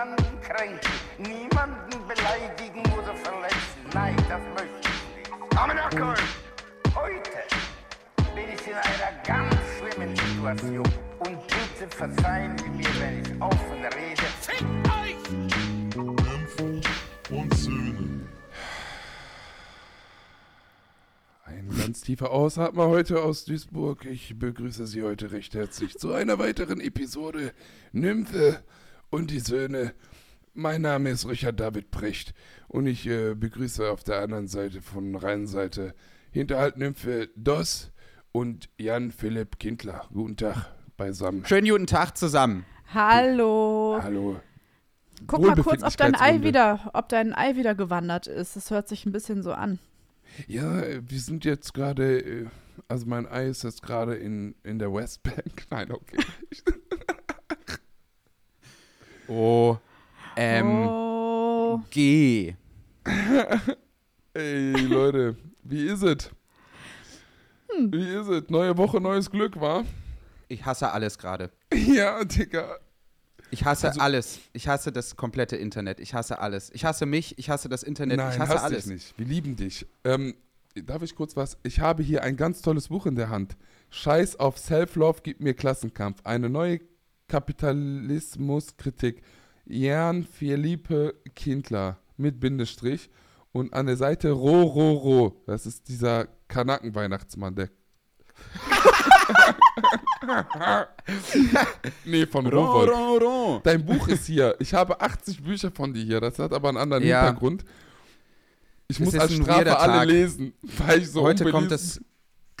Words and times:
niemanden 0.00 0.40
kränken, 0.40 0.90
niemanden 1.18 2.08
beleidigen 2.08 2.80
oder 2.92 3.14
verletzen. 3.14 3.80
Nein, 3.92 4.16
das 4.28 4.40
möchte 4.54 4.88
ich 4.88 5.28
nicht. 5.28 5.58
Amenakol! 5.58 6.14
Heute 6.94 7.30
bin 8.34 8.44
ich 8.54 8.66
in 8.66 8.74
einer 8.74 9.22
ganz 9.26 9.54
schlimmen 9.78 10.16
Situation. 10.16 10.88
Und 11.18 11.38
bitte 11.46 11.96
verzeihen 11.96 12.56
Sie 12.58 12.70
mir, 12.70 12.88
wenn 12.98 13.20
ich 13.20 13.42
offen 13.42 13.84
rede. 13.84 14.22
Fick 14.40 14.66
euch! 14.88 15.16
Nymphen 15.96 16.80
und 17.30 17.54
Söhne. 17.54 18.20
Ein 21.44 21.68
ganz 21.78 22.00
tiefer 22.00 22.30
Ausatmer 22.30 22.88
heute 22.88 23.22
aus 23.22 23.44
Duisburg. 23.44 24.06
Ich 24.06 24.38
begrüße 24.38 24.86
Sie 24.86 25.02
heute 25.02 25.30
recht 25.32 25.54
herzlich 25.54 25.98
zu 25.98 26.14
einer 26.14 26.38
weiteren 26.38 26.80
Episode 26.80 27.52
Nymphe 27.92 28.62
und 29.10 29.30
die 29.30 29.40
Söhne. 29.40 29.92
Mein 30.54 30.82
Name 30.82 31.10
ist 31.10 31.28
Richard 31.28 31.60
David 31.60 31.90
Precht 31.90 32.34
und 32.68 32.86
ich 32.86 33.06
äh, 33.06 33.34
begrüße 33.34 33.88
auf 33.88 34.02
der 34.02 34.20
anderen 34.20 34.48
Seite 34.48 34.82
von 34.82 35.14
Rheinseite 35.14 35.94
Hinterhalt 36.32 36.76
Nymphe 36.76 37.28
Doss 37.36 37.92
und 38.32 38.68
Jan 38.78 39.10
Philipp 39.10 39.58
Kindler. 39.58 40.08
Guten 40.12 40.36
Tag 40.36 40.72
beisammen. 40.96 41.44
Schönen 41.46 41.68
guten 41.68 41.86
Tag 41.86 42.16
zusammen. 42.16 42.64
Hallo. 42.92 43.98
Hallo. 44.02 44.40
Guck 45.26 45.40
mal 45.42 45.56
kurz, 45.56 45.82
ob 45.82 45.96
dein 45.96 46.14
Ei 46.14 46.42
wieder, 46.42 46.90
ob 46.94 47.08
dein 47.08 47.34
Ei 47.34 47.56
wieder 47.56 47.74
gewandert 47.74 48.26
ist. 48.26 48.56
Das 48.56 48.70
hört 48.70 48.88
sich 48.88 49.06
ein 49.06 49.12
bisschen 49.12 49.42
so 49.42 49.52
an. 49.52 49.78
Ja, 50.46 50.82
wir 50.82 51.20
sind 51.20 51.44
jetzt 51.44 51.74
gerade, 51.74 52.20
äh, 52.20 52.46
also 52.88 53.06
mein 53.06 53.26
Ei 53.26 53.48
ist 53.48 53.64
jetzt 53.64 53.82
gerade 53.82 54.14
in, 54.14 54.54
in 54.64 54.78
der 54.78 54.92
Westbank. 54.92 55.66
Nein, 55.70 55.92
okay. 55.92 56.18
O 59.30 59.78
M 60.34 60.88
oh. 60.88 61.80
G. 61.90 62.56
Ey, 64.34 64.72
Leute, 64.72 65.36
wie 65.62 65.86
ist 65.86 66.02
es? 66.02 66.30
Wie 67.78 68.08
ist 68.08 68.26
es? 68.26 68.50
Neue 68.50 68.76
Woche, 68.76 69.00
neues 69.00 69.30
Glück, 69.30 69.60
wa? 69.60 69.84
Ich 70.48 70.64
hasse 70.64 70.90
alles 70.90 71.16
gerade. 71.16 71.50
Ja, 71.72 72.24
Digga. 72.24 72.78
Ich 73.52 73.64
hasse 73.64 73.88
Also- 73.88 74.00
alles. 74.00 74.40
Ich 74.52 74.66
hasse 74.66 74.90
das 74.90 75.14
komplette 75.14 75.56
Internet. 75.56 76.00
Ich 76.00 76.12
hasse 76.12 76.40
alles. 76.40 76.70
Ich 76.74 76.84
hasse 76.84 77.06
mich. 77.06 77.38
Ich 77.38 77.50
hasse 77.50 77.68
das 77.68 77.84
Internet. 77.84 78.16
Nein, 78.16 78.32
ich 78.32 78.38
hasse 78.40 78.54
hasse 78.54 78.64
alles. 78.64 78.84
dich 78.84 78.92
nicht. 78.92 79.18
Wir 79.18 79.26
lieben 79.26 79.54
dich. 79.54 79.86
Ähm, 80.02 80.34
darf 80.74 81.02
ich 81.02 81.14
kurz 81.14 81.36
was? 81.36 81.56
Ich 81.62 81.78
habe 81.78 82.02
hier 82.02 82.24
ein 82.24 82.36
ganz 82.36 82.62
tolles 82.62 82.88
Buch 82.88 83.06
in 83.06 83.14
der 83.14 83.28
Hand. 83.28 83.56
Scheiß 83.90 84.40
auf 84.40 84.58
Self-Love, 84.58 85.20
gib 85.22 85.40
mir 85.40 85.54
Klassenkampf. 85.54 86.20
Eine 86.24 86.48
neue 86.50 86.80
Kapitalismuskritik. 87.30 89.22
Jan 89.64 90.24
Philippe 90.24 91.14
Kindler 91.34 91.98
mit 92.16 92.40
Bindestrich. 92.40 93.08
Und 93.52 93.72
an 93.72 93.86
der 93.86 93.96
Seite 93.96 94.32
Ro, 94.32 94.62
Ro, 94.62 94.92
Ro. 94.92 95.42
Das 95.46 95.64
ist 95.66 95.88
dieser 95.88 96.26
Kanaken-Weihnachtsmann, 96.48 97.54
der. 97.54 97.68
nee, 102.04 102.26
von 102.26 102.46
Ro, 102.46 102.64
Rowold. 102.64 102.90
ro, 102.90 103.16
ro. 103.18 103.60
Dein 103.64 103.84
Buch 103.84 104.08
ist 104.08 104.26
hier. 104.26 104.56
Ich 104.58 104.74
habe 104.74 105.00
80 105.00 105.42
Bücher 105.42 105.70
von 105.70 105.92
dir 105.94 106.02
hier. 106.04 106.20
Das 106.20 106.38
hat 106.38 106.52
aber 106.52 106.68
einen 106.68 106.78
anderen 106.78 107.04
Ja. 107.04 107.24
Hintergrund. 107.24 107.64
Ich 108.88 108.98
Es 108.98 109.04
muss 109.04 109.14
als 109.16 109.32
Strafe 109.34 109.78
alle 109.78 110.12
lesen, 110.12 110.52
weil 110.62 111.00
ich 111.00 111.10
so 111.10 111.22
heute, 111.22 111.50
kommt 111.50 111.70
das, 111.70 112.00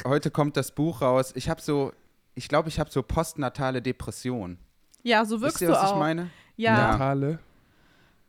heute 0.06 0.30
kommt 0.30 0.56
das 0.56 0.72
Buch 0.72 1.02
raus. 1.02 1.32
Ich 1.34 1.48
habe 1.48 1.60
so, 1.60 1.92
ich 2.34 2.48
glaube, 2.48 2.68
ich 2.68 2.78
habe 2.80 2.90
so 2.90 3.02
postnatale 3.02 3.82
Depression. 3.82 4.58
Ja, 5.02 5.24
so 5.24 5.36
Wisst 5.36 5.42
wirkst 5.42 5.60
ihr, 5.62 5.68
du 5.68 5.74
was 5.74 5.90
auch. 5.90 5.94
ich 5.94 5.98
meine? 5.98 6.30
Ja, 6.56 6.76
Ja. 6.76 6.92
Natale. 6.92 7.38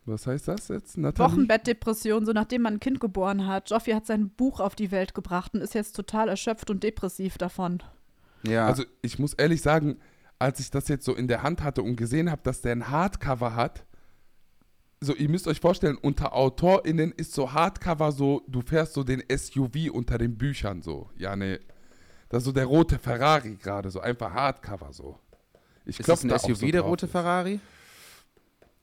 Was 0.04 0.26
heißt 0.26 0.48
das 0.48 0.66
jetzt? 0.68 0.98
Nathalie? 0.98 1.30
Wochenbettdepression, 1.30 2.26
so 2.26 2.32
nachdem 2.32 2.62
man 2.62 2.74
ein 2.74 2.80
Kind 2.80 2.98
geboren 2.98 3.46
hat. 3.46 3.70
Joffi 3.70 3.92
hat 3.92 4.04
sein 4.06 4.30
Buch 4.30 4.58
auf 4.58 4.74
die 4.74 4.90
Welt 4.90 5.14
gebracht 5.14 5.54
und 5.54 5.60
ist 5.60 5.74
jetzt 5.74 5.94
total 5.94 6.28
erschöpft 6.28 6.70
und 6.70 6.82
depressiv 6.82 7.38
davon. 7.38 7.82
Ja. 8.44 8.66
Also 8.66 8.82
ich 9.02 9.20
muss 9.20 9.34
ehrlich 9.34 9.62
sagen, 9.62 9.98
als 10.40 10.58
ich 10.58 10.72
das 10.72 10.88
jetzt 10.88 11.04
so 11.04 11.14
in 11.14 11.28
der 11.28 11.44
Hand 11.44 11.62
hatte 11.62 11.82
und 11.82 11.94
gesehen 11.94 12.32
habe, 12.32 12.42
dass 12.42 12.62
der 12.62 12.72
ein 12.72 12.88
Hardcover 12.88 13.54
hat, 13.54 13.84
so 15.00 15.14
ihr 15.14 15.28
müsst 15.28 15.46
euch 15.46 15.60
vorstellen, 15.60 15.96
unter 15.96 16.32
AutorInnen 16.34 17.12
ist 17.12 17.32
so 17.32 17.52
Hardcover 17.52 18.10
so, 18.10 18.42
du 18.48 18.60
fährst 18.60 18.94
so 18.94 19.04
den 19.04 19.22
SUV 19.32 19.92
unter 19.92 20.18
den 20.18 20.36
Büchern 20.36 20.82
so. 20.82 21.10
Ja, 21.16 21.36
ne. 21.36 21.60
Das 22.32 22.38
ist 22.38 22.44
so 22.46 22.52
der 22.52 22.64
rote 22.64 22.98
Ferrari 22.98 23.56
gerade, 23.56 23.90
so 23.90 24.00
einfach 24.00 24.32
Hardcover 24.32 24.90
so. 24.90 25.18
Ich 25.84 26.00
ist 26.00 26.08
das 26.08 26.24
ein 26.24 26.30
SUV, 26.30 26.56
so 26.56 26.66
der 26.66 26.80
rote 26.80 27.06
Ferrari? 27.06 27.60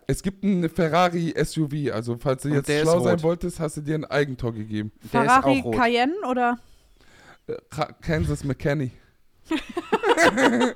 Es 0.06 0.22
gibt 0.22 0.44
einen 0.44 0.70
Ferrari 0.70 1.34
SUV, 1.44 1.92
also 1.92 2.16
falls 2.20 2.44
du 2.44 2.50
Und 2.50 2.56
jetzt 2.58 2.70
ist 2.70 2.82
schlau 2.82 3.00
sein 3.00 3.24
wolltest, 3.24 3.60
hast 3.60 3.78
du 3.78 3.82
dir 3.82 3.96
ein 3.96 4.06
Eigentor 4.06 4.54
gegeben. 4.54 4.92
Der 5.12 5.24
ist 5.24 5.32
Ferrari. 5.32 5.64
Cayenne 5.72 6.14
oder? 6.30 6.60
Äh, 7.48 7.56
Ka- 7.72 7.92
Kansas 7.94 8.44
McKenney. 8.44 8.92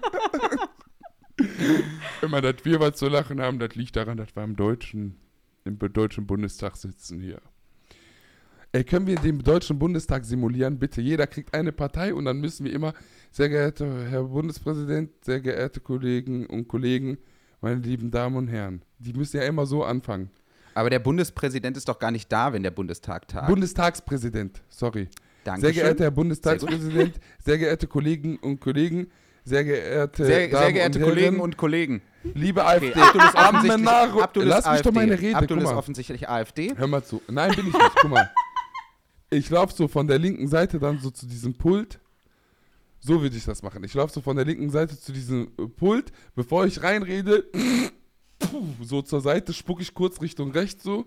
Immer, 2.24 2.42
dass 2.42 2.56
wir 2.66 2.80
was 2.80 2.96
zu 2.98 3.08
lachen 3.08 3.40
haben, 3.40 3.60
das 3.60 3.76
liegt 3.76 3.96
daran, 3.96 4.18
dass 4.18 4.36
wir 4.36 4.44
im 4.44 4.56
deutschen, 4.56 5.20
im 5.64 5.78
deutschen 5.78 6.26
Bundestag 6.26 6.76
sitzen 6.76 7.20
hier. 7.20 7.40
Ey, 8.76 8.84
können 8.84 9.06
wir 9.06 9.18
den 9.18 9.38
deutschen 9.38 9.78
Bundestag 9.78 10.26
simulieren? 10.26 10.80
Bitte, 10.80 11.00
jeder 11.00 11.28
kriegt 11.28 11.54
eine 11.54 11.72
Partei 11.72 12.12
und 12.12 12.26
dann 12.26 12.40
müssen 12.40 12.66
wir 12.66 12.74
immer, 12.74 12.94
sehr 13.32 13.48
geehrter 13.48 13.86
Herr 14.10 14.24
Bundespräsident, 14.24 15.12
sehr 15.24 15.42
geehrte 15.42 15.80
Kollegen 15.80 16.48
und 16.48 16.68
Kollegen, 16.68 17.20
meine 17.62 17.76
lieben 17.76 18.10
Damen 18.10 18.36
und 18.36 18.48
Herren, 18.48 18.82
die 18.98 19.14
müssen 19.14 19.38
ja 19.38 19.44
immer 19.44 19.68
so 19.68 19.84
anfangen. 19.84 20.32
Aber 20.74 20.90
der 20.90 20.98
Bundespräsident 20.98 21.78
ist 21.78 21.88
doch 21.88 22.00
gar 22.00 22.10
nicht 22.10 22.32
da, 22.32 22.52
wenn 22.52 22.64
der 22.64 22.72
Bundestag 22.72 23.28
tagt. 23.28 23.46
Bundestagspräsident, 23.48 24.64
sorry. 24.70 25.08
Dankeschön. 25.44 25.72
Sehr 25.76 25.84
geehrter 25.84 26.04
Herr 26.06 26.12
Bundestagspräsident, 26.12 27.20
sehr 27.46 27.60
geehrte 27.60 27.86
Kollegen 27.86 28.38
und 28.38 28.60
Kollegen, 28.60 29.06
sehr 29.44 29.66
geehrte 29.66 30.26
Sehr, 30.26 30.48
Damen 30.48 30.64
sehr 30.64 30.74
geehrte 30.74 30.98
und 30.98 31.06
Kollegen 31.06 31.28
Herren, 31.36 31.40
und 31.42 31.58
Kollegen. 31.58 32.02
liebe 32.34 32.66
AfD, 32.66 32.88
Okay, 32.90 33.02
Abdul 33.02 33.22
ist 33.22 33.36
offensichtlich, 33.36 33.88
Abdul 34.24 34.44
ist 34.46 34.50
lass 34.50 34.66
mich 34.66 34.72
AfD. 34.74 34.84
doch 34.90 34.96
meine 34.96 35.20
Rede, 35.20 35.36
Abdul 35.38 35.58
ist 35.62 35.68
offensichtlich 35.68 36.28
AfD. 36.28 36.74
Hör 36.76 36.88
mal 36.88 37.04
zu. 37.04 37.22
Nein, 37.30 37.54
bin 37.56 37.68
ich 37.68 37.74
nicht, 37.74 37.96
guck 38.02 38.10
mal. 38.10 38.32
Ich 39.34 39.50
laufe 39.50 39.74
so 39.74 39.88
von 39.88 40.08
der 40.08 40.20
linken 40.20 40.48
Seite 40.48 40.80
dann 40.80 41.00
so 41.00 41.10
zu 41.10 41.26
diesem 41.26 41.54
Pult. 41.56 42.00
So 43.00 43.22
würde 43.22 43.36
ich 43.36 43.44
das 43.44 43.62
machen. 43.64 43.84
Ich 43.84 43.94
laufe 43.94 44.14
so 44.14 44.22
von 44.22 44.36
der 44.36 44.46
linken 44.46 44.70
Seite 44.70 44.98
zu 44.98 45.12
diesem 45.12 45.52
äh, 45.58 45.68
Pult. 45.68 46.12
Bevor 46.36 46.66
ich 46.66 46.82
reinrede, 46.82 47.46
so 48.82 49.02
zur 49.02 49.22
Seite, 49.22 49.52
spucke 49.54 49.82
ich 49.82 49.94
kurz 49.94 50.22
Richtung 50.22 50.52
rechts 50.52 50.84
so. 50.84 51.06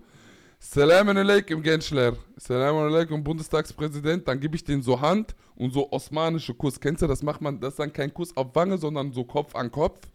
Salam 0.59 1.09
alaikum, 1.09 1.61
Genschler. 1.61 2.17
Salam 2.35 2.75
alaikum, 2.75 3.23
Bundestagspräsident. 3.23 4.27
Dann 4.27 4.39
gebe 4.39 4.55
ich 4.55 4.63
den 4.63 4.81
so 4.81 4.99
Hand 4.99 5.35
und 5.55 5.71
so 5.71 5.91
osmanische 5.91 6.53
Kuss. 6.53 6.79
Kennst 6.79 7.01
du, 7.01 7.07
das 7.07 7.23
macht 7.23 7.41
man, 7.41 7.59
das 7.59 7.73
ist 7.73 7.79
dann 7.79 7.93
kein 7.93 8.13
Kuss 8.13 8.35
auf 8.35 8.53
Wange, 8.55 8.77
sondern 8.77 9.11
so 9.11 9.23
Kopf 9.23 9.55
an 9.55 9.71
Kopf. 9.71 10.07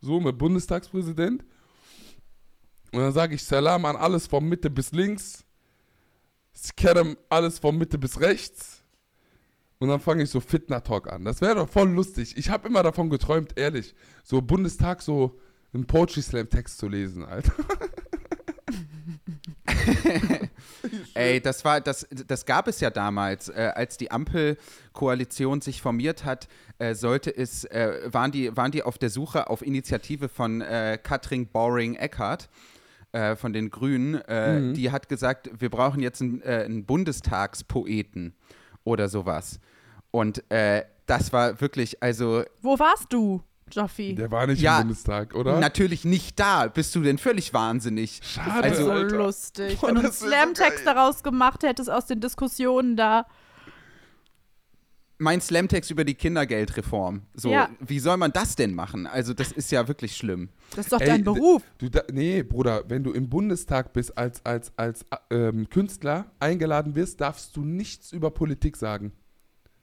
So 0.00 0.20
mit 0.20 0.36
Bundestagspräsident. 0.36 1.44
Und 2.92 3.00
dann 3.00 3.12
sage 3.12 3.34
ich 3.34 3.44
Salam 3.44 3.84
an 3.84 3.96
alles 3.96 4.26
von 4.26 4.44
Mitte 4.44 4.70
bis 4.70 4.92
links. 4.92 5.45
Skerem 6.56 7.16
alles 7.28 7.58
von 7.58 7.76
Mitte 7.76 7.98
bis 7.98 8.20
rechts. 8.20 8.82
Und 9.78 9.88
dann 9.88 10.00
fange 10.00 10.22
ich 10.22 10.30
so 10.30 10.40
Fitner-Talk 10.40 11.12
an. 11.12 11.24
Das 11.24 11.40
wäre 11.42 11.56
doch 11.56 11.68
voll 11.68 11.90
lustig. 11.90 12.36
Ich 12.38 12.48
habe 12.48 12.68
immer 12.68 12.82
davon 12.82 13.10
geträumt, 13.10 13.58
ehrlich, 13.58 13.94
so 14.24 14.40
Bundestag 14.40 15.02
so 15.02 15.38
einen 15.74 15.86
Poetry 15.86 16.22
Slam 16.22 16.48
Text 16.48 16.78
zu 16.78 16.88
lesen, 16.88 17.24
Alter. 17.24 17.52
Ey, 21.14 21.40
das 21.40 21.64
war, 21.64 21.80
das, 21.80 22.06
das 22.26 22.46
gab 22.46 22.68
es 22.68 22.80
ja 22.80 22.90
damals, 22.90 23.48
äh, 23.48 23.72
als 23.74 23.96
die 23.96 24.10
Ampelkoalition 24.10 25.60
sich 25.60 25.82
formiert 25.82 26.24
hat, 26.24 26.48
äh, 26.78 26.94
sollte 26.94 27.34
es, 27.36 27.64
äh, 27.64 28.08
waren, 28.12 28.32
die, 28.32 28.56
waren 28.56 28.72
die 28.72 28.82
auf 28.82 28.98
der 28.98 29.10
Suche 29.10 29.50
auf 29.50 29.62
Initiative 29.62 30.28
von 30.28 30.60
äh, 30.60 30.98
Katrin 31.02 31.46
Boring-Eckardt 31.48 32.48
äh, 33.16 33.36
von 33.36 33.52
den 33.52 33.70
Grünen. 33.70 34.14
Äh, 34.14 34.72
Die 34.74 34.90
hat 34.90 35.08
gesagt, 35.08 35.50
wir 35.58 35.70
brauchen 35.70 36.00
jetzt 36.00 36.20
einen, 36.20 36.42
äh, 36.42 36.62
einen 36.66 36.84
Bundestagspoeten 36.84 38.34
oder 38.84 39.08
sowas. 39.08 39.58
Und 40.10 40.48
äh, 40.50 40.84
das 41.06 41.32
war 41.32 41.60
wirklich, 41.60 42.02
also 42.02 42.42
Wo 42.62 42.78
warst 42.78 43.12
du, 43.12 43.42
Joffi? 43.70 44.14
Der 44.14 44.30
war 44.30 44.46
nicht 44.46 44.60
Ja, 44.60 44.76
im 44.78 44.88
Bundestag, 44.88 45.34
oder? 45.34 45.58
natürlich 45.58 46.04
nicht 46.04 46.38
da. 46.38 46.66
Bist 46.68 46.94
du 46.94 47.02
denn 47.02 47.18
völlig 47.18 47.52
wahnsinnig? 47.52 48.20
Schade, 48.22 48.68
Das 48.68 48.78
ist 48.78 48.84
so 48.84 48.90
Alter. 48.92 49.16
lustig. 49.16 49.78
Boah, 49.80 49.88
Wenn 49.88 49.94
du 49.96 50.00
einen 50.02 50.12
so 50.12 50.26
Slam-Text 50.26 50.84
geil. 50.84 50.94
daraus 50.94 51.22
gemacht 51.22 51.62
hättest 51.64 51.90
aus 51.90 52.06
den 52.06 52.20
Diskussionen 52.20 52.96
da. 52.96 53.26
Mein 55.18 55.40
Slamtext 55.40 55.90
über 55.90 56.04
die 56.04 56.14
Kindergeldreform. 56.14 57.22
So, 57.34 57.50
Ja. 57.50 57.70
wie 57.80 57.98
soll 57.98 58.16
man 58.16 58.32
das 58.32 58.56
denn 58.56 58.74
machen? 58.74 59.06
Also, 59.06 59.32
das 59.34 59.52
ist 59.52 59.70
ja 59.72 59.88
wirklich 59.88 60.16
schlimm. 60.16 60.50
Das 60.74 60.86
ist 60.86 60.92
doch 60.92 61.00
Ey, 61.00 61.06
dein 61.08 61.24
Beruf. 61.24 61.62
Du, 61.78 61.88
da, 61.88 62.02
nee, 62.12 62.42
Bruder, 62.42 62.84
wenn 62.88 63.02
du 63.02 63.12
im 63.12 63.28
Bundestag 63.28 63.92
bist 63.92 64.16
als, 64.18 64.44
als, 64.44 64.72
als 64.76 65.04
ähm, 65.30 65.68
Künstler 65.70 66.30
eingeladen 66.40 66.94
wirst, 66.94 67.20
darfst 67.20 67.56
du 67.56 67.64
nichts 67.64 68.12
über 68.12 68.30
Politik 68.30 68.76
sagen. 68.76 69.12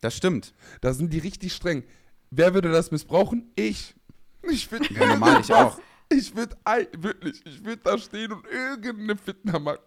Das 0.01 0.15
stimmt. 0.15 0.53
Da 0.81 0.93
sind 0.93 1.13
die 1.13 1.19
richtig 1.19 1.53
streng. 1.53 1.83
Wer 2.29 2.53
würde 2.53 2.71
das 2.71 2.91
missbrauchen? 2.91 3.51
Ich. 3.55 3.95
Ich 4.43 4.67
finde 4.67 4.93
Ja, 4.93 5.05
normal, 5.07 5.41
ich 5.41 5.53
auch. 5.53 5.79
Ich 6.09 6.35
würde, 6.35 6.55
wirklich, 6.99 7.41
ich 7.45 7.63
würde 7.63 7.81
da 7.83 7.97
stehen 7.97 8.31
und 8.33 8.45
irgendeine 8.45 9.17
Fitner 9.17 9.57
machen. 9.59 9.79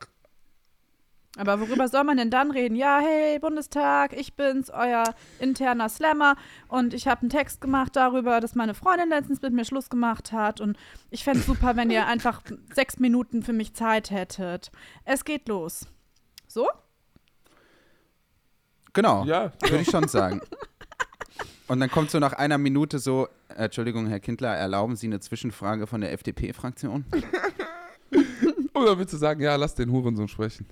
Aber 1.37 1.61
worüber 1.61 1.87
soll 1.89 2.05
man 2.05 2.17
denn 2.17 2.31
dann 2.31 2.51
reden? 2.51 2.77
Ja, 2.77 2.99
hey, 3.01 3.39
Bundestag, 3.39 4.15
ich 4.19 4.35
bin's, 4.35 4.71
euer 4.71 5.05
interner 5.39 5.89
Slammer. 5.89 6.37
Und 6.69 6.95
ich 6.95 7.07
habe 7.07 7.21
einen 7.21 7.31
Text 7.31 7.61
gemacht 7.61 7.95
darüber, 7.95 8.41
dass 8.41 8.55
meine 8.55 8.75
Freundin 8.75 9.11
letztens 9.11 9.43
mit 9.43 9.53
mir 9.53 9.65
Schluss 9.67 9.91
gemacht 9.91 10.33
hat. 10.33 10.61
Und 10.63 10.79
ich 11.11 11.25
fände 11.25 11.41
es 11.41 11.47
super, 11.47 11.77
wenn 11.77 11.91
ihr 11.91 12.07
einfach 12.09 12.43
sechs 12.75 12.99
Minuten 12.99 13.43
für 13.43 13.53
mich 13.53 13.75
Zeit 13.75 14.11
hättet. 14.11 14.71
Es 15.05 15.25
geht 15.25 15.49
los. 15.49 15.87
So? 16.49 16.67
Genau, 18.95 19.25
Ja, 19.27 19.53
würde 19.61 19.83
ich 19.83 19.91
schon 19.91 20.09
sagen. 20.09 20.41
Und 21.69 21.81
dann 21.81 21.91
kommt 21.91 22.11
so 22.11 22.19
nach 22.19 22.33
einer 22.33 22.57
Minute 22.57 22.99
so, 22.99 23.29
Entschuldigung, 23.49 24.07
Herr 24.07 24.21
Kindler, 24.21 24.55
erlauben 24.57 24.97
Sie 24.97 25.07
eine 25.07 25.21
Zwischenfrage 25.21 25.87
von 25.87 26.01
der 26.01 26.13
FDP-Fraktion? 26.13 27.05
Oder 28.75 28.99
willst 28.99 29.13
du 29.13 29.19
sagen, 29.19 29.43
ja, 29.43 29.57
lass 29.57 29.75
den 29.75 29.91
Hurensohn 29.91 30.29
sprechen? 30.29 30.67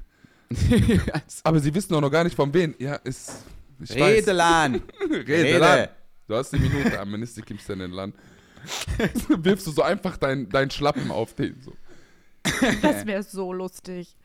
Aber 1.44 1.60
sie 1.60 1.74
wissen 1.74 1.94
auch 1.94 2.00
noch 2.00 2.10
gar 2.10 2.24
nicht 2.24 2.36
von 2.36 2.52
wen. 2.52 2.74
Ja, 2.78 2.96
ist. 2.96 3.44
Ich 3.80 3.90
weiß. 3.90 4.00
Redelan! 4.26 4.82
Rede. 5.10 5.90
Du 6.26 6.34
hast 6.34 6.52
die 6.52 6.58
Minute, 6.58 6.98
am 6.98 7.10
Minister 7.10 7.42
gibst 7.42 7.68
du 7.68 7.74
in 7.74 7.80
den 7.80 7.90
Land. 7.90 8.14
Wirfst 9.28 9.66
du 9.66 9.70
so 9.72 9.82
einfach 9.82 10.16
deinen 10.16 10.48
dein 10.48 10.70
Schlappen 10.70 11.10
auf 11.10 11.34
den. 11.34 11.60
So. 11.60 11.72
Das 12.82 13.06
wäre 13.06 13.22
so 13.22 13.52
lustig. 13.52 14.16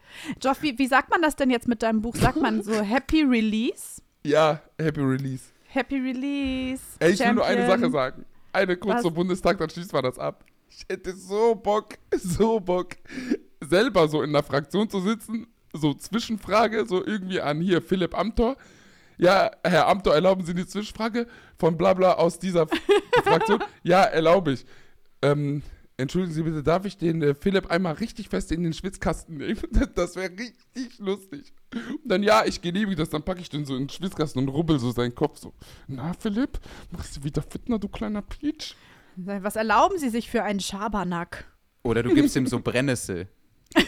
Joff, 0.42 0.62
wie, 0.62 0.77
wie 0.77 0.88
sagt 0.88 1.10
man 1.10 1.21
das 1.21 1.36
denn 1.36 1.50
jetzt 1.50 1.68
mit 1.68 1.83
deinem 1.83 2.01
Buch? 2.01 2.16
Sagt 2.16 2.38
man 2.38 2.63
so 2.63 2.74
Happy 2.74 3.24
Release? 3.24 4.01
Ja, 4.24 4.62
Happy 4.77 5.01
Release. 5.01 5.45
Happy 5.68 5.98
Release. 5.98 6.81
Ey, 7.00 7.12
ich 7.12 7.19
will 7.19 7.33
nur 7.33 7.45
eine 7.45 7.62
Champion. 7.62 7.80
Sache 7.81 7.92
sagen. 7.92 8.25
Eine 8.51 8.77
kurz 8.77 8.95
Was? 8.95 9.01
zum 9.04 9.13
Bundestag, 9.13 9.57
dann 9.60 9.69
schließt 9.69 9.94
man 9.94 10.04
das 10.04 10.18
ab. 10.18 10.44
Ich 10.69 10.86
hätte 10.89 11.16
so 11.16 11.56
Bock, 11.56 11.95
so 12.12 12.60
Bock, 12.60 12.95
selber 13.62 14.07
so 14.07 14.21
in 14.21 14.33
der 14.33 14.44
Fraktion 14.44 14.89
zu 14.89 15.01
sitzen, 15.01 15.48
so 15.74 15.94
Zwischenfrage, 15.94 16.86
so 16.88 17.06
irgendwie 17.06 17.42
an 17.42 17.62
hier 17.62 17.81
Philipp 17.81 18.18
Amthor. 18.18 18.57
Ja, 19.18 19.51
Herr 19.63 19.88
Amthor, 19.88 20.16
erlauben 20.16 20.45
Sie 20.45 20.54
die 20.54 20.66
Zwischenfrage 20.66 21.27
von 21.57 21.77
Blabla 21.77 22.13
aus 22.13 22.39
dieser 22.39 22.68
Fraktion? 23.24 23.62
Ja, 23.83 24.04
erlaube 24.04 24.54
ich. 24.54 24.66
Ähm, 25.21 25.62
entschuldigen 25.98 26.33
Sie 26.33 26.44
bitte, 26.44 26.63
darf 26.63 26.86
ich 26.86 26.98
den 26.98 27.21
äh, 27.21 27.36
Philipp 27.36 27.69
einmal 27.69 27.95
richtig 27.95 28.30
fest 28.30 28.51
in 28.54 28.63
den 28.63 28.74
Schwitzkasten 28.74 29.38
nehmen? 29.38 29.60
Das 29.95 30.16
wäre 30.16 30.31
richtig 30.31 31.00
lustig. 31.00 31.54
Und 31.74 32.10
dann, 32.10 32.24
ja, 32.24 32.45
ich 32.45 32.62
genehmige 32.62 32.95
das, 32.95 33.10
dann 33.10 33.24
packe 33.24 33.42
ich 33.42 33.50
den 33.50 33.66
so 33.66 33.75
in 33.75 33.83
den 33.83 33.89
Schwitzkasten 33.89 34.42
und 34.42 34.48
rubbel 34.48 34.80
so 34.80 34.92
seinen 34.92 35.13
Kopf 35.13 35.38
so. 35.39 35.54
Na, 35.88 36.13
Philipp, 36.13 36.60
machst 36.92 37.18
du 37.18 37.24
wieder 37.24 37.42
Fitner, 37.42 37.77
du 37.77 37.89
kleiner 37.89 38.21
Peach? 38.21 38.75
Was 39.18 39.57
erlauben 39.57 39.98
Sie 39.98 40.10
sich 40.10 40.30
für 40.30 40.44
einen 40.44 40.62
Schabernack? 40.62 41.45
Oder 41.83 42.04
du 42.04 42.13
gibst 42.13 42.36
ihm 42.38 42.48
so 42.48 42.60
Brennnessel. 42.60 43.27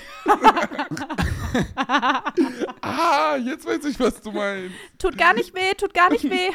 Ah, 2.81 3.35
jetzt 3.37 3.65
weiß 3.65 3.83
ich, 3.85 3.99
was 3.99 4.21
du 4.21 4.31
meinst. 4.31 4.73
Tut 4.97 5.17
gar 5.17 5.33
nicht 5.33 5.53
weh, 5.53 5.73
tut 5.77 5.93
gar 5.93 6.09
nicht 6.09 6.23
weh. 6.29 6.51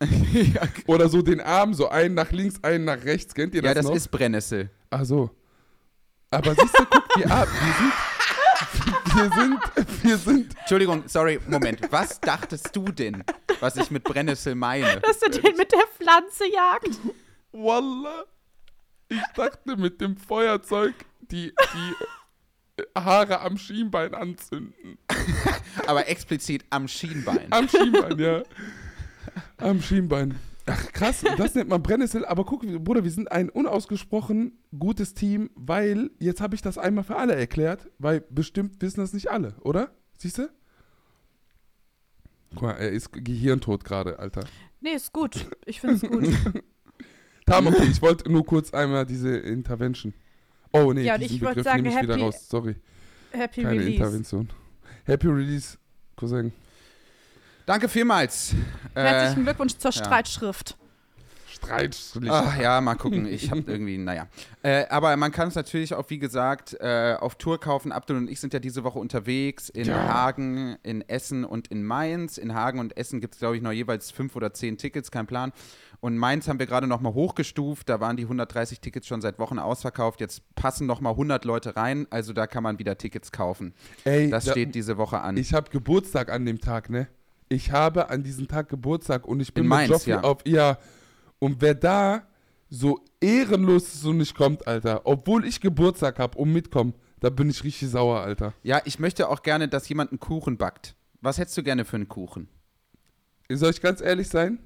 Oder 0.86 1.08
so 1.08 1.22
den 1.22 1.40
Arm, 1.40 1.74
so 1.74 1.88
einen 1.88 2.14
nach 2.14 2.30
links, 2.30 2.62
einen 2.62 2.84
nach 2.84 3.02
rechts. 3.04 3.34
Kennt 3.34 3.54
ihr 3.54 3.62
das 3.62 3.68
Ja, 3.70 3.74
das 3.74 3.84
noch? 3.86 3.94
ist 3.94 4.08
Brennnessel. 4.10 4.70
Ach 4.90 5.04
so. 5.04 5.30
Aber 6.30 6.54
siehst 6.54 6.78
du, 6.78 6.84
guck, 6.88 7.04
wir, 7.16 7.30
ab, 7.30 7.48
wir 9.14 9.30
sind, 9.32 9.34
wir 9.34 9.84
sind, 9.84 10.04
wir 10.04 10.18
sind, 10.18 10.58
Entschuldigung, 10.60 11.02
sorry, 11.06 11.40
Moment. 11.48 11.80
Was 11.90 12.20
dachtest 12.20 12.74
du 12.76 12.84
denn, 12.92 13.24
was 13.60 13.76
ich 13.76 13.90
mit 13.90 14.04
Brennnessel 14.04 14.54
meine? 14.54 15.00
Dass 15.00 15.18
du 15.20 15.30
den 15.30 15.56
mit 15.56 15.72
der 15.72 15.86
Pflanze 15.96 16.44
jagst. 16.52 17.00
Wallah, 17.52 18.24
ich 19.08 19.22
dachte 19.34 19.76
mit 19.76 20.00
dem 20.00 20.16
Feuerzeug 20.16 20.94
die, 21.22 21.52
die 21.74 21.94
Haare 22.96 23.40
am 23.40 23.56
Schienbein 23.58 24.14
anzünden. 24.14 24.98
Aber 25.86 26.08
explizit 26.08 26.64
am 26.70 26.88
Schienbein. 26.88 27.46
Am 27.50 27.68
Schienbein, 27.68 28.18
ja. 28.18 28.42
Am 29.58 29.80
Schienbein. 29.80 30.34
Ach 30.66 30.92
krass, 30.92 31.24
das 31.36 31.54
nennt 31.54 31.70
man 31.70 31.82
Brennnessel. 31.82 32.24
Aber 32.24 32.44
guck, 32.44 32.66
Bruder, 32.84 33.04
wir 33.04 33.10
sind 33.10 33.30
ein 33.32 33.48
unausgesprochen 33.48 34.58
gutes 34.78 35.14
Team, 35.14 35.50
weil 35.54 36.10
jetzt 36.18 36.40
habe 36.40 36.54
ich 36.54 36.62
das 36.62 36.76
einmal 36.76 37.04
für 37.04 37.16
alle 37.16 37.34
erklärt, 37.34 37.88
weil 37.98 38.20
bestimmt 38.30 38.80
wissen 38.82 39.00
das 39.00 39.12
nicht 39.12 39.30
alle, 39.30 39.54
oder? 39.60 39.90
Siehst 40.18 40.38
du? 40.38 40.50
Guck 42.50 42.62
mal, 42.62 42.72
er 42.72 42.90
ist 42.90 43.12
gehirntot 43.12 43.84
gerade, 43.84 44.18
Alter. 44.18 44.44
Nee, 44.80 44.92
ist 44.92 45.12
gut. 45.12 45.46
Ich 45.64 45.80
finde 45.80 45.96
es 45.96 46.02
gut. 46.02 46.28
Tam, 47.46 47.66
okay, 47.66 47.88
ich 47.90 48.02
wollte 48.02 48.30
nur 48.30 48.44
kurz 48.44 48.72
einmal 48.74 49.06
diese 49.06 49.36
Intervention. 49.36 50.12
Oh 50.72 50.92
nee, 50.92 51.02
Ja, 51.04 51.14
und 51.14 51.20
diesen 51.22 51.36
ich 51.36 51.42
wollte 51.42 51.56
Begriff 51.56 51.64
sagen, 51.64 51.82
nehme 51.82 51.94
ich 51.96 52.02
wieder 52.02 52.14
happy- 52.14 52.22
raus. 52.24 52.48
Sorry, 52.48 52.76
Happy 53.32 53.62
keine 53.62 53.80
Release. 53.80 53.96
Intervention. 53.96 54.48
Happy 55.04 55.26
Release, 55.28 55.78
Cousin. 56.16 56.52
Danke 57.66 57.88
vielmals. 57.88 58.54
Herzlichen 58.94 59.42
Äh, 59.42 59.44
Glückwunsch 59.44 59.76
zur 59.76 59.90
ja. 59.90 60.04
Streitschrift. 60.04 60.77
Streitschlicht. 61.62 62.32
Ach 62.32 62.58
ja, 62.58 62.80
mal 62.80 62.94
gucken. 62.94 63.26
Ich 63.26 63.50
habe 63.50 63.62
irgendwie, 63.66 63.98
naja. 63.98 64.26
Äh, 64.62 64.86
aber 64.88 65.16
man 65.16 65.32
kann 65.32 65.48
es 65.48 65.54
natürlich 65.54 65.94
auch, 65.94 66.08
wie 66.10 66.18
gesagt, 66.18 66.74
äh, 66.80 67.16
auf 67.18 67.34
Tour 67.36 67.60
kaufen. 67.60 67.92
Abdul 67.92 68.16
und 68.16 68.30
ich 68.30 68.40
sind 68.40 68.52
ja 68.52 68.58
diese 68.60 68.84
Woche 68.84 68.98
unterwegs 68.98 69.68
in 69.68 69.86
Ja. 69.86 70.08
Hagen, 70.12 70.76
in 70.82 71.06
Essen 71.08 71.44
und 71.44 71.68
in 71.68 71.84
Mainz. 71.84 72.38
In 72.38 72.54
Hagen 72.54 72.78
und 72.80 72.96
Essen 72.96 73.20
gibt 73.20 73.34
es, 73.34 73.40
glaube 73.40 73.56
ich, 73.56 73.62
noch 73.62 73.72
jeweils 73.72 74.10
fünf 74.10 74.34
oder 74.36 74.52
zehn 74.52 74.76
Tickets, 74.78 75.10
kein 75.10 75.26
Plan. 75.26 75.52
Und 76.00 76.16
Mainz 76.16 76.46
haben 76.46 76.60
wir 76.60 76.66
gerade 76.66 76.86
noch 76.86 77.00
mal 77.00 77.12
hochgestuft. 77.12 77.88
Da 77.88 77.98
waren 78.00 78.16
die 78.16 78.22
130 78.22 78.80
Tickets 78.80 79.06
schon 79.08 79.20
seit 79.20 79.38
Wochen 79.40 79.58
ausverkauft. 79.58 80.20
Jetzt 80.20 80.42
passen 80.54 80.86
noch 80.86 81.00
mal 81.00 81.10
100 81.10 81.44
Leute 81.44 81.74
rein. 81.74 82.06
Also 82.10 82.32
da 82.32 82.46
kann 82.46 82.62
man 82.62 82.78
wieder 82.78 82.96
Tickets 82.96 83.32
kaufen. 83.32 83.74
Ey, 84.04 84.30
Das 84.30 84.44
da- 84.44 84.52
steht 84.52 84.74
diese 84.76 84.96
Woche 84.96 85.20
an. 85.20 85.36
Ich 85.36 85.54
habe 85.54 85.70
Geburtstag 85.70 86.30
an 86.30 86.46
dem 86.46 86.60
Tag, 86.60 86.88
ne? 86.88 87.08
Ich 87.48 87.72
habe 87.72 88.10
an 88.10 88.22
diesem 88.22 88.46
Tag 88.46 88.68
Geburtstag 88.68 89.26
und 89.26 89.40
ich 89.40 89.54
bin 89.54 89.64
In 89.64 89.68
mit 89.70 89.76
Mainz, 89.78 89.90
Joffrey 89.90 90.10
ja. 90.12 90.20
auf 90.22 90.38
ihr. 90.44 90.78
Und 91.38 91.60
wer 91.60 91.74
da 91.74 92.26
so 92.70 93.00
ehrenlos 93.20 94.00
so 94.00 94.12
nicht 94.12 94.34
kommt, 94.34 94.66
Alter, 94.66 95.02
obwohl 95.04 95.44
ich 95.46 95.60
Geburtstag 95.60 96.18
habe 96.18 96.36
und 96.38 96.52
mitkomme, 96.52 96.92
da 97.20 97.30
bin 97.30 97.48
ich 97.50 97.64
richtig 97.64 97.90
sauer, 97.90 98.20
Alter. 98.20 98.54
ja, 98.62 98.80
ich 98.84 98.98
möchte 98.98 99.28
auch 99.28 99.42
gerne, 99.42 99.68
dass 99.68 99.88
jemand 99.88 100.10
einen 100.12 100.20
Kuchen 100.20 100.56
backt. 100.58 100.94
Was 101.20 101.38
hättest 101.38 101.56
du 101.56 101.62
gerne 101.62 101.84
für 101.84 101.96
einen 101.96 102.08
Kuchen? 102.08 102.48
Soll 103.50 103.70
ich 103.70 103.80
ganz 103.80 104.00
ehrlich 104.00 104.28
sein? 104.28 104.58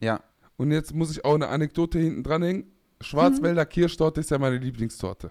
Ja. 0.00 0.22
Und 0.56 0.70
jetzt 0.70 0.94
muss 0.94 1.10
ich 1.10 1.24
auch 1.24 1.34
eine 1.34 1.48
Anekdote 1.48 1.98
hinten 1.98 2.22
dranhängen. 2.22 2.66
Schwarzwälder 3.00 3.66
Kirschtorte 3.66 4.20
ist 4.20 4.30
ja 4.30 4.38
meine 4.38 4.58
Lieblingstorte. 4.58 5.30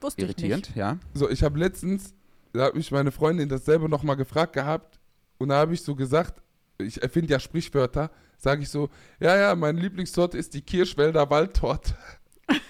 Wusste 0.00 0.22
ich 0.22 0.28
Irritierend, 0.28 0.68
nicht. 0.68 0.76
ja. 0.76 0.98
So, 1.12 1.28
ich 1.28 1.42
habe 1.42 1.58
letztens, 1.58 2.14
da 2.54 2.64
hat 2.66 2.74
mich 2.74 2.90
meine 2.90 3.10
Freundin 3.12 3.48
dasselbe 3.48 3.88
nochmal 3.88 4.16
gefragt 4.16 4.54
gehabt 4.54 4.98
und 5.38 5.50
da 5.50 5.56
habe 5.56 5.74
ich 5.74 5.82
so 5.82 5.94
gesagt, 5.94 6.40
ich 6.78 7.02
erfinde 7.02 7.32
ja 7.32 7.40
Sprichwörter, 7.40 8.10
sage 8.40 8.62
ich 8.62 8.68
so, 8.68 8.88
ja, 9.20 9.36
ja, 9.36 9.54
meine 9.54 9.80
Lieblingstorte 9.80 10.38
ist 10.38 10.54
die 10.54 10.62
Kirschwälder 10.62 11.30
Waldtorte. 11.30 11.94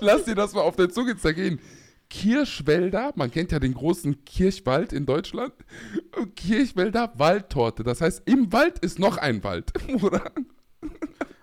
lass 0.00 0.24
dir 0.24 0.34
das 0.34 0.54
mal 0.54 0.62
auf 0.62 0.76
der 0.76 0.90
Zunge 0.90 1.16
zergehen. 1.16 1.60
Kirschwälder, 2.08 3.12
man 3.14 3.30
kennt 3.30 3.52
ja 3.52 3.60
den 3.60 3.74
großen 3.74 4.24
Kirchwald 4.24 4.92
in 4.92 5.06
Deutschland, 5.06 5.52
Kirchwälder 6.34 7.12
Waldtorte. 7.16 7.84
Das 7.84 8.00
heißt, 8.00 8.22
im 8.26 8.52
Wald 8.52 8.80
ist 8.80 8.98
noch 8.98 9.16
ein 9.16 9.44
Wald, 9.44 9.72
oder? 10.02 10.32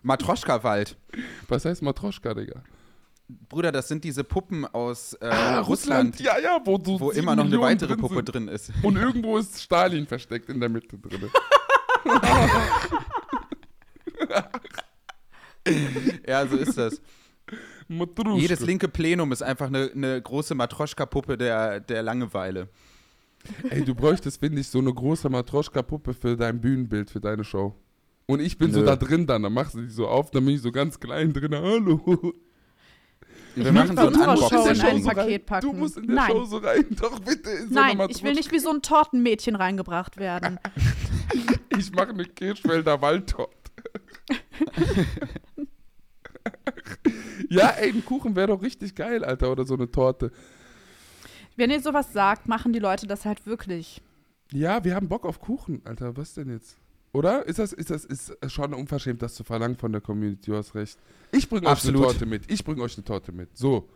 Matroschka-Wald. 0.03 0.97
Was 1.47 1.65
heißt 1.65 1.81
Matroschka, 1.81 2.33
Digga? 2.33 2.63
Bruder, 3.29 3.71
das 3.73 3.89
sind 3.89 4.03
diese 4.05 4.23
Puppen 4.23 4.65
aus 4.65 5.13
äh, 5.15 5.25
Ah, 5.25 5.59
Russland, 5.59 6.17
Ja, 6.19 6.39
ja, 6.39 6.59
wo, 6.63 6.77
du 6.77 6.97
wo 6.99 7.11
immer 7.11 7.35
noch 7.35 7.43
eine 7.43 7.49
Millionen 7.51 7.71
weitere 7.71 7.89
drin 7.89 7.99
Puppe 7.99 8.15
sind. 8.15 8.33
drin 8.33 8.47
ist. 8.47 8.71
Und 8.83 8.95
irgendwo 8.95 9.37
ist 9.37 9.61
Stalin 9.61 10.07
versteckt 10.07 10.49
in 10.49 10.59
der 10.59 10.69
Mitte 10.69 10.97
drin. 10.97 11.29
Ja, 16.27 16.45
so 16.47 16.55
ist 16.57 16.77
das. 16.77 17.01
Matruschka. 17.87 18.39
Jedes 18.39 18.59
linke 18.61 18.87
Plenum 18.87 19.31
ist 19.31 19.41
einfach 19.41 19.67
eine, 19.67 19.89
eine 19.93 20.21
große 20.21 20.55
Matroschka-Puppe 20.55 21.37
der, 21.37 21.79
der 21.79 22.03
Langeweile. 22.03 22.69
Ey, 23.69 23.83
du 23.85 23.95
bräuchtest, 23.95 24.39
finde 24.39 24.59
ich, 24.61 24.67
so 24.67 24.79
eine 24.79 24.93
große 24.93 25.29
Matroschka-Puppe 25.29 26.13
für 26.13 26.35
dein 26.35 26.59
Bühnenbild, 26.59 27.09
für 27.09 27.21
deine 27.21 27.43
Show. 27.43 27.75
Und 28.25 28.41
ich 28.41 28.57
bin 28.57 28.73
so 28.73 28.81
Nö. 28.81 28.85
da 28.85 28.95
drin 28.97 29.25
dann, 29.25 29.43
dann 29.43 29.53
machst 29.53 29.75
du 29.75 29.81
die 29.81 29.89
so 29.89 30.07
auf, 30.07 30.31
dann 30.31 30.43
bin 30.45 30.55
ich 30.55 30.61
so 30.61 30.71
ganz 30.71 30.99
klein 30.99 31.31
drin. 31.31 31.55
Hallo. 31.55 32.33
Wir 33.63 33.71
machen 33.71 33.97
so 33.97 34.07
ein 34.07 34.15
Unboxing. 34.15 34.75
in 34.75 34.81
ein 34.81 35.03
Paket 35.03 35.45
packen. 35.45 35.67
Du 35.67 35.73
musst 35.73 35.97
in 35.97 36.07
der 36.07 36.15
Nein. 36.15 36.31
Show 36.31 36.45
so 36.45 36.57
rein. 36.57 36.85
Doch 36.91 37.19
bitte. 37.19 37.49
In 37.49 37.69
so 37.69 37.73
Nein, 37.73 37.99
ich 38.09 38.23
will 38.23 38.33
nicht 38.33 38.51
wie 38.51 38.59
so 38.59 38.69
ein 38.69 38.81
Tortenmädchen 38.81 39.55
reingebracht 39.55 40.17
werden. 40.17 40.59
Ich 41.77 41.91
mache 41.91 42.09
eine 42.09 42.23
Kirschwälder 42.25 42.99
Waldtorte. 43.03 43.53
ja, 47.49 47.69
ey, 47.69 47.91
ein 47.91 48.03
Kuchen 48.03 48.35
wäre 48.35 48.47
doch 48.47 48.63
richtig 48.63 48.95
geil, 48.95 49.23
Alter, 49.23 49.51
oder 49.51 49.63
so 49.63 49.75
eine 49.75 49.91
Torte. 49.91 50.31
Wenn 51.55 51.69
ihr 51.69 51.79
sowas 51.79 52.13
sagt, 52.13 52.47
machen 52.47 52.73
die 52.73 52.79
Leute 52.79 53.05
das 53.05 53.25
halt 53.25 53.45
wirklich. 53.45 54.01
Ja, 54.51 54.83
wir 54.83 54.95
haben 54.95 55.07
Bock 55.07 55.25
auf 55.25 55.39
Kuchen, 55.39 55.81
Alter. 55.85 56.17
Was 56.17 56.33
denn 56.33 56.49
jetzt? 56.49 56.77
Oder? 57.17 57.47
Ist 57.47 57.57
das, 57.57 57.73
ist 57.73 57.89
das 57.89 58.05
ist 58.05 58.35
schon 58.45 58.75
unverschämt, 58.75 59.23
das 59.23 59.33
zu 59.33 59.43
verlangen 59.43 59.75
von 59.75 59.91
der 59.91 60.01
Community? 60.01 60.51
Du 60.51 60.55
hast 60.55 60.75
recht. 60.75 60.99
Ich 61.31 61.49
bringe 61.49 61.67
euch 61.67 61.83
eine. 61.83 61.97
Torte 61.97 62.27
mit. 62.27 62.43
Ich 62.51 62.63
bringe 62.63 62.83
euch 62.83 62.95
eine 62.95 63.05
Torte 63.05 63.31
mit. 63.31 63.57
So. 63.57 63.89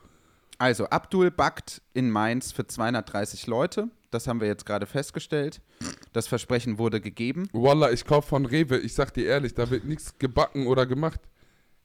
Also, 0.57 0.85
Abdul 0.87 1.29
backt 1.29 1.83
in 1.93 2.09
Mainz 2.09 2.51
für 2.51 2.65
230 2.65 3.45
Leute. 3.45 3.89
Das 4.09 4.25
haben 4.25 4.41
wir 4.41 4.47
jetzt 4.47 4.65
gerade 4.65 4.87
festgestellt. 4.87 5.61
Das 6.13 6.27
Versprechen 6.27 6.79
wurde 6.79 6.99
gegeben. 6.99 7.47
Wallah, 7.53 7.91
ich 7.91 8.05
kaufe 8.05 8.27
von 8.27 8.47
Rewe. 8.47 8.79
Ich 8.79 8.95
sag 8.95 9.13
dir 9.13 9.27
ehrlich, 9.27 9.53
da 9.53 9.69
wird 9.69 9.85
nichts 9.85 10.17
gebacken 10.17 10.65
oder 10.65 10.87
gemacht. 10.87 11.21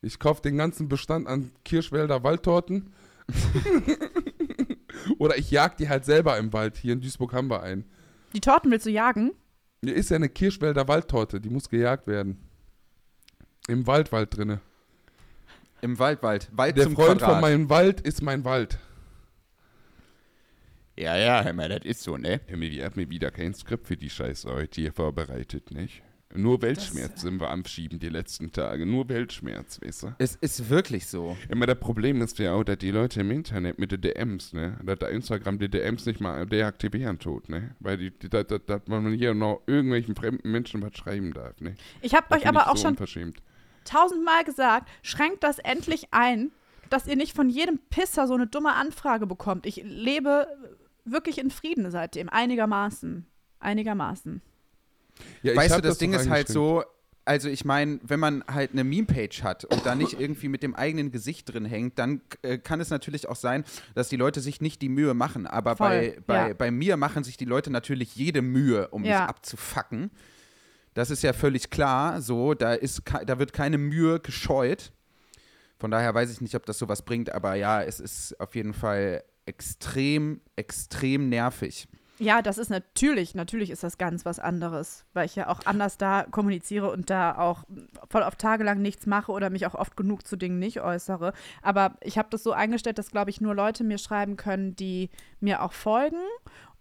Ich 0.00 0.18
kaufe 0.18 0.40
den 0.40 0.56
ganzen 0.56 0.88
Bestand 0.88 1.26
an 1.26 1.50
Kirschwälder 1.66 2.22
Waldtorten. 2.22 2.94
oder 5.18 5.36
ich 5.36 5.50
jag 5.50 5.76
die 5.76 5.90
halt 5.90 6.06
selber 6.06 6.38
im 6.38 6.54
Wald. 6.54 6.78
Hier 6.78 6.94
in 6.94 7.02
Duisburg 7.02 7.34
haben 7.34 7.50
wir 7.50 7.62
einen. 7.62 7.84
Die 8.32 8.40
Torten 8.40 8.70
willst 8.70 8.86
du 8.86 8.90
jagen? 8.90 9.32
Hier 9.82 9.94
ist 9.94 10.10
ja 10.10 10.16
eine 10.16 10.28
Kirschwälder 10.28 10.88
Waldtorte. 10.88 11.40
Die 11.40 11.50
muss 11.50 11.68
gejagt 11.68 12.06
werden. 12.06 12.38
Im 13.68 13.86
Waldwald 13.86 14.36
drinne. 14.36 14.60
Im 15.82 15.98
Waldwald. 15.98 16.48
Wald 16.52 16.76
Der 16.76 16.84
zum 16.84 16.94
Freund 16.94 17.18
Quadrat. 17.18 17.30
von 17.32 17.40
meinem 17.40 17.68
Wald 17.68 18.00
ist 18.00 18.22
mein 18.22 18.44
Wald. 18.44 18.78
Ja, 20.98 21.16
ja, 21.16 21.52
mal, 21.52 21.68
das 21.68 21.84
ist 21.84 22.02
so, 22.02 22.16
ne? 22.16 22.40
Emily 22.46 22.78
hat 22.78 22.96
mir 22.96 23.10
wieder 23.10 23.30
kein 23.30 23.52
Skript 23.52 23.86
für 23.86 23.98
die 23.98 24.08
Scheiße 24.08 24.50
heute 24.50 24.80
hier 24.80 24.92
vorbereitet, 24.92 25.70
nicht? 25.70 26.02
Nur 26.34 26.60
Weltschmerz 26.60 27.22
sind 27.22 27.40
wir 27.40 27.50
am 27.50 27.64
Schieben 27.64 27.98
die 27.98 28.08
letzten 28.08 28.52
Tage. 28.52 28.84
Nur 28.84 29.08
Weltschmerz, 29.08 29.80
weißt 29.82 30.02
du? 30.02 30.14
es 30.18 30.36
ist 30.36 30.68
wirklich 30.68 31.06
so. 31.06 31.36
Immer 31.48 31.66
das 31.66 31.78
Problem 31.78 32.20
ist 32.20 32.38
ja 32.38 32.52
auch, 32.52 32.64
dass 32.64 32.78
die 32.78 32.90
Leute 32.90 33.20
im 33.20 33.30
Internet 33.30 33.78
mit 33.78 33.92
den 33.92 34.00
DMs, 34.00 34.52
ne, 34.52 34.78
dass 34.82 34.98
der 34.98 35.10
Instagram 35.10 35.58
die 35.58 35.68
DMs 35.70 36.04
nicht 36.04 36.20
mal 36.20 36.44
deaktivieren 36.44 37.18
tut, 37.18 37.48
ne, 37.48 37.74
weil 37.80 37.96
die, 37.96 38.10
die, 38.10 38.28
dass, 38.28 38.46
dass- 38.46 38.82
man 38.86 39.12
hier 39.12 39.34
noch 39.34 39.62
irgendwelchen 39.66 40.14
fremden 40.14 40.50
Menschen 40.50 40.82
was 40.82 40.96
schreiben 40.96 41.32
darf, 41.32 41.60
ne. 41.60 41.74
Ich 42.02 42.14
habe 42.14 42.34
euch 42.34 42.46
aber 42.46 42.70
auch 42.70 42.76
so 42.76 42.88
schon 42.88 43.34
tausendmal 43.84 44.44
gesagt, 44.44 44.88
schränkt 45.02 45.42
das 45.44 45.58
endlich 45.60 46.08
ein, 46.10 46.50
dass 46.90 47.06
ihr 47.06 47.16
nicht 47.16 47.34
von 47.34 47.48
jedem 47.48 47.78
Pisser 47.90 48.26
so 48.26 48.34
eine 48.34 48.46
dumme 48.46 48.74
Anfrage 48.74 49.26
bekommt. 49.26 49.64
Ich 49.64 49.76
lebe 49.84 50.46
wirklich 51.04 51.38
in 51.38 51.50
Frieden 51.50 51.90
seitdem, 51.90 52.28
einigermaßen. 52.28 53.26
Einigermaßen. 53.60 54.42
Ja, 55.42 55.52
ich 55.52 55.58
weißt 55.58 55.78
du, 55.78 55.82
das, 55.82 55.98
Ding 55.98 56.12
doch 56.12 56.20
ist 56.20 56.30
halt 56.30 56.48
so, 56.48 56.84
also 57.24 57.48
ich 57.48 57.64
meine, 57.64 57.98
wenn 58.02 58.20
man 58.20 58.44
halt 58.46 58.72
eine 58.72 58.84
Meme-Page 58.84 59.42
hat 59.42 59.64
und 59.64 59.84
da 59.84 59.94
nicht 59.94 60.20
irgendwie 60.20 60.48
mit 60.48 60.62
dem 60.62 60.74
eigenen 60.76 61.10
Gesicht 61.10 61.52
drin 61.52 61.64
hängt, 61.64 61.98
dann 61.98 62.20
äh, 62.42 62.58
kann 62.58 62.80
es 62.80 62.90
natürlich 62.90 63.28
auch 63.28 63.36
sein, 63.36 63.64
dass 63.94 64.08
die 64.08 64.16
Leute 64.16 64.40
sich 64.40 64.60
nicht 64.60 64.80
die 64.80 64.88
Mühe 64.88 65.12
machen. 65.12 65.46
Aber 65.46 65.74
bei, 65.74 66.12
Voll, 66.12 66.22
bei, 66.26 66.48
ja. 66.48 66.54
bei 66.54 66.70
mir 66.70 66.96
machen 66.96 67.24
sich 67.24 67.36
die 67.36 67.44
Leute 67.44 67.70
natürlich 67.70 68.14
jede 68.14 68.42
Mühe, 68.42 68.88
um 68.88 69.04
Ja. 69.04 69.20
mich 69.20 69.28
abzufacken. 69.28 70.10
Das 70.94 71.10
ist 71.10 71.22
ja 71.22 71.32
völlig 71.32 71.68
klar, 71.68 72.22
so, 72.22 72.54
da, 72.54 72.72
ist, 72.72 73.02
da 73.26 73.38
wird 73.38 73.52
keine 73.52 73.76
Mühe 73.76 74.18
gescheut. 74.20 74.92
Von 75.78 75.90
daher 75.90 76.14
weiß 76.14 76.30
ich 76.30 76.40
nicht, 76.40 76.54
ob 76.54 76.64
das 76.64 76.78
sowas 76.78 77.02
bringt, 77.02 77.32
aber 77.32 77.54
ja, 77.54 77.82
es 77.82 78.00
ist 78.00 78.40
auf 78.40 78.54
jeden 78.54 78.72
Fall 78.72 79.22
extrem, 79.44 80.40
extrem 80.54 81.28
nervig. 81.28 81.86
Ja, 82.18 82.40
das 82.42 82.58
ist 82.58 82.70
natürlich, 82.70 83.34
natürlich 83.34 83.70
ist 83.70 83.82
das 83.82 83.98
ganz 83.98 84.24
was 84.24 84.38
anderes, 84.38 85.04
weil 85.12 85.26
ich 85.26 85.36
ja 85.36 85.48
auch 85.48 85.60
anders 85.66 85.98
da 85.98 86.24
kommuniziere 86.30 86.90
und 86.90 87.10
da 87.10 87.36
auch 87.36 87.64
voll 88.08 88.22
auf 88.22 88.36
tagelang 88.36 88.80
nichts 88.80 89.06
mache 89.06 89.32
oder 89.32 89.50
mich 89.50 89.66
auch 89.66 89.74
oft 89.74 89.96
genug 89.96 90.26
zu 90.26 90.36
Dingen 90.36 90.58
nicht 90.58 90.80
äußere. 90.80 91.32
Aber 91.62 91.96
ich 92.00 92.16
habe 92.18 92.28
das 92.30 92.42
so 92.42 92.52
eingestellt, 92.52 92.98
dass, 92.98 93.10
glaube 93.10 93.30
ich, 93.30 93.40
nur 93.40 93.54
Leute 93.54 93.84
mir 93.84 93.98
schreiben 93.98 94.36
können, 94.36 94.74
die 94.76 95.10
mir 95.40 95.62
auch 95.62 95.72
folgen 95.72 96.16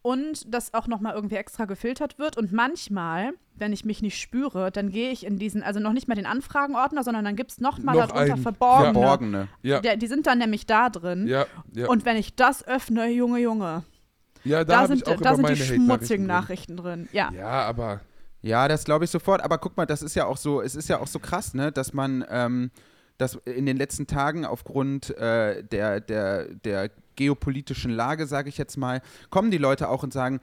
und 0.01 0.53
das 0.53 0.73
auch 0.75 0.87
nochmal 0.87 1.15
irgendwie 1.15 1.35
extra 1.35 1.65
gefiltert 1.65 2.19
wird. 2.19 2.37
Und 2.37 2.53
manchmal, 2.53 3.31
wenn 3.55 3.73
ich 3.73 3.85
mich 3.85 4.01
nicht 4.03 4.21
spüre, 4.21 4.71
dann 4.71 4.89
gehe 4.91 5.09
ich 5.09 5.25
in 5.25 5.39
diesen, 5.39 5.63
also 5.63 5.79
noch 5.79 5.93
nicht 5.93 6.07
mal 6.07 6.13
den 6.15 6.27
Anfragenordner, 6.27 7.03
sondern 7.03 7.25
dann 7.25 7.35
gibt 7.35 7.51
es 7.51 7.59
nochmal 7.59 7.95
Noch 7.95 8.07
darunter 8.07 8.33
einen. 8.33 8.41
verborgene. 8.43 8.93
Verborgene. 8.93 9.47
Ja, 9.63 9.79
Der, 9.79 9.97
die 9.97 10.07
sind 10.07 10.27
dann 10.27 10.37
nämlich 10.37 10.65
da 10.67 10.89
drin. 10.91 11.27
ja. 11.27 11.45
Und 11.87 12.05
wenn 12.05 12.17
ich 12.17 12.35
das 12.35 12.65
öffne, 12.67 13.07
Junge, 13.09 13.39
Junge, 13.39 13.83
ja, 14.45 14.63
da, 14.63 14.81
da, 14.81 14.87
sind, 14.87 14.97
ich 15.01 15.07
auch 15.07 15.19
da 15.21 15.33
sind 15.35 15.41
meine 15.43 15.55
die 15.55 15.61
schmutzigen. 15.63 16.25
Nachrichten 16.25 16.77
drin. 16.77 17.09
Ja. 17.11 17.31
Ja, 17.33 17.47
aber 17.63 18.01
Ja, 18.41 18.67
das 18.67 18.83
glaube 18.85 19.05
ich 19.05 19.11
sofort. 19.11 19.41
Aber 19.41 19.57
guck 19.57 19.75
mal, 19.75 19.85
das 19.85 20.01
ist 20.01 20.15
ja 20.15 20.25
auch 20.25 20.37
so, 20.37 20.61
es 20.61 20.75
ist 20.75 20.87
ja 20.87 20.99
auch 20.99 21.07
so 21.07 21.19
krass, 21.19 21.53
ne, 21.53 21.71
dass 21.71 21.93
man, 21.93 22.23
ähm, 22.29 22.71
dass 23.17 23.35
in 23.45 23.65
den 23.65 23.75
letzten 23.77 24.07
Tagen 24.07 24.45
aufgrund 24.45 25.09
äh, 25.17 25.63
der, 25.63 25.99
der, 25.99 26.45
der 26.53 26.91
geopolitischen 27.15 27.91
Lage, 27.91 28.27
sage 28.27 28.49
ich 28.49 28.57
jetzt 28.57 28.77
mal, 28.77 29.01
kommen 29.29 29.49
die 29.51 29.57
Leute 29.57 29.89
auch 29.89 30.03
und 30.03 30.13
sagen, 30.13 30.39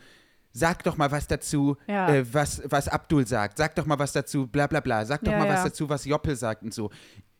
sag 0.53 0.83
doch 0.85 0.97
mal 0.97 1.11
was 1.11 1.27
dazu, 1.29 1.77
Ja. 1.87 2.09
äh, 2.13 2.25
was, 2.35 2.63
was 2.67 2.89
Abdul 2.89 3.27
sagt, 3.27 3.57
sag 3.59 3.75
doch 3.77 3.87
mal 3.87 3.99
was 3.99 4.13
dazu, 4.13 4.47
bla 4.47 4.67
bla 4.67 4.81
bla, 4.81 5.05
sag 5.07 5.23
doch 5.23 5.33
Ja, 5.33 5.39
mal 5.39 5.49
was 5.49 5.59
ja. 5.61 5.65
dazu, 5.65 5.89
was 5.89 6.05
Joppel 6.05 6.35
sagt 6.37 6.63
und 6.63 6.75
so. 6.75 6.91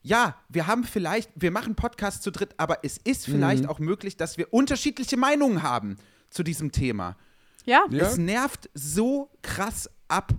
Ja, 0.03 0.37
wir 0.49 0.67
haben 0.67 0.85
vielleicht, 0.85 1.31
wir 1.35 1.51
machen 1.51 1.75
Podcasts 1.77 2.21
zu 2.23 2.31
dritt, 2.31 2.55
aber 2.57 2.79
es 2.85 2.99
ist 2.99 3.27
Mhm. 3.29 3.33
vielleicht 3.33 3.69
auch 3.69 3.79
möglich, 3.79 4.17
dass 4.17 4.37
wir 4.39 4.53
unterschiedliche 4.53 5.17
Meinungen 5.17 5.63
haben 5.63 5.97
zu 6.33 6.43
diesem 6.43 6.73
Thema. 6.73 7.17
Ja, 7.65 7.85
Ja. 7.91 8.07
Es 8.07 8.17
nervt 8.19 8.69
so 8.75 9.31
krass 9.43 9.89
ab. 10.09 10.33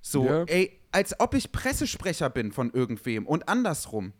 So, 0.00 0.24
Ja. 0.26 0.44
ey, 0.44 0.78
als 0.90 1.18
ob 1.20 1.34
ich 1.34 1.52
Pressesprecher 1.52 2.30
bin 2.30 2.52
von 2.52 2.70
irgendwem 2.72 3.26
und 3.26 3.48
andersrum. 3.48 4.12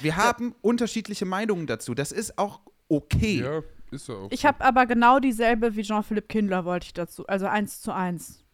Wir 0.00 0.16
haben 0.16 0.54
unterschiedliche 0.60 1.24
Meinungen 1.24 1.66
dazu. 1.66 1.94
Das 1.94 2.12
ist 2.12 2.38
auch 2.38 2.60
okay. 2.88 3.40
ja, 3.42 3.62
ist 3.90 4.08
ja 4.08 4.14
auch. 4.14 4.28
ich 4.30 4.40
so. 4.42 4.48
habe 4.48 4.64
aber 4.64 4.86
genau 4.86 5.18
dieselbe 5.18 5.74
wie 5.76 5.82
Jean-Philippe 5.82 6.28
Kindler, 6.28 6.64
wollte 6.64 6.86
ich 6.86 6.94
dazu. 6.94 7.26
Also 7.26 7.46
eins 7.46 7.80
zu 7.80 7.92
eins. 7.92 8.44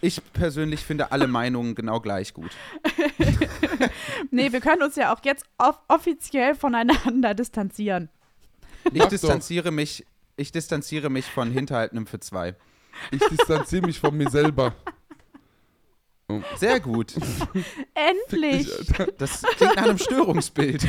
Ich 0.00 0.20
persönlich 0.32 0.84
finde 0.84 1.10
alle 1.10 1.26
Meinungen 1.38 1.74
genau 1.74 2.00
gleich 2.00 2.32
gut. 2.34 2.50
Nee, 4.30 4.52
wir 4.52 4.60
können 4.60 4.82
uns 4.82 4.96
ja 4.96 5.12
auch 5.14 5.20
jetzt 5.24 5.44
off 5.58 5.80
offiziell 5.88 6.54
voneinander 6.54 7.34
distanzieren. 7.34 8.08
Ich 8.84 8.92
Mach 8.94 9.04
doch. 9.04 9.08
distanziere 9.08 9.70
mich, 9.70 10.04
ich 10.38 10.52
distanziere 10.52 11.10
mich 11.10 11.26
von 11.26 11.50
Hinterhaltendem 11.50 12.06
für 12.06 12.20
zwei. 12.20 12.54
Ich 13.10 13.22
distanziere 13.28 13.86
mich 13.86 14.00
von 14.00 14.16
mir 14.16 14.30
selber. 14.30 14.74
Sehr 16.56 16.80
gut. 16.80 17.14
Endlich! 17.94 18.68
Ich, 18.80 19.00
Alter. 19.00 19.12
Das 19.12 19.42
klingt 19.42 19.76
nach 19.76 19.84
einem 19.84 19.98
Störungsbild. 19.98 20.86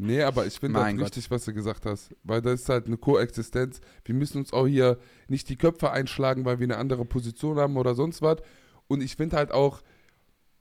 Nee, 0.00 0.22
aber 0.22 0.46
ich 0.46 0.60
finde 0.60 0.78
Gott. 0.78 1.00
richtig, 1.00 1.28
was 1.28 1.44
du 1.44 1.52
gesagt 1.52 1.84
hast. 1.84 2.14
Weil 2.22 2.40
das 2.40 2.60
ist 2.60 2.68
halt 2.68 2.86
eine 2.86 2.96
Koexistenz. 2.96 3.80
Wir 4.04 4.14
müssen 4.14 4.38
uns 4.38 4.52
auch 4.52 4.66
hier 4.68 4.98
nicht 5.26 5.48
die 5.48 5.56
Köpfe 5.56 5.90
einschlagen, 5.90 6.44
weil 6.44 6.60
wir 6.60 6.66
eine 6.66 6.76
andere 6.76 7.04
Position 7.04 7.58
haben 7.58 7.76
oder 7.76 7.96
sonst 7.96 8.22
was. 8.22 8.38
Und 8.86 9.02
ich 9.02 9.16
finde 9.16 9.36
halt 9.36 9.50
auch, 9.50 9.82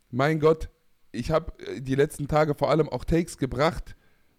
mein 0.10 0.40
Gott, 0.40 0.70
ich 1.12 1.30
habe 1.30 1.54
die 1.78 1.94
letzten 1.94 2.28
Tage 2.28 2.56
vor 2.56 2.72
allem 2.72 2.90
auch 2.90 3.06
Takes 3.06 3.38
gebracht, 3.38 3.96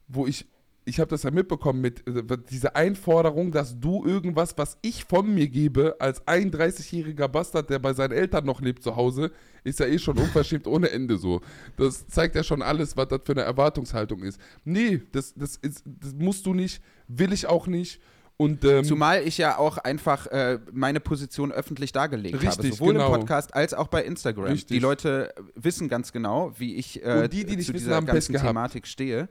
wo 0.09 0.27
ich, 0.27 0.47
ich 0.85 1.01
habe 1.01 1.11
das 1.11 1.23
ja 1.23 1.31
mitbekommen 1.31 1.81
mit 1.81 2.07
äh, 2.09 2.39
dieser 2.51 2.75
Einforderung, 2.75 3.53
dass 3.53 3.79
du 3.79 4.05
irgendwas, 4.05 4.57
was 4.57 4.79
ich 4.83 5.05
von 5.05 5.33
mir 5.33 5.49
gebe, 5.49 5.97
als 6.01 6.27
31-jähriger 6.27 7.29
Bastard, 7.29 7.71
der 7.71 7.79
bei 7.79 7.93
seinen 7.93 8.13
Eltern 8.13 8.45
noch 8.47 8.61
lebt 8.61 8.83
zu 8.83 8.97
Hause, 8.97 9.31
ist 9.65 9.81
ja 9.81 9.87
eh 9.87 9.99
schon 9.99 10.19
unverschämt 10.19 10.67
ohne 10.67 10.91
Ende 10.91 11.19
so. 11.19 11.41
Das 11.77 12.07
zeigt 12.09 12.35
ja 12.35 12.43
schon 12.43 12.63
alles, 12.63 12.97
was 12.97 13.09
das 13.09 13.21
für 13.25 13.33
eine 13.33 13.43
Erwartungshaltung 13.43 14.23
ist. 14.23 14.41
Nee, 14.65 15.03
das, 15.13 15.35
das, 15.35 15.57
ist, 15.57 15.85
das 15.85 16.15
musst 16.15 16.47
du 16.47 16.55
nicht, 16.55 16.83
will 17.07 17.33
ich 17.33 17.47
auch 17.47 17.67
nicht. 17.67 18.01
Und 18.39 18.65
ähm, 18.65 18.85
Zumal 18.85 19.27
ich 19.27 19.37
ja 19.37 19.59
auch 19.59 19.79
einfach 19.79 20.29
äh, 20.29 20.61
meine 20.73 21.01
Position 21.01 21.51
öffentlich 21.51 21.91
dargelegt 21.91 22.37
habe. 22.37 22.47
Richtig, 22.47 22.75
Sowohl 22.77 22.93
genau. 22.93 23.13
im 23.13 23.21
Podcast 23.21 23.53
als 23.53 23.75
auch 23.75 23.89
bei 23.89 24.05
Instagram. 24.05 24.45
Richtig. 24.45 24.77
Die 24.77 24.79
Leute 24.79 25.35
wissen 25.57 25.89
ganz 25.89 26.13
genau, 26.13 26.53
wie 26.57 26.77
ich 26.77 27.03
äh, 27.05 27.29
die, 27.29 27.45
die 27.45 27.59
zu 27.59 27.73
dieser 27.73 28.01
ganzen. 28.01 28.37
Thematik 28.37 28.87
stehe. 28.87 29.29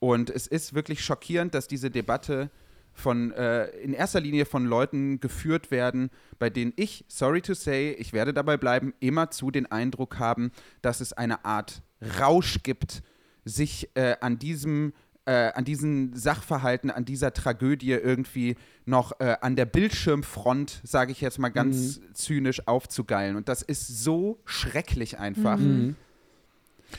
Und 0.00 0.30
es 0.30 0.46
ist 0.46 0.74
wirklich 0.74 1.02
schockierend, 1.04 1.54
dass 1.54 1.66
diese 1.68 1.90
Debatte 1.90 2.50
von 2.92 3.32
äh, 3.32 3.66
in 3.78 3.92
erster 3.92 4.20
Linie 4.20 4.44
von 4.44 4.64
Leuten 4.66 5.20
geführt 5.20 5.70
werden, 5.70 6.10
bei 6.38 6.50
denen 6.50 6.72
ich, 6.76 7.04
sorry 7.08 7.40
to 7.42 7.54
say, 7.54 7.92
ich 7.92 8.12
werde 8.12 8.32
dabei 8.34 8.56
bleiben, 8.56 8.92
immerzu 9.00 9.50
den 9.50 9.66
Eindruck 9.66 10.18
haben, 10.18 10.50
dass 10.82 11.00
es 11.00 11.12
eine 11.12 11.44
Art 11.44 11.82
Rausch 12.20 12.62
gibt, 12.62 13.02
sich 13.44 13.88
äh, 13.94 14.16
an 14.20 14.38
diesem 14.38 14.92
äh, 15.26 15.52
an 15.52 15.64
diesen 15.66 16.16
Sachverhalten, 16.16 16.90
an 16.90 17.04
dieser 17.04 17.34
Tragödie 17.34 17.90
irgendwie 17.92 18.56
noch 18.86 19.20
äh, 19.20 19.36
an 19.42 19.56
der 19.56 19.66
Bildschirmfront, 19.66 20.80
sage 20.84 21.12
ich 21.12 21.20
jetzt 21.20 21.38
mal 21.38 21.50
ganz 21.50 21.98
Mhm. 21.98 22.14
zynisch, 22.14 22.66
aufzugeilen. 22.66 23.36
Und 23.36 23.48
das 23.48 23.60
ist 23.62 23.86
so 24.02 24.40
schrecklich 24.46 25.18
einfach. 25.18 25.58
Mhm. 25.58 25.96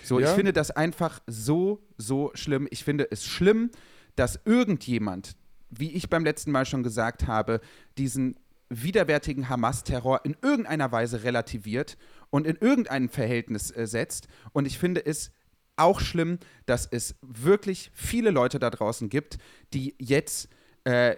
So, 0.03 0.19
Ja. 0.19 0.29
ich 0.29 0.36
finde 0.36 0.53
das 0.53 0.72
einfach 0.72 1.19
so, 1.27 1.81
so 1.98 2.31
schlimm. 2.34 2.67
Ich 2.72 2.84
finde 2.84 3.08
es 3.12 3.25
schlimm, 3.25 3.72
dass 4.15 4.39
irgendjemand, 4.46 5.36
wie 5.69 5.91
ich 5.91 6.10
beim 6.10 6.24
letzten 6.24 6.51
Mal 6.51 6.65
schon 6.65 6.84
gesagt 6.84 7.27
habe, 7.27 7.62
diesen 7.98 8.36
widerwärtigen 8.69 9.50
Hamas-Terror 9.50 10.22
in 10.25 10.38
irgendeiner 10.41 10.91
Weise 10.91 11.24
relativiert 11.24 11.98
und 12.29 12.46
in 12.46 12.55
irgendein 12.58 13.10
Verhältnis 13.10 13.72
äh, 13.72 13.88
setzt. 13.88 14.27
Und 14.51 14.65
ich 14.65 14.77
finde 14.77 15.05
es 15.05 15.31
auch 15.75 16.00
schlimm, 16.00 16.39
dass 16.65 16.86
es 16.86 17.15
wirklich 17.22 17.89
viele 17.93 18.31
Leute 18.31 18.60
da 18.60 18.69
draußen 18.69 19.10
gibt, 19.10 19.38
die 19.74 19.96
jetzt 19.98 20.50
äh, 20.84 21.15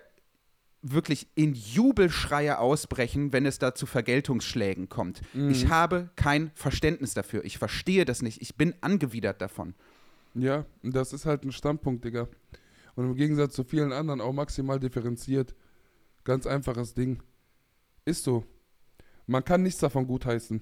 wirklich 0.82 1.28
in 1.36 1.54
Jubelschreie 1.54 2.58
ausbrechen, 2.58 3.34
wenn 3.34 3.46
es 3.46 3.60
da 3.60 3.76
zu 3.76 3.86
Vergeltungsschlägen 3.86 4.90
kommt. 4.90 5.22
Ich 5.50 5.68
habe 5.68 6.10
kein 6.16 6.52
Verständnis 6.56 7.14
dafür. 7.14 7.46
Ich 7.46 7.58
verstehe 7.58 8.06
das 8.06 8.22
nicht. 8.22 8.42
Ich 8.42 8.56
bin 8.56 8.74
angewidert 8.82 9.42
davon. 9.42 9.76
Ja, 10.34 10.66
das 10.82 11.14
ist 11.14 11.26
halt 11.26 11.44
ein 11.44 11.52
Standpunkt, 11.52 12.06
Digga. 12.06 12.28
Und 12.96 13.06
im 13.06 13.16
Gegensatz 13.16 13.54
zu 13.54 13.64
vielen 13.64 13.94
anderen 13.94 14.22
auch 14.22 14.34
maximal 14.34 14.80
differenziert. 14.80 15.56
Ganz 16.24 16.48
einfaches 16.48 16.94
Ding. 16.94 17.22
Ist 18.06 18.24
so. 18.24 18.46
Man 19.28 19.44
kann 19.44 19.64
nichts 19.64 19.80
davon 19.80 20.08
gutheißen. 20.08 20.62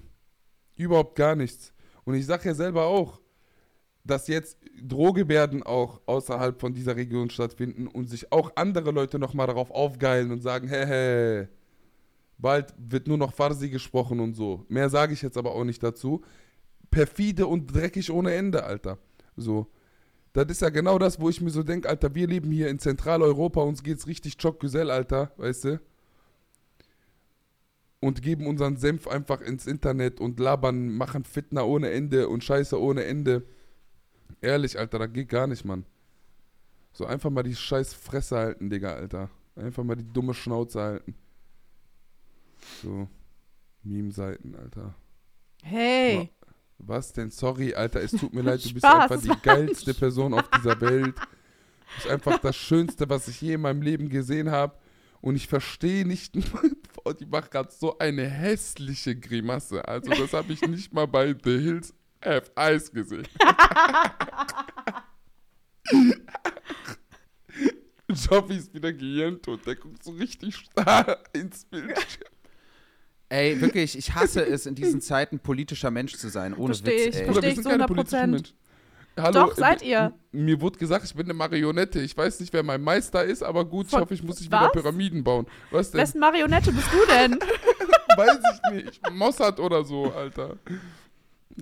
Überhaupt 0.76 1.16
gar 1.16 1.34
nichts. 1.34 1.72
Und 2.04 2.14
ich 2.14 2.26
sag 2.26 2.44
ja 2.44 2.54
selber 2.54 2.84
auch, 2.84 3.20
dass 4.04 4.28
jetzt 4.28 4.58
Drohgebärden 4.82 5.62
auch 5.62 6.00
außerhalb 6.06 6.60
von 6.60 6.72
dieser 6.72 6.96
Region 6.96 7.30
stattfinden 7.30 7.86
und 7.86 8.08
sich 8.08 8.32
auch 8.32 8.52
andere 8.56 8.90
Leute 8.90 9.18
nochmal 9.18 9.46
darauf 9.46 9.70
aufgeilen 9.70 10.30
und 10.30 10.40
sagen, 10.42 10.68
hey, 10.68 10.86
hey, 10.86 11.48
bald 12.38 12.74
wird 12.78 13.06
nur 13.06 13.18
noch 13.18 13.34
Farsi 13.34 13.68
gesprochen 13.68 14.20
und 14.20 14.34
so. 14.34 14.64
Mehr 14.68 14.88
sage 14.88 15.12
ich 15.12 15.22
jetzt 15.22 15.36
aber 15.36 15.52
auch 15.52 15.64
nicht 15.64 15.82
dazu. 15.82 16.22
Perfide 16.90 17.46
und 17.46 17.66
dreckig 17.66 18.10
ohne 18.10 18.34
Ende, 18.34 18.64
Alter. 18.64 18.98
So. 19.36 19.66
Das 20.32 20.46
ist 20.48 20.62
ja 20.62 20.70
genau 20.70 20.98
das, 20.98 21.20
wo 21.20 21.28
ich 21.28 21.40
mir 21.40 21.50
so 21.50 21.62
denke, 21.62 21.88
Alter, 21.88 22.14
wir 22.14 22.26
leben 22.26 22.50
hier 22.52 22.68
in 22.68 22.78
Zentraleuropa, 22.78 23.62
uns 23.62 23.82
geht's 23.82 24.06
richtig 24.06 24.38
Choc-Güzel, 24.38 24.90
Alter, 24.90 25.32
weißt 25.36 25.64
du? 25.64 25.80
Und 27.98 28.22
geben 28.22 28.46
unseren 28.46 28.76
Senf 28.76 29.08
einfach 29.08 29.40
ins 29.40 29.66
Internet 29.66 30.20
und 30.20 30.38
labern, 30.38 30.96
machen 30.96 31.24
Fitner 31.24 31.66
ohne 31.66 31.90
Ende 31.90 32.28
und 32.28 32.44
Scheiße 32.44 32.80
ohne 32.80 33.04
Ende. 33.04 33.42
Ehrlich, 34.40 34.78
Alter, 34.78 34.98
das 34.98 35.12
geht 35.12 35.28
gar 35.28 35.46
nicht, 35.46 35.64
Mann. 35.64 35.84
So 36.92 37.06
einfach 37.06 37.30
mal 37.30 37.42
die 37.42 37.54
scheiß 37.54 37.94
Fresse 37.94 38.36
halten, 38.36 38.70
Digga, 38.70 38.94
Alter. 38.94 39.30
Einfach 39.56 39.84
mal 39.84 39.96
die 39.96 40.12
dumme 40.12 40.34
Schnauze 40.34 40.80
halten. 40.80 41.14
So. 42.82 43.08
Meme-Seiten, 43.82 44.54
Alter. 44.56 44.94
Hey, 45.62 46.30
Was 46.78 47.12
denn? 47.12 47.30
Sorry, 47.30 47.74
Alter, 47.74 48.00
es 48.00 48.12
tut 48.12 48.32
mir 48.32 48.42
leid, 48.42 48.64
du 48.64 48.72
bist 48.72 48.86
Spaß, 48.86 49.10
einfach 49.10 49.22
die 49.22 49.42
geilste 49.42 49.94
Person 49.94 50.34
auf 50.34 50.48
dieser 50.50 50.80
Welt. 50.80 51.16
Du 51.16 51.94
bist 51.96 52.08
einfach 52.08 52.38
das 52.38 52.56
Schönste, 52.56 53.08
was 53.08 53.28
ich 53.28 53.40
je 53.40 53.54
in 53.54 53.60
meinem 53.60 53.82
Leben 53.82 54.08
gesehen 54.08 54.50
habe. 54.50 54.74
Und 55.20 55.36
ich 55.36 55.48
verstehe 55.48 56.06
nicht, 56.06 56.34
die 57.20 57.26
macht 57.26 57.50
gerade 57.50 57.70
so 57.70 57.98
eine 57.98 58.26
hässliche 58.26 59.14
Grimasse. 59.14 59.86
Also 59.86 60.10
das 60.10 60.32
habe 60.32 60.52
ich 60.52 60.62
nicht 60.62 60.94
mal 60.94 61.06
bei 61.06 61.34
The 61.34 61.58
Hills 61.58 61.94
Have 62.24 62.50
Eyes 62.56 62.90
gesehen. 62.92 63.26
Joffi 68.08 68.54
ist 68.54 68.74
wieder 68.74 68.92
gehirntot. 68.92 69.66
Der 69.66 69.76
guckt 69.76 70.02
so 70.02 70.12
richtig 70.12 70.56
starr 70.56 71.18
ins 71.32 71.64
Bild. 71.64 71.96
Ey, 73.28 73.60
wirklich, 73.60 73.96
ich 73.96 74.12
hasse 74.14 74.44
es, 74.44 74.66
in 74.66 74.74
diesen 74.74 75.00
Zeiten 75.00 75.38
politischer 75.38 75.90
Mensch 75.90 76.16
zu 76.16 76.28
sein. 76.28 76.52
Ohne 76.54 76.74
Versteh 76.74 77.06
Witz, 77.06 77.16
ich, 77.16 77.22
ey. 77.22 77.34
Wir 77.34 77.44
ich 77.44 77.56
zu 77.56 77.62
keine 77.62 77.84
100%. 77.84 77.86
politischen 77.86 78.30
Menschen. 78.30 78.56
Hallo, 79.16 79.32
Doch, 79.32 79.52
äh, 79.52 79.60
seid 79.60 79.82
ihr. 79.82 80.12
Mir 80.32 80.60
wurde 80.60 80.78
gesagt, 80.78 81.04
ich 81.04 81.14
bin 81.14 81.26
eine 81.26 81.34
Marionette. 81.34 82.00
Ich 82.00 82.16
weiß 82.16 82.40
nicht, 82.40 82.52
wer 82.52 82.62
mein 82.62 82.82
Meister 82.82 83.24
ist, 83.24 83.42
aber 83.42 83.64
gut, 83.64 83.86
ich 83.86 83.90
Von- 83.92 84.00
hoffe, 84.00 84.14
ich 84.14 84.22
muss 84.22 84.40
nicht 84.40 84.50
was? 84.50 84.60
wieder 84.60 84.70
Pyramiden 84.70 85.22
bauen. 85.22 85.46
Was 85.70 85.90
denn? 85.90 86.00
wessen 86.00 86.20
Marionette 86.20 86.72
bist 86.72 86.88
du 86.92 87.06
denn? 87.06 87.38
Weiß 88.16 88.38
ich 88.54 88.72
nicht. 88.84 89.10
Mossad 89.12 89.60
oder 89.60 89.84
so, 89.84 90.12
Alter. 90.12 90.56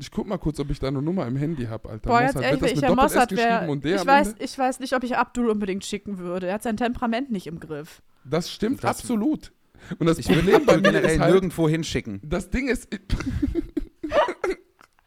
Ich 0.01 0.11
guck 0.11 0.27
mal 0.27 0.39
kurz, 0.39 0.59
ob 0.61 0.71
ich 0.71 0.79
da 0.79 0.89
eine 0.89 1.03
Nummer 1.03 1.27
im 1.27 1.37
Handy 1.37 1.67
habe, 1.67 1.89
Alter. 1.89 2.09
Boah, 2.09 2.21
jetzt 2.23 2.35
Mossad. 2.35 2.45
ehrlich, 2.45 2.61
Wird 2.63 2.83
das 2.83 2.91
mit 2.91 2.97
Mossad 2.99 3.29
geschrieben 3.31 3.49
wäre. 3.51 3.71
und 3.71 3.85
der 3.85 3.97
Ich 3.97 4.07
weiß, 4.07 4.29
Ende? 4.33 4.45
ich 4.45 4.59
weiß 4.59 4.81
nicht, 4.81 4.93
ob 4.95 5.03
ich 5.05 5.17
Abdul 5.17 5.51
unbedingt 5.51 5.85
schicken 5.85 6.19
würde. 6.19 6.47
Er 6.49 6.55
hat 6.55 6.63
sein 6.63 6.77
Temperament 6.77 7.31
nicht 7.31 7.47
im 7.47 7.59
Griff. 7.61 8.03
Das 8.25 8.51
stimmt 8.51 8.85
Das- 8.85 8.99
absolut. 9.01 9.53
Und 9.99 10.07
das 10.07 10.19
Ich 10.19 10.29
will 10.29 10.37
Problem 10.39 10.67
bei 10.67 10.77
mir 10.77 10.83
generell 10.83 11.15
ist 11.15 11.21
halt, 11.21 11.33
nirgendwo 11.33 11.69
hinschicken. 11.69 12.21
das 12.25 12.51
Ding 12.51 12.69
ist, 12.69 12.89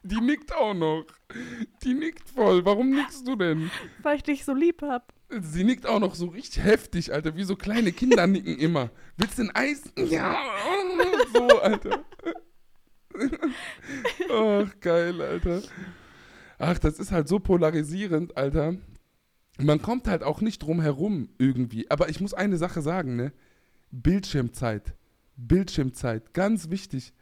die 0.04 0.20
nickt 0.22 0.54
auch 0.56 0.74
noch. 0.74 1.06
Die 1.84 1.94
nickt 1.94 2.28
voll. 2.30 2.66
Warum 2.66 2.90
nickst 2.92 3.28
du 3.28 3.36
denn? 3.36 3.70
Weil 4.02 4.18
ich 4.18 4.24
dich 4.24 4.44
so 4.46 4.54
lieb 4.54 4.82
hab. 4.82 5.14
Sie 5.30 5.64
nickt 5.64 5.86
auch 5.88 6.00
noch 6.00 6.16
so 6.16 6.26
richtig 6.28 6.64
heftig, 6.64 7.14
Alter, 7.14 7.36
wie 7.38 7.44
so 7.44 7.56
kleine 7.56 7.92
Kinder 7.94 8.28
nicken 8.28 8.58
immer. 8.58 8.90
Willst 9.18 9.38
du 9.38 9.44
ein 9.44 9.52
Eis? 9.56 9.84
Ja. 9.98 10.36
So, 11.34 11.62
Alter. 11.62 12.04
Ach, 14.32 14.80
geil, 14.80 15.22
Alter. 15.22 15.62
Ach, 16.58 16.78
das 16.78 17.00
ist 17.00 17.12
halt 17.12 17.28
so 17.28 17.40
polarisierend, 17.40 18.38
Alter. 18.38 18.76
Man 19.60 19.82
kommt 19.82 20.08
halt 20.08 20.24
auch 20.24 20.42
nicht 20.42 20.60
drum 20.64 20.82
herum 20.82 21.30
irgendwie. 21.38 21.90
Aber 21.90 22.10
ich 22.10 22.20
muss 22.22 22.34
eine 22.34 22.58
Sache 22.58 22.82
sagen, 22.82 23.16
ne? 23.16 23.34
Bildschirmzeit. 23.92 24.94
Bildschirmzeit, 25.38 26.34
ganz 26.34 26.70
wichtig. 26.70 27.14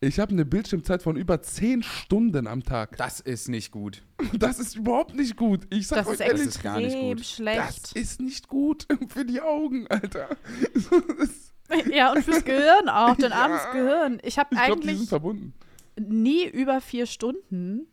Ich 0.00 0.18
habe 0.20 0.32
eine 0.32 0.44
Bildschirmzeit 0.44 1.02
von 1.02 1.16
über 1.16 1.40
10 1.40 1.82
Stunden 1.82 2.46
am 2.46 2.62
Tag. 2.62 2.96
Das 2.98 3.20
ist 3.20 3.48
nicht 3.48 3.70
gut. 3.70 4.02
Das 4.38 4.58
ist 4.58 4.76
überhaupt 4.76 5.14
nicht 5.14 5.36
gut. 5.36 5.66
Ich 5.70 5.86
sag 5.86 5.98
Das 5.98 6.06
euch 6.08 6.14
ist 6.14 6.20
ehrlich, 6.20 6.46
ist 6.46 6.62
gar 6.62 6.76
nicht 6.78 6.86
extrem 6.86 7.08
gut. 7.10 7.20
das 7.20 7.26
schlecht. 7.30 7.92
ist 7.96 8.20
nicht 8.20 8.48
gut 8.48 8.86
für 9.08 9.24
die 9.24 9.40
Augen, 9.40 9.86
Alter. 9.86 10.36
Das- 10.74 11.52
Ja, 11.92 12.12
und 12.12 12.22
fürs 12.22 12.44
Gehirn 12.44 12.88
auch, 12.88 13.16
dein 13.16 13.30
Ja. 13.32 13.36
armes 13.44 13.62
Gehirn. 13.72 14.18
Ich 14.22 14.38
habe 14.38 14.50
die 14.50 14.56
sind 14.56 14.64
eigentlich 14.64 15.08
verbunden. 15.08 15.54
nie 15.98 16.46
über 16.46 16.80
vier 16.80 17.06
Stunden 17.06 17.86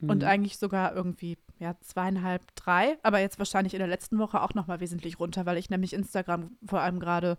und 0.00 0.22
Mhm. 0.22 0.28
eigentlich 0.28 0.58
sogar 0.58 0.94
irgendwie 0.94 1.38
ja, 1.58 1.76
zweieinhalb, 1.80 2.42
drei, 2.56 2.98
aber 3.02 3.20
jetzt 3.20 3.38
wahrscheinlich 3.38 3.74
in 3.74 3.78
der 3.78 3.88
letzten 3.88 4.18
Woche 4.18 4.42
auch 4.42 4.54
nochmal 4.54 4.80
wesentlich 4.80 5.18
runter, 5.20 5.46
weil 5.46 5.56
ich 5.56 5.70
nämlich 5.70 5.92
Instagram 5.92 6.56
vor 6.66 6.80
allem 6.80 6.98
gerade 7.00 7.38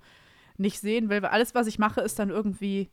nicht 0.57 0.79
sehen 0.79 1.09
will, 1.09 1.21
weil 1.21 1.29
alles, 1.31 1.53
was 1.53 1.67
ich 1.67 1.77
mache, 1.79 1.99
ist 2.01 2.17
dann 2.17 2.29
irgendwie 2.29 2.89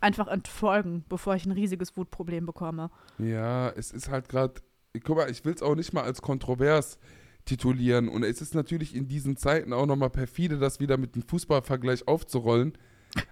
einfach 0.00 0.28
entfolgen, 0.28 1.02
bevor 1.08 1.34
ich 1.34 1.46
ein 1.46 1.52
riesiges 1.52 1.96
Wutproblem 1.96 2.44
bekomme. 2.44 2.90
Ja, 3.18 3.70
es 3.70 3.90
ist 3.90 4.10
halt 4.10 4.28
gerade, 4.28 4.52
guck 5.02 5.16
mal, 5.16 5.30
ich 5.30 5.44
will 5.46 5.54
es 5.54 5.62
auch 5.62 5.74
nicht 5.74 5.94
mal 5.94 6.04
als 6.04 6.20
kontrovers 6.20 6.98
titulieren 7.44 8.08
und 8.08 8.24
es 8.24 8.40
ist 8.40 8.54
natürlich 8.54 8.94
in 8.94 9.06
diesen 9.06 9.36
Zeiten 9.36 9.72
auch 9.72 9.86
nochmal 9.86 10.10
perfide, 10.10 10.58
das 10.58 10.80
wieder 10.80 10.96
mit 10.96 11.14
dem 11.14 11.22
Fußballvergleich 11.22 12.08
aufzurollen. 12.08 12.72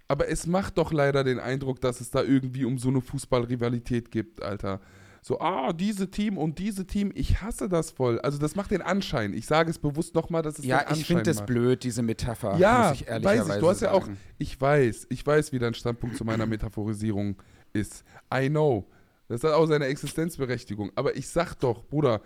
Aber 0.07 0.29
es 0.29 0.47
macht 0.47 0.79
doch 0.79 0.93
leider 0.93 1.25
den 1.25 1.41
Eindruck, 1.41 1.81
dass 1.81 2.01
es 2.01 2.11
da 2.11 2.23
irgendwie 2.23 2.65
um 2.65 2.79
so 2.79 2.89
eine 2.89 3.01
Fußballrivalität 3.01 4.11
gibt, 4.11 4.43
Alter. 4.43 4.81
So, 5.25 5.39
ah, 5.39 5.73
diese 5.73 6.11
Team 6.11 6.37
und 6.37 6.59
diese 6.59 6.85
Team, 6.85 7.13
ich 7.15 7.41
hasse 7.43 7.69
das 7.69 7.93
voll. 7.93 8.21
Also 8.21 8.39
das 8.39 8.57
macht 8.57 8.73
den 8.73 8.83
Anschein. 8.83 9.33
Ich 9.35 9.47
sage 9.47 9.71
es 9.71 9.79
bewusst 9.79 10.17
nochmal, 10.17 10.43
dass 10.43 10.59
es 10.59 10.65
Ja, 10.65 10.79
den 10.79 10.89
Anschein 10.89 11.01
ich 11.01 11.07
finde 11.07 11.23
das 11.23 11.47
blöd, 11.47 11.85
diese 11.85 12.03
Metapher. 12.03 12.57
Ja, 12.59 12.93
ich 12.93 13.07
weiß 13.09 13.49
ich. 13.49 13.55
Du 13.55 13.69
hast 13.69 13.83
ja 13.83 13.93
auch, 13.93 14.09
ich 14.39 14.61
weiß, 14.61 15.07
ich 15.11 15.25
weiß, 15.25 15.53
wie 15.53 15.61
dein 15.61 15.75
Standpunkt 15.75 16.17
zu 16.17 16.25
meiner 16.25 16.47
Metaphorisierung 16.47 17.41
ist. 17.73 18.05
I 18.35 18.49
know. 18.49 18.89
Das 19.29 19.45
hat 19.45 19.53
auch 19.53 19.67
seine 19.67 19.87
Existenzberechtigung. 19.87 20.91
Aber 20.97 21.17
ich 21.17 21.29
sag 21.29 21.55
doch, 21.55 21.85
Bruder, 21.85 22.21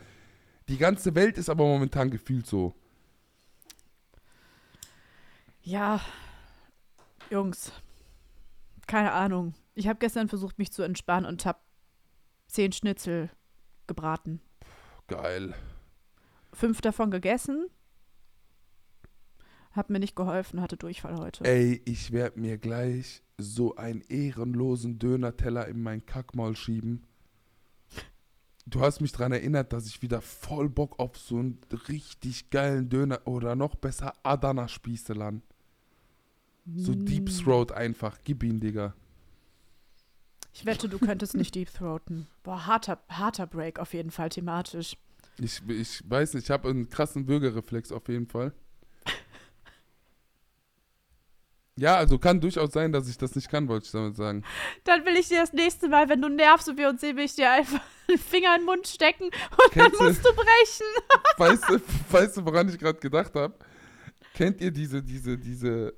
die 0.68 0.78
ganze 0.78 1.14
Welt 1.14 1.38
ist 1.38 1.48
aber 1.48 1.64
momentan 1.64 2.10
gefühlt 2.10 2.46
so. 2.46 2.74
Ja, 5.62 6.00
Jungs, 7.30 7.72
keine 8.86 9.12
Ahnung. 9.12 9.54
Ich 9.74 9.88
habe 9.88 9.98
gestern 9.98 10.28
versucht, 10.28 10.58
mich 10.58 10.72
zu 10.72 10.82
entspannen 10.82 11.26
und 11.26 11.44
habe 11.44 11.58
zehn 12.46 12.72
Schnitzel 12.72 13.30
gebraten. 13.86 14.40
Geil. 15.08 15.54
Fünf 16.52 16.80
davon 16.80 17.10
gegessen. 17.10 17.66
Hat 19.72 19.90
mir 19.90 19.98
nicht 19.98 20.16
geholfen, 20.16 20.60
hatte 20.60 20.76
Durchfall 20.76 21.16
heute. 21.18 21.44
Ey, 21.44 21.82
ich 21.84 22.10
werde 22.10 22.40
mir 22.40 22.56
gleich 22.56 23.22
so 23.36 23.76
einen 23.76 24.00
ehrenlosen 24.00 24.98
Döner-Teller 24.98 25.68
in 25.68 25.82
mein 25.82 26.06
Kackmaul 26.06 26.56
schieben. 26.56 27.06
Du 28.66 28.80
hast 28.80 29.00
mich 29.00 29.12
daran 29.12 29.32
erinnert, 29.32 29.72
dass 29.72 29.86
ich 29.86 30.02
wieder 30.02 30.20
voll 30.20 30.68
Bock 30.68 30.98
auf 30.98 31.16
so 31.16 31.38
einen 31.38 31.58
richtig 31.88 32.50
geilen 32.50 32.88
Döner 32.88 33.20
oder 33.24 33.54
noch 33.54 33.76
besser 33.76 34.12
Adana-Spieße 34.24 35.12
lan. 35.12 35.42
So 36.74 36.94
Deep 36.94 37.30
Throat 37.30 37.70
einfach. 37.70 38.18
Gib 38.24 38.42
ihn, 38.42 38.58
Digga. 38.58 38.94
Ich 40.52 40.66
wette, 40.66 40.88
du 40.88 40.98
könntest 40.98 41.36
nicht 41.36 41.54
Deep 41.54 41.72
Throaten. 41.72 42.26
Boah, 42.42 42.66
harter, 42.66 42.98
harter 43.08 43.46
Break 43.46 43.78
auf 43.78 43.94
jeden 43.94 44.10
Fall 44.10 44.30
thematisch. 44.30 44.96
Ich, 45.38 45.62
ich 45.68 46.02
weiß 46.10 46.34
nicht, 46.34 46.44
ich 46.44 46.50
habe 46.50 46.68
einen 46.68 46.88
krassen 46.88 47.24
Bürgerreflex 47.24 47.92
auf 47.92 48.08
jeden 48.08 48.26
Fall. 48.26 48.52
Ja, 51.78 51.96
also 51.96 52.18
kann 52.18 52.40
durchaus 52.40 52.72
sein, 52.72 52.90
dass 52.90 53.06
ich 53.08 53.18
das 53.18 53.34
nicht 53.34 53.50
kann, 53.50 53.68
wollte 53.68 53.84
ich 53.84 53.92
damit 53.92 54.16
sagen. 54.16 54.42
Dann 54.84 55.04
will 55.04 55.14
ich 55.16 55.28
dir 55.28 55.40
das 55.40 55.52
nächste 55.52 55.88
Mal, 55.88 56.08
wenn 56.08 56.22
du 56.22 56.28
nervst 56.30 56.68
und 56.70 56.78
wir 56.78 56.88
uns 56.88 57.02
sehen, 57.02 57.16
will 57.18 57.24
ich 57.26 57.34
dir 57.34 57.50
einfach 57.50 57.80
einen 58.08 58.16
Finger 58.18 58.54
in 58.54 58.62
den 58.62 58.64
Mund 58.66 58.86
stecken 58.88 59.24
und 59.24 59.32
dann 59.32 59.70
Kennst 59.90 60.00
du- 60.00 60.04
musst 60.04 60.24
du 60.24 60.32
brechen. 60.32 60.86
Weißt 61.36 61.64
du, 61.68 61.80
weißt 62.10 62.36
du 62.38 62.44
woran 62.46 62.68
ich 62.70 62.78
gerade 62.78 62.98
gedacht 62.98 63.34
habe? 63.34 63.54
Kennt 64.32 64.60
ihr 64.62 64.70
diese, 64.70 65.02
diese, 65.02 65.36
diese, 65.36 65.92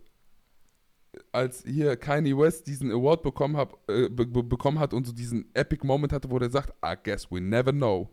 als 1.30 1.62
hier 1.64 1.96
Kanye 1.96 2.36
West 2.36 2.66
diesen 2.66 2.90
Award 2.90 3.22
bekommen, 3.22 3.56
hab, 3.56 3.78
äh, 3.88 4.08
be 4.08 4.26
be 4.26 4.42
bekommen 4.42 4.80
hat 4.80 4.92
und 4.92 5.06
so 5.06 5.12
diesen 5.12 5.48
Epic 5.54 5.86
Moment 5.86 6.12
hatte, 6.12 6.28
wo 6.28 6.38
der 6.40 6.50
sagt, 6.50 6.72
I 6.84 6.94
guess 7.00 7.30
we 7.30 7.40
never 7.40 7.70
know. 7.72 8.10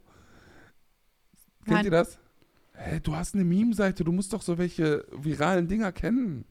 Kennt 1.65 1.77
Nein. 1.77 1.85
ihr 1.85 1.91
das? 1.91 2.19
Hä, 2.73 2.99
du 3.01 3.15
hast 3.15 3.33
eine 3.33 3.43
Meme-Seite, 3.43 4.03
du 4.03 4.11
musst 4.11 4.33
doch 4.33 4.41
so 4.43 4.57
welche 4.59 5.03
viralen 5.11 5.67
Dinger 5.67 5.91
kennen. 5.91 6.45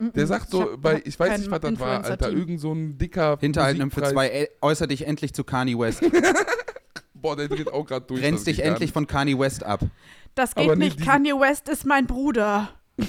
Der 0.00 0.28
sagt 0.28 0.50
so, 0.50 0.74
Ich 0.74 0.80
bei, 0.80 1.02
ich 1.04 1.18
weiß 1.18 1.40
nicht, 1.40 1.50
was 1.50 1.60
das 1.60 1.80
war, 1.80 2.04
Alter, 2.04 2.30
irgend 2.30 2.60
so 2.60 2.72
ein 2.72 2.98
dicker 2.98 3.36
Hinterhalten 3.40 3.90
für 3.90 4.02
zwei, 4.02 4.48
äußer 4.60 4.86
dich 4.86 5.04
endlich 5.06 5.34
zu 5.34 5.42
Kanye 5.42 5.76
West. 5.76 6.02
Boah, 7.14 7.34
der 7.34 7.48
dreht 7.48 7.72
auch 7.72 7.84
gerade 7.84 8.06
durch. 8.06 8.20
Grenzt 8.20 8.46
das 8.46 8.54
dich 8.54 8.64
endlich 8.64 8.92
von 8.92 9.08
Kanye 9.08 9.36
West 9.38 9.64
ab. 9.64 9.80
Das 10.36 10.54
geht 10.54 10.78
nicht. 10.78 11.00
Kanye 11.00 11.32
West 11.32 11.68
ist 11.68 11.84
mein 11.84 12.06
Bruder. 12.06 12.68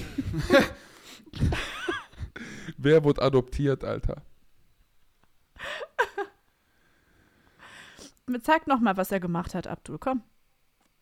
Wer 2.76 3.04
wurde 3.04 3.22
adoptiert, 3.22 3.84
Alter? 3.84 4.22
Zeig 8.42 8.66
noch 8.66 8.80
mal, 8.80 8.96
was 8.96 9.12
er 9.12 9.20
gemacht 9.20 9.54
hat, 9.54 9.68
Abdul. 9.68 9.98
Komm. 9.98 10.22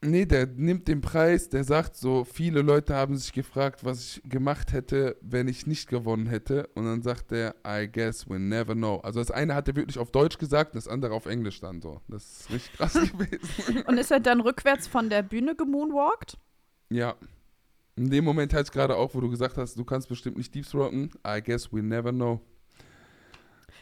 Nee, 0.01 0.27
der 0.27 0.47
nimmt 0.47 0.87
den 0.87 1.01
Preis, 1.01 1.49
der 1.49 1.65
sagt 1.65 1.97
so, 1.97 2.23
viele 2.23 2.63
Leute 2.63 2.95
haben 2.95 3.17
sich 3.17 3.33
gefragt, 3.33 3.85
was 3.85 4.01
ich 4.01 4.23
gemacht 4.25 4.73
hätte, 4.73 5.17
wenn 5.23 5.49
ich 5.49 5.67
nicht 5.67 5.89
gewonnen 5.89 6.27
hätte. 6.27 6.69
Und 6.75 6.85
dann 6.85 7.03
sagt 7.03 7.33
er, 7.33 7.57
I 7.67 7.91
guess 7.91 8.27
we'll 8.29 8.39
never 8.39 8.75
know. 8.75 8.99
Also 8.99 9.19
das 9.19 9.33
eine 9.33 9.57
hat 9.57 9.67
er 9.67 9.75
wirklich 9.75 9.99
auf 9.99 10.13
Deutsch 10.13 10.39
gesagt, 10.39 10.77
das 10.77 10.87
andere 10.87 11.15
auf 11.15 11.27
Englisch 11.27 11.59
dann 11.61 11.83
so. 11.83 12.01
Das 12.07 12.23
ist 12.43 12.51
richtig 12.53 12.73
krass 12.75 12.93
gewesen. 13.13 13.83
Und 13.87 13.99
ist 13.99 14.13
er 14.13 14.21
dann 14.21 14.41
rückwärts 14.41 14.87
von 14.87 15.11
der 15.11 15.23
Bühne 15.23 15.57
gemoonwalkt? 15.57 16.39
Ja. 16.91 17.17
In 17.97 18.09
dem 18.09 18.25
Moment 18.25 18.53
ich 18.55 18.71
gerade 18.71 18.95
auch, 18.95 19.17
wo 19.17 19.21
du 19.21 19.29
gesagt 19.29 19.57
hast, 19.57 19.77
du 19.77 19.85
kannst 19.85 20.09
bestimmt 20.09 20.37
nicht 20.37 20.55
Deep 20.55 20.65
Throaten. 20.69 21.11
I 21.27 21.43
guess 21.43 21.71
we'll 21.71 21.83
never 21.83 22.13
know. 22.13 22.41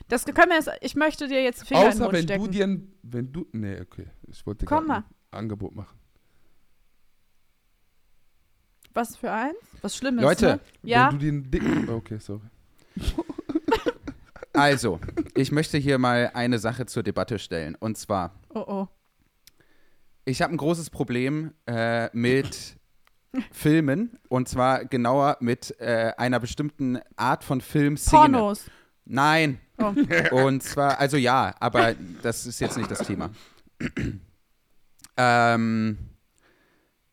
Das 0.09 0.25
können 0.25 0.49
wir 0.49 0.57
jetzt, 0.57 0.71
ich 0.81 0.95
möchte 0.95 1.29
dir 1.29 1.43
jetzt 1.43 1.67
Finger 1.69 1.81
in 1.81 1.87
den 1.89 1.93
Außer 1.93 2.05
Mund 2.05 2.13
wenn 2.15 2.23
stecken. 2.23 2.45
du 2.45 2.51
dir 2.51 2.65
ein, 2.65 2.93
wenn 3.03 3.33
du, 3.33 3.47
nee, 3.53 3.81
okay, 3.81 4.07
ich 4.29 4.47
wollte 4.47 4.61
dir 4.61 4.67
Komm 4.67 4.91
ein 4.91 5.05
Angebot 5.31 5.75
machen. 5.75 5.96
Was 8.97 9.15
für 9.15 9.31
eins? 9.31 9.59
Was 9.83 9.95
Schlimmes, 9.95 10.23
Leute, 10.23 10.47
ne? 10.47 10.61
Ja, 10.83 11.13
Wenn 11.13 11.19
du 11.19 11.27
einen 11.27 11.51
dicken, 11.51 11.91
okay, 11.91 12.19
sorry. 12.19 12.41
Also, 14.55 15.01
ich 15.35 15.53
möchte 15.53 15.77
hier 15.77 15.99
mal 15.99 16.31
eine 16.33 16.59
Sache 16.59 16.87
zur 16.87 17.03
Debatte 17.03 17.39
stellen. 17.39 17.75
Und 17.75 17.99
zwar, 17.99 18.33
oh 18.55 18.65
oh. 18.67 18.89
ich 20.25 20.41
habe 20.41 20.55
ein 20.55 20.57
großes 20.57 20.89
Problem 20.89 21.53
äh, 21.67 22.09
mit 22.17 22.79
Filmen. 23.53 24.19
Und 24.31 24.49
zwar 24.49 24.87
genauer 24.87 25.37
mit 25.41 25.79
äh, 25.79 26.13
einer 26.17 26.41
bestimmten 26.41 26.99
Art 27.17 27.45
von 27.45 27.61
Filmszene. 27.61 28.39
Pornos. 28.39 28.71
Nein. 29.05 29.61
Oh. 29.77 29.93
Und 30.31 30.63
zwar, 30.63 30.99
also 30.99 31.19
ja, 31.19 31.55
aber 31.61 31.95
das 32.23 32.47
ist 32.47 32.59
jetzt 32.61 32.79
nicht 32.79 32.91
das 32.91 33.01
Thema. 33.01 33.29
ähm, 35.19 35.99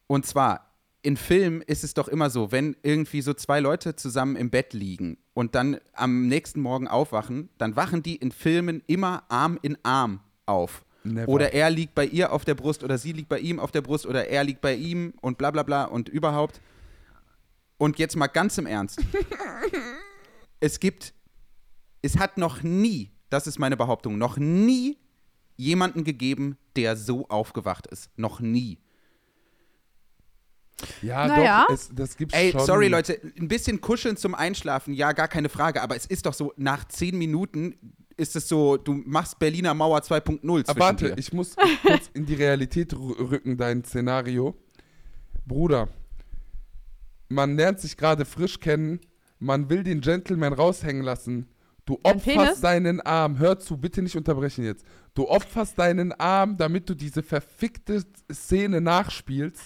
und 0.07 0.25
zwar, 0.25 0.72
in 1.03 1.17
Filmen 1.17 1.61
ist 1.61 1.83
es 1.83 1.93
doch 1.93 2.07
immer 2.07 2.29
so, 2.29 2.51
wenn 2.51 2.77
irgendwie 2.81 3.21
so 3.21 3.33
zwei 3.33 3.59
Leute 3.59 3.95
zusammen 3.95 4.37
im 4.37 4.49
Bett 4.49 4.73
liegen 4.73 5.17
und 5.33 5.53
dann 5.53 5.77
am 5.91 6.27
nächsten 6.27 6.61
Morgen 6.61 6.87
aufwachen, 6.87 7.49
dann 7.57 7.75
wachen 7.75 8.01
die 8.01 8.15
in 8.15 8.31
Filmen 8.31 8.81
immer 8.87 9.23
Arm 9.27 9.59
in 9.61 9.77
Arm 9.83 10.21
auf. 10.45 10.85
Never. 11.03 11.27
Oder 11.27 11.53
er 11.53 11.69
liegt 11.69 11.93
bei 11.93 12.05
ihr 12.05 12.31
auf 12.31 12.45
der 12.45 12.55
Brust 12.55 12.85
oder 12.85 12.97
sie 12.97 13.11
liegt 13.11 13.27
bei 13.27 13.39
ihm 13.39 13.59
auf 13.59 13.71
der 13.71 13.81
Brust 13.81 14.05
oder 14.05 14.29
er 14.29 14.45
liegt 14.45 14.61
bei 14.61 14.73
ihm 14.75 15.13
und 15.19 15.37
bla 15.37 15.51
bla 15.51 15.63
bla 15.63 15.83
und 15.83 16.07
überhaupt. 16.07 16.61
Und 17.77 17.99
jetzt 17.99 18.15
mal 18.15 18.27
ganz 18.27 18.57
im 18.57 18.65
Ernst. 18.65 19.01
es 20.61 20.79
gibt, 20.79 21.13
es 22.01 22.17
hat 22.17 22.37
noch 22.37 22.63
nie, 22.63 23.11
das 23.29 23.45
ist 23.45 23.59
meine 23.59 23.75
Behauptung, 23.75 24.17
noch 24.17 24.37
nie 24.37 24.97
jemanden 25.57 26.05
gegeben, 26.05 26.57
der 26.77 26.95
so 26.95 27.27
aufgewacht 27.27 27.87
ist. 27.87 28.09
Noch 28.17 28.39
nie. 28.39 28.77
Ja, 31.01 31.27
Naja. 31.27 31.65
doch, 31.67 31.73
es, 31.75 31.89
das 31.93 32.17
gibt's 32.17 32.33
Ey, 32.35 32.51
schon. 32.51 32.65
sorry 32.65 32.87
Leute, 32.87 33.19
ein 33.39 33.47
bisschen 33.47 33.79
kuscheln 33.79 34.17
zum 34.17 34.35
Einschlafen, 34.35 34.93
ja, 34.93 35.11
gar 35.13 35.27
keine 35.27 35.49
Frage, 35.49 35.81
aber 35.81 35.95
es 35.95 36.05
ist 36.05 36.25
doch 36.25 36.33
so, 36.33 36.53
nach 36.57 36.85
zehn 36.87 37.17
Minuten 37.17 37.75
ist 38.17 38.35
es 38.35 38.47
so, 38.47 38.77
du 38.77 38.93
machst 39.05 39.39
Berliner 39.39 39.73
Mauer 39.73 39.99
2.0 39.99 40.39
zwischen 40.41 40.69
Aber 40.69 40.79
warte, 40.79 41.09
dir. 41.09 41.17
ich 41.17 41.31
muss 41.33 41.55
kurz 41.85 42.09
in 42.13 42.25
die 42.25 42.35
Realität 42.35 42.93
rü- 42.93 43.31
rücken, 43.31 43.57
dein 43.57 43.83
Szenario. 43.83 44.55
Bruder, 45.45 45.89
man 47.29 47.55
lernt 47.55 47.79
sich 47.79 47.97
gerade 47.97 48.25
frisch 48.25 48.59
kennen, 48.59 48.99
man 49.39 49.69
will 49.69 49.83
den 49.83 50.01
Gentleman 50.01 50.53
raushängen 50.53 51.03
lassen. 51.03 51.47
Du 51.85 51.99
opferst 52.03 52.63
deinen 52.63 53.01
Arm, 53.01 53.39
hör 53.39 53.59
zu, 53.59 53.77
bitte 53.77 54.01
nicht 54.01 54.15
unterbrechen 54.15 54.63
jetzt. 54.63 54.85
Du 55.15 55.27
opferst 55.27 55.77
deinen 55.77 56.13
Arm, 56.13 56.55
damit 56.55 56.89
du 56.89 56.93
diese 56.95 57.23
verfickte 57.23 58.03
Szene 58.31 58.79
nachspielst. 58.79 59.61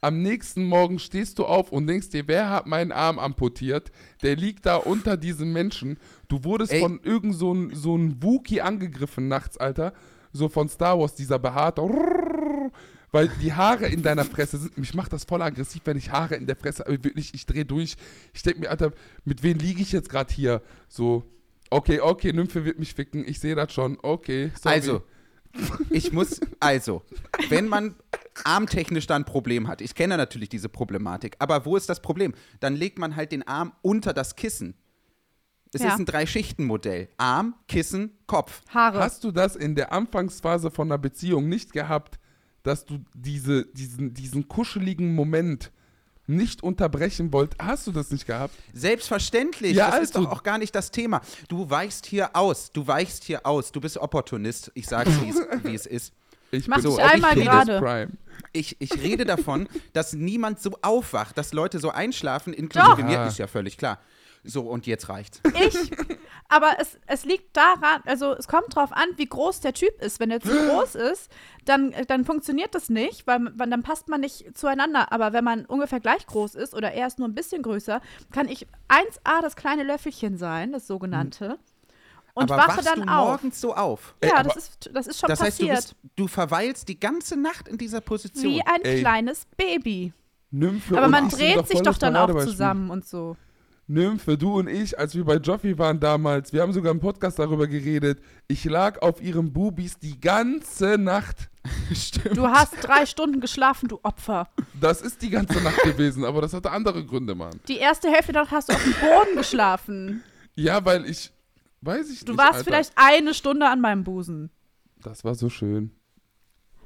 Am 0.00 0.22
nächsten 0.22 0.64
Morgen 0.64 1.00
stehst 1.00 1.38
du 1.38 1.44
auf 1.44 1.72
und 1.72 1.88
denkst 1.88 2.10
dir, 2.10 2.28
wer 2.28 2.50
hat 2.50 2.66
meinen 2.66 2.92
Arm 2.92 3.18
amputiert? 3.18 3.90
Der 4.22 4.36
liegt 4.36 4.64
da 4.66 4.76
unter 4.76 5.16
diesem 5.16 5.52
Menschen. 5.52 5.98
Du 6.28 6.44
wurdest 6.44 6.72
Ey. 6.72 6.80
von 6.80 7.00
irgend 7.02 7.34
so 7.34 7.52
ein, 7.52 7.74
so 7.74 7.96
ein 7.96 8.22
Wookie 8.22 8.60
angegriffen 8.60 9.26
nachts, 9.26 9.56
Alter. 9.58 9.92
So 10.32 10.48
von 10.48 10.68
Star 10.68 10.98
Wars, 10.98 11.14
dieser 11.14 11.40
behaarte. 11.40 11.82
Weil 13.10 13.28
die 13.42 13.52
Haare 13.54 13.86
in 13.86 14.02
deiner 14.02 14.24
Fresse 14.24 14.58
sind. 14.58 14.78
Mich 14.78 14.94
macht 14.94 15.12
das 15.12 15.24
voll 15.24 15.42
aggressiv, 15.42 15.82
wenn 15.86 15.96
ich 15.96 16.12
Haare 16.12 16.36
in 16.36 16.46
der 16.46 16.56
Fresse. 16.56 16.86
Aber 16.86 17.02
wirklich, 17.02 17.34
ich 17.34 17.46
drehe 17.46 17.64
durch. 17.64 17.96
Ich 18.34 18.42
denke 18.42 18.60
mir, 18.60 18.70
Alter, 18.70 18.92
mit 19.24 19.42
wem 19.42 19.58
liege 19.58 19.82
ich 19.82 19.90
jetzt 19.92 20.10
gerade 20.10 20.32
hier? 20.32 20.62
So, 20.88 21.24
okay, 21.70 22.00
okay, 22.00 22.32
Nymphe 22.32 22.64
wird 22.64 22.78
mich 22.78 22.94
ficken. 22.94 23.26
Ich 23.26 23.40
sehe 23.40 23.54
das 23.54 23.72
schon. 23.72 23.98
Okay, 24.02 24.52
sorry. 24.60 24.74
Also, 24.74 25.02
ich 25.90 26.12
muss, 26.12 26.40
also, 26.60 27.02
wenn 27.48 27.68
man 27.68 27.94
armtechnisch 28.44 29.06
da 29.06 29.16
ein 29.16 29.24
Problem 29.24 29.68
hat, 29.68 29.80
ich 29.80 29.94
kenne 29.94 30.16
natürlich 30.16 30.48
diese 30.48 30.68
Problematik, 30.68 31.36
aber 31.38 31.64
wo 31.64 31.76
ist 31.76 31.88
das 31.88 32.00
Problem? 32.00 32.34
Dann 32.60 32.76
legt 32.76 32.98
man 32.98 33.16
halt 33.16 33.32
den 33.32 33.46
Arm 33.46 33.72
unter 33.82 34.12
das 34.12 34.36
Kissen. 34.36 34.74
Es 35.72 35.82
Ja. 35.82 35.88
ist 35.88 35.98
ein 35.98 36.06
Drei-Schichten-Modell. 36.06 37.08
Arm, 37.18 37.54
Kissen, 37.66 38.12
Kopf. 38.26 38.62
Haare. 38.72 39.00
Hast 39.00 39.24
du 39.24 39.32
das 39.32 39.54
in 39.56 39.74
der 39.74 39.92
Anfangsphase 39.92 40.70
von 40.70 40.88
einer 40.88 40.98
Beziehung 40.98 41.48
nicht 41.48 41.72
gehabt, 41.72 42.18
dass 42.62 42.84
du 42.86 42.98
diese, 43.14 43.66
diesen, 43.66 44.14
diesen 44.14 44.48
kuscheligen 44.48 45.14
Moment 45.14 45.70
nicht 46.28 46.62
unterbrechen 46.62 47.32
wolltest? 47.32 47.60
Hast 47.60 47.86
du 47.86 47.92
das 47.92 48.10
nicht 48.10 48.26
gehabt? 48.26 48.54
Selbstverständlich. 48.72 49.74
Ja, 49.76 49.90
das 49.90 50.02
ist 50.10 50.16
also- 50.16 50.28
doch 50.28 50.38
auch 50.38 50.42
gar 50.42 50.58
nicht 50.58 50.74
das 50.74 50.90
Thema. 50.90 51.20
Du 51.48 51.68
weichst 51.70 52.06
hier 52.06 52.36
aus. 52.36 52.70
Du 52.72 52.86
weichst 52.86 53.24
hier 53.24 53.44
aus. 53.46 53.72
Du 53.72 53.80
bist 53.80 53.96
Opportunist. 53.98 54.70
Ich 54.74 54.86
sag's, 54.86 55.10
wie 55.22 55.30
es, 55.30 55.36
wie 55.64 55.74
es 55.74 55.86
ist. 55.86 56.12
Ich 56.50 56.66
Mach 56.66 56.76
bin 56.76 56.84
so 56.84 56.96
einmal 56.96 57.32
Optimus 57.32 57.44
gerade. 57.46 57.78
Prime. 57.78 58.12
Ich, 58.54 58.76
ich 58.78 59.02
rede 59.02 59.26
davon, 59.26 59.68
dass 59.92 60.14
niemand 60.14 60.62
so 60.62 60.70
aufwacht, 60.80 61.36
dass 61.36 61.52
Leute 61.52 61.78
so 61.78 61.90
einschlafen, 61.90 62.54
inklusive 62.54 63.02
Doch. 63.02 63.04
mir, 63.06 63.26
ist 63.26 63.36
ja 63.36 63.46
völlig 63.46 63.76
klar. 63.76 63.98
So, 64.50 64.62
und 64.62 64.86
jetzt 64.86 65.08
reicht's. 65.10 65.40
Ich. 65.54 65.90
Aber 66.48 66.72
es, 66.78 66.98
es 67.06 67.24
liegt 67.26 67.54
daran, 67.56 68.00
also 68.06 68.32
es 68.32 68.48
kommt 68.48 68.74
drauf 68.74 68.92
an, 68.92 69.06
wie 69.16 69.26
groß 69.26 69.60
der 69.60 69.74
Typ 69.74 70.00
ist. 70.00 70.18
Wenn 70.20 70.30
er 70.30 70.40
zu 70.40 70.48
groß 70.50 70.94
ist, 70.94 71.30
dann, 71.66 71.94
dann 72.06 72.24
funktioniert 72.24 72.74
das 72.74 72.88
nicht, 72.88 73.26
weil, 73.26 73.52
weil 73.58 73.68
dann 73.68 73.82
passt 73.82 74.08
man 74.08 74.20
nicht 74.22 74.56
zueinander. 74.56 75.12
Aber 75.12 75.34
wenn 75.34 75.44
man 75.44 75.66
ungefähr 75.66 76.00
gleich 76.00 76.26
groß 76.26 76.54
ist 76.54 76.74
oder 76.74 76.92
er 76.92 77.06
ist 77.06 77.18
nur 77.18 77.28
ein 77.28 77.34
bisschen 77.34 77.62
größer, 77.62 78.00
kann 78.32 78.48
ich 78.48 78.66
1A 78.88 79.42
das 79.42 79.56
kleine 79.56 79.82
Löffelchen 79.82 80.38
sein, 80.38 80.72
das 80.72 80.86
sogenannte. 80.86 81.58
Und 82.32 82.50
Aber 82.50 82.62
wache 82.68 82.82
dann 82.82 83.02
du 83.06 83.12
auf. 83.12 83.26
morgens 83.42 83.60
so 83.60 83.74
auf? 83.74 84.14
Ey, 84.20 84.30
Ja, 84.30 84.36
aber- 84.36 84.44
das 84.50 84.56
ist, 84.56 84.90
das 84.94 85.06
ist 85.08 85.18
schon 85.20 85.28
Das 85.28 85.40
heißt, 85.42 85.60
du, 85.60 85.66
passiert. 85.66 85.76
bist, 86.02 86.16
du 86.16 86.26
verweilst 86.28 86.88
die 86.88 86.98
ganze 86.98 87.36
Nacht 87.38 87.68
in 87.68 87.76
dieser 87.76 88.00
Position. 88.00 88.44
wie 88.54 88.62
ein 88.62 88.80
Ey. 88.82 89.00
kleines 89.00 89.44
Baby. 89.56 90.12
Nymphe 90.50 90.96
Aber 90.96 91.06
und 91.06 91.10
man 91.12 91.28
dreht 91.28 91.66
sich 91.66 91.78
doch 91.80 91.98
das 91.98 91.98
dann 91.98 92.16
auch 92.16 92.32
zusammen 92.44 92.88
und 92.90 93.06
so. 93.06 93.36
Nymphe, 93.90 94.36
du 94.36 94.58
und 94.58 94.68
ich, 94.68 94.98
als 94.98 95.14
wir 95.14 95.24
bei 95.24 95.36
Joffi 95.36 95.78
waren 95.78 95.98
damals, 95.98 96.52
wir 96.52 96.60
haben 96.60 96.74
sogar 96.74 96.92
im 96.92 97.00
Podcast 97.00 97.38
darüber 97.38 97.66
geredet. 97.66 98.20
Ich 98.46 98.64
lag 98.64 99.00
auf 99.00 99.22
ihren 99.22 99.52
Bubis 99.54 99.98
die 99.98 100.20
ganze 100.20 100.98
Nacht. 100.98 101.48
Stimmt. 101.94 102.36
Du 102.36 102.46
hast 102.46 102.74
drei 102.82 103.06
Stunden 103.06 103.40
geschlafen, 103.40 103.88
du 103.88 103.98
Opfer. 104.02 104.48
Das 104.78 105.00
ist 105.00 105.22
die 105.22 105.30
ganze 105.30 105.62
Nacht 105.62 105.82
gewesen, 105.82 106.24
aber 106.26 106.42
das 106.42 106.52
hatte 106.52 106.70
andere 106.70 107.02
Gründe, 107.04 107.34
Mann. 107.34 107.58
Die 107.66 107.78
erste 107.78 108.10
Hälfte 108.10 108.32
der 108.32 108.42
Nacht 108.42 108.52
hast 108.52 108.68
du 108.68 108.74
auf 108.74 108.82
dem 108.84 108.92
Boden 108.92 109.36
geschlafen. 109.36 110.22
Ja, 110.54 110.84
weil 110.84 111.06
ich, 111.06 111.32
weiß 111.80 112.10
ich 112.10 112.26
Du 112.26 112.32
nicht, 112.32 112.38
warst 112.38 112.54
Alter. 112.58 112.64
vielleicht 112.64 112.92
eine 112.96 113.32
Stunde 113.32 113.66
an 113.68 113.80
meinem 113.80 114.04
Busen. 114.04 114.50
Das 115.02 115.24
war 115.24 115.34
so 115.34 115.48
schön. 115.48 115.92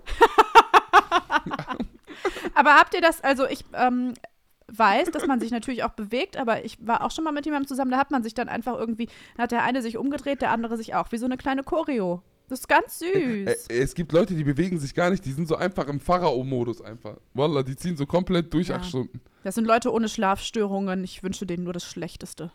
Aber 2.55 2.75
habt 2.75 2.95
ihr 2.95 3.01
das, 3.01 3.23
also 3.23 3.47
ich 3.49 3.65
ähm, 3.73 4.13
weiß, 4.77 5.11
dass 5.11 5.27
man 5.27 5.41
sich 5.41 5.51
natürlich 5.51 5.85
auch 5.85 5.93
bewegt, 5.93 6.37
aber 6.37 6.65
ich 6.65 6.79
war 6.87 7.05
auch 7.05 7.11
schon 7.11 7.25
mal 7.25 7.33
mit 7.33 7.45
jemandem 7.45 7.69
zusammen, 7.69 7.91
da 7.91 7.99
hat 7.99 8.11
man 8.11 8.23
sich 8.23 8.35
dann 8.35 8.49
einfach 8.49 8.79
irgendwie, 8.79 9.09
da 9.37 9.45
hat 9.45 9.53
der 9.53 9.63
eine 9.65 9.83
sich 9.83 9.97
umgedreht, 9.97 10.41
der 10.43 10.51
andere 10.51 10.77
sich 10.77 10.95
auch, 10.95 11.13
wie 11.13 11.19
so 11.19 11.27
eine 11.27 11.37
kleine 11.37 11.63
Choreo. 11.63 12.23
Das 12.49 12.61
ist 12.61 12.69
ganz 12.69 12.99
süß. 12.99 13.69
Es 13.69 13.95
gibt 13.95 14.13
Leute, 14.13 14.35
die 14.35 14.45
bewegen 14.45 14.79
sich 14.79 14.95
gar 14.95 15.09
nicht, 15.11 15.25
die 15.25 15.33
sind 15.33 15.49
so 15.49 15.57
einfach 15.57 15.87
im 15.89 16.01
Pharao-Modus 16.01 16.83
einfach. 16.83 17.17
Wallah, 17.33 17.63
die 17.63 17.77
ziehen 17.77 17.97
so 17.97 18.05
komplett 18.05 18.53
durch 18.53 18.69
Ja. 18.69 18.77
acht 18.77 18.85
Stunden. 18.87 19.21
Das 19.43 19.55
sind 19.55 19.65
Leute 19.67 19.91
ohne 19.91 20.09
Schlafstörungen. 20.09 21.03
Ich 21.03 21.23
wünsche 21.23 21.47
denen 21.47 21.65
nur 21.65 21.73
das 21.73 21.85
Schlechteste. 21.85 22.53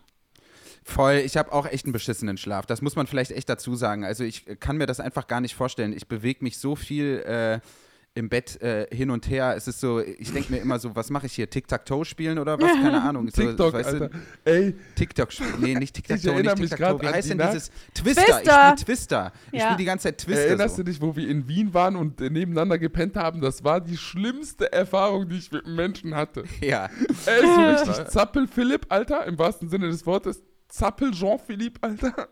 Voll, 0.84 1.16
ich 1.24 1.36
habe 1.36 1.52
auch 1.52 1.66
echt 1.66 1.84
einen 1.84 1.92
beschissenen 1.92 2.36
Schlaf. 2.38 2.64
Das 2.66 2.80
muss 2.80 2.94
man 2.96 3.06
vielleicht 3.08 3.32
echt 3.32 3.48
dazu 3.48 3.74
sagen. 3.74 4.04
Also 4.04 4.22
ich 4.24 4.44
kann 4.60 4.76
mir 4.76 4.86
das 4.86 5.00
einfach 5.00 5.26
gar 5.26 5.40
nicht 5.40 5.54
vorstellen. 5.56 5.92
Ich 5.92 6.06
bewege 6.06 6.44
mich 6.44 6.58
so 6.58 6.76
viel 6.76 7.18
äh, 7.26 7.60
im 8.18 8.28
Bett 8.28 8.60
äh, 8.60 8.86
hin 8.94 9.10
und 9.10 9.30
her. 9.30 9.54
Es 9.56 9.68
ist 9.68 9.80
so, 9.80 10.00
ich 10.00 10.32
denke 10.32 10.52
mir 10.52 10.58
immer 10.58 10.78
so, 10.80 10.94
was 10.96 11.08
mache 11.08 11.26
ich 11.26 11.34
hier? 11.34 11.48
Tic-Tac-Toe 11.48 12.04
spielen 12.04 12.38
oder 12.40 12.60
was? 12.60 12.72
Keine 12.72 13.00
Ahnung. 13.00 13.30
So, 13.30 13.42
TikTok, 13.42 13.72
weißt 13.72 13.92
du, 13.92 14.02
Alter. 14.02 14.10
Ey, 14.44 14.74
TikTok 14.96 15.32
spielen. 15.32 15.54
Nee, 15.60 15.74
nicht 15.76 15.96
Ich 15.98 16.02
Tic-Tac-Toe, 16.02 16.32
erinnere 16.32 16.54
nicht 16.54 16.62
mich 16.62 16.70
Tic-Tac-Toe. 16.70 17.02
Wie 17.02 17.06
heißt 17.14 17.30
denn 17.30 17.38
dieses 17.38 17.70
Twister? 17.94 18.22
Twister. 18.24 18.42
Ich 18.42 18.44
spiele 18.50 18.74
Twister. 18.84 19.32
Ich 19.52 19.58
Ja. 19.60 19.64
spiele 19.66 19.76
die 19.78 19.84
ganze 19.84 20.02
Zeit 20.04 20.18
Twister. 20.18 20.46
erinnerst 20.46 20.76
so. 20.76 20.82
du 20.82 20.90
dich, 20.90 21.00
wo 21.00 21.14
wir 21.14 21.28
in 21.28 21.46
Wien 21.46 21.72
waren 21.72 21.94
und 21.96 22.20
äh, 22.20 22.28
nebeneinander 22.28 22.78
gepennt 22.78 23.16
haben? 23.16 23.40
Das 23.40 23.62
war 23.62 23.80
die 23.80 23.96
schlimmste 23.96 24.72
Erfahrung, 24.72 25.28
die 25.28 25.38
ich 25.38 25.52
mit 25.52 25.64
einem 25.64 25.76
Menschen 25.76 26.14
hatte. 26.14 26.44
Ja. 26.60 26.86
Ist 26.86 27.24
so 27.24 27.30
richtig 27.92 28.08
Zappel-Philipp, 28.08 28.86
Alter, 28.88 29.24
im 29.26 29.38
wahrsten 29.38 29.68
Sinne 29.68 29.88
des 29.88 30.04
Wortes. 30.06 30.42
Zappel-Jean-Philippe, 30.68 31.78
Alter. 31.82 32.28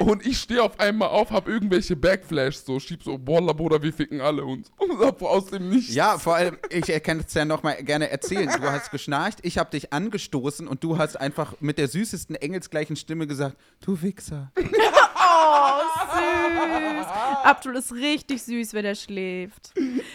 Und 0.00 0.26
ich 0.26 0.38
stehe 0.38 0.62
auf 0.62 0.78
einmal 0.80 1.08
auf, 1.08 1.30
hab 1.30 1.48
irgendwelche 1.48 1.96
Backflash, 1.96 2.56
so 2.56 2.80
schieb 2.80 3.02
so, 3.02 3.18
boah, 3.18 3.54
Bruder, 3.54 3.82
wir 3.82 3.92
ficken 3.92 4.20
alle 4.20 4.44
uns. 4.44 4.70
Und 4.78 4.98
hab 4.98 5.22
aus 5.22 5.46
dem 5.46 5.68
Nichts. 5.68 5.94
Ja, 5.94 6.18
vor 6.18 6.34
allem, 6.34 6.58
ich 6.70 6.86
kann 7.02 7.20
es 7.20 7.34
ja 7.34 7.44
noch 7.44 7.62
mal 7.62 7.74
gerne 7.82 8.10
erzählen. 8.10 8.48
Du 8.48 8.70
hast 8.70 8.90
geschnarcht, 8.90 9.38
ich 9.42 9.58
habe 9.58 9.70
dich 9.70 9.92
angestoßen 9.92 10.66
und 10.66 10.82
du 10.82 10.98
hast 10.98 11.16
einfach 11.16 11.54
mit 11.60 11.78
der 11.78 11.88
süßesten 11.88 12.36
engelsgleichen 12.36 12.96
Stimme 12.96 13.26
gesagt, 13.26 13.56
du 13.84 14.00
Wichser. 14.02 14.52
Oh, 15.26 15.80
süß. 16.16 17.06
Abdul 17.44 17.76
ist 17.76 17.92
richtig 17.92 18.42
süß, 18.42 18.74
wenn 18.74 18.84
er 18.84 18.94
schläft. 18.94 19.72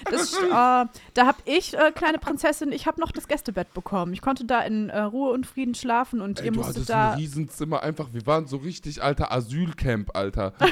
Das, 0.10 0.34
äh, 0.34 0.50
da 1.14 1.26
habe 1.26 1.38
ich, 1.46 1.78
äh, 1.78 1.92
kleine 1.92 2.18
Prinzessin, 2.18 2.72
ich 2.72 2.88
habe 2.88 3.00
noch 3.00 3.12
das 3.12 3.28
Gästebett 3.28 3.74
bekommen. 3.74 4.14
Ich 4.14 4.22
konnte 4.22 4.46
da 4.46 4.62
in 4.62 4.90
äh, 4.90 5.00
Ruhe 5.02 5.32
und 5.32 5.46
Frieden 5.48 5.76
schlafen 5.76 6.22
und 6.22 6.40
Ey, 6.40 6.48
ihr 6.48 6.52
du 6.52 6.60
musstet 6.60 6.76
hattest 6.76 6.90
da. 6.90 7.12
ein 7.12 7.18
Riesenzimmer, 7.18 7.84
einfach, 7.84 8.10
wir 8.12 8.26
waren 8.26 8.48
so 8.48 8.58
richtig, 8.58 9.02
alter 9.02 9.32
Asylcamp, 9.32 10.16
Alter. 10.16 10.54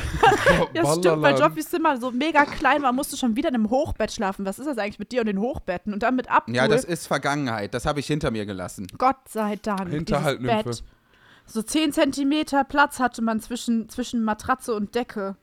Ja, 0.73 0.84
das 0.84 0.97
stimmt, 0.97 1.21
weil 1.21 1.38
Joffys 1.38 1.69
Zimmer 1.69 1.97
so 1.97 2.12
mega 2.12 2.45
klein 2.45 2.82
war, 2.82 2.91
musste 2.91 3.17
schon 3.17 3.36
wieder 3.36 3.49
in 3.49 3.56
einem 3.56 3.69
Hochbett 3.69 4.12
schlafen. 4.12 4.45
Was 4.45 4.58
ist 4.60 4.65
das 4.65 4.78
eigentlich 4.78 4.99
mit 4.99 5.12
dir 5.12 5.21
und 5.21 5.28
den 5.28 5.39
Hochbetten? 5.39 5.93
Und 5.93 6.04
dann 6.04 6.15
mit 6.15 6.30
Abdul. 6.30 6.56
Ja, 6.56 6.67
das 6.67 6.84
ist 6.84 7.08
Vergangenheit. 7.08 7.73
Das 7.73 7.86
habe 7.86 7.99
ich 7.99 8.08
hinter 8.08 8.32
mir 8.32 8.45
gelassen. 8.45 8.88
Gott 8.97 9.17
sei 9.28 9.58
Dank. 9.62 9.89
Hinterhaltnymphe. 9.89 10.63
Bett. 10.69 10.84
So 11.49 11.63
10 11.63 11.93
Zentimeter 11.93 12.63
Platz 12.63 12.99
hatte 12.99 13.23
man 13.23 13.39
zwischen, 13.39 13.89
zwischen 13.89 14.23
Matratze 14.23 14.75
und 14.75 14.93
Decke. 14.93 15.35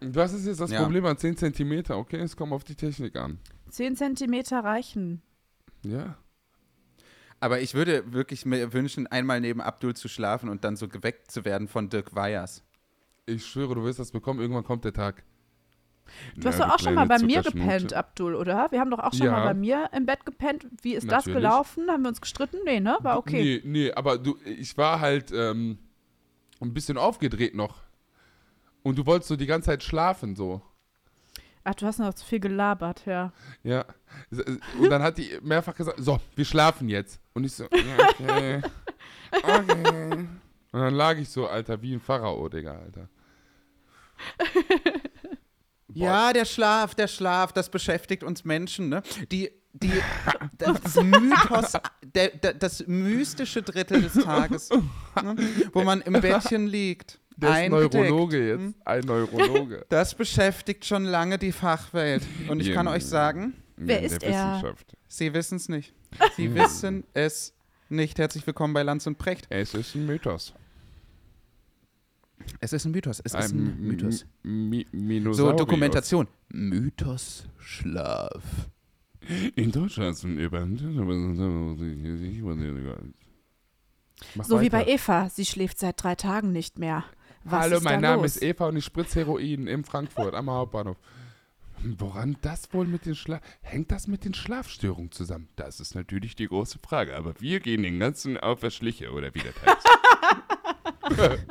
Was 0.00 0.34
ist 0.34 0.46
jetzt 0.46 0.60
das 0.60 0.70
Ja. 0.70 0.82
Problem 0.82 1.06
an 1.06 1.16
10 1.16 1.38
Zentimeter? 1.38 1.96
Okay, 1.96 2.18
es 2.18 2.36
kommt 2.36 2.52
auf 2.52 2.62
die 2.62 2.74
Technik 2.74 3.16
an. 3.16 3.38
10 3.70 3.96
Zentimeter 3.96 4.60
reichen. 4.62 5.22
Ja. 5.82 6.18
Aber 7.40 7.60
ich 7.60 7.74
würde 7.74 8.12
wirklich 8.12 8.44
mir 8.44 8.72
wünschen, 8.74 9.06
einmal 9.06 9.40
neben 9.40 9.62
Abdul 9.62 9.94
zu 9.94 10.08
schlafen 10.08 10.50
und 10.50 10.64
dann 10.64 10.76
so 10.76 10.88
geweckt 10.88 11.30
zu 11.30 11.46
werden 11.46 11.68
von 11.68 11.88
Dirk 11.88 12.14
Weyers. 12.14 12.62
Ich 13.24 13.46
schwöre, 13.46 13.74
du 13.74 13.84
wirst 13.84 13.98
das 13.98 14.10
bekommen, 14.12 14.40
irgendwann 14.40 14.64
kommt 14.64 14.84
der 14.84 14.92
Tag. 14.92 15.24
Du 16.36 16.48
hast 16.48 16.58
Ja, 16.58 16.66
doch 16.66 16.74
auch 16.74 16.78
schon 16.78 16.94
mal 16.94 17.06
bei 17.06 17.18
mir 17.18 17.42
gepennt, 17.42 17.92
Abdul, 17.94 18.34
oder? 18.34 18.68
Wir 18.70 18.80
haben 18.80 18.90
doch 18.90 18.98
auch 19.00 19.12
schon 19.12 19.26
Ja. 19.26 19.32
mal 19.32 19.44
bei 19.44 19.54
mir 19.54 19.90
im 19.92 20.06
Bett 20.06 20.24
gepennt. 20.24 20.66
Wie 20.82 20.94
ist 20.94 21.04
das 21.04 21.26
Natürlich. 21.26 21.36
gelaufen? 21.36 21.90
Haben 21.90 22.02
wir 22.02 22.08
uns 22.10 22.20
gestritten? 22.20 22.58
Nee, 22.64 22.80
ne? 22.80 22.96
War 23.02 23.18
okay. 23.18 23.60
Nee, 23.64 23.70
nee, 23.86 23.92
aber 23.92 24.18
du, 24.18 24.36
ich 24.44 24.76
war 24.78 25.00
halt 25.00 25.32
ähm, 25.32 25.78
ein 26.60 26.72
bisschen 26.74 26.96
aufgedreht 26.98 27.54
noch. 27.54 27.82
Und 28.82 28.96
du 28.98 29.04
wolltest 29.06 29.28
so 29.28 29.36
die 29.36 29.46
ganze 29.46 29.66
Zeit 29.66 29.82
schlafen, 29.82 30.36
so. 30.36 30.62
Ach, 31.64 31.74
du 31.74 31.84
hast 31.86 31.98
noch 31.98 32.14
zu 32.14 32.24
viel 32.24 32.38
gelabert, 32.38 33.04
ja. 33.06 33.32
Ja. 33.64 33.84
Und 34.78 34.88
dann 34.88 35.02
hat 35.02 35.18
die 35.18 35.30
mehrfach 35.42 35.74
gesagt, 35.74 35.98
so, 36.00 36.20
wir 36.36 36.44
schlafen 36.44 36.88
jetzt. 36.88 37.20
Und 37.34 37.42
ich 37.44 37.52
so, 37.52 37.64
ja, 37.64 38.08
okay. 38.10 38.62
Okay. 39.32 40.28
Und 40.72 40.80
dann 40.80 40.94
lag 40.94 41.18
ich 41.18 41.28
so, 41.28 41.48
Alter, 41.48 41.82
wie 41.82 41.92
ein 41.94 42.00
Pharao, 42.00 42.48
Digga, 42.48 42.78
Alter. 42.78 43.08
Ja, 45.96 46.32
der 46.32 46.44
Schlaf, 46.44 46.94
der 46.94 47.08
Schlaf, 47.08 47.52
das 47.52 47.70
beschäftigt 47.70 48.22
uns 48.22 48.44
Menschen, 48.44 48.88
ne? 48.88 49.02
Die, 49.32 49.50
die, 49.72 49.92
das 50.58 50.96
Mythos, 51.02 51.72
der, 52.02 52.28
der, 52.28 52.54
das 52.54 52.86
mystische 52.86 53.62
Drittel 53.62 54.02
des 54.02 54.12
Tages, 54.14 54.68
ne? 54.70 55.36
wo 55.72 55.82
man 55.82 56.02
im 56.02 56.20
Bettchen 56.20 56.66
liegt. 56.66 57.18
Der 57.36 57.64
ist. 57.64 57.70
Neurologe 57.70 58.48
jetzt. 58.48 58.74
Ein 58.84 59.00
Neurologe. 59.04 59.84
Das 59.88 60.14
beschäftigt 60.14 60.84
schon 60.84 61.04
lange 61.04 61.38
die 61.38 61.52
Fachwelt. 61.52 62.22
Und 62.48 62.60
ich 62.60 62.72
kann 62.72 62.88
euch 62.88 63.04
sagen, 63.04 63.54
Wer 63.76 64.02
ist 64.02 64.22
der 64.22 64.30
er? 64.30 64.54
Wissenschaft. 64.54 64.96
sie 65.08 65.34
wissen 65.34 65.56
es 65.56 65.68
nicht. 65.68 65.94
Sie 66.36 66.54
wissen 66.54 67.04
es 67.12 67.52
nicht. 67.90 68.18
Herzlich 68.18 68.46
willkommen 68.46 68.72
bei 68.72 68.82
Lanz 68.82 69.06
und 69.06 69.18
Precht. 69.18 69.46
Es 69.50 69.74
ist 69.74 69.94
ein 69.94 70.06
Mythos. 70.06 70.54
Es 72.60 72.72
ist 72.72 72.84
ein 72.84 72.92
Mythos. 72.92 73.20
Es 73.24 73.34
ist 73.34 73.52
ein 73.52 73.80
Mythos. 73.80 74.26
Mi 74.42 74.86
So. 75.32 75.52
Dokumentation. 75.52 76.28
Mythos 76.48 77.48
Schlaf. 77.58 78.42
In 79.56 79.72
Deutschland 79.72 80.16
sind 80.16 80.38
über. 80.38 80.64
Mach 84.34 84.44
So 84.44 84.60
wie 84.60 84.70
bei. 84.70 84.86
Eva. 84.86 85.28
Sie 85.28 85.44
schläft 85.44 85.78
seit 85.78 86.02
drei 86.02 86.14
Tagen 86.14 86.52
nicht 86.52 86.78
mehr. 86.78 87.04
Was 87.44 87.62
Hallo, 87.64 87.76
ist 87.76 87.84
mein 87.84 88.02
da 88.02 88.10
Name 88.10 88.22
los? 88.22 88.36
ist 88.36 88.42
Eva 88.42 88.66
und 88.68 88.76
ich 88.76 88.84
spritze 88.84 89.20
Heroin 89.20 89.66
in 89.66 89.84
Frankfurt 89.84 90.34
am 90.34 90.50
Hauptbahnhof. 90.50 90.96
Woran 91.98 92.36
das 92.40 92.72
wohl 92.72 92.86
mit 92.86 93.04
den 93.06 93.14
Schlaf... 93.14 93.40
Hängt 93.60 93.92
das 93.92 94.06
mit 94.08 94.24
den 94.24 94.34
Schlafstörungen 94.34 95.12
zusammen? 95.12 95.48
Das 95.56 95.78
ist 95.78 95.94
natürlich 95.94 96.34
die 96.34 96.48
große 96.48 96.78
Frage, 96.80 97.14
aber 97.16 97.34
wir 97.40 97.60
gehen 97.60 97.82
den 97.82 98.00
ganzen 98.00 98.36
auf 98.38 98.60
der 98.60 98.70
Schliche, 98.70 99.12
oder 99.12 99.32
wie 99.34 99.40
das 99.40 99.54
heißt. 101.20 101.46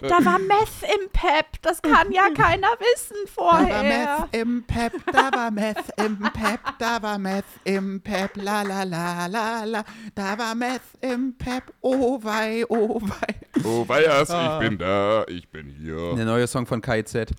Da 0.00 0.24
war 0.24 0.38
Meth 0.38 0.82
im 0.82 1.08
Pep. 1.12 1.46
Das 1.62 1.80
kann 1.82 2.12
ja 2.12 2.28
keiner 2.30 2.68
wissen 2.78 3.16
vorher. 3.26 4.28
im 4.32 4.64
Pep, 4.64 4.92
da 5.12 5.30
war 5.32 5.50
Meth 5.50 5.84
im 5.96 6.18
Pep, 6.18 6.60
da 6.78 7.02
war 7.02 7.18
Meth 7.18 7.44
im 7.64 8.00
Pep, 8.00 8.30
la 8.36 8.62
la 8.62 8.82
la 8.84 9.26
la 9.26 9.64
la, 9.64 9.84
da 10.14 10.38
war 10.38 10.54
Meth 10.54 10.82
im 11.00 11.36
Pep, 11.36 11.64
oh 11.80 12.18
wei, 12.22 12.64
oh 12.68 13.00
wei. 13.02 13.34
Oh, 13.64 13.88
Weiers, 13.88 14.30
Ah. 14.30 14.60
ich 14.60 14.68
bin 14.68 14.78
da, 14.78 15.24
ich 15.26 15.48
bin 15.48 15.68
hier. 15.68 16.14
Der 16.14 16.24
neue 16.24 16.46
Song 16.46 16.66
von 16.66 16.80
KIZ. 16.80 17.32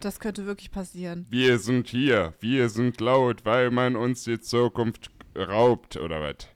Das 0.00 0.20
könnte 0.20 0.46
wirklich 0.46 0.70
passieren. 0.70 1.26
Wir 1.30 1.58
sind 1.58 1.88
hier, 1.88 2.34
wir 2.40 2.68
sind 2.68 3.00
laut, 3.00 3.44
weil 3.44 3.70
man 3.70 3.96
uns 3.96 4.24
die 4.24 4.38
Zukunft 4.40 5.10
raubt, 5.36 5.96
oder 5.96 6.20
was? 6.20 6.48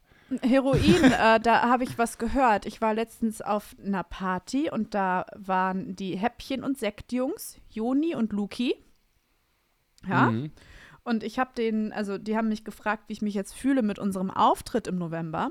Heroin, 0.42 1.04
äh, 1.04 1.40
da 1.40 1.68
habe 1.68 1.84
ich 1.84 1.98
was 1.98 2.18
gehört. 2.18 2.66
Ich 2.66 2.80
war 2.80 2.94
letztens 2.94 3.42
auf 3.42 3.74
einer 3.84 4.04
Party 4.04 4.70
und 4.70 4.94
da 4.94 5.26
waren 5.36 5.96
die 5.96 6.16
Häppchen- 6.16 6.62
und 6.64 6.78
Sektjungs, 6.78 7.58
Joni 7.70 8.14
und 8.14 8.32
Luki. 8.32 8.74
Ja. 10.08 10.30
Mhm. 10.30 10.50
Und 11.02 11.24
ich 11.24 11.38
habe 11.38 11.50
den, 11.56 11.92
also 11.94 12.18
die 12.18 12.36
haben 12.36 12.48
mich 12.48 12.62
gefragt, 12.62 13.04
wie 13.08 13.14
ich 13.14 13.22
mich 13.22 13.32
jetzt 13.34 13.54
fühle 13.54 13.80
mit 13.82 13.98
unserem 13.98 14.30
Auftritt 14.30 14.86
im 14.86 14.98
November. 14.98 15.50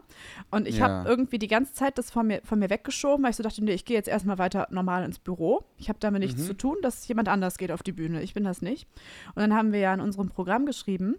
Und 0.52 0.68
ich 0.68 0.78
Ja. 0.78 0.88
habe 0.88 1.10
irgendwie 1.10 1.40
die 1.40 1.48
ganze 1.48 1.74
Zeit 1.74 1.98
das 1.98 2.12
von 2.12 2.28
mir, 2.28 2.42
von 2.44 2.60
mir 2.60 2.70
weggeschoben, 2.70 3.24
weil 3.24 3.32
ich 3.32 3.36
so 3.36 3.44
dachte, 3.44 3.64
nee, 3.64 3.74
ich 3.74 3.84
gehe 3.84 3.98
jetzt 3.98 4.08
erstmal 4.08 4.38
weiter 4.38 4.68
normal 4.70 5.04
ins 5.04 5.18
Büro. 5.18 5.66
Ich 5.78 5.90
habe 5.90 6.00
damit 6.00 6.22
nichts 6.22 6.46
zu 6.46 6.56
tun, 6.56 6.78
dass 6.84 7.08
jemand 7.08 7.30
anders 7.30 7.58
geht 7.58 7.72
auf 7.72 7.82
die 7.82 7.92
Bühne. 7.92 8.22
Ich 8.22 8.36
bin 8.36 8.44
das 8.44 8.62
nicht. 8.62 8.88
Und 9.30 9.42
dann 9.42 9.54
haben 9.56 9.74
wir 9.74 9.80
ja 9.80 9.94
in 9.94 10.02
unserem 10.02 10.30
Programm 10.30 10.66
geschrieben. 10.68 11.16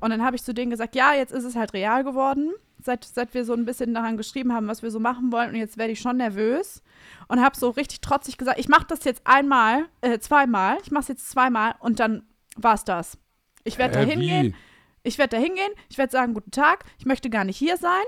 Und 0.00 0.10
dann 0.10 0.22
habe 0.24 0.36
ich 0.36 0.42
zu 0.42 0.54
denen 0.54 0.70
gesagt, 0.70 0.94
ja, 0.94 1.14
jetzt 1.14 1.32
ist 1.32 1.44
es 1.44 1.56
halt 1.56 1.72
real 1.72 2.04
geworden, 2.04 2.52
seit, 2.82 3.04
seit 3.04 3.34
wir 3.34 3.44
so 3.44 3.52
ein 3.54 3.64
bisschen 3.64 3.94
daran 3.94 4.16
geschrieben 4.16 4.52
haben, 4.52 4.66
was 4.68 4.82
wir 4.82 4.90
so 4.90 5.00
machen 5.00 5.32
wollen. 5.32 5.50
Und 5.50 5.56
jetzt 5.56 5.76
werde 5.78 5.92
ich 5.92 6.00
schon 6.00 6.16
nervös. 6.16 6.82
Und 7.28 7.42
habe 7.42 7.56
so 7.56 7.70
richtig 7.70 8.00
trotzig 8.00 8.38
gesagt, 8.38 8.58
ich 8.58 8.68
mache 8.68 8.86
das 8.88 9.04
jetzt 9.04 9.22
einmal, 9.24 9.86
äh, 10.00 10.18
zweimal. 10.18 10.78
Ich 10.82 10.90
mache 10.90 11.02
es 11.02 11.08
jetzt 11.08 11.30
zweimal 11.30 11.74
und 11.80 12.00
dann 12.00 12.22
war 12.56 12.74
es 12.74 12.84
das. 12.84 13.18
Ich 13.64 13.78
werde 13.78 13.94
da 13.94 14.00
Äh, 14.02 14.06
hingehen. 14.06 14.46
wie? 14.48 14.54
Ich 15.02 15.16
werde 15.16 15.36
da 15.36 15.42
hingehen, 15.42 15.72
ich 15.88 15.96
werde 15.96 16.12
sagen, 16.12 16.34
guten 16.34 16.50
Tag, 16.50 16.84
ich 16.98 17.06
möchte 17.06 17.30
gar 17.30 17.44
nicht 17.44 17.56
hier 17.56 17.76
sein. 17.78 18.02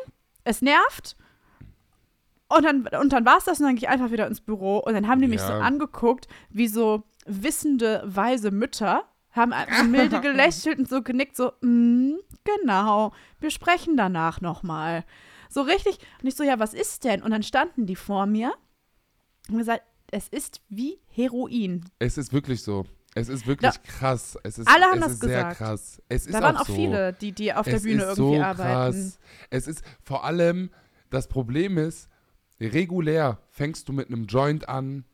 Es 0.45 0.61
nervt. 0.61 1.17
Und 2.49 2.65
dann, 2.65 2.87
und 3.01 3.13
dann 3.15 3.25
war 3.25 3.39
es 3.39 3.45
das 3.45 3.61
und 3.61 3.67
dann 3.67 3.77
gehe 3.77 3.89
ich 3.89 3.89
einfach 3.89 4.11
wieder 4.11 4.27
ins 4.27 4.43
Büro 4.43 4.77
und 4.79 4.93
dann 4.93 5.09
haben 5.09 5.23
die 5.23 5.29
mich 5.29 5.41
so 5.41 5.55
Ja. 5.55 5.61
angeguckt, 5.61 6.29
wie 6.51 6.69
so 6.69 7.05
wissende, 7.25 8.03
weise 8.05 8.51
Mütter, 8.51 9.05
haben 9.33 9.53
milde 9.91 10.21
gelächelt 10.23 10.79
und 10.79 10.89
so 10.89 11.03
genickt, 11.03 11.37
so, 11.37 11.53
mm, 11.63 12.15
genau, 12.45 13.13
wir 13.41 13.51
sprechen 13.51 13.97
danach 13.97 14.41
nochmal. 14.41 15.05
So 15.49 15.63
richtig. 15.63 15.99
Und 16.23 16.29
ich 16.29 16.35
so, 16.37 16.45
ja, 16.45 16.59
was 16.59 16.75
ist 16.75 17.05
denn? 17.05 17.23
Und 17.23 17.31
dann 17.31 17.43
standen 17.43 17.87
die 17.87 17.97
vor 17.97 18.27
mir 18.27 18.53
und 19.49 19.59
gesagt, 19.59 19.83
es 20.11 20.29
ist 20.29 20.61
wie 20.69 20.99
Heroin. 21.11 21.85
Es 21.99 22.19
ist 22.19 22.33
wirklich 22.33 22.63
so. 22.63 22.85
Es 23.15 23.29
ist 23.29 23.47
wirklich 23.47 23.71
Da- 23.73 23.79
krass. 23.79 24.39
Es 24.43 24.59
ist, 24.59 24.67
Alle 24.69 24.85
haben 24.87 24.95
es 24.99 25.01
das 25.05 25.13
ist 25.13 25.21
sehr 25.21 25.29
gesagt. 25.29 25.57
krass. 25.59 26.03
Es 26.09 26.27
ist 26.27 26.35
Da 26.35 26.41
waren 26.43 26.57
auch 26.57 26.67
so. 26.67 26.75
viele, 26.75 27.13
die, 27.13 27.33
die 27.33 27.53
auf 27.53 27.65
der 27.67 27.75
es 27.75 27.83
Bühne 27.83 28.03
ist 28.05 28.19
irgendwie 28.19 28.37
so 28.39 28.43
arbeiten. 28.43 28.93
Krass. 29.03 29.19
Es 29.51 29.67
ist 29.67 29.83
vor 30.03 30.25
allem, 30.25 30.71
das 31.11 31.29
Problem 31.29 31.77
ist, 31.77 32.09
regulär 32.61 33.39
fängst 33.51 33.89
du 33.89 33.93
mit 33.93 34.09
einem 34.09 34.25
Joint 34.25 34.69
an, 34.69 35.05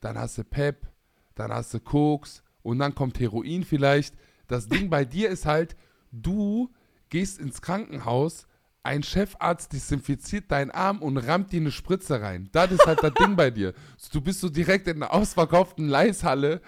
dann 0.00 0.18
hast 0.18 0.36
du 0.38 0.44
Pep, 0.44 0.86
dann 1.34 1.50
hast 1.52 1.72
du 1.72 1.80
Koks 1.80 2.42
und 2.66 2.78
dann 2.80 2.94
kommt 2.94 3.20
Heroin 3.20 3.64
vielleicht. 3.64 4.14
Das 4.48 4.68
Ding 4.68 4.90
bei 4.90 5.04
dir 5.04 5.30
ist 5.30 5.46
halt, 5.46 5.76
du 6.12 6.70
gehst 7.08 7.38
ins 7.38 7.62
Krankenhaus, 7.62 8.46
ein 8.82 9.02
Chefarzt 9.02 9.72
desinfiziert 9.72 10.50
deinen 10.50 10.70
Arm 10.70 11.02
und 11.02 11.16
rammt 11.16 11.52
dir 11.52 11.60
eine 11.60 11.72
Spritze 11.72 12.20
rein. 12.20 12.48
Das 12.52 12.70
ist 12.70 12.86
halt 12.86 13.02
das 13.02 13.14
Ding 13.14 13.34
bei 13.36 13.50
dir. 13.50 13.72
Du 14.12 14.20
bist 14.20 14.40
so 14.40 14.48
direkt 14.48 14.86
in 14.86 15.02
einer 15.02 15.12
ausverkauften 15.12 15.88
Leishalle 15.88 16.60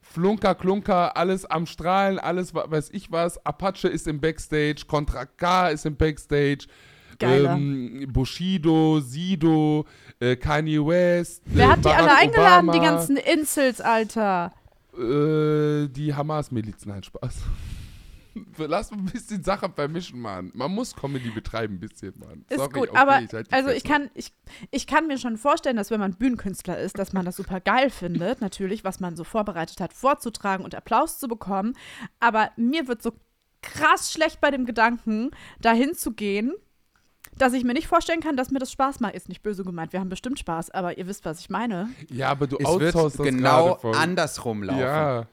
Flunker, 0.00 0.54
Klunker, 0.54 1.16
alles 1.16 1.44
am 1.44 1.66
Strahlen, 1.66 2.18
alles 2.18 2.54
weiß 2.54 2.90
ich 2.92 3.10
was. 3.10 3.44
Apache 3.44 3.88
ist 3.88 4.06
im 4.06 4.20
Backstage, 4.20 4.84
Contra 4.86 5.24
K 5.24 5.70
ist 5.70 5.86
im 5.86 5.96
Backstage. 5.96 6.66
Ähm, 7.20 8.06
Bushido, 8.12 9.00
Sido, 9.00 9.86
äh, 10.20 10.36
Kanye 10.36 10.84
West. 10.84 11.42
Wer 11.46 11.66
äh, 11.66 11.68
hat 11.68 11.78
die 11.78 11.82
Barack 11.82 12.00
alle 12.00 12.16
eingeladen, 12.16 12.70
die 12.72 12.78
Obama, 12.78 12.90
ganzen 12.90 13.16
Insels, 13.16 13.80
Alter? 13.80 14.52
Äh, 14.98 15.88
die 15.88 16.14
Hamas-Miliz, 16.14 16.86
nein, 16.86 17.02
Spaß. 17.02 17.42
Lass 18.58 18.90
mal 18.90 18.98
ein 18.98 19.06
bisschen 19.06 19.42
Sachen 19.42 19.72
vermischen, 19.72 20.20
Mann. 20.20 20.50
Man 20.54 20.72
muss 20.72 20.94
Comedy 20.94 21.30
betreiben, 21.30 21.74
ein 21.74 21.80
bisschen, 21.80 22.14
Mann. 22.18 22.44
Ist 22.48 22.58
Sorry, 22.58 22.72
gut, 22.72 22.88
okay, 22.90 22.98
aber 22.98 23.14
halt 23.14 23.32
die 23.32 23.52
also 23.52 23.70
ich 23.70 23.84
kann, 23.84 24.10
ich, 24.14 24.32
ich 24.70 24.86
kann 24.86 25.06
mir 25.06 25.18
schon 25.18 25.36
vorstellen, 25.36 25.76
dass 25.76 25.90
wenn 25.90 26.00
man 26.00 26.14
Bühnenkünstler 26.14 26.78
ist, 26.78 26.98
dass 26.98 27.12
man 27.12 27.24
das 27.24 27.36
super 27.36 27.60
geil 27.60 27.90
findet, 27.90 28.40
natürlich, 28.40 28.84
was 28.84 29.00
man 29.00 29.16
so 29.16 29.24
vorbereitet 29.24 29.80
hat, 29.80 29.92
vorzutragen 29.92 30.64
und 30.64 30.74
Applaus 30.74 31.18
zu 31.18 31.28
bekommen. 31.28 31.74
Aber 32.20 32.50
mir 32.56 32.88
wird 32.88 33.02
so 33.02 33.12
krass 33.62 34.12
schlecht 34.12 34.40
bei 34.40 34.50
dem 34.50 34.66
Gedanken, 34.66 35.30
dahin 35.60 35.94
zu 35.94 36.12
gehen, 36.12 36.52
dass 37.38 37.52
ich 37.52 37.64
mir 37.64 37.72
nicht 37.72 37.86
vorstellen 37.86 38.20
kann, 38.20 38.36
dass 38.36 38.50
mir 38.50 38.58
das 38.58 38.72
Spaß 38.72 39.00
macht. 39.00 39.14
Ist 39.14 39.28
nicht 39.28 39.42
böse 39.42 39.64
gemeint, 39.64 39.92
wir 39.92 40.00
haben 40.00 40.08
bestimmt 40.08 40.38
Spaß, 40.38 40.70
aber 40.70 40.98
ihr 40.98 41.06
wisst, 41.06 41.24
was 41.24 41.40
ich 41.40 41.50
meine. 41.50 41.88
Ja, 42.10 42.30
aber 42.30 42.46
du 42.46 42.56
Es 42.56 42.66
wird 42.66 42.94
outsourcest 42.94 43.20
das 43.20 43.26
genau 43.26 43.74
andersrum 43.92 44.62
laufen. 44.62 44.80
Ja. 44.80 45.26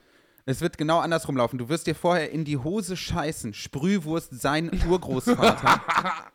Es 0.45 0.61
wird 0.61 0.77
genau 0.77 0.99
andersrum 0.99 1.37
laufen. 1.37 1.57
Du 1.57 1.69
wirst 1.69 1.87
dir 1.87 1.95
vorher 1.95 2.31
in 2.31 2.45
die 2.45 2.57
Hose 2.57 2.97
scheißen. 2.97 3.53
Sprühwurst 3.53 4.39
sein 4.41 4.71
Urgroßvater. 4.89 5.81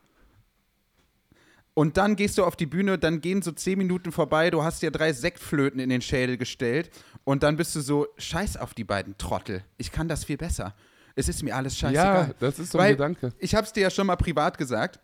Und 1.74 1.98
dann 1.98 2.16
gehst 2.16 2.38
du 2.38 2.44
auf 2.44 2.56
die 2.56 2.64
Bühne, 2.64 2.96
dann 2.96 3.20
gehen 3.20 3.42
so 3.42 3.52
zehn 3.52 3.76
Minuten 3.76 4.10
vorbei, 4.10 4.48
du 4.48 4.62
hast 4.62 4.80
dir 4.80 4.90
drei 4.90 5.12
Sektflöten 5.12 5.78
in 5.78 5.90
den 5.90 6.00
Schädel 6.00 6.38
gestellt 6.38 6.88
und 7.24 7.42
dann 7.42 7.56
bist 7.58 7.76
du 7.76 7.82
so, 7.82 8.06
scheiß 8.16 8.56
auf 8.56 8.72
die 8.72 8.84
beiden 8.84 9.18
Trottel. 9.18 9.62
Ich 9.76 9.92
kann 9.92 10.08
das 10.08 10.24
viel 10.24 10.38
besser. 10.38 10.74
Es 11.16 11.28
ist 11.28 11.42
mir 11.42 11.54
alles 11.54 11.76
scheißegal. 11.76 12.28
ja, 12.28 12.34
das 12.38 12.58
ist 12.58 12.72
so 12.72 12.78
ein 12.78 12.84
Weil 12.84 12.92
Gedanke. 12.92 13.34
Ich 13.38 13.54
hab's 13.54 13.74
dir 13.74 13.82
ja 13.82 13.90
schon 13.90 14.06
mal 14.06 14.16
privat 14.16 14.56
gesagt. 14.56 15.00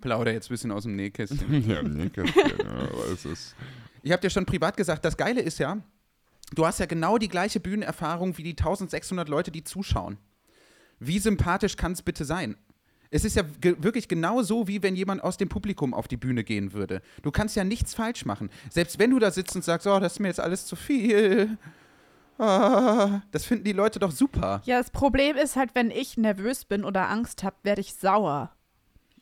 Plauder 0.00 0.32
jetzt 0.32 0.46
ein 0.50 0.54
bisschen 0.54 0.72
aus 0.72 0.84
dem 0.84 0.96
Nähkästchen. 0.96 1.64
Ja, 1.68 1.82
nee, 1.82 2.10
ja, 2.14 2.24
aber 2.24 3.06
es 3.12 3.24
ist. 3.24 3.54
Ich 4.02 4.12
habe 4.12 4.20
dir 4.20 4.30
schon 4.30 4.46
privat 4.46 4.76
gesagt, 4.76 5.04
das 5.04 5.16
Geile 5.16 5.40
ist 5.40 5.58
ja, 5.58 5.78
du 6.54 6.66
hast 6.66 6.80
ja 6.80 6.86
genau 6.86 7.18
die 7.18 7.28
gleiche 7.28 7.60
Bühnenerfahrung 7.60 8.36
wie 8.38 8.42
die 8.42 8.50
1600 8.50 9.28
Leute, 9.28 9.50
die 9.50 9.62
zuschauen. 9.64 10.18
Wie 10.98 11.18
sympathisch 11.18 11.76
kann 11.76 11.92
es 11.92 12.02
bitte 12.02 12.24
sein? 12.24 12.56
Es 13.10 13.24
ist 13.24 13.34
ja 13.34 13.42
ge 13.60 13.76
wirklich 13.80 14.06
genau 14.06 14.42
so, 14.42 14.68
wie 14.68 14.82
wenn 14.82 14.94
jemand 14.94 15.24
aus 15.24 15.36
dem 15.36 15.48
Publikum 15.48 15.94
auf 15.94 16.06
die 16.06 16.16
Bühne 16.16 16.44
gehen 16.44 16.72
würde. 16.72 17.02
Du 17.22 17.30
kannst 17.30 17.56
ja 17.56 17.64
nichts 17.64 17.92
falsch 17.94 18.24
machen. 18.24 18.50
Selbst 18.70 18.98
wenn 18.98 19.10
du 19.10 19.18
da 19.18 19.30
sitzt 19.32 19.56
und 19.56 19.64
sagst, 19.64 19.86
oh, 19.86 19.98
das 19.98 20.12
ist 20.14 20.20
mir 20.20 20.28
jetzt 20.28 20.40
alles 20.40 20.66
zu 20.66 20.76
viel. 20.76 21.58
Ah, 22.38 23.20
das 23.32 23.44
finden 23.44 23.64
die 23.64 23.72
Leute 23.72 23.98
doch 23.98 24.12
super. 24.12 24.62
Ja, 24.64 24.78
das 24.78 24.90
Problem 24.90 25.36
ist 25.36 25.56
halt, 25.56 25.74
wenn 25.74 25.90
ich 25.90 26.16
nervös 26.16 26.64
bin 26.64 26.84
oder 26.84 27.10
Angst 27.10 27.42
habe, 27.42 27.56
werde 27.64 27.80
ich 27.80 27.94
sauer. 27.94 28.52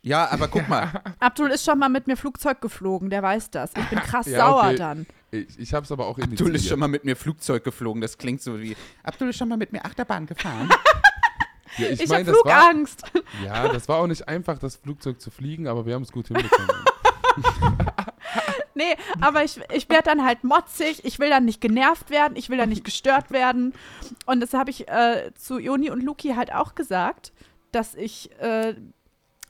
Ja, 0.02 0.30
aber 0.30 0.48
guck 0.48 0.68
mal, 0.68 1.02
Abdul 1.20 1.50
ist 1.50 1.64
schon 1.64 1.78
mal 1.78 1.88
mit 1.88 2.06
mir 2.06 2.16
Flugzeug 2.16 2.60
geflogen, 2.60 3.10
der 3.10 3.22
weiß 3.22 3.50
das. 3.50 3.72
Ich 3.76 3.88
bin 3.88 3.98
krass 4.04 4.26
Ja, 4.26 4.38
sauer 4.46 4.64
okay. 4.66 4.76
dann. 4.76 5.06
Ich, 5.30 5.58
ich 5.58 5.74
hab's 5.74 5.92
aber 5.92 6.06
auch 6.06 6.18
Abdul 6.18 6.32
ist 6.32 6.38
schon 6.40 6.48
initiiert. 6.50 6.78
mal 6.78 6.88
mit 6.88 7.04
mir 7.04 7.16
Flugzeug 7.16 7.64
geflogen. 7.64 8.00
Das 8.00 8.16
klingt 8.16 8.40
so 8.40 8.60
wie, 8.60 8.76
Abdul 9.02 9.28
ist 9.30 9.36
schon 9.36 9.48
mal 9.48 9.58
mit 9.58 9.72
mir 9.72 9.84
Achterbahn 9.84 10.26
gefahren. 10.26 10.68
Ja, 11.76 11.88
ich 11.88 12.00
Ich, 12.00 12.08
mein, 12.08 12.26
habe 12.26 12.32
das 12.32 12.44
war, 12.44 12.60
Flugangst. 12.62 13.02
ja, 13.44 13.68
das 13.68 13.88
war 13.88 13.98
auch 13.98 14.06
nicht 14.06 14.26
einfach, 14.26 14.58
das 14.58 14.76
Flugzeug 14.76 15.20
zu 15.20 15.30
fliegen, 15.30 15.66
aber 15.68 15.84
wir 15.84 15.94
haben 15.94 16.02
es 16.02 16.12
gut 16.12 16.28
hinbekommen. 16.28 16.70
Nee, 18.74 18.94
aber 19.20 19.42
ich, 19.42 19.58
ich 19.72 19.88
werde 19.88 20.04
dann 20.04 20.24
halt 20.24 20.44
motzig, 20.44 21.04
ich 21.04 21.18
will 21.18 21.30
dann 21.30 21.44
nicht 21.44 21.60
genervt 21.60 22.10
werden, 22.10 22.36
ich 22.36 22.48
will 22.48 22.58
dann 22.58 22.68
nicht 22.68 22.84
gestört 22.84 23.30
werden. 23.32 23.74
Und 24.26 24.38
das 24.40 24.54
habe 24.54 24.70
ich 24.70 24.86
äh, 24.88 25.32
zu 25.34 25.58
Joni 25.58 25.90
und 25.90 26.00
Luki 26.02 26.34
halt 26.36 26.52
auch 26.54 26.76
gesagt, 26.76 27.32
dass 27.72 27.94
ich 27.96 28.30
äh, 28.40 28.74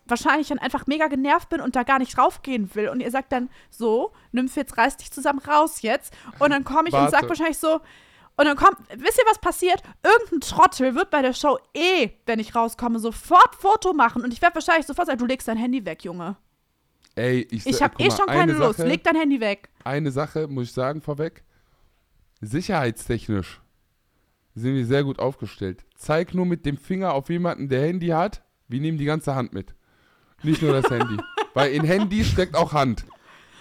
wahrscheinlich 0.08 0.48
dann 0.48 0.58
einfach 0.58 0.86
mega 0.86 1.08
genervt 1.08 1.48
bin 1.48 1.60
und 1.60 1.76
da 1.76 1.82
gar 1.82 1.98
nicht 1.98 2.18
raufgehen 2.18 2.74
will. 2.74 2.88
Und 2.88 3.00
ihr 3.00 3.10
sagt 3.10 3.32
dann 3.32 3.50
so, 3.70 4.12
Nymph, 4.32 4.56
jetzt 4.56 4.76
reiß 4.76 4.96
dich 4.96 5.10
zusammen 5.10 5.40
raus 5.40 5.82
jetzt. 5.82 6.12
Und 6.38 6.50
dann 6.50 6.64
komme 6.64 6.88
ich 6.88 6.94
und 6.94 7.00
Warte. 7.00 7.12
sag 7.12 7.28
wahrscheinlich 7.28 7.58
so, 7.58 7.80
und 8.38 8.44
dann 8.44 8.56
kommt, 8.56 8.78
wisst 8.96 9.18
ihr, 9.18 9.24
was 9.28 9.40
passiert? 9.40 9.82
Irgendein 10.04 10.40
Trottel 10.40 10.94
wird 10.94 11.10
bei 11.10 11.22
der 11.22 11.32
Show 11.32 11.58
eh, 11.74 12.10
wenn 12.24 12.38
ich 12.38 12.54
rauskomme, 12.54 13.00
sofort 13.00 13.56
Foto 13.56 13.92
machen. 13.92 14.22
Und 14.22 14.32
ich 14.32 14.40
werde 14.40 14.54
wahrscheinlich 14.54 14.86
sofort 14.86 15.08
sagen, 15.08 15.18
du 15.18 15.26
legst 15.26 15.48
dein 15.48 15.56
Handy 15.56 15.84
weg, 15.84 16.04
Junge. 16.04 16.36
Ey, 17.16 17.48
ich, 17.50 17.66
Ich 17.66 17.82
habe 17.82 18.00
eh 18.00 18.08
schon 18.12 18.26
keine 18.26 18.42
eine 18.42 18.52
Lust. 18.52 18.78
Leg 18.78 19.02
dein 19.02 19.16
Handy 19.16 19.40
weg. 19.40 19.70
Eine 19.82 20.12
Sache 20.12 20.46
muss 20.46 20.68
ich 20.68 20.72
sagen 20.72 21.02
vorweg. 21.02 21.42
Sicherheitstechnisch 22.40 23.60
sind 24.54 24.76
wir 24.76 24.86
sehr 24.86 25.02
gut 25.02 25.18
aufgestellt. 25.18 25.84
Zeig 25.96 26.32
nur 26.32 26.46
mit 26.46 26.64
dem 26.64 26.76
Finger 26.76 27.14
auf 27.14 27.28
jemanden, 27.30 27.68
der 27.68 27.88
Handy 27.88 28.08
hat. 28.08 28.44
Wir 28.68 28.80
nehmen 28.80 28.98
die 28.98 29.04
ganze 29.04 29.34
Hand 29.34 29.52
mit. 29.52 29.74
Nicht 30.42 30.62
nur 30.62 30.72
das 30.80 30.90
Handy. 30.90 31.16
Weil 31.54 31.72
in 31.72 31.84
Handy 31.84 32.24
steckt 32.24 32.54
auch 32.54 32.72
Hand. 32.72 33.04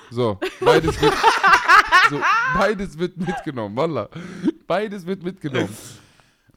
So, 0.09 0.39
beides 0.61 1.01
wird, 1.01 1.13
so, 2.09 2.21
beides 2.53 2.97
wird 2.97 3.17
mitgenommen, 3.17 3.75
Wallah. 3.75 4.09
Beides 4.67 5.05
wird 5.05 5.23
mitgenommen. 5.23 5.75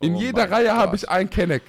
In 0.01 0.15
Oh 0.15 0.19
jeder 0.21 0.51
Reihe 0.51 0.75
habe 0.75 0.95
ich 0.97 1.09
ein 1.09 1.29
Kenneck 1.29 1.63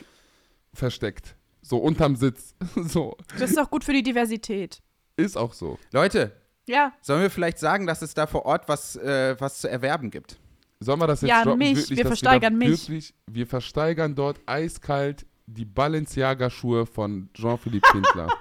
versteckt. 0.74 1.36
So, 1.62 1.78
unterm 1.78 2.16
Sitz. 2.16 2.56
So, 2.76 3.18
Das 3.40 3.52
ist 3.52 3.58
auch 3.60 3.70
gut 3.70 3.84
für 3.84 3.94
die 3.94 4.04
Diversität. 4.04 4.82
ist 5.18 5.38
auch 5.38 5.54
so. 5.54 5.78
Leute, 5.92 6.32
Ja, 6.68 6.94
sollen 7.02 7.22
wir 7.22 7.30
vielleicht 7.32 7.58
sagen, 7.60 7.88
dass 7.88 8.02
es 8.02 8.14
da 8.14 8.28
vor 8.28 8.46
Ort 8.46 8.68
was, 8.68 8.96
äh, 8.98 9.36
was 9.40 9.60
zu 9.62 9.70
erwerben 9.70 10.12
gibt? 10.12 10.38
Sollen 10.80 11.00
wir 11.00 11.08
das 11.08 11.22
jetzt 11.22 11.30
Ja, 11.30 11.44
droppen? 11.44 11.60
mich. 11.60 11.78
Wirklich, 11.78 11.98
Wir 11.98 12.06
versteigern 12.06 12.60
da 12.60 12.66
mich. 12.68 12.82
Wirklich, 12.90 13.14
wir 13.28 13.48
versteigern 13.48 14.16
dort 14.16 14.40
eiskalt 14.46 15.26
die 15.54 15.66
Balenciaga-Schuhe 15.66 16.86
von 16.86 17.30
Jean-Philippe 17.34 17.88
Schindler. 17.92 18.28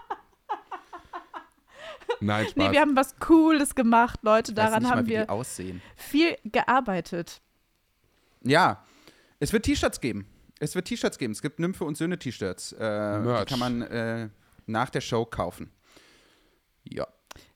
Nein, 2.20 2.46
Spaß. 2.46 2.56
nee, 2.56 2.72
wir 2.72 2.80
haben 2.80 2.96
was 2.96 3.16
Cooles 3.18 3.74
gemacht, 3.74 4.20
Leute. 4.22 4.52
Daran 4.52 4.82
nicht 4.82 4.90
mal, 4.90 4.98
haben 4.98 5.08
wir 5.08 5.22
die 5.22 5.28
aussehen. 5.28 5.80
viel 5.96 6.36
gearbeitet. 6.44 7.40
Ja, 8.42 8.84
es 9.38 9.52
wird 9.52 9.64
T-Shirts 9.64 10.00
geben. 10.00 10.26
Es 10.58 10.74
wird 10.74 10.86
T-Shirts 10.86 11.16
geben. 11.16 11.32
Es 11.32 11.40
gibt 11.40 11.58
Nymphe 11.58 11.84
und 11.84 11.96
Söhne 11.96 12.18
T-Shirts. 12.18 12.72
Äh, 12.72 13.22
die 13.22 13.44
kann 13.46 13.58
man 13.58 13.82
äh, 13.82 14.28
nach 14.66 14.90
der 14.90 15.00
Show 15.00 15.24
kaufen. 15.24 15.70
Ja. 16.84 17.06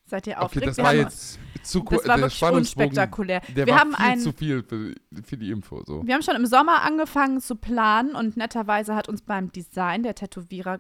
Seid 0.06 0.26
ihr 0.26 0.34
okay, 0.34 0.44
aufgeregt? 0.44 0.68
das 0.68 0.76
Wir 0.76 0.84
war 0.84 0.94
jetzt 0.94 1.38
zu 1.62 1.80
das 1.80 1.88
kurz. 1.88 2.08
war 2.08 2.18
wirklich 2.18 2.42
unspektakulär. 2.42 3.40
der 3.56 3.66
wir 3.66 3.72
war 3.72 3.80
haben 3.80 3.94
viel 3.94 4.04
ein, 4.06 4.18
zu 4.20 4.32
viel 4.32 4.62
für, 4.62 4.94
für 5.22 5.36
die 5.38 5.50
Info. 5.50 5.82
So. 5.84 6.06
Wir 6.06 6.14
haben 6.14 6.22
schon 6.22 6.36
im 6.36 6.46
Sommer 6.46 6.82
angefangen 6.82 7.40
zu 7.40 7.56
planen 7.56 8.14
und 8.14 8.36
netterweise 8.36 8.94
hat 8.94 9.08
uns 9.08 9.22
beim 9.22 9.50
Design 9.50 10.02
der 10.02 10.14
Tätowierer 10.14 10.78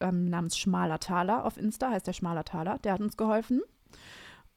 ähm, 0.00 0.28
namens 0.28 0.58
Schmaler 0.58 0.98
Taler 0.98 1.44
auf 1.44 1.56
Insta, 1.56 1.90
heißt 1.90 2.06
der 2.06 2.12
Schmaler 2.12 2.44
Taler, 2.44 2.78
der 2.78 2.94
hat 2.94 3.00
uns 3.00 3.16
geholfen. 3.16 3.62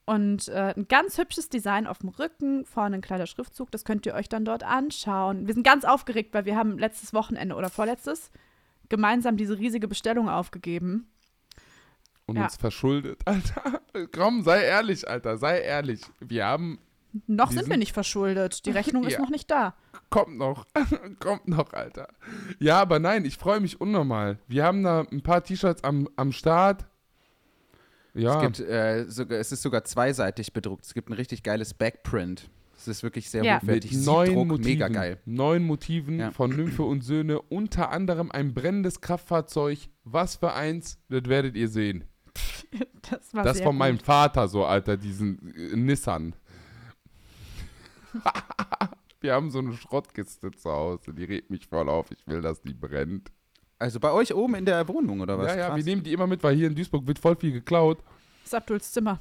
Und 0.05 0.47
äh, 0.47 0.73
ein 0.75 0.87
ganz 0.87 1.17
hübsches 1.17 1.49
Design 1.49 1.85
auf 1.85 1.99
dem 1.99 2.09
Rücken, 2.09 2.65
vorne 2.65 2.95
ein 2.95 3.01
kleiner 3.01 3.27
Schriftzug, 3.27 3.69
das 3.71 3.83
könnt 3.83 4.05
ihr 4.05 4.13
euch 4.13 4.29
dann 4.29 4.45
dort 4.45 4.63
anschauen. 4.63 5.47
Wir 5.47 5.53
sind 5.53 5.63
ganz 5.63 5.83
aufgeregt, 5.83 6.33
weil 6.33 6.45
wir 6.45 6.55
haben 6.55 6.79
letztes 6.79 7.13
Wochenende 7.13 7.55
oder 7.55 7.69
vorletztes 7.69 8.31
gemeinsam 8.89 9.35
diese 9.35 9.59
riesige 9.59 9.87
Bestellung 9.87 10.29
aufgegeben. 10.29 11.07
Und 12.27 12.35
Ja. 12.35 12.43
uns 12.43 12.57
verschuldet, 12.57 13.21
Alter. 13.25 13.81
Komm, 14.13 14.43
sei 14.43 14.61
ehrlich, 14.63 15.07
Alter. 15.09 15.37
Sei 15.37 15.59
ehrlich. 15.61 16.01
Wir 16.19 16.45
haben. 16.45 16.77
Noch 17.25 17.51
sind 17.51 17.69
wir 17.69 17.77
nicht 17.77 17.93
verschuldet. 17.93 18.65
Die 18.65 18.71
Rechnung 18.79 19.05
ist 19.05 19.13
Ja. 19.13 19.19
noch 19.21 19.29
nicht 19.29 19.49
da. 19.49 19.73
Kommt 20.09 20.37
noch. 20.37 20.65
Kommt 21.19 21.47
noch, 21.47 21.73
Alter. 21.73 22.09
Ja, 22.59 22.79
aber 22.81 22.99
nein, 22.99 23.25
ich 23.25 23.37
freue 23.37 23.59
mich 23.59 23.81
unnormal. 23.81 24.37
Wir 24.47 24.65
haben 24.65 24.83
da 24.83 25.01
ein 25.11 25.21
paar 25.23 25.43
T-Shirts 25.43 25.83
am, 25.83 26.07
am 26.15 26.31
Start. 26.31 26.85
Ja. 28.13 28.35
Es, 28.35 28.41
gibt, 28.57 28.69
äh, 28.69 29.05
sogar, 29.07 29.39
es 29.39 29.51
ist 29.51 29.61
sogar 29.61 29.83
zweiseitig 29.83 30.51
bedruckt. 30.53 30.85
Es 30.85 30.93
gibt 30.93 31.09
ein 31.09 31.13
richtig 31.13 31.43
geiles 31.43 31.73
Backprint. 31.73 32.49
Es 32.75 32.87
ist 32.87 33.03
wirklich 33.03 33.29
sehr 33.29 33.43
Ja. 33.43 33.57
hochwertig. 33.61 33.91
mit 33.91 34.05
neun 34.05 34.25
Siebdruck, 34.27 34.47
Motiven, 34.47 34.71
mega 34.71 34.87
geil. 34.87 35.19
neun 35.25 35.63
Motiven 35.63 36.19
Ja. 36.19 36.31
von 36.31 36.51
Nymphe 36.55 36.83
und 36.83 37.01
Söhne, 37.01 37.41
unter 37.41 37.89
anderem 37.91 38.31
ein 38.31 38.53
brennendes 38.53 39.01
Kraftfahrzeug. 39.01 39.79
Was 40.03 40.35
für 40.35 40.53
eins, 40.53 40.99
das 41.09 41.25
werdet 41.25 41.55
ihr 41.55 41.69
sehen. 41.69 42.03
Das 43.09 43.33
war 43.33 43.43
das 43.43 43.57
sehr 43.57 43.63
von 43.65 43.75
gut. 43.75 43.79
meinem 43.79 43.99
Vater 43.99 44.47
so, 44.49 44.65
Alter, 44.65 44.97
diesen 44.97 45.55
äh, 45.55 45.75
Nissan. 45.75 46.35
Wir 49.21 49.33
haben 49.33 49.49
so 49.49 49.59
eine 49.59 49.73
Schrottkiste 49.73 50.51
zu 50.51 50.69
Hause, 50.69 51.13
die 51.13 51.23
regt 51.23 51.49
mich 51.49 51.67
voll 51.67 51.89
auf. 51.89 52.11
Ich 52.11 52.27
will, 52.27 52.41
dass 52.41 52.61
die 52.61 52.73
brennt. 52.73 53.31
Also 53.79 53.99
bei 53.99 54.11
euch 54.11 54.33
oben 54.33 54.55
in 54.55 54.65
der 54.65 54.87
Wohnung 54.87 55.21
oder 55.21 55.37
was? 55.37 55.47
ja, 55.47 55.57
ja, 55.57 55.67
Krass. 55.67 55.77
wir 55.77 55.83
nehmen 55.83 56.03
die 56.03 56.13
immer 56.13 56.27
mit, 56.27 56.43
weil 56.43 56.55
hier 56.55 56.67
in 56.67 56.75
Duisburg 56.75 57.05
wird 57.07 57.19
voll 57.19 57.35
viel 57.35 57.51
geklaut. 57.51 57.99
Das 58.43 58.47
ist 58.47 58.53
Abduls 58.55 58.91
Zimmer. 58.91 59.19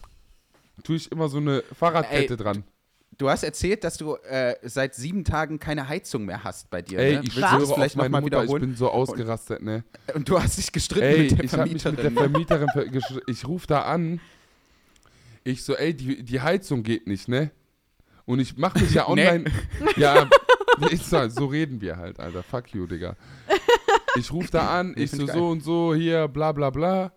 Tue 0.83 0.97
ich 0.97 1.11
immer 1.11 1.29
so 1.29 1.39
eine 1.39 1.63
Fahrradkette 1.63 2.35
Ey, 2.35 2.37
dran. 2.37 2.65
Du 3.19 3.31
hast 3.31 3.43
erzählt, 3.45 3.83
dass 3.83 3.97
du 3.97 4.17
äh, 4.17 4.57
seit 4.63 4.95
sieben 4.95 5.25
Tagen 5.25 5.59
keine 5.59 5.89
Heizung 5.89 6.27
mehr 6.27 6.45
hast 6.45 6.69
bei 6.69 6.83
dir. 6.83 6.99
Ey, 6.99 7.15
ne? 7.17 7.23
ich 7.25 7.33
schwöre 7.33 7.67
vielleicht 7.67 7.97
meine 7.97 8.09
nochmal 8.11 8.21
Mutter, 8.21 8.37
ich 8.39 8.43
wiederholen? 8.45 8.63
bin 8.63 8.77
so 8.77 8.91
ausgerastet, 8.91 9.63
ne? 9.63 9.85
Und 10.15 10.29
du 10.29 10.41
hast 10.41 10.59
dich 10.59 10.71
gestritten 10.71 11.07
Ey, 11.07 11.19
mit 11.23 11.31
der 11.39 11.45
ich 11.45 11.53
habe 11.53 11.63
mich 11.71 11.85
mit 11.85 11.99
der 11.99 12.11
Vermieterin. 12.11 12.69
Vermieterin, 12.69 12.69
ver 12.73 12.83
gesch- 13.17 13.23
ich 13.27 13.47
rufe 13.49 13.67
da 13.67 13.83
an. 13.83 14.21
Ich 15.45 15.63
so, 15.65 15.75
ey, 15.77 15.95
die, 15.95 16.23
die 16.23 16.41
Heizung 16.41 16.83
geht 16.83 17.07
nicht, 17.07 17.29
ne? 17.29 17.51
Und 18.27 18.41
ich 18.41 18.57
mache 18.57 18.81
mich 18.81 18.93
ja 18.93 19.09
online. 19.09 19.45
Ja, 19.97 20.29
Nee, 20.79 20.89
ist 20.89 21.11
halt, 21.11 21.33
so 21.33 21.47
reden 21.47 21.81
wir 21.81 21.97
halt, 21.97 22.21
Alter. 22.21 22.43
Fuck 22.43 22.75
you, 22.75 22.87
Digga. 22.87 23.17
Ich 24.19 24.31
rufe 24.31 24.51
da 24.51 24.79
an, 24.79 24.93
ich 24.97 25.11
so 25.11 25.25
ich 25.25 25.33
so 25.33 25.49
und 25.49 25.63
so, 25.63 25.95
hier, 25.95 26.29
bla 26.29 26.53
bla 26.53 26.69
bla. 26.69 27.13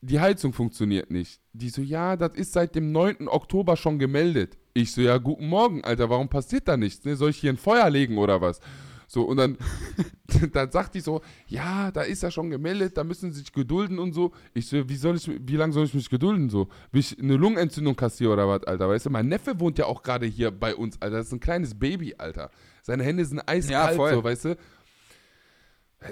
Die 0.00 0.18
Heizung 0.18 0.52
funktioniert 0.52 1.08
nicht. 1.10 1.40
Die 1.52 1.68
so, 1.68 1.80
ja, 1.80 2.16
das 2.16 2.32
ist 2.34 2.52
seit 2.52 2.74
dem 2.74 2.90
9. 2.90 3.28
Oktober 3.28 3.76
schon 3.76 4.00
gemeldet. 4.00 4.56
Ich 4.78 4.92
so, 4.92 5.00
ja, 5.00 5.18
guten 5.18 5.48
Morgen, 5.48 5.82
Alter, 5.82 6.08
warum 6.08 6.28
passiert 6.28 6.68
da 6.68 6.76
nichts? 6.76 7.04
Ne? 7.04 7.16
Soll 7.16 7.30
ich 7.30 7.38
hier 7.38 7.52
ein 7.52 7.56
Feuer 7.56 7.90
legen 7.90 8.16
oder 8.16 8.40
was? 8.40 8.60
So, 9.08 9.24
und 9.24 9.36
dann, 9.38 9.58
dann 10.52 10.70
sagt 10.70 10.94
die 10.94 11.00
so, 11.00 11.20
ja, 11.48 11.90
da 11.90 12.02
ist 12.02 12.22
ja 12.22 12.30
schon 12.30 12.48
gemeldet, 12.48 12.96
da 12.96 13.02
müssen 13.02 13.32
sie 13.32 13.40
sich 13.40 13.52
gedulden 13.52 13.98
und 13.98 14.12
so. 14.12 14.30
Ich 14.54 14.68
so, 14.68 14.88
wie 14.88 14.94
soll 14.94 15.16
ich, 15.16 15.28
wie 15.28 15.56
lange 15.56 15.72
soll 15.72 15.86
ich 15.86 15.94
mich 15.94 16.08
gedulden 16.08 16.48
so? 16.48 16.68
Wie 16.92 17.00
ich 17.00 17.18
eine 17.18 17.34
Lungenentzündung 17.34 17.96
kassiere 17.96 18.34
oder 18.34 18.46
was, 18.46 18.62
Alter? 18.68 18.88
Weißt 18.88 19.06
du, 19.06 19.10
mein 19.10 19.26
Neffe 19.26 19.58
wohnt 19.58 19.78
ja 19.78 19.86
auch 19.86 20.04
gerade 20.04 20.26
hier 20.26 20.52
bei 20.52 20.76
uns, 20.76 21.02
Alter. 21.02 21.16
Das 21.16 21.26
ist 21.26 21.32
ein 21.32 21.40
kleines 21.40 21.76
Baby, 21.76 22.14
Alter. 22.16 22.48
Seine 22.82 23.02
Hände 23.02 23.24
sind 23.24 23.40
eiskalt, 23.48 23.96
voll. 23.96 24.14
so, 24.14 24.22
weißt 24.22 24.44
du? 24.44 24.56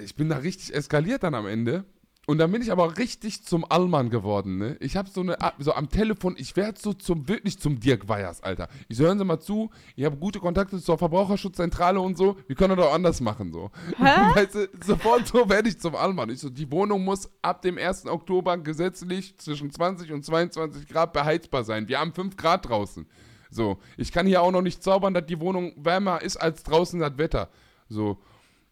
Ich 0.03 0.13
bin 0.15 0.27
da 0.27 0.39
richtig 0.39 0.75
eskaliert 0.75 1.23
dann 1.23 1.35
am 1.35 1.47
Ende. 1.47 1.85
Und 2.29 2.39
dann 2.39 2.51
bin 2.51 2.61
ich 2.61 2.73
aber 2.73 2.97
richtig 2.97 3.45
zum 3.45 3.63
Allmann 3.71 4.09
geworden, 4.09 4.57
ne? 4.57 4.75
Ich 4.81 4.97
habe 4.97 5.09
so 5.09 5.21
eine, 5.21 5.37
so 5.59 5.73
am 5.73 5.87
Telefon, 5.87 6.35
ich 6.37 6.57
werde 6.57 6.77
so 6.77 6.91
zum, 6.91 7.29
wirklich 7.29 7.57
zum 7.57 7.79
Dirk 7.79 8.09
Weyers, 8.09 8.43
Alter. 8.43 8.67
Ich 8.89 8.97
so, 8.97 9.05
hören 9.05 9.17
Sie 9.17 9.23
mal 9.23 9.39
zu, 9.39 9.69
ich 9.95 10.03
habe 10.03 10.17
gute 10.17 10.41
Kontakte 10.41 10.77
zur 10.81 10.97
Verbraucherschutzzentrale 10.97 12.01
und 12.01 12.17
so, 12.17 12.35
wir 12.47 12.57
können 12.57 12.75
das 12.75 12.85
auch 12.85 12.93
anders 12.93 13.21
machen, 13.21 13.53
so. 13.53 13.71
Weißt 13.97 14.55
du, 14.55 14.67
sofort 14.83 15.25
so 15.25 15.49
werde 15.49 15.69
ich 15.69 15.79
zum 15.79 15.95
Allmann. 15.95 16.29
Ich 16.29 16.41
so, 16.41 16.49
die 16.49 16.69
Wohnung 16.69 17.05
muss 17.05 17.29
ab 17.41 17.61
dem 17.61 17.77
1. 17.77 18.07
Oktober 18.07 18.57
gesetzlich 18.57 19.37
zwischen 19.37 19.71
20 19.71 20.11
und 20.11 20.25
22 20.25 20.85
Grad 20.85 21.13
beheizbar 21.13 21.63
sein. 21.63 21.87
Wir 21.87 22.01
haben 22.01 22.11
5 22.11 22.35
Grad 22.35 22.67
draußen. 22.67 23.07
So, 23.49 23.77
ich 23.95 24.11
kann 24.11 24.27
hier 24.27 24.41
auch 24.41 24.51
noch 24.51 24.61
nicht 24.61 24.83
zaubern, 24.83 25.13
dass 25.13 25.25
die 25.25 25.39
Wohnung 25.39 25.71
wärmer 25.77 26.21
ist 26.21 26.35
als 26.35 26.63
draußen 26.63 26.99
das 26.99 27.17
Wetter. 27.17 27.47
So, 27.87 28.17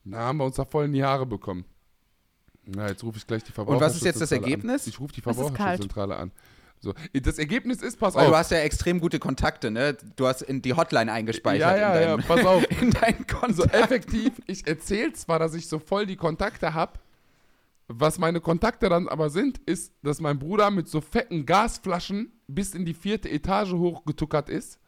da 0.04 0.18
haben 0.18 0.40
wir 0.40 0.44
uns 0.44 0.58
da 0.58 0.66
voll 0.66 0.84
in 0.84 0.92
die 0.92 1.06
Haare 1.06 1.26
bekommen. 1.26 1.64
Na, 2.66 2.88
jetzt 2.88 3.04
rufe 3.04 3.18
ich 3.18 3.28
gleich 3.28 3.44
die 3.44 3.52
Und 3.60 3.80
was 3.80 3.96
ist 3.96 4.06
jetzt 4.06 4.22
das 4.22 4.32
Ergebnis? 4.32 4.84
An. 4.86 4.90
Ich 4.90 5.00
rufe 5.00 5.14
die. 5.14 5.22
Verbraucherschutzzentrale 5.22 6.16
an. 6.16 6.32
So, 6.80 6.94
das 7.14 7.40
Ergebnis 7.40 7.82
ist, 7.82 8.00
pass 8.00 8.16
Weil 8.16 8.26
auf. 8.26 8.32
du 8.32 8.38
hast 8.38 8.52
ja 8.52 8.58
extrem 8.60 9.00
gute 9.00 9.18
Kontakte, 9.18 9.72
ne? 9.72 9.98
Du 10.16 10.28
hast 10.28 10.42
in 10.42 10.62
die 10.62 10.74
Hotline 10.74 11.12
eingespeichert. 11.12 11.62
ja, 11.62 11.78
ja, 11.78 11.96
in 11.96 12.02
ja, 12.02 12.18
deinen, 12.18 12.24
pass 12.28 12.46
auf. 12.46 12.64
In 12.82 12.92
deinen 12.92 13.26
So 13.30 13.64
Kontakt. 13.64 13.74
effektiv, 13.74 14.34
ich 14.46 14.68
erzähle 14.68 15.14
zwar, 15.14 15.40
dass 15.40 15.54
ich 15.54 15.68
so 15.68 15.80
voll 15.80 16.06
die 16.06 16.16
Kontakte 16.16 16.74
habe, 16.74 17.00
was 17.88 18.20
meine 18.20 18.42
Kontakte 18.42 18.90
dann 18.90 19.08
aber 19.08 19.30
sind, 19.30 19.60
ist, 19.66 19.94
dass 20.04 20.20
mein 20.20 20.38
Bruder 20.40 20.70
mit 20.72 20.88
so 20.88 21.02
fetten 21.02 21.46
Gasflaschen 21.46 22.32
bis 22.48 22.74
in 22.74 22.86
die 22.86 22.94
vierte 22.94 23.30
Etage 23.30 23.74
hochgetuckert 23.74 24.50
ist 24.50 24.80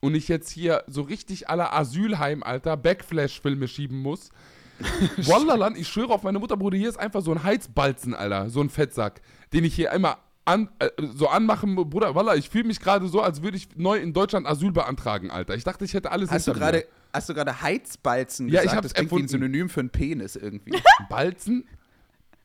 und 0.00 0.14
ich 0.14 0.28
jetzt 0.28 0.50
hier 0.50 0.84
so 0.86 1.02
richtig 1.02 1.48
aller 1.48 1.72
Asylheim, 1.74 2.42
Alter, 2.42 2.76
Backflash-Filme 2.76 3.68
schieben 3.68 3.98
muss. 3.98 4.30
Wallaland, 5.18 5.78
ich 5.78 5.88
schwöre 5.88 6.12
auf 6.12 6.22
meine 6.22 6.38
Mutter, 6.38 6.56
Bruder, 6.56 6.76
hier 6.76 6.88
ist 6.88 6.98
einfach 6.98 7.22
so 7.22 7.32
ein 7.32 7.42
Heizbalzen, 7.42 8.14
Alter, 8.14 8.50
so 8.50 8.60
ein 8.60 8.70
Fettsack, 8.70 9.20
den 9.52 9.64
ich 9.64 9.74
hier 9.74 9.92
einmal 9.92 10.16
an, 10.44 10.68
äh, 10.78 10.90
so 11.14 11.28
anmachen, 11.28 11.74
Bruder, 11.74 12.14
Wallah, 12.14 12.34
ich 12.34 12.50
fühle 12.50 12.64
mich 12.64 12.80
gerade 12.80 13.08
so, 13.08 13.22
als 13.22 13.42
würde 13.42 13.56
ich 13.56 13.68
neu 13.76 13.96
in 13.98 14.12
Deutschland 14.12 14.46
Asyl 14.46 14.72
beantragen, 14.72 15.30
Alter. 15.30 15.54
Ich 15.54 15.64
dachte, 15.64 15.84
ich 15.84 15.94
hätte 15.94 16.10
alles 16.10 16.30
Hast 16.30 16.46
du 16.46 16.52
gerade 16.52 16.84
hast 17.12 17.28
du 17.28 17.34
gerade 17.34 17.62
Heizbalzen 17.62 18.48
Ja, 18.48 18.60
ich 18.60 18.64
gesagt? 18.64 18.76
hab's 18.76 18.92
das 18.92 18.94
klingt 18.94 19.12
wie 19.12 19.22
ein. 19.24 19.28
Synonym 19.28 19.68
für 19.68 19.80
einen 19.80 19.90
Penis 19.90 20.36
irgendwie. 20.36 20.72
Balzen? 21.08 21.66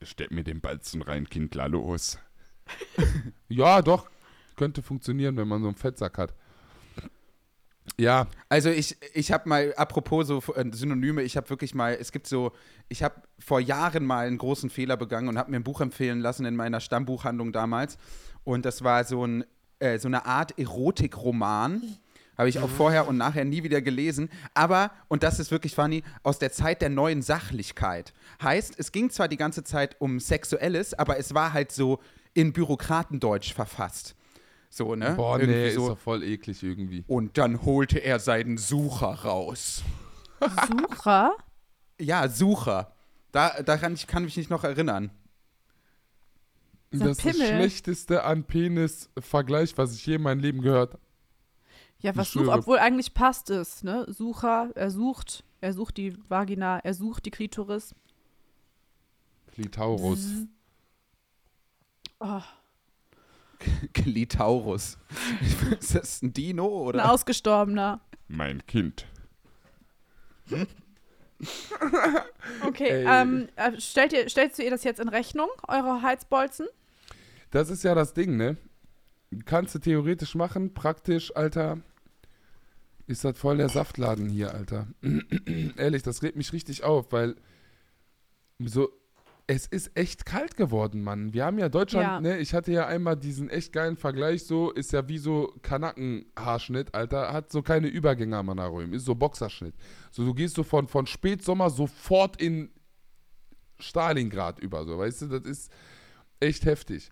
Stell 0.01 0.27
mir 0.29 0.43
den 0.43 0.61
Balzen 0.61 1.01
rein, 1.01 1.27
Kindler, 1.27 1.67
los. 1.67 2.19
Ja, 3.49 3.81
doch. 3.81 4.09
Könnte 4.55 4.81
funktionieren, 4.81 5.35
wenn 5.37 5.47
man 5.47 5.61
so 5.61 5.67
einen 5.67 5.75
Fettsack 5.75 6.17
hat. 6.17 6.33
Ja, 7.97 8.27
Also 8.47 8.69
ich, 8.69 8.97
ich 9.13 9.31
habe 9.31 9.47
mal, 9.49 9.73
apropos 9.75 10.27
so 10.27 10.41
äh, 10.55 10.65
Synonyme, 10.71 11.21
ich 11.21 11.35
habe 11.37 11.49
wirklich 11.49 11.75
mal, 11.75 11.97
es 11.99 12.11
gibt 12.11 12.27
so, 12.27 12.51
ich 12.87 13.03
habe 13.03 13.21
vor 13.39 13.59
Jahren 13.59 14.05
mal 14.05 14.27
einen 14.27 14.37
großen 14.37 14.69
Fehler 14.69 14.97
begangen 14.97 15.27
und 15.27 15.37
habe 15.37 15.51
mir 15.51 15.57
ein 15.57 15.63
Buch 15.63 15.81
empfehlen 15.81 16.19
lassen 16.19 16.45
in 16.45 16.55
meiner 16.55 16.79
Stammbuchhandlung 16.79 17.51
damals. 17.51 17.97
Und 18.43 18.65
das 18.65 18.83
war 18.83 19.03
so, 19.03 19.25
ein, 19.25 19.43
äh, 19.79 19.99
so 19.99 20.07
eine 20.07 20.25
Art 20.25 20.57
Erotikroman. 20.57 21.81
Habe 22.37 22.47
ich 22.47 22.59
auch 22.59 22.69
vorher 22.69 23.05
und 23.05 23.17
nachher 23.17 23.43
nie 23.43 23.63
wieder 23.63 23.81
gelesen. 23.81 24.29
Aber, 24.53 24.91
und 25.09 25.23
das 25.23 25.41
ist 25.41 25.51
wirklich 25.51 25.75
funny, 25.75 26.03
aus 26.23 26.39
der 26.39 26.53
Zeit 26.53 26.81
der 26.81 26.87
neuen 26.87 27.21
Sachlichkeit. 27.21 28.13
Heißt, 28.41 28.75
es 28.79 28.93
ging 28.93 29.09
zwar 29.09 29.27
die 29.27 29.35
ganze 29.35 29.65
Zeit 29.65 29.97
um 29.99 30.21
Sexuelles, 30.21 30.93
aber 30.93 31.19
es 31.19 31.33
war 31.33 31.51
halt 31.51 31.73
so 31.73 31.99
in 32.33 32.53
Bürokratendeutsch 32.53 33.53
verfasst. 33.53 34.15
So, 34.69 34.95
ne? 34.95 35.15
boah, 35.15 35.39
Irgendwie 35.39 35.59
nee, 35.59 35.71
so. 35.71 35.81
ist 35.81 35.89
doch 35.89 35.97
voll 35.97 36.23
eklig 36.23 36.61
irgendwie. 36.61 37.03
Und 37.07 37.37
dann 37.37 37.63
holte 37.63 37.99
er 37.99 38.19
seinen 38.19 38.57
Sucher 38.57 39.13
raus. 39.13 39.83
Sucher? 40.67 41.33
Ja, 42.01 42.29
Sucher. 42.29 42.93
Da, 43.33 43.61
daran 43.61 43.93
ich 43.93 44.07
kann 44.07 44.23
mich 44.23 44.37
nicht 44.37 44.49
noch 44.49 44.63
erinnern. 44.63 45.11
Das 46.91 47.17
ist 47.17 47.25
das 47.25 47.35
schlechteste 47.35 48.23
an 48.23 48.45
Penis-Vergleich, 48.45 49.77
was 49.77 49.93
ich 49.93 50.05
je 50.05 50.15
in 50.15 50.21
meinem 50.21 50.39
Leben 50.39 50.61
gehört 50.61 50.93
habe. 50.93 51.03
Ja, 51.99 52.15
was 52.15 52.31
sucht, 52.31 52.47
obwohl 52.47 52.79
eigentlich 52.79 53.13
passt 53.13 53.49
es, 53.49 53.83
ne? 53.83 54.05
Sucher, 54.07 54.69
er 54.75 54.89
sucht, 54.89 55.43
er 55.59 55.73
sucht 55.73 55.97
die 55.97 56.17
Vagina, 56.29 56.79
er 56.79 56.93
sucht 56.93 57.25
die 57.25 57.31
Klitoris. 57.31 57.93
Klitaurus. 59.51 60.25
Oh, 62.19 62.41
Klitaurus. 63.93 64.97
ist 65.79 65.95
das 65.95 66.21
ein 66.21 66.33
Dino 66.33 66.65
ein 66.65 66.87
oder? 66.87 67.11
ausgestorbener. 67.11 68.01
Mein 68.27 68.65
Kind. 68.65 69.05
Okay, 72.65 72.89
Ey. 72.89 73.05
ähm, 73.07 73.47
äh, 73.55 73.79
stellt 73.79 74.13
ihr, 74.13 74.27
stellst 74.29 74.59
du 74.59 74.63
ihr 74.63 74.71
das 74.71 74.83
jetzt 74.83 74.99
in 74.99 75.07
Rechnung, 75.07 75.49
eure 75.67 76.01
Heizbolzen? 76.01 76.67
Das 77.51 77.69
ist 77.69 77.83
ja 77.83 77.95
das 77.95 78.13
Ding, 78.13 78.35
ne? 78.37 78.57
Kannst 79.45 79.75
du 79.75 79.79
theoretisch 79.79 80.35
machen, 80.35 80.73
praktisch, 80.73 81.35
Alter. 81.35 81.79
Ist 83.07 83.23
das 83.23 83.37
voll 83.39 83.57
der 83.57 83.69
Saftladen 83.69 84.29
hier, 84.29 84.53
Alter. 84.53 84.87
Ehrlich, 85.77 86.03
das 86.03 86.21
regt 86.21 86.35
mich 86.35 86.53
richtig 86.53 86.83
auf, 86.83 87.11
weil 87.11 87.35
so, 88.59 88.89
es 89.51 89.65
ist 89.65 89.97
echt 89.97 90.27
kalt 90.27 90.55
geworden, 90.57 91.01
Mann. 91.01 91.33
Wir 91.33 91.43
haben 91.43 91.57
ja 91.57 91.69
Deutschland, 91.69 92.05
Ja. 92.05 92.21
ne? 92.21 92.37
Ich 92.37 92.53
hatte 92.53 92.71
ja 92.71 92.85
einmal 92.85 93.15
diesen 93.17 93.49
echt 93.49 93.73
geilen 93.73 93.97
Vergleich, 93.97 94.45
so, 94.45 94.69
ist 94.69 94.93
ja 94.93 95.07
wie 95.09 95.17
so 95.17 95.51
Kanakenhaarschnitt, 95.63 96.93
Alter. 96.93 97.33
Hat 97.33 97.51
so 97.51 97.63
keine 97.63 97.87
Übergänge 97.87 98.37
am 98.37 98.49
Anarum, 98.49 98.93
ist 98.93 99.05
so 99.05 99.15
Boxerschnitt. 99.15 99.73
So, 100.11 100.23
du 100.23 100.35
gehst 100.35 100.53
so 100.53 100.61
von, 100.61 100.87
von 100.87 101.07
Spätsommer 101.07 101.71
sofort 101.71 102.39
in 102.39 102.69
Stalingrad 103.79 104.59
über, 104.59 104.85
so, 104.85 104.99
weißt 104.99 105.23
du? 105.23 105.27
Das 105.39 105.41
ist 105.49 105.71
echt 106.39 106.65
heftig. 106.65 107.09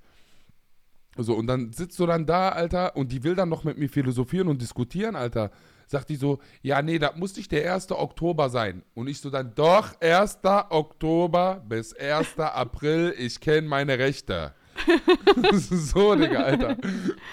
So, 1.18 1.34
und 1.34 1.48
dann 1.48 1.74
sitzt 1.74 1.98
du 1.98 2.06
dann 2.06 2.28
da, 2.28 2.50
Alter, 2.50 2.96
und 2.96 3.12
die 3.12 3.24
will 3.24 3.34
dann 3.34 3.50
noch 3.50 3.64
mit 3.64 3.80
mir 3.80 3.90
philosophieren 3.90 4.48
und 4.48 4.62
diskutieren, 4.62 5.16
Alter. 5.16 5.50
Sagt 5.90 6.10
die 6.10 6.18
so, 6.18 6.40
ja, 6.62 6.82
nee, 6.82 7.00
das 7.00 7.16
muss 7.16 7.36
nicht 7.38 7.52
der 7.52 7.74
1. 7.74 7.92
Oktober 7.92 8.50
sein. 8.50 8.84
Und 8.94 9.08
ich 9.08 9.22
so 9.22 9.30
dann, 9.30 9.56
doch, 9.56 10.00
1. 10.02 10.40
Oktober 10.70 11.64
bis 11.68 11.94
1. 11.96 12.38
April, 12.40 13.16
ich 13.18 13.40
kenne 13.40 13.68
meine 13.68 13.98
Rechte. 13.98 14.54
so, 15.54 16.14
Digga, 16.16 16.44
Alter. 16.44 16.78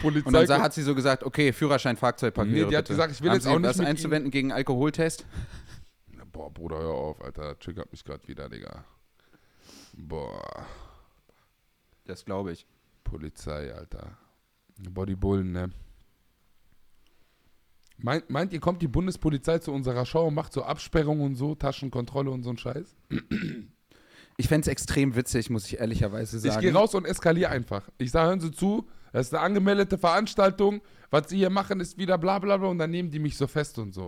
Polizei. 0.00 0.26
Und 0.26 0.32
dann 0.32 0.46
sa- 0.46 0.54
guckt- 0.56 0.64
hat 0.64 0.72
sie 0.72 0.82
so 0.82 0.94
gesagt, 0.94 1.24
okay, 1.24 1.52
Führerschein, 1.52 1.96
Fahrzeugpapiere. 1.96 2.64
Nee, 2.64 2.70
die 2.70 2.76
hat 2.76 2.84
bitte. 2.84 2.94
gesagt, 2.94 3.12
ich 3.12 3.20
will 3.20 3.28
Haben 3.30 3.34
jetzt 3.36 3.44
sie 3.44 3.50
auch 3.50 3.58
nicht 3.58 3.68
was 3.68 3.76
mit 3.78 3.86
einzuwenden 3.88 4.30
gegen 4.30 4.52
Alkoholtest? 4.52 5.26
Boah, 6.32 6.50
Bruder, 6.52 6.78
hör 6.78 6.90
auf, 6.94 7.20
Alter. 7.22 7.58
Triggert 7.58 7.90
mich 7.92 8.02
gerade 8.04 8.26
wieder, 8.28 8.48
Digga. 8.48 8.84
Boah, 9.96 10.64
Das 12.06 12.24
glaube 12.24 12.52
ich. 12.52 12.66
Polizei, 13.04 13.72
Alter. 13.74 14.16
Bodybullen, 14.90 15.52
ne? 15.52 15.70
Meint, 17.96 18.28
meint 18.28 18.52
ihr, 18.52 18.60
kommt 18.60 18.82
die 18.82 18.88
Bundespolizei 18.88 19.58
zu 19.58 19.72
unserer 19.72 20.04
Show 20.04 20.26
und 20.26 20.34
macht 20.34 20.52
so 20.52 20.62
Absperrungen 20.62 21.24
und 21.24 21.36
so, 21.36 21.54
Taschenkontrolle 21.54 22.30
und 22.30 22.42
so 22.42 22.50
ein 22.50 22.58
Scheiß? 22.58 22.96
Ich 24.36 24.48
fände 24.48 24.62
es 24.62 24.68
extrem 24.68 25.14
witzig, 25.14 25.48
muss 25.48 25.66
ich 25.66 25.78
ehrlicherweise 25.78 26.38
sagen. 26.40 26.54
Ich 26.56 26.60
gehe 26.60 26.74
raus 26.74 26.94
und 26.94 27.04
eskaliere 27.06 27.50
einfach. 27.50 27.88
Ich 27.98 28.10
sage, 28.10 28.28
hören 28.28 28.40
Sie 28.40 28.50
zu, 28.50 28.88
das 29.12 29.28
ist 29.28 29.34
eine 29.34 29.42
angemeldete 29.44 29.96
Veranstaltung, 29.96 30.80
was 31.10 31.28
Sie 31.30 31.36
hier 31.36 31.50
machen, 31.50 31.78
ist 31.80 31.96
wieder 31.96 32.18
bla 32.18 32.40
bla 32.40 32.56
bla 32.56 32.68
und 32.68 32.78
dann 32.78 32.90
nehmen 32.90 33.10
die 33.12 33.20
mich 33.20 33.36
so 33.36 33.46
fest 33.46 33.78
und 33.78 33.94
so. 33.94 34.06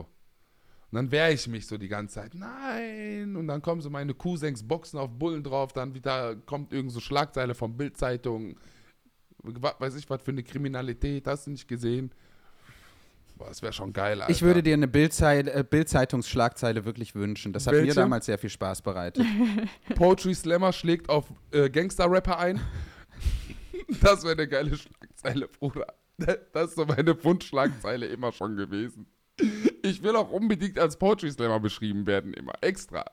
Und 0.90 0.96
dann 0.96 1.10
wehre 1.12 1.32
ich 1.32 1.46
mich 1.46 1.66
so 1.66 1.78
die 1.78 1.88
ganze 1.88 2.16
Zeit, 2.16 2.34
nein. 2.34 3.36
Und 3.36 3.46
dann 3.46 3.62
kommen 3.62 3.80
so 3.80 3.88
meine 3.90 4.14
Cousins, 4.14 4.66
boxen 4.66 4.98
auf 4.98 5.10
Bullen 5.10 5.42
drauf, 5.44 5.72
dann 5.72 5.94
wieder 5.94 6.34
kommt 6.34 6.72
irgend 6.72 6.90
so 6.92 7.00
Schlagzeile 7.00 7.54
von 7.54 7.76
Bildzeitung, 7.76 8.56
wa- 9.42 9.74
weiß 9.78 9.94
ich 9.96 10.10
was 10.10 10.22
für 10.22 10.32
eine 10.32 10.42
Kriminalität, 10.42 11.26
hast 11.28 11.46
du 11.46 11.52
nicht 11.52 11.68
gesehen? 11.68 12.10
Boah, 13.36 13.48
das 13.48 13.60
wäre 13.60 13.72
schon 13.72 13.92
geil, 13.92 14.20
Alter. 14.22 14.32
Ich 14.32 14.40
würde 14.40 14.62
dir 14.62 14.72
eine 14.74 14.86
äh, 14.86 15.62
Bild-Zeitungsschlagzeile 15.62 16.86
wirklich 16.86 17.14
wünschen. 17.14 17.52
Das 17.52 17.66
hat 17.66 17.74
mir 17.74 17.80
Welche? 17.80 17.94
damals 17.94 18.26
sehr 18.26 18.38
viel 18.38 18.48
Spaß 18.48 18.80
bereitet. 18.80 19.26
Poetry 19.94 20.34
Slammer 20.34 20.72
schlägt 20.72 21.10
auf 21.10 21.26
äh, 21.52 21.68
Gangster-Rapper 21.68 22.38
ein. 22.38 22.60
Das 24.00 24.24
wäre 24.24 24.32
eine 24.32 24.48
geile 24.48 24.76
Schlagzeile, 24.76 25.46
Bruder. 25.46 25.86
Das 26.18 26.70
ist 26.70 26.74
so 26.74 26.86
meine 26.86 27.22
Wunschschlagzeile 27.22 28.06
immer 28.06 28.32
schon 28.32 28.56
gewesen. 28.56 29.06
Ich 29.82 30.02
will 30.02 30.16
auch 30.16 30.32
unbedingt 30.32 30.78
als 30.78 30.96
Poetry 30.96 31.30
Slammer 31.30 31.60
beschrieben 31.60 32.04
werden, 32.04 32.34
immer. 32.34 32.54
Extra. 32.62 33.04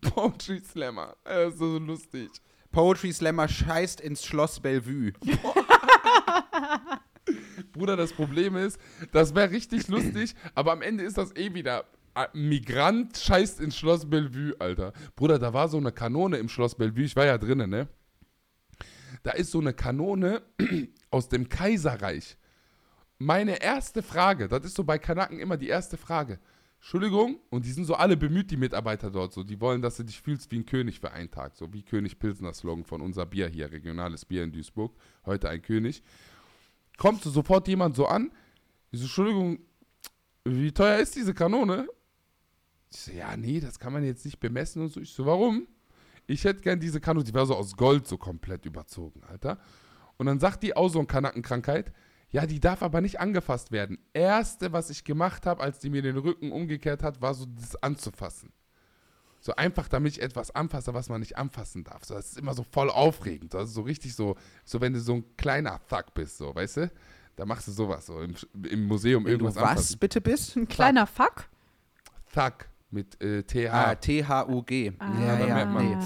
Poetry 0.00 0.60
Slammer. 0.60 1.14
Das 1.24 1.52
ist 1.52 1.58
so 1.58 1.78
lustig. 1.78 2.30
Poetry 2.70 3.12
Slammer 3.12 3.48
scheißt 3.48 4.00
ins 4.00 4.24
Schloss 4.24 4.60
Bellevue. 4.60 5.12
Bruder, 7.72 7.96
das 7.96 8.12
Problem 8.12 8.56
ist, 8.56 8.78
das 9.12 9.34
wäre 9.34 9.50
richtig 9.50 9.88
lustig, 9.88 10.34
aber 10.54 10.72
am 10.72 10.82
Ende 10.82 11.04
ist 11.04 11.18
das 11.18 11.34
eh 11.36 11.54
wieder. 11.54 11.84
äh, 12.14 12.26
Migrant 12.34 13.16
scheißt 13.16 13.60
ins 13.60 13.76
Schloss 13.76 14.08
Bellevue, 14.08 14.54
Alter. 14.58 14.92
Bruder, 15.16 15.38
da 15.38 15.52
war 15.52 15.68
so 15.68 15.78
eine 15.78 15.92
Kanone 15.92 16.36
im 16.36 16.48
Schloss 16.48 16.74
Bellevue, 16.74 17.04
ich 17.04 17.16
war 17.16 17.26
ja 17.26 17.38
drinnen, 17.38 17.70
ne? 17.70 17.88
Da 19.22 19.32
ist 19.32 19.50
so 19.50 19.60
eine 19.60 19.72
Kanone 19.72 20.42
aus 21.10 21.28
dem 21.28 21.48
Kaiserreich. 21.48 22.36
Meine 23.18 23.62
erste 23.62 24.02
Frage, 24.02 24.48
das 24.48 24.64
ist 24.64 24.74
so 24.74 24.84
bei 24.84 24.98
Kanaken 24.98 25.38
immer 25.38 25.56
die 25.56 25.68
erste 25.68 25.96
Frage. 25.96 26.40
Entschuldigung, 26.80 27.38
und 27.48 27.64
die 27.64 27.70
sind 27.70 27.84
so 27.84 27.94
alle 27.94 28.16
bemüht, 28.16 28.50
die 28.50 28.56
Mitarbeiter 28.56 29.08
dort. 29.08 29.32
So, 29.32 29.44
die 29.44 29.60
wollen, 29.60 29.80
dass 29.80 29.98
du 29.98 30.02
dich 30.02 30.20
fühlst 30.20 30.50
wie 30.50 30.58
ein 30.58 30.66
König 30.66 30.98
für 30.98 31.12
einen 31.12 31.30
Tag. 31.30 31.54
So 31.54 31.72
wie 31.72 31.84
König 31.84 32.18
Pilsner 32.18 32.52
Slogan 32.52 32.84
von 32.84 33.00
unser 33.00 33.24
Bier 33.24 33.46
hier, 33.46 33.70
regionales 33.70 34.24
Bier 34.24 34.42
in 34.42 34.50
Duisburg. 34.50 34.92
Heute 35.24 35.48
ein 35.48 35.62
König. 35.62 36.02
Kommt 36.96 37.22
so 37.22 37.30
sofort 37.30 37.68
jemand 37.68 37.96
so 37.96 38.06
an. 38.06 38.30
Ich 38.90 39.00
so, 39.00 39.04
Entschuldigung, 39.06 39.58
wie 40.44 40.72
teuer 40.72 40.98
ist 40.98 41.16
diese 41.16 41.34
Kanone? 41.34 41.88
Ich 42.90 43.00
so, 43.00 43.12
ja, 43.12 43.36
nee, 43.36 43.60
das 43.60 43.78
kann 43.78 43.92
man 43.92 44.04
jetzt 44.04 44.24
nicht 44.24 44.38
bemessen 44.38 44.82
und 44.82 44.92
so. 44.92 45.00
Ich 45.00 45.12
so, 45.12 45.24
warum? 45.26 45.66
Ich 46.26 46.44
hätte 46.44 46.60
gern 46.60 46.78
diese 46.78 47.00
Kanone, 47.00 47.24
die 47.24 47.34
war 47.34 47.46
so 47.46 47.56
aus 47.56 47.76
Gold 47.76 48.06
so 48.06 48.16
komplett 48.16 48.64
überzogen, 48.66 49.22
Alter. 49.24 49.58
Und 50.16 50.26
dann 50.26 50.38
sagt 50.38 50.62
die 50.62 50.76
auch 50.76 50.88
so 50.88 50.98
eine 50.98 51.06
Kanackenkrankheit, 51.06 51.92
ja, 52.30 52.46
die 52.46 52.60
darf 52.60 52.82
aber 52.82 53.00
nicht 53.00 53.20
angefasst 53.20 53.72
werden. 53.72 53.98
Erste, 54.14 54.72
was 54.72 54.88
ich 54.88 55.04
gemacht 55.04 55.44
habe, 55.44 55.62
als 55.62 55.80
die 55.80 55.90
mir 55.90 56.00
den 56.00 56.16
Rücken 56.16 56.50
umgekehrt 56.50 57.02
hat, 57.02 57.20
war 57.20 57.34
so 57.34 57.44
das 57.46 57.76
anzufassen. 57.82 58.52
So 59.44 59.56
einfach, 59.56 59.88
damit 59.88 60.12
ich 60.12 60.22
etwas 60.22 60.52
anfasse, 60.52 60.94
was 60.94 61.08
man 61.08 61.18
nicht 61.20 61.36
anfassen 61.36 61.82
darf. 61.82 62.04
So, 62.04 62.14
das 62.14 62.30
ist 62.30 62.38
immer 62.38 62.54
so 62.54 62.62
voll 62.62 62.88
aufregend. 62.88 63.52
Ist 63.54 63.74
so 63.74 63.82
richtig 63.82 64.14
so, 64.14 64.36
so 64.64 64.80
wenn 64.80 64.92
du 64.92 65.00
so 65.00 65.14
ein 65.14 65.24
kleiner 65.36 65.80
Thug 65.90 66.14
bist, 66.14 66.38
so, 66.38 66.54
weißt 66.54 66.76
du? 66.76 66.90
Da 67.34 67.44
machst 67.44 67.66
du 67.66 67.72
sowas, 67.72 68.06
so 68.06 68.20
im, 68.20 68.34
im 68.70 68.86
Museum 68.86 69.24
Wenn 69.24 69.38
du 69.38 69.44
irgendwas 69.46 69.56
was 69.56 69.70
anfassen. 69.70 69.98
bitte 69.98 70.20
bist? 70.20 70.56
Ein 70.56 70.68
kleiner 70.68 71.06
Fuck. 71.08 71.48
Thug 72.32 72.52
mit 72.92 73.20
äh, 73.20 73.42
TH. 73.42 73.68
Ah, 73.72 73.94
T-H-U-G. 73.96 74.92
Ah. 74.98 75.10
ja, 75.20 75.46
ja, 75.46 75.64
nee. 75.64 75.96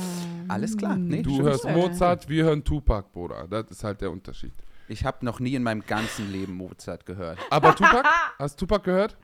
Alles 0.49 0.77
klar. 0.77 0.97
Nee, 0.97 1.23
du 1.23 1.43
hörst 1.43 1.65
Äh. 1.67 1.75
Mozart, 1.75 2.29
wir 2.31 2.45
hören 2.45 2.65
Tupac, 2.65 3.13
Bruder. 3.13 3.47
Das 3.49 3.71
ist 3.71 3.85
halt 3.85 4.01
der 4.01 4.11
Unterschied. 4.11 4.53
Ich 4.89 5.05
habe 5.05 5.25
noch 5.27 5.41
nie 5.41 5.55
in 5.57 5.63
meinem 5.65 5.85
ganzen 5.85 6.31
Leben 6.33 6.55
Mozart 6.55 7.05
gehört. 7.05 7.39
Aber 7.51 7.75
Tupac, 7.75 8.05
hast 8.39 8.61
du 8.63 8.67
Tupac 8.67 8.85
gehört? 8.85 9.17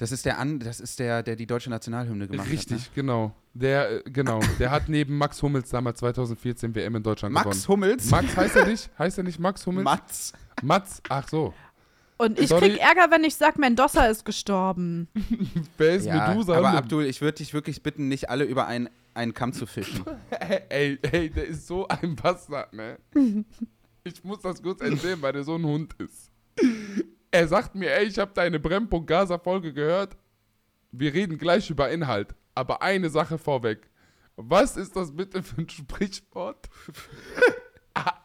Das 0.00 0.12
ist 0.12 0.24
der, 0.24 0.38
an, 0.38 0.58
das 0.60 0.80
ist 0.80 0.98
der, 0.98 1.22
der 1.22 1.36
die 1.36 1.46
deutsche 1.46 1.68
Nationalhymne 1.68 2.26
gemacht 2.26 2.48
Richtig, 2.48 2.84
hat. 2.86 2.94
genau. 2.94 3.34
Der, 3.52 3.98
äh, 4.06 4.10
genau. 4.10 4.40
Der 4.58 4.70
hat 4.70 4.88
neben 4.88 5.18
Max 5.18 5.42
Hummels 5.42 5.68
damals 5.68 5.98
2014 5.98 6.74
WM 6.74 6.96
in 6.96 7.02
Deutschland 7.02 7.34
Ne? 7.34 7.40
Max 7.44 7.64
gewonnen. 7.64 7.82
Hummels? 7.84 8.10
Max 8.10 8.34
heißt 8.34 8.56
er 8.56 8.66
nicht? 8.66 8.90
Heißt 8.98 9.18
er 9.18 9.24
nicht 9.24 9.38
Max 9.38 9.66
Hummels? 9.66 9.84
Mats. 9.84 10.32
Mats? 10.62 11.02
Ach 11.10 11.28
so. 11.28 11.52
Und 12.16 12.38
ich 12.38 12.48
Sorry. 12.48 12.70
krieg 12.70 12.80
Ärger, 12.80 13.10
wenn 13.10 13.24
ich 13.24 13.34
sag, 13.34 13.58
Mendoza 13.58 14.06
ist 14.06 14.24
gestorben. 14.24 15.06
Wer 15.76 15.96
ist 15.96 16.06
Ja, 16.06 16.28
Medusa? 16.28 16.54
aber 16.56 16.70
Abdul, 16.70 17.04
ich 17.04 17.20
würde 17.20 17.36
dich 17.36 17.52
wirklich 17.52 17.82
bitten, 17.82 18.08
nicht 18.08 18.30
alle 18.30 18.44
über 18.44 18.66
einen, 18.66 18.88
einen 19.12 19.34
Kamm 19.34 19.52
zu 19.52 19.66
fischen. 19.66 20.02
Ey, 20.70 20.98
ey, 21.02 21.28
der 21.28 21.46
ist 21.46 21.66
so 21.66 21.86
ein 21.88 22.16
Bastard, 22.16 22.72
ne? 22.72 22.96
Ich 24.04 24.24
muss 24.24 24.40
das 24.40 24.62
kurz 24.62 24.80
erzählen, 24.80 25.20
weil 25.20 25.34
der 25.34 25.44
so 25.44 25.56
ein 25.56 25.64
Hund 25.66 25.92
ist. 25.98 26.30
Er 27.30 27.46
sagt 27.46 27.74
mir, 27.74 27.92
ey, 27.94 28.06
ich 28.06 28.18
habe 28.18 28.32
deine 28.34 28.58
Brennpunkt 28.58 29.06
Gaza-Folge 29.06 29.72
gehört. 29.72 30.16
Wir 30.90 31.14
reden 31.14 31.38
gleich 31.38 31.70
über 31.70 31.90
Inhalt. 31.90 32.34
Aber 32.54 32.82
eine 32.82 33.08
Sache 33.08 33.38
vorweg. 33.38 33.88
Was 34.36 34.76
ist 34.76 34.96
das 34.96 35.14
bitte 35.14 35.42
für 35.42 35.60
ein 35.60 35.68
Sprichwort? 35.68 36.68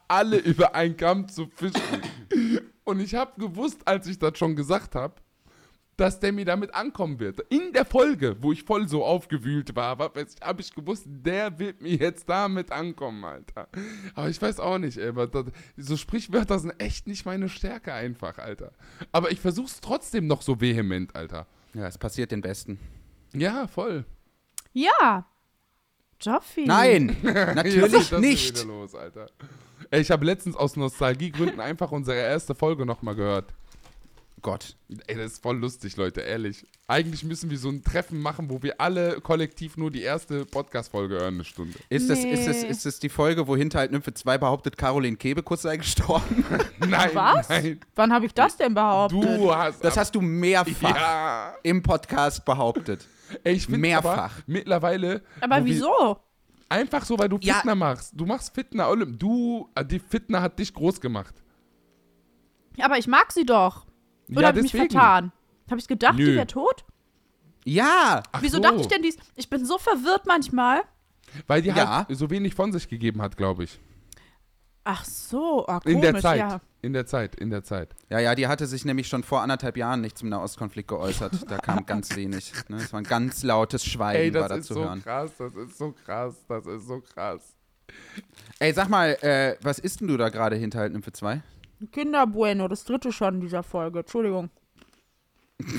Alle 0.08 0.38
über 0.38 0.74
einen 0.74 0.98
Kamm 0.98 1.28
zu 1.28 1.48
fischen. 1.48 2.02
Und 2.84 3.00
ich 3.00 3.14
habe 3.16 3.40
gewusst, 3.40 3.88
als 3.88 4.08
ich 4.08 4.18
das 4.18 4.38
schon 4.38 4.56
gesagt 4.56 4.96
habe, 4.96 5.16
dass 5.98 6.20
der 6.20 6.34
mir 6.34 6.46
damit 6.46 6.74
ankommen 6.74 7.20
wird. 7.20 7.40
In 7.50 7.72
der 7.74 7.86
Folge, 7.86 8.36
wo 8.42 8.52
ich 8.52 8.64
voll 8.64 8.88
so 8.88 9.04
aufgewühlt 9.04 9.76
war, 9.76 9.98
habe 9.98 10.62
ich 10.62 10.74
gewusst, 10.74 11.06
der 11.08 11.58
wird 11.58 11.82
mir 11.82 11.96
jetzt 11.96 12.28
damit 12.28 12.72
ankommen, 12.72 13.24
Alter. 13.24 13.68
Aber 14.14 14.30
ich 14.30 14.42
weiß 14.42 14.60
auch 14.60 14.78
nicht, 14.78 14.98
ey, 14.98 15.10
aber 15.10 15.28
das, 15.28 15.46
so 15.78 15.96
Sprichwörter 15.98 16.60
sind 16.60 16.80
echt 16.80 17.08
nicht 17.08 17.26
meine 17.26 17.50
Stärke 17.50 17.94
einfach, 17.94 18.38
Alter. 18.38 18.72
Aber 19.12 19.32
ich 19.32 19.40
versuch's 19.40 19.80
trotzdem 19.80 20.28
noch 20.28 20.42
so 20.42 20.60
vehement, 20.60 21.16
Alter. 21.16 21.48
Ja, 21.74 21.88
es 21.88 21.98
passiert 21.98 22.32
den 22.32 22.42
Besten. 22.42 22.80
Ja, 23.34 23.68
voll. 23.68 24.06
Ja. 24.74 25.26
Joffi. 26.22 26.66
Nein, 26.66 27.18
natürlich 27.24 28.12
nicht. 28.14 28.64
Los, 28.66 28.96
Alter. 28.96 29.28
Ey, 29.92 30.02
ich 30.02 30.12
habe 30.12 30.26
letztens 30.26 30.56
aus 30.56 30.76
Nostalgiegründen 30.76 31.60
einfach 31.60 31.92
unsere 31.92 32.18
erste 32.18 32.56
Folge 32.56 32.86
nochmal 32.86 33.16
gehört. 33.16 33.54
Gott. 34.46 34.76
Ey, 35.08 35.16
das 35.16 35.34
ist 35.34 35.42
voll 35.42 35.58
lustig, 35.58 35.98
Leute, 35.98 36.22
ehrlich. 36.22 36.68
Eigentlich 36.86 37.24
müssen 37.24 37.50
wir 37.50 37.58
so 37.58 37.70
ein 37.70 37.84
Treffen 37.84 38.22
machen, 38.22 38.48
wo 38.52 38.62
wir 38.62 38.80
alle 38.80 39.20
kollektiv 39.20 39.76
nur 39.76 39.90
die 39.90 40.04
erste 40.04 40.46
Podcast-Folge 40.46 41.16
hören, 41.16 41.34
eine 41.34 41.44
Stunde. 41.44 41.80
Ist, 41.90 42.12
das, 42.12 42.20
ist, 42.24 42.46
das, 42.48 42.62
ist 42.64 42.86
das 42.86 43.00
die 43.00 43.10
Folge, 43.10 43.48
wo 43.48 43.58
Hinterhalt 43.58 43.92
Nymphe 43.92 44.14
2 44.14 44.38
behauptet, 44.38 44.78
Caroline 44.78 45.18
Kebekus 45.18 45.64
sei 45.64 45.78
gestorben? 45.78 46.46
Nein, 46.80 47.10
Was? 47.16 47.50
nein. 47.50 47.80
Wann 47.96 48.14
habe 48.14 48.28
ich 48.28 48.36
das 48.36 48.56
denn 48.56 48.76
behauptet? 48.76 49.24
Du 49.24 49.52
hast. 49.56 49.84
Das 49.84 49.98
hast 49.98 50.14
du 50.14 50.22
mehrfach 50.22 50.96
Ja. 50.96 51.56
im 51.64 51.82
Podcast 51.82 52.46
behauptet. 52.46 53.08
Ey, 53.44 53.56
ich 53.56 53.68
Mehrfach. 53.68 54.18
aber 54.18 54.32
mittlerweile. 54.46 55.24
Aber 55.42 55.66
wieso? 55.66 56.20
Einfach 56.70 57.04
so, 57.04 57.18
weil 57.18 57.30
du 57.30 57.40
Ja. 57.42 57.56
Fitner 57.56 57.74
machst. 57.74 58.12
Du 58.16 58.28
machst 58.28 58.54
Fitner, 58.54 58.90
Olymp. 58.90 59.18
Du, 59.20 59.68
äh, 59.74 59.84
die 59.84 59.98
Fitner 59.98 60.44
hat 60.44 60.60
dich 60.60 60.72
groß 60.72 61.02
gemacht. 61.02 61.34
Aber 62.80 63.00
ich 63.00 63.08
mag 63.08 63.32
sie 63.32 63.44
doch. 63.44 63.88
Oder 64.30 64.42
ja, 64.42 64.48
habe 64.48 64.58
ich 64.60 64.64
mich 64.64 64.72
vertan? 64.74 65.32
Habe 65.70 65.80
ich 65.80 65.88
gedacht, 65.88 66.18
Nö. 66.18 66.26
die 66.26 66.36
wäre 66.36 66.48
tot? 66.48 66.84
Ja, 67.64 68.22
Ach 68.32 68.42
Wieso 68.42 68.58
so. 68.58 68.62
dachte 68.64 68.82
ich 68.82 68.88
denn 68.88 69.02
dies? 69.02 69.18
Ich 69.36 69.50
bin 69.50 69.66
so 69.66 69.78
verwirrt 69.78 70.26
manchmal. 70.28 70.82
Weil 71.48 71.62
die 71.62 71.70
Ja. 71.70 72.06
halt 72.08 72.18
so 72.18 72.30
wenig 72.30 72.54
von 72.54 72.72
sich 72.72 72.88
gegeben 72.88 73.22
hat, 73.22 73.36
glaube 73.38 73.64
ich. 73.64 73.80
Ach 74.84 75.04
so, 75.04 75.66
ah, 75.68 75.80
komisch, 75.80 75.96
In 75.96 76.02
der 76.02 76.20
Zeit. 76.22 76.40
ja. 76.40 76.62
In 76.84 76.94
der 76.94 77.08
Zeit, 77.08 77.34
in 77.34 77.50
der 77.50 77.64
Zeit. 77.64 77.96
ja, 78.12 78.20
ja, 78.20 78.36
die 78.36 78.48
hatte 78.48 78.68
sich 78.68 78.86
nämlich 78.86 79.08
schon 79.08 79.24
vor 79.24 79.42
anderthalb 79.42 79.76
Jahren 79.76 80.02
nicht 80.02 80.16
zum 80.20 80.30
Nahostkonflikt 80.30 80.88
geäußert. 80.88 81.50
Da 81.50 81.58
kam 81.58 81.84
ganz 81.88 82.16
wenig. 82.16 82.54
Ne? 82.68 82.78
Es 82.78 82.94
war 82.94 83.02
ein 83.02 83.06
ganz 83.06 83.42
lautes 83.42 83.84
Schweigen, 83.84 84.22
Ey, 84.22 84.34
war 84.36 84.42
das 84.42 84.50
da 84.50 84.56
ist 84.58 84.66
zu 84.68 84.74
so 84.76 84.84
hören. 84.84 85.02
krass, 85.02 85.32
das 85.40 85.56
ist 85.56 85.78
so 85.80 85.92
krass, 86.06 86.36
das 86.48 86.68
ist 86.68 86.86
so 86.88 87.02
krass. 87.02 87.56
Ey, 88.60 88.72
sag 88.74 88.90
mal, 88.90 89.18
äh, 89.22 89.58
was 89.64 89.80
isst 89.80 90.02
denn 90.02 90.08
du 90.10 90.18
da 90.18 90.30
gerade 90.30 90.56
Hinterhalt 90.58 90.94
Nymphe 90.94 91.12
2? 91.12 91.42
Kinderbueno, 91.92 92.68
das 92.68 92.84
dritte 92.84 93.12
schon 93.12 93.36
in 93.36 93.42
dieser 93.42 93.64
Folge. 93.64 94.00
Entschuldigung. 94.00 94.50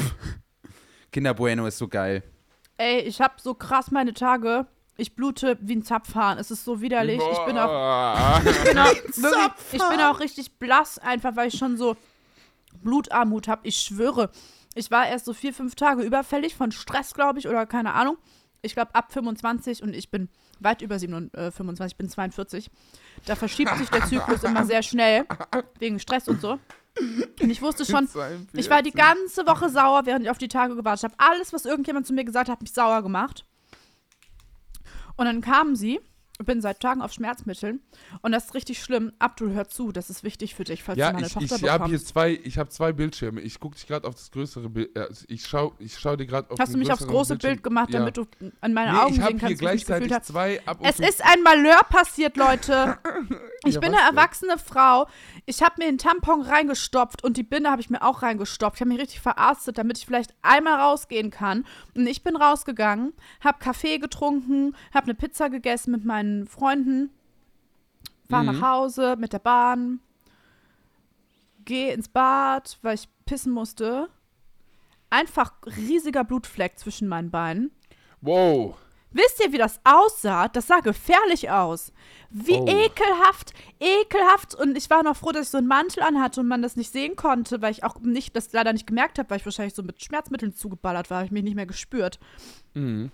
Kinder 1.12 1.34
Bueno 1.34 1.66
ist 1.66 1.78
so 1.78 1.88
geil. 1.88 2.22
Ey, 2.78 3.00
ich 3.00 3.20
habe 3.20 3.34
so 3.38 3.54
krass 3.54 3.90
meine 3.90 4.12
Tage. 4.12 4.66
Ich 4.98 5.14
blute 5.14 5.58
wie 5.60 5.76
ein 5.76 5.82
Zapfhahn. 5.82 6.38
Es 6.38 6.50
ist 6.50 6.64
so 6.64 6.80
widerlich. 6.80 7.20
Ich 7.32 7.44
bin 7.46 7.58
auch, 7.58 8.40
ich 8.40 8.64
bin 8.64 8.78
auch, 8.78 8.86
wirklich, 9.16 9.72
ich 9.72 9.88
bin 9.88 10.00
auch 10.00 10.20
richtig 10.20 10.58
blass, 10.58 10.98
einfach 10.98 11.36
weil 11.36 11.48
ich 11.48 11.58
schon 11.58 11.76
so 11.76 11.96
Blutarmut 12.82 13.48
habe. 13.48 13.66
Ich 13.66 13.76
schwöre. 13.76 14.30
Ich 14.74 14.90
war 14.90 15.06
erst 15.06 15.24
so 15.24 15.32
vier, 15.32 15.54
fünf 15.54 15.74
Tage 15.74 16.02
überfällig 16.02 16.54
von 16.54 16.72
Stress, 16.72 17.14
glaube 17.14 17.38
ich, 17.38 17.48
oder 17.48 17.66
keine 17.66 17.94
Ahnung. 17.94 18.18
Ich 18.62 18.74
glaube 18.74 18.94
ab 18.94 19.12
25 19.12 19.82
und 19.82 19.94
ich 19.94 20.10
bin 20.10 20.28
weit 20.60 20.82
über 20.82 20.98
27, 20.98 21.38
äh, 21.38 21.50
25, 21.50 21.92
ich 21.92 21.96
bin 21.96 22.08
42. 22.08 22.70
Da 23.24 23.36
verschiebt 23.36 23.76
sich 23.76 23.88
der 23.90 24.04
Zyklus 24.04 24.42
immer 24.44 24.64
sehr 24.64 24.82
schnell, 24.82 25.26
wegen 25.78 25.98
Stress 25.98 26.28
und 26.28 26.40
so. 26.40 26.58
Und 27.40 27.50
ich 27.50 27.60
wusste 27.60 27.84
schon, 27.84 28.08
ich 28.54 28.70
war 28.70 28.82
die 28.82 28.92
ganze 28.92 29.46
Woche 29.46 29.68
sauer, 29.68 30.06
während 30.06 30.24
ich 30.24 30.30
auf 30.30 30.38
die 30.38 30.48
Tage 30.48 30.74
gewartet 30.76 31.04
habe. 31.04 31.14
Alles, 31.18 31.52
was 31.52 31.66
irgendjemand 31.66 32.06
zu 32.06 32.14
mir 32.14 32.24
gesagt 32.24 32.48
hat, 32.48 32.54
hat 32.54 32.62
mich 32.62 32.72
sauer 32.72 33.02
gemacht. 33.02 33.44
Und 35.16 35.26
dann 35.26 35.40
kamen 35.40 35.76
sie. 35.76 36.00
Ich 36.38 36.44
bin 36.44 36.60
seit 36.60 36.80
Tagen 36.80 37.00
auf 37.00 37.12
Schmerzmitteln. 37.12 37.80
Und 38.20 38.32
das 38.32 38.46
ist 38.46 38.54
richtig 38.54 38.82
schlimm. 38.82 39.12
Abdul, 39.18 39.52
hör 39.54 39.68
zu. 39.68 39.90
Das 39.90 40.10
ist 40.10 40.22
wichtig 40.22 40.54
für 40.54 40.64
dich, 40.64 40.82
falls 40.82 40.98
Ja, 40.98 41.08
du 41.08 41.14
meine 41.14 41.26
ich, 41.28 41.32
Tochter 41.32 41.56
ich 41.56 41.62
habe 41.70 41.84
hier 41.86 41.92
bekommst. 41.94 42.08
zwei, 42.08 42.40
ich 42.44 42.58
habe 42.58 42.68
zwei 42.68 42.92
Bildschirme. 42.92 43.40
Ich 43.40 43.58
gucke 43.58 43.74
dich 43.76 43.86
gerade 43.86 44.06
auf 44.06 44.14
das 44.16 44.30
größere 44.30 44.68
Bild. 44.68 44.94
Äh, 44.96 45.08
ich 45.28 45.46
schau, 45.46 45.74
ich 45.78 45.98
schau 45.98 46.14
dir 46.14 46.26
gerade 46.26 46.50
auf 46.50 46.58
Hast 46.58 46.68
du 46.68 46.72
den 46.74 46.80
mich 46.80 46.92
aufs 46.92 47.06
große 47.06 47.34
Bildschirm- 47.36 47.50
Bild 47.52 47.62
gemacht, 47.62 47.90
ja. 47.90 48.00
damit 48.00 48.18
du 48.18 48.26
an 48.60 48.74
meine 48.74 48.92
Nee, 48.92 48.98
Augen 48.98 49.14
ich 49.14 49.20
habe 49.20 49.30
sehen 49.32 49.38
hier 49.40 49.48
kannst, 49.48 49.60
wie 49.62 49.64
ich 49.64 49.72
mich 49.72 49.86
gefühlt 49.86 50.08
gleichzeitig 50.08 50.12
habe? 50.12 50.24
zwei 50.24 50.66
ab 50.66 50.78
Es 50.82 51.00
ist 51.00 51.24
ein 51.24 51.42
Malheur 51.42 51.80
passiert, 51.88 52.36
Leute. 52.36 52.98
Ich 53.64 53.74
Ja, 53.74 53.80
bin 53.80 53.94
eine 53.94 53.98
denn? 54.06 54.16
erwachsene 54.16 54.58
Frau. 54.58 55.08
Ich 55.44 55.60
habe 55.62 55.74
mir 55.78 55.88
einen 55.88 55.98
Tampon 55.98 56.42
reingestopft 56.42 57.24
und 57.24 57.36
die 57.36 57.42
Binde 57.42 57.68
habe 57.70 57.80
ich 57.80 57.90
mir 57.90 58.02
auch 58.02 58.22
reingestopft. 58.22 58.76
Ich 58.76 58.80
habe 58.82 58.90
mich 58.90 59.00
richtig 59.00 59.18
verarztet, 59.20 59.76
damit 59.78 59.98
ich 59.98 60.06
vielleicht 60.06 60.34
einmal 60.42 60.78
rausgehen 60.78 61.30
kann. 61.32 61.64
Und 61.96 62.06
ich 62.06 62.22
bin 62.22 62.36
rausgegangen, 62.36 63.12
habe 63.42 63.58
Kaffee 63.58 63.98
getrunken, 63.98 64.76
habe 64.94 65.04
eine 65.06 65.14
Pizza 65.14 65.48
gegessen 65.50 65.90
mit 65.90 66.04
meinen 66.04 66.25
Freunden, 66.46 67.10
war 68.28 68.42
Mhm. 68.42 68.46
nach 68.60 68.68
Hause 68.70 69.16
mit 69.18 69.32
der 69.32 69.38
Bahn, 69.38 70.00
gehe 71.64 71.92
ins 71.92 72.08
Bad, 72.08 72.78
weil 72.82 72.94
ich 72.94 73.08
pissen 73.24 73.52
musste. 73.52 74.08
einfach 75.08 75.52
riesiger 75.64 76.24
Blutfleck 76.24 76.78
zwischen 76.80 77.06
meinen 77.06 77.30
Beinen. 77.30 77.70
Wow. 78.20 78.76
Wisst 79.12 79.40
ihr, 79.42 79.52
wie 79.52 79.56
das 79.56 79.80
aussah? 79.84 80.48
Das 80.48 80.66
sah 80.66 80.80
gefährlich 80.80 81.48
aus. 81.48 81.92
Wie 82.28 82.56
Oh. 82.58 82.66
ekelhaft, 82.66 83.54
ekelhaft. 83.80 84.56
Und 84.56 84.76
ich 84.76 84.90
war 84.90 85.04
noch 85.04 85.16
froh, 85.16 85.30
dass 85.30 85.46
ich 85.46 85.50
so 85.50 85.58
einen 85.58 85.68
Mantel 85.68 86.02
anhatte 86.02 86.40
und 86.40 86.48
man 86.48 86.60
das 86.60 86.74
nicht 86.76 86.92
sehen 86.92 87.14
konnte, 87.14 87.62
weil 87.62 87.70
ich 87.70 87.84
auch 87.84 88.00
nicht, 88.00 88.34
das 88.34 88.52
leider 88.52 88.72
nicht 88.72 88.88
gemerkt 88.88 89.18
habe, 89.20 89.30
weil 89.30 89.38
ich 89.38 89.44
wahrscheinlich 89.46 89.74
so 89.76 89.82
mit 89.84 90.02
Schmerzmitteln 90.02 90.52
zugeballert 90.54 91.08
war, 91.08 91.18
habe 91.18 91.26
ich 91.26 91.32
mich 91.32 91.44
nicht 91.44 91.54
mehr 91.56 91.66
gespürt. 91.66 92.18
Mhm. 92.74 93.12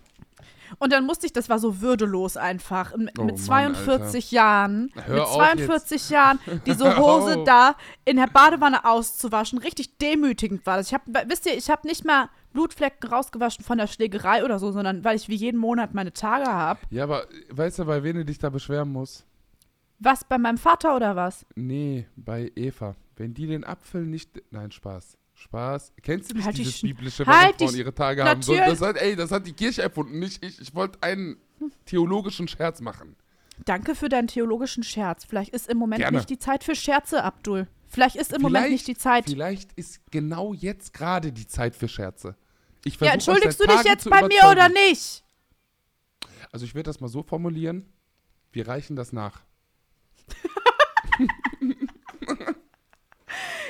Und 0.78 0.92
dann 0.92 1.04
musste 1.04 1.26
ich, 1.26 1.32
das 1.32 1.48
war 1.48 1.58
so 1.58 1.80
würdelos 1.80 2.36
einfach, 2.36 2.96
mit, 2.96 3.18
Oh 3.18 3.24
mit 3.24 3.36
Mann, 3.36 3.44
42 3.44 4.30
Jahren, 4.30 4.90
Hör 4.94 5.14
mit 5.14 5.22
auf 5.22 5.34
42 5.34 6.10
Jahren, 6.10 6.38
diese 6.66 6.96
Hose 6.98 7.38
auf. 7.38 7.44
da 7.44 7.76
in 8.04 8.16
der 8.16 8.26
Badewanne 8.26 8.84
auszuwaschen, 8.84 9.58
richtig 9.58 9.98
demütigend 9.98 10.64
war 10.66 10.76
das. 10.76 10.88
Ich 10.88 10.94
habe, 10.94 11.04
wisst 11.26 11.46
ihr, 11.46 11.56
ich 11.56 11.70
habe 11.70 11.86
nicht 11.86 12.04
mal 12.04 12.28
Blutflecken 12.52 13.08
rausgewaschen 13.08 13.64
von 13.64 13.78
der 13.78 13.86
Schlägerei 13.86 14.44
oder 14.44 14.58
so, 14.58 14.72
sondern 14.72 15.04
weil 15.04 15.16
ich 15.16 15.28
wie 15.28 15.34
jeden 15.34 15.58
Monat 15.58 15.94
meine 15.94 16.12
Tage 16.12 16.46
habe. 16.46 16.80
Ja, 16.90 17.04
aber 17.04 17.26
weißt 17.50 17.78
du, 17.80 17.84
bei 17.86 18.02
wem 18.02 18.16
du 18.16 18.24
dich 18.24 18.38
da 18.38 18.50
beschweren 18.50 18.92
musst? 18.92 19.24
Was, 19.98 20.24
bei 20.24 20.36
meinem 20.36 20.58
Vater 20.58 20.96
oder 20.96 21.16
was? 21.16 21.46
Nee, 21.54 22.06
bei 22.16 22.50
Eva. 22.56 22.96
Wenn 23.16 23.34
die 23.34 23.46
den 23.46 23.64
Apfel 23.64 24.04
nicht. 24.04 24.42
Nein, 24.50 24.72
Spaß. 24.72 25.16
Spaß. 25.42 25.92
Kennst 26.02 26.30
du 26.30 26.34
nicht 26.36 26.44
Halt 26.46 26.56
die 26.56 26.62
dieses 26.62 26.78
Sch- 26.78 26.82
biblische, 26.82 27.26
halt 27.26 27.58
wenn 27.60 27.68
Frauen 27.68 27.78
ihre 27.78 27.94
Tage 27.94 28.24
haben? 28.24 28.42
So, 28.42 28.52
Natürlich. 28.54 28.78
das 28.78 28.88
hat, 28.88 28.96
ey, 28.96 29.16
das 29.16 29.30
hat 29.30 29.46
die 29.46 29.52
Kirche 29.52 29.82
erfunden, 29.82 30.18
nicht 30.18 30.44
ich. 30.44 30.60
Ich 30.60 30.74
wollte 30.74 30.98
einen 31.02 31.36
theologischen 31.84 32.48
Scherz 32.48 32.80
machen. 32.80 33.16
Danke 33.64 33.94
für 33.94 34.08
deinen 34.08 34.28
theologischen 34.28 34.82
Scherz. 34.82 35.24
Vielleicht 35.24 35.54
ist 35.54 35.68
im 35.68 35.78
Moment 35.78 36.00
Gerne. 36.00 36.16
nicht 36.16 36.30
die 36.30 36.38
Zeit 36.38 36.64
für 36.64 36.74
Scherze, 36.74 37.22
Abdul. 37.22 37.68
Vielleicht 37.88 38.16
ist 38.16 38.32
im 38.32 38.40
Moment 38.42 38.70
nicht 38.70 38.86
die 38.88 38.96
Zeit. 38.96 39.26
Vielleicht 39.26 39.72
ist 39.74 40.00
genau 40.10 40.54
jetzt 40.54 40.94
gerade 40.94 41.30
die 41.32 41.46
Zeit 41.46 41.76
für 41.76 41.88
Scherze. 41.88 42.36
Ich 42.84 42.98
Ja, 42.98 43.12
entschuldigst 43.12 43.60
du 43.60 43.66
dich 43.66 43.84
jetzt 43.84 44.08
bei 44.08 44.26
mir 44.26 44.48
oder 44.50 44.68
nicht? 44.70 45.22
Also 46.50 46.64
ich 46.64 46.74
würde 46.74 46.84
das 46.88 47.00
mal 47.00 47.08
so 47.08 47.22
formulieren. 47.22 47.86
Wir 48.50 48.66
reichen 48.66 48.96
das 48.96 49.12
nach. 49.12 49.42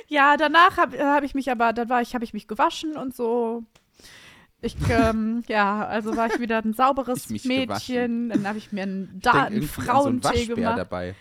Ja, 0.09 0.36
danach 0.36 0.76
habe 0.76 0.98
hab 0.98 1.22
ich 1.22 1.34
mich 1.34 1.50
aber, 1.50 1.72
dann 1.72 1.88
war 1.88 2.03
ich, 2.03 2.14
habe 2.14 2.24
ich 2.24 2.32
mich 2.34 2.48
gewaschen 2.48 2.96
und 2.96 3.14
so. 3.16 3.64
Ich, 4.61 4.76
ähm, 4.90 5.42
ja, 5.48 5.86
also 5.86 6.16
war 6.16 6.26
ich 6.28 6.38
wieder 6.38 6.59
ein 6.59 6.72
sauberes 6.74 7.30
Ich 7.30 7.44
Mädchen. 7.44 8.28
Dann 8.30 8.46
habe 8.46 8.59
ich 8.59 8.72
mir 8.72 8.82
einen, 8.82 9.14
Ich 9.16 9.22
da, 9.22 9.32
denk 9.32 9.46
einen 9.46 9.62
so 9.62 9.66
Frauentee 9.82 10.24
Waschbär 10.24 10.55
gemacht. 10.57 10.78
dabei. 10.78 11.14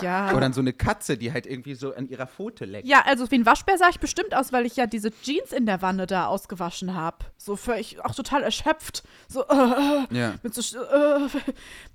Ja. 0.00 0.32
Oder 0.34 0.46
an 0.46 0.54
so 0.54 0.62
eine 0.62 0.72
Katze, 0.72 1.18
die 1.18 1.34
halt 1.34 1.44
irgendwie 1.44 1.74
so 1.74 1.94
an 1.94 2.08
ihrer 2.08 2.26
Pfote 2.26 2.64
leckt. 2.64 2.88
ja, 2.88 3.02
also 3.04 3.30
wie 3.30 3.34
ein 3.34 3.44
Waschbär 3.44 3.76
sah 3.76 3.90
ich 3.90 4.00
bestimmt 4.00 4.34
aus, 4.34 4.54
weil 4.54 4.64
ich 4.64 4.74
ja 4.76 4.86
diese 4.86 5.10
Jeans 5.20 5.52
in 5.52 5.66
der 5.66 5.82
Wanne 5.82 6.06
da 6.06 6.28
ausgewaschen 6.28 6.94
habe. 6.94 7.18
So 7.36 7.56
völlig, 7.56 8.02
auch 8.02 8.14
total 8.14 8.42
erschöpft. 8.42 9.02
So, 9.28 9.42
äh, 9.46 10.06
Ja. 10.10 10.34
mit 10.42 10.54
so, 10.54 10.78
äh, 10.78 11.28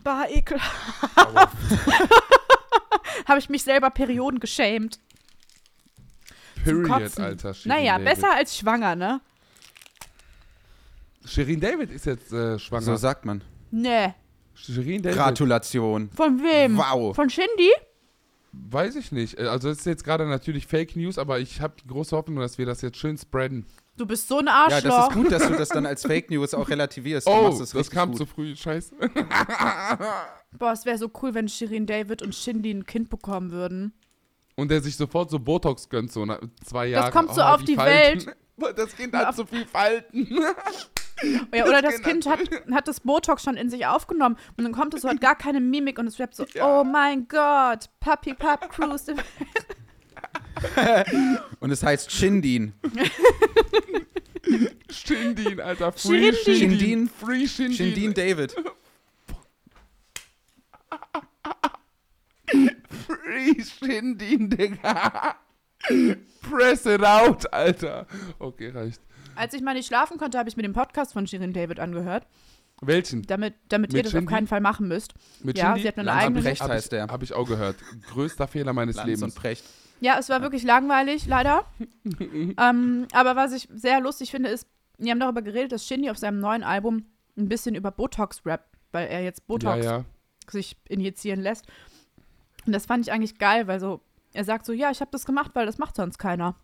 bah, 0.04 0.26
ekel. 0.30 0.60
habe 3.28 3.40
ich 3.40 3.50
mich 3.50 3.64
selber 3.64 3.90
Perioden 3.90 4.40
geschämt. 4.40 5.00
Zum 6.66 6.84
Period, 6.84 7.02
Kotzen. 7.04 7.24
Alter. 7.24 7.54
Shirin 7.54 7.78
Naja, 7.78 7.94
David. 7.98 8.06
besser 8.06 8.34
als 8.36 8.58
schwanger, 8.58 8.96
ne? 8.96 9.22
Shirin 11.26 11.60
David 11.60 11.92
ist 11.92 12.06
jetzt 12.06 12.32
äh, 12.34 12.60
schwanger. 12.60 12.84
So 12.84 12.96
sagt 12.96 13.26
man. 13.26 13.44
Nee. 13.72 14.14
Shirin 14.54 15.02
David. 15.02 15.18
Gratulation. 15.18 16.10
Von 16.16 16.40
wem? 16.42 16.78
Wow. 16.78 17.16
Von 17.16 17.30
Shindy? 17.30 17.72
Weiß 18.52 18.96
ich 18.96 19.12
nicht. 19.12 19.38
Äh, 19.40 19.48
Also 19.48 19.70
es 19.70 19.80
ist 19.80 19.86
jetzt 19.86 20.04
gerade 20.04 20.26
natürlich 20.28 20.68
Fake 20.68 20.96
News, 20.96 21.18
aber 21.18 21.40
ich 21.40 21.62
habe 21.62 21.74
die 21.84 21.88
große 21.88 22.16
Hoffnung, 22.16 22.38
dass 22.38 22.58
wir 22.58 22.66
das 22.66 22.82
jetzt 22.82 22.98
schön 22.98 23.18
spreaden. 23.18 23.66
Du 23.98 24.06
bist 24.06 24.28
so 24.28 24.40
ein 24.40 24.46
Ja, 24.46 24.54
Arschloch. 24.66 24.82
das 24.84 25.08
ist 25.08 25.14
gut, 25.14 25.32
dass 25.32 25.48
du 25.48 25.56
das 25.56 25.70
dann 25.70 25.86
als 25.86 26.02
Fake 26.06 26.30
News 26.30 26.54
auch 26.54 26.70
relativierst. 26.70 27.28
Du 27.28 27.32
Oh, 27.32 27.44
machst 27.44 27.62
das, 27.62 27.74
richtig 27.76 27.94
kam 27.94 28.10
gut. 28.10 28.18
zu 28.18 28.26
früh. 28.26 28.56
Scheiße. 28.56 28.94
Boah, 30.58 30.72
es 30.72 30.86
wäre 30.86 30.98
so 30.98 31.10
cool, 31.22 31.34
wenn 31.34 31.48
Shirin 31.50 31.86
David 31.86 32.22
und 32.22 32.36
Shindy 32.36 32.72
ein 32.72 32.86
Kind 32.86 33.10
bekommen 33.10 33.52
würden. 33.52 33.94
Und 34.56 34.72
der 34.72 34.82
sich 34.82 34.96
sofort 34.96 35.30
so 35.30 35.40
Botox 35.40 35.90
gönnt, 35.90 36.12
so 36.12 36.26
nach 36.26 36.40
zwei 36.64 36.88
Jahren. 36.88 37.12
kommt 37.12 37.34
so 37.34 37.42
auf 37.42 37.64
die 37.64 37.78
Welt. 37.78 38.28
Das 38.78 38.96
Kind 38.96 39.14
hat 39.14 39.36
so 39.36 39.46
viel 39.46 39.66
Falten. 39.66 40.30
Ja, 41.54 41.66
oder 41.66 41.82
das 41.82 42.02
Kind 42.02 42.26
Kind 42.26 42.28
hat, 42.28 42.40
hat 42.74 42.88
das 42.90 43.00
Botox 43.00 43.44
schon 43.44 43.56
in 43.56 43.70
sich 43.70 43.86
aufgenommen 43.86 44.36
und 44.58 44.66
dann 44.66 44.74
kommt 44.74 44.94
es 44.94 45.02
so, 45.02 45.08
hat 45.08 45.22
gar 45.22 45.36
keine 45.38 45.62
Mimik 45.62 45.98
und 45.98 46.08
es 46.08 46.20
rappt 46.20 46.36
so, 46.36 46.46
oh 46.62 46.84
mein 46.84 47.28
Gott, 47.30 47.90
Papi 48.02 48.34
Pap 48.34 48.70
Cruise. 48.70 49.16
Und 51.62 51.72
es 51.72 51.84
heißt 51.84 52.12
Shindin. 52.12 52.74
Shindin, 54.90 55.62
Alter. 55.62 55.94
Free 55.94 56.34
Shindin. 56.34 56.80
Shindin. 56.80 57.10
Free 57.10 57.48
Shindin. 57.48 57.74
Shindin 57.74 58.14
David. 58.14 58.56
Free 62.96 63.64
Shindin, 63.64 64.50
Digga. 64.50 65.36
Press 66.42 66.86
it 66.86 67.04
out, 67.04 67.52
Alter. 67.54 68.08
Okay, 68.40 68.70
reicht. 68.70 69.02
Als 69.36 69.54
ich 69.54 69.62
mal 69.62 69.74
nicht 69.74 69.88
schlafen 69.88 70.18
konnte, 70.18 70.38
habe 70.38 70.50
ich 70.50 70.56
mir 70.56 70.64
den 70.64 70.74
Podcast 70.74 71.14
von 71.14 71.28
Shirin 71.28 71.54
David 71.54 71.80
angehört, 71.80 72.26
Welchen? 72.82 73.24
damit, 73.24 73.56
damit 73.70 73.94
ihr 73.94 74.02
das 74.04 74.12
Shindy? 74.14 74.26
auf 74.26 74.32
keinen 74.32 74.48
Fall 74.48 74.62
machen 74.62 74.88
müsst. 74.88 75.14
Mit 75.44 75.58
ja, 75.58 75.68
Shindy? 75.68 75.82
sie 75.82 75.88
hat 75.90 75.98
eine 75.98 76.06
Lanz 76.06 76.18
und 76.18 76.26
eigene. 76.28 76.42
Brecht 76.42 76.62
Hab 76.62 76.70
heißt 76.70 76.86
ich, 76.86 76.90
der. 76.90 77.08
Habe 77.08 77.24
ich 77.24 77.34
auch 77.34 77.48
gehört. 77.48 77.76
Größter 78.10 78.48
Fehler 78.48 78.74
meines 78.74 78.96
Lanz 78.96 79.08
Lebens. 79.08 79.24
und 79.24 79.36
Precht. 79.36 79.66
Ja, 80.00 80.18
es 80.20 80.30
war 80.30 80.42
wirklich 80.42 80.64
langweilig, 80.64 81.26
leider. 81.28 81.66
ähm, 82.20 83.08
aber 83.12 83.36
was 83.36 83.54
ich 83.54 83.68
sehr 83.74 84.00
lustig 84.00 84.32
finde, 84.32 84.50
ist, 84.50 84.68
die 84.98 85.10
haben 85.12 85.20
darüber 85.20 85.42
geredet, 85.42 85.72
dass 85.72 85.86
Shindy 85.86 86.10
auf 86.10 86.18
seinem 86.18 86.40
neuen 86.40 86.64
Album 86.64 87.06
ein 87.38 87.50
bisschen 87.50 87.76
über 87.76 87.92
Botox 87.92 88.46
rappt, 88.46 88.78
weil 88.92 89.08
er 89.08 89.24
jetzt 89.24 89.40
Ja, 89.40 89.46
Botox 89.48 89.86
ja. 89.86 90.06
sich 90.50 90.78
injizieren 90.88 91.42
lässt. 91.42 91.66
Und 92.66 92.74
das 92.74 92.86
fand 92.86 93.06
ich 93.06 93.12
eigentlich 93.14 93.38
geil, 93.38 93.68
weil 93.68 93.80
so, 93.80 94.02
er 94.34 94.44
sagt 94.44 94.66
so, 94.66 94.74
ja, 94.74 94.92
ich 94.92 95.02
habe 95.02 95.12
das 95.12 95.26
gemacht, 95.26 95.52
weil 95.54 95.66
das 95.66 95.78
macht 95.78 95.96
sonst 95.96 96.18
keiner 96.18 96.56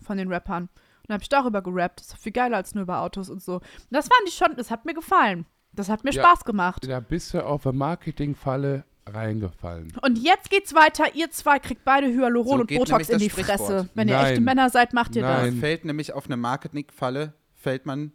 von 0.00 0.16
den 0.18 0.32
Rappern. 0.32 0.64
Und 0.64 0.70
dann 1.08 1.14
habe 1.14 1.22
ich 1.22 1.28
darüber 1.28 1.62
gerappt. 1.62 2.00
Das 2.00 2.08
ist 2.08 2.18
viel 2.18 2.32
geiler 2.32 2.56
als 2.56 2.74
nur 2.74 2.82
über 2.82 3.00
Autos 3.00 3.30
und 3.30 3.42
so. 3.42 3.54
Und 3.56 3.62
das 3.90 4.08
fand 4.08 4.20
ich 4.28 4.34
schon, 4.34 4.54
das 4.56 4.70
hat 4.70 4.84
mir 4.84 4.94
gefallen. 4.94 5.46
Das 5.72 5.88
hat 5.88 6.04
mir 6.04 6.10
Ja. 6.12 6.22
Spaß 6.22 6.44
gemacht. 6.44 6.86
Da 6.88 7.00
bist 7.00 7.32
du 7.34 7.44
auf 7.44 7.66
eine 7.66 7.76
Marketingfalle 7.76 8.84
reingefallen. 9.06 9.92
Und 10.02 10.18
jetzt 10.18 10.50
geht's 10.50 10.74
weiter. 10.74 11.14
Ihr 11.14 11.30
zwei 11.30 11.58
kriegt 11.58 11.84
beide 11.84 12.08
Hyaluron 12.08 12.46
So 12.48 12.60
und 12.60 12.66
Botox 12.74 13.08
in 13.08 13.18
die 13.18 13.28
das 13.28 13.32
Sprichwort. 13.32 13.58
Fresse. 13.58 13.88
Wenn 13.94 14.08
ihr 14.08 14.16
Nein. 14.16 14.26
echte 14.26 14.40
Männer 14.40 14.70
seid, 14.70 14.92
macht 14.92 15.16
ihr 15.16 15.22
Nein. 15.22 15.50
Man 15.52 15.60
fällt 15.60 15.84
nämlich 15.84 16.12
auf 16.12 16.26
eine 16.26 16.36
Marketingfalle, 16.36 17.32
fällt 17.54 17.86
man 17.86 18.12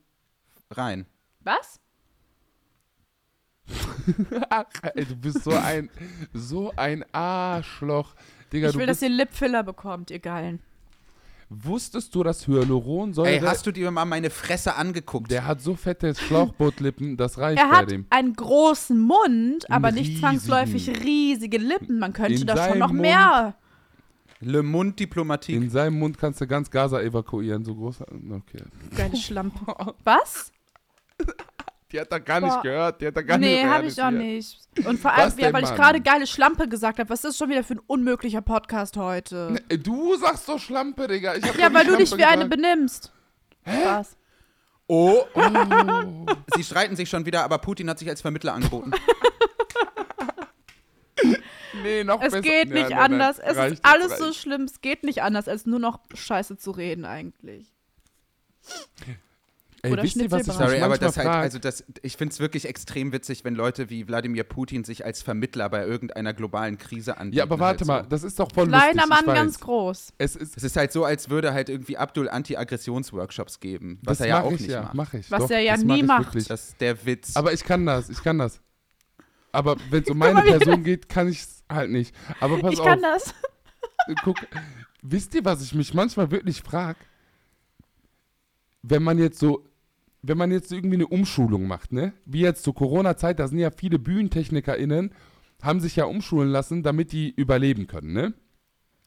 rein. 0.69 1.05
das. 1.43 1.55
Was? 1.57 1.79
Ach, 4.49 4.65
ey, 4.95 5.05
du 5.05 5.15
bist 5.15 5.43
so 5.43 5.51
ein, 5.51 5.89
so 6.33 6.73
ein 6.75 7.05
Arschloch. 7.13 8.13
Digga, 8.51 8.67
Ich 8.67 8.73
du 8.73 8.79
will, 8.79 8.87
dass 8.87 9.01
ihr 9.01 9.09
Lipfiller 9.09 9.63
bekommt, 9.63 10.11
ihr 10.11 10.19
Geilen. 10.19 10.59
wusstest 11.49 12.13
du, 12.13 12.23
dass 12.23 12.47
Hyaluronsäure, 12.47 13.27
Ey, 13.29 13.39
hast 13.39 13.65
du 13.65 13.71
dir 13.71 13.89
mal 13.91 14.05
meine 14.05 14.29
Fresse 14.29 14.75
angeguckt? 14.75 15.31
der 15.31 15.45
hat 15.47 15.61
so 15.61 15.75
fette 15.75 16.13
Schlauchbootlippen, 16.15 17.15
das 17.17 17.37
reicht 17.37 17.59
Er 17.61 17.69
bei 17.69 17.75
hat 17.77 17.91
dem. 17.91 18.05
einen 18.09 18.33
großen 18.33 18.99
Mund, 18.99 19.69
aber 19.71 19.91
nicht 19.91 20.09
riesigen. 20.09 20.19
zwangsläufig 20.19 20.89
riesige 21.03 21.57
Lippen. 21.57 21.99
Man 21.99 22.11
könnte 22.13 22.33
In 22.41 22.47
da 22.47 22.67
schon 22.69 22.79
noch 22.79 22.89
Mund- 22.89 23.01
mehr. 23.01 23.55
Le 24.41 24.61
Mund 24.61 24.99
Diplomatique. 24.99 25.55
In 25.55 25.69
seinem 25.69 25.97
Mund 25.99 26.17
kannst 26.17 26.41
du 26.41 26.47
ganz 26.47 26.69
Gaza 26.69 26.99
evakuieren, 27.01 27.63
so 27.63 27.73
groß. 27.75 28.01
Okay. 28.01 28.63
Geile 28.95 29.15
Schlampe. 29.15 29.61
Was? 30.03 30.51
Die 31.93 31.99
hat 31.99 32.11
er 32.11 32.19
gar 32.19 32.41
Boah. 32.41 32.47
nicht 32.47 32.63
gehört, 32.63 33.01
die 33.01 33.07
hat 33.07 33.15
er 33.15 33.23
gar 33.23 33.37
nee, 33.37 33.61
nicht 33.63 33.71
habe 33.71 33.85
ich 33.85 34.01
auch 34.01 34.09
nicht. 34.09 34.59
Und 34.83 34.99
vor 34.99 35.13
allem, 35.13 35.29
ja, 35.37 35.45
denn, 35.45 35.53
weil 35.53 35.63
ich 35.63 35.75
gerade 35.75 36.01
geile 36.01 36.25
Schlampe 36.25 36.67
gesagt 36.67 36.97
habe. 36.97 37.07
Was 37.11 37.19
ist 37.19 37.25
das 37.25 37.37
schon 37.37 37.49
wieder 37.49 37.63
für 37.63 37.75
ein 37.75 37.81
unmöglicher 37.85 38.41
Podcast 38.41 38.97
heute? 38.97 39.61
Ey, 39.69 39.77
Du 39.77 40.15
sagst 40.15 40.49
doch 40.49 40.59
Schlampe, 40.59 41.07
Digga. 41.07 41.35
Ich 41.35 41.43
hab 41.47 41.55
ja, 41.55 41.71
weil 41.71 41.85
du 41.85 41.95
dich 41.95 42.17
wie 42.17 42.23
eine 42.23 42.45
Schlampe 42.45 42.57
benimmst. 42.57 43.13
Spaß. 43.67 44.17
Oh, 44.87 45.23
gesagt. 45.35 45.71
Oh. 45.71 46.25
sie 46.55 46.63
streiten 46.63 46.95
sich 46.95 47.09
schon 47.09 47.27
wieder, 47.27 47.43
aber 47.43 47.59
Putin 47.59 47.87
hat 47.89 47.99
sich 47.99 48.09
als 48.09 48.21
Vermittler 48.21 48.53
angeboten. 48.53 48.91
Nee, 51.81 52.03
noch 52.03 52.21
Es 52.21 52.31
besser. 52.31 52.41
geht 52.41 52.69
Ja, 52.69 52.73
nicht 52.75 52.89
nein, 52.89 52.91
nein, 52.91 52.99
anders. 52.99 53.39
Es 53.39 53.57
reicht 53.57 53.73
ist 53.73 53.85
alles 53.85 54.17
so 54.17 54.25
reicht. 54.25 54.39
schlimm. 54.39 54.61
Es 54.63 54.79
geht 54.81 55.03
nicht 55.03 55.21
anders, 55.23 55.47
als 55.47 55.65
nur 55.65 55.79
noch 55.79 55.99
Scheiße 56.13 56.55
zu 56.57 56.71
reden 56.71 57.03
eigentlich. 57.03 57.73
Ey, 59.85 59.91
Oder 59.91 60.03
wisst 60.03 60.15
ihr, 60.15 60.31
was 60.31 60.47
ich 60.47 60.53
Sorry, 60.53 60.77
aber 60.77 60.91
manchmal 60.91 60.97
das 61.09 61.17
halt, 61.17 61.27
also 61.27 61.59
das, 61.59 61.83
ich 62.03 62.15
finde 62.15 62.31
es 62.31 62.39
wirklich 62.39 62.65
extrem 62.69 63.11
witzig, 63.11 63.43
wenn 63.43 63.53
Leute 63.53 63.89
wie 63.89 64.07
Wladimir 64.07 64.45
Putin 64.45 64.85
sich 64.85 65.03
als 65.03 65.21
Vermittler 65.21 65.67
bei 65.69 65.85
irgendeiner 65.85 66.33
globalen 66.33 66.77
Krise 66.77 67.17
anbieten. 67.17 67.39
Ja, 67.39 67.43
aber 67.43 67.59
warte 67.59 67.79
halt 67.79 67.87
mal, 67.87 68.03
so. 68.03 68.09
das 68.09 68.23
ist 68.23 68.39
doch 68.39 68.49
voll 68.53 68.69
Kleiner 68.69 68.93
lustig, 68.93 69.09
Mann, 69.09 69.19
ich 69.27 69.33
ganz 69.33 69.59
groß. 69.59 70.13
Es 70.17 70.37
ist, 70.37 70.55
Es 70.55 70.63
ist 70.63 70.77
halt 70.77 70.93
so, 70.93 71.03
als 71.03 71.29
würde 71.29 71.53
halt 71.53 71.67
irgendwie 71.67 71.97
Abdul 71.97 72.29
Anti-Aggressionsworkshops 72.29 73.59
geben, 73.59 73.99
was 74.03 74.19
das 74.19 74.25
er 74.25 74.29
ja 74.29 74.41
auch 74.43 74.53
ich 74.53 74.61
nicht 74.61 74.71
ja, 74.71 74.83
macht. 74.83 74.93
Mach 74.93 75.13
ich. 75.15 75.29
Was 75.29 75.41
doch, 75.43 75.49
er 75.51 75.59
ja 75.59 75.75
nie 75.75 75.99
ich 75.99 76.05
macht. 76.05 76.27
wirklich. 76.27 76.47
Das 76.47 76.69
ist 76.69 76.79
der 76.79 77.05
Witz. 77.05 77.35
Aber 77.35 77.51
ich 77.51 77.65
kann 77.65 77.85
das, 77.85 78.07
ich 78.09 78.23
kann 78.23 78.39
das. 78.39 78.61
Aber 79.51 79.75
wenn 79.89 80.03
es 80.03 80.09
um 80.09 80.17
meine 80.19 80.43
Person 80.43 80.85
geht, 80.85 81.09
kann 81.09 81.27
ich 81.27 81.41
es 81.41 81.63
halt 81.69 81.91
nicht. 81.91 82.15
Aber 82.39 82.57
pass 82.59 82.71
Ich 82.71 82.79
auf, 82.79 82.85
kann 82.85 83.01
das. 83.01 83.33
guck, 84.23 84.37
wisst 85.01 85.35
ihr, 85.35 85.43
was 85.43 85.61
ich 85.61 85.75
mich 85.75 85.93
manchmal 85.93 86.31
wirklich 86.31 86.61
frage? 86.61 86.99
wenn 88.83 89.01
man 89.01 89.17
jetzt 89.17 89.39
so, 89.39 89.65
wenn 90.23 90.37
man 90.37 90.51
jetzt 90.51 90.71
irgendwie 90.71 90.95
eine 90.95 91.07
Umschulung 91.07 91.67
macht, 91.67 91.91
ne? 91.91 92.13
Wie 92.25 92.39
jetzt 92.39 92.63
zur 92.63 92.73
Corona-Zeit, 92.73 93.39
da 93.39 93.47
sind 93.47 93.59
ja 93.59 93.71
viele 93.71 93.99
BühnentechnikerInnen, 93.99 95.13
haben 95.61 95.79
sich 95.81 95.97
ja 95.97 96.05
umschulen 96.05 96.49
lassen, 96.49 96.81
damit 96.81 97.11
die 97.11 97.29
überleben 97.29 97.87
können, 97.87 98.13
ne? 98.13 98.33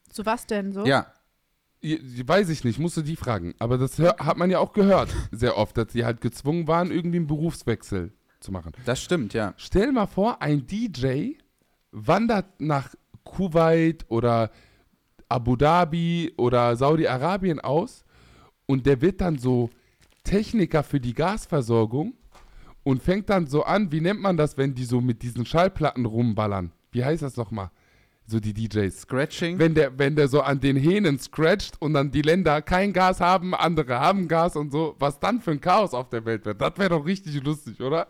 Zu 0.09 0.25
was 0.25 0.45
denn 0.45 0.71
so? 0.71 0.85
Ja. 0.85 1.11
Weiß 1.81 2.49
ich 2.49 2.63
nicht, 2.63 2.79
musst 2.79 2.97
du 2.97 3.01
die 3.01 3.15
fragen. 3.15 3.53
Aber 3.59 3.77
das 3.77 3.99
hat 3.99 4.37
man 4.37 4.49
ja 4.49 4.59
auch 4.59 4.73
gehört, 4.73 5.13
sehr 5.31 5.57
oft, 5.57 5.77
dass 5.77 5.91
sie 5.91 6.05
halt 6.05 6.21
gezwungen 6.21 6.67
waren, 6.67 6.91
irgendwie 6.91 7.17
einen 7.17 7.27
Berufswechsel 7.27 8.13
zu 8.39 8.51
machen. 8.51 8.73
Das 8.85 9.01
stimmt, 9.01 9.33
ja. 9.33 9.53
Stell 9.57 9.91
mal 9.91 10.07
vor, 10.07 10.41
ein 10.41 10.65
DJ 10.67 11.33
wandert 11.91 12.61
nach 12.61 12.95
Kuwait 13.23 14.05
oder 14.09 14.51
Abu 15.29 15.55
Dhabi 15.55 16.33
oder 16.37 16.75
Saudi-Arabien 16.75 17.59
aus 17.59 18.05
und 18.65 18.85
der 18.85 19.01
wird 19.01 19.21
dann 19.21 19.37
so 19.37 19.69
Techniker 20.27 20.83
für 20.83 20.99
die 20.99 21.13
Gasversorgung 21.13 22.13
und 22.83 23.01
fängt 23.01 23.29
dann 23.29 23.47
so 23.47 23.63
an, 23.63 23.91
wie 23.91 24.01
nennt 24.01 24.21
man 24.21 24.37
das, 24.37 24.57
wenn 24.57 24.73
die 24.75 24.85
so 24.85 25.01
mit 25.01 25.21
diesen 25.21 25.45
Schallplatten 25.45 26.05
rumballern? 26.05 26.71
Wie 26.91 27.03
heißt 27.03 27.21
das 27.23 27.35
nochmal? 27.37 27.71
So 28.25 28.41
die 28.41 28.53
DJs. 28.53 29.01
Scratching. 29.01 29.57
Wenn 29.57 29.73
der, 29.73 29.97
wenn 29.97 30.15
der 30.17 30.27
so 30.27 30.41
an 30.41 30.59
den 30.59 30.75
Hähnen 30.75 31.17
scratcht 31.17 31.81
und 31.81 31.93
dann 31.93 32.11
die 32.11 32.21
Länder 32.21 32.61
kein 32.61 32.91
Gas 32.91 33.21
haben, 33.21 33.55
andere 33.55 33.99
haben 33.99 34.27
Gas 34.27 34.57
und 34.57 34.71
so, 34.71 34.95
was 34.99 35.19
dann 35.19 35.39
für 35.39 35.51
ein 35.51 35.61
Chaos 35.61 35.93
auf 35.93 36.09
der 36.09 36.25
Welt 36.25 36.45
wird. 36.45 36.59
Das 36.59 36.73
wäre 36.77 36.89
doch 36.89 37.05
richtig 37.05 37.41
lustig, 37.41 37.79
oder? 37.79 38.07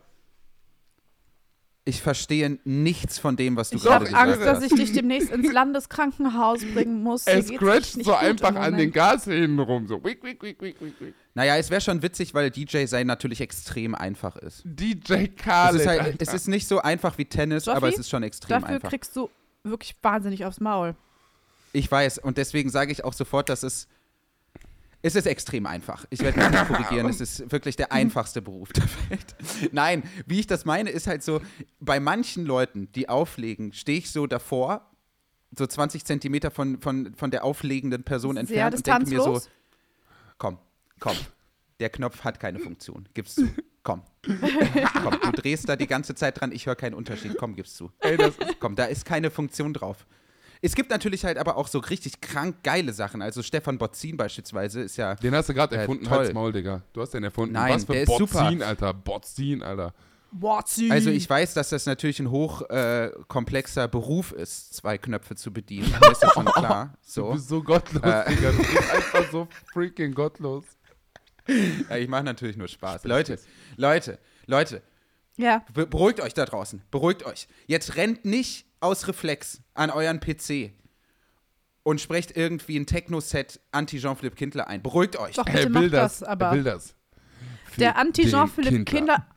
Ich 1.86 2.02
verstehe 2.02 2.60
nichts 2.66 3.18
von 3.18 3.38
dem, 3.38 3.56
was 3.56 3.70
du 3.70 3.78
Ich 3.78 3.84
gerade 3.84 3.96
habe 3.96 4.06
gesagt 4.06 4.28
Angst, 4.28 4.42
hast. 4.42 4.62
dass 4.64 4.72
ich 4.72 4.74
dich 4.78 4.92
demnächst 4.92 5.32
ins 5.32 5.54
Landeskrankenhaus 5.54 6.66
bringen 6.74 7.02
muss. 7.02 7.26
Er 7.28 7.42
scratcht 7.44 8.04
so 8.04 8.14
einfach 8.14 8.56
an 8.56 8.76
den. 8.76 8.92
Gashähnen 8.92 9.58
rum. 9.60 9.88
So. 9.88 10.04
Wick, 10.04 10.22
wick, 10.22 10.42
wick, 10.44 10.62
wick, 10.62 10.82
wick, 10.82 10.94
wick. 11.00 11.14
Naja, 11.38 11.56
es 11.58 11.70
wäre 11.70 11.82
schon 11.82 12.02
witzig, 12.02 12.34
weil 12.34 12.50
DJ 12.50 12.86
sein 12.88 13.06
natürlich 13.06 13.42
extrem 13.42 13.94
einfach 13.94 14.38
ist. 14.38 14.64
DJ 14.66 15.14
Es 15.14 15.36
Khaled. 15.36 15.82
ist, 15.82 15.88
halt, 15.88 16.20
es 16.20 16.34
ist 16.34 16.48
nicht 16.48 16.68
so 16.68 16.82
einfach 16.82 17.20
wie 17.20 17.26
Tennis, 17.26 17.66
Joffi, 17.66 17.78
aber 17.78 17.90
es 17.90 18.00
ist 18.00 18.10
schon 18.10 18.24
extrem 18.24 18.60
Dafür 18.60 18.78
einfach. 18.78 18.90
kriegst 18.90 19.16
du 19.16 19.30
wirklich 19.64 19.96
wahnsinnig 20.02 20.46
aufs 20.46 20.60
Maul. 20.60 20.96
Ich 21.74 21.92
weiß 21.92 22.18
und 22.18 22.40
deswegen 22.40 22.72
sage 22.72 22.92
ich 22.92 23.04
auch 23.04 23.14
sofort, 23.14 23.50
dass 23.50 23.62
es 23.62 23.88
es 25.04 25.14
ist 25.16 25.28
extrem 25.28 25.68
einfach. 25.68 26.06
Ich 26.10 26.22
werde 26.22 26.40
mich 26.40 26.50
nicht 26.50 26.68
korrigieren. 26.70 27.08
Es 27.08 27.22
ist 27.22 27.52
wirklich 27.52 27.76
der 27.76 27.92
einfachste 27.92 28.42
Beruf 28.42 28.74
der 28.74 28.86
Welt. 29.10 29.36
Nein, 29.72 30.02
wie 30.26 30.40
ich 30.40 30.48
das 30.48 30.66
meine, 30.66 30.90
ist 30.90 31.06
halt 31.06 31.22
so, 31.22 31.40
bei 31.80 32.00
manchen 32.00 32.48
Leuten, 32.48 32.92
die 32.94 33.10
auflegen, 33.10 33.74
stehe 33.74 34.00
ich 34.00 34.10
so 34.10 34.26
davor, 34.26 34.90
so 35.56 35.68
20 35.68 36.04
Zentimeter 36.04 36.50
von, 36.50 36.82
von, 36.82 37.14
von 37.14 37.30
der 37.30 37.44
auflegenden 37.46 38.02
Person 38.04 38.34
Sehr 38.34 38.40
entfernt 38.42 38.76
und 38.76 38.88
denke 38.88 39.10
mir 39.12 39.22
so, 39.22 39.40
komm, 40.40 40.58
komm, 41.00 41.16
der 41.80 41.90
Knopf 41.90 42.24
hat 42.24 42.40
keine 42.40 42.60
Funktion. 42.60 43.08
Gib's 43.14 43.36
zu. 43.36 43.50
Komm. 43.84 44.02
komm, 44.24 45.18
du 45.22 45.32
drehst 45.32 45.70
da 45.70 45.76
die 45.78 45.88
ganze 45.88 46.14
Zeit 46.14 46.42
dran, 46.42 46.52
ich 46.52 46.66
höre 46.66 46.76
keinen 46.76 46.94
Unterschied. 46.94 47.38
Komm, 47.38 47.56
gib's 47.56 47.74
zu. 47.76 47.90
Ey, 48.00 48.18
das 48.18 48.34
Komm, 48.60 48.76
da 48.76 48.86
ist 48.86 49.06
keine 49.06 49.32
Funktion 49.32 49.74
drauf. 49.74 50.06
Es 50.62 50.76
gibt 50.76 50.90
natürlich 50.90 51.24
halt 51.24 51.38
aber 51.38 51.56
auch 51.56 51.68
so 51.68 51.80
richtig 51.80 52.20
krank 52.20 52.58
geile 52.64 52.92
Sachen. 52.92 53.22
Also 53.22 53.44
Stefan 53.44 53.78
Botzin 53.78 54.18
beispielsweise 54.18 54.82
ist 54.82 54.98
ja. 54.98 55.16
den 55.16 55.34
hast 55.36 55.50
du 55.50 55.54
gerade 55.54 55.76
Äh, 55.76 55.80
erfunden, 55.82 56.04
toll. 56.06 56.18
Halt's 56.18 56.34
Maul, 56.34 56.52
Digga. 56.52 56.82
Du 56.94 57.02
hast 57.02 57.14
den 57.14 57.24
erfunden. 57.24 57.54
Nein, 57.54 57.76
Was 57.76 57.86
für 57.86 57.94
der 57.94 58.02
ist 58.02 58.08
Botzin, 58.08 58.28
super. 58.28 58.66
Alter. 58.68 58.94
Botzin, 58.94 59.62
Alter. 59.64 59.94
What's 60.32 60.82
Also 60.90 61.10
ich 61.10 61.30
weiß, 61.30 61.54
dass 61.54 61.70
das 61.70 61.86
natürlich 61.86 62.20
ein 62.20 62.30
hochkomplexer 62.30 63.86
äh, 63.86 63.88
Beruf 63.88 64.34
ist, 64.34 64.74
zwei 64.76 64.98
Knöpfe 64.98 65.36
zu 65.36 65.54
bedienen. 65.54 65.90
Mir 66.02 66.12
ist 66.12 66.22
das 66.22 66.34
schon 66.34 66.46
klar. 66.46 66.94
Du 67.06 67.12
So. 67.12 67.32
bist 67.32 67.48
so 67.48 67.64
gottlos, 67.64 68.04
Äh. 68.04 68.36
Digga. 68.36 68.52
Du 68.52 68.58
bist 68.58 68.92
einfach 68.94 69.32
so 69.32 69.48
freaking 69.72 70.14
gottlos. 70.14 70.66
Ja, 71.90 71.98
ich 71.98 72.08
mache 72.08 72.24
natürlich 72.24 72.58
nur 72.58 72.68
Spaß. 72.68 73.04
Leute, 73.06 73.40
Leute, 73.76 74.20
Leute, 74.46 74.82
Ja, 75.38 75.64
be- 75.74 75.88
beruhigt 75.88 76.20
euch 76.22 76.34
da 76.34 76.46
draußen. 76.46 76.82
Beruhigt 76.92 77.26
euch. 77.26 77.48
Jetzt 77.68 77.96
rennt 77.96 78.26
nicht 78.26 78.66
aus 78.80 79.08
Reflex 79.08 79.62
an 79.74 79.90
euren 79.90 80.20
PC 80.20 80.72
und 81.84 82.02
sprecht 82.02 82.36
irgendwie 82.36 82.78
ein 82.78 82.86
Techno-Set 82.86 83.60
anti-Jean-Philippe 83.72 84.36
Kindler 84.36 84.68
ein. 84.68 84.82
Beruhigt 84.84 85.18
euch. 85.18 85.36
doch, 85.36 85.46
bitte 85.46 85.60
Er 85.60 85.70
mach 85.70 85.82
will 85.82 85.90
das, 85.90 86.20
das. 86.20 86.28
aber 86.28 86.48
Er 86.48 86.52
will 86.54 86.64
das. 86.64 86.96
Für 87.66 87.80
der 87.80 87.94
den 87.94 87.98
Anti-Jean-Philipp 87.98 88.86
Kindler. 88.86 89.16
Kinder, 89.18 89.28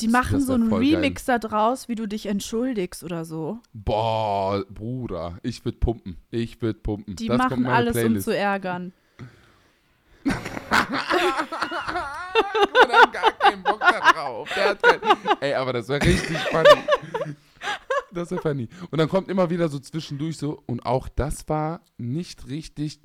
die 0.00 0.08
machen 0.08 0.40
so 0.40 0.54
einen 0.54 0.70
voll 0.70 0.80
geil. 0.82 0.94
Remix 0.96 1.24
da 1.26 1.38
draus, 1.38 1.88
wie 1.88 1.94
du 1.94 2.06
dich 2.06 2.26
entschuldigst 2.26 3.04
oder 3.04 3.24
so. 3.24 3.60
Boah, 3.74 4.64
Bruder. 4.70 5.38
Ich 5.42 5.64
würd 5.64 5.78
pumpen. 5.80 6.16
Ich 6.30 6.60
würd 6.62 6.82
pumpen. 6.82 7.14
Die 7.16 7.28
das 7.28 7.38
machen 7.38 7.66
alles, 7.66 7.94
um 7.96 8.00
Playlist. 8.00 8.24
zu 8.24 8.36
ärgern. 8.36 8.92
hat 10.70 10.88
er 12.90 13.06
gar 13.10 13.32
keinen 13.32 13.62
Bock 13.62 13.80
da 13.80 14.12
drauf. 14.12 14.48
Der 14.54 14.70
hat 14.70 14.82
kein, 14.82 15.00
ey, 15.40 15.54
aber 15.54 15.72
das 15.72 15.88
wäre 15.88 16.02
richtig 16.02 16.38
funny. 16.38 17.36
Das 18.12 18.30
wäre 18.30 18.40
funny. 18.40 18.68
Und 18.90 18.98
dann 18.98 19.08
kommt 19.08 19.28
immer 19.28 19.50
wieder 19.50 19.68
so 19.68 19.78
zwischendurch 19.78 20.38
so, 20.38 20.62
und 20.66 20.86
auch 20.86 21.08
das 21.08 21.48
war 21.48 21.82
nicht 21.98 22.48
richtig. 22.48 23.00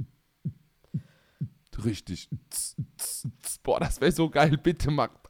Richtig. 1.84 2.30
Boah, 3.64 3.80
das 3.80 4.02
wäre 4.02 4.12
so 4.12 4.30
geil. 4.30 4.58
Bitte 4.58 4.92
mach 4.92 5.08
das. 5.08 5.29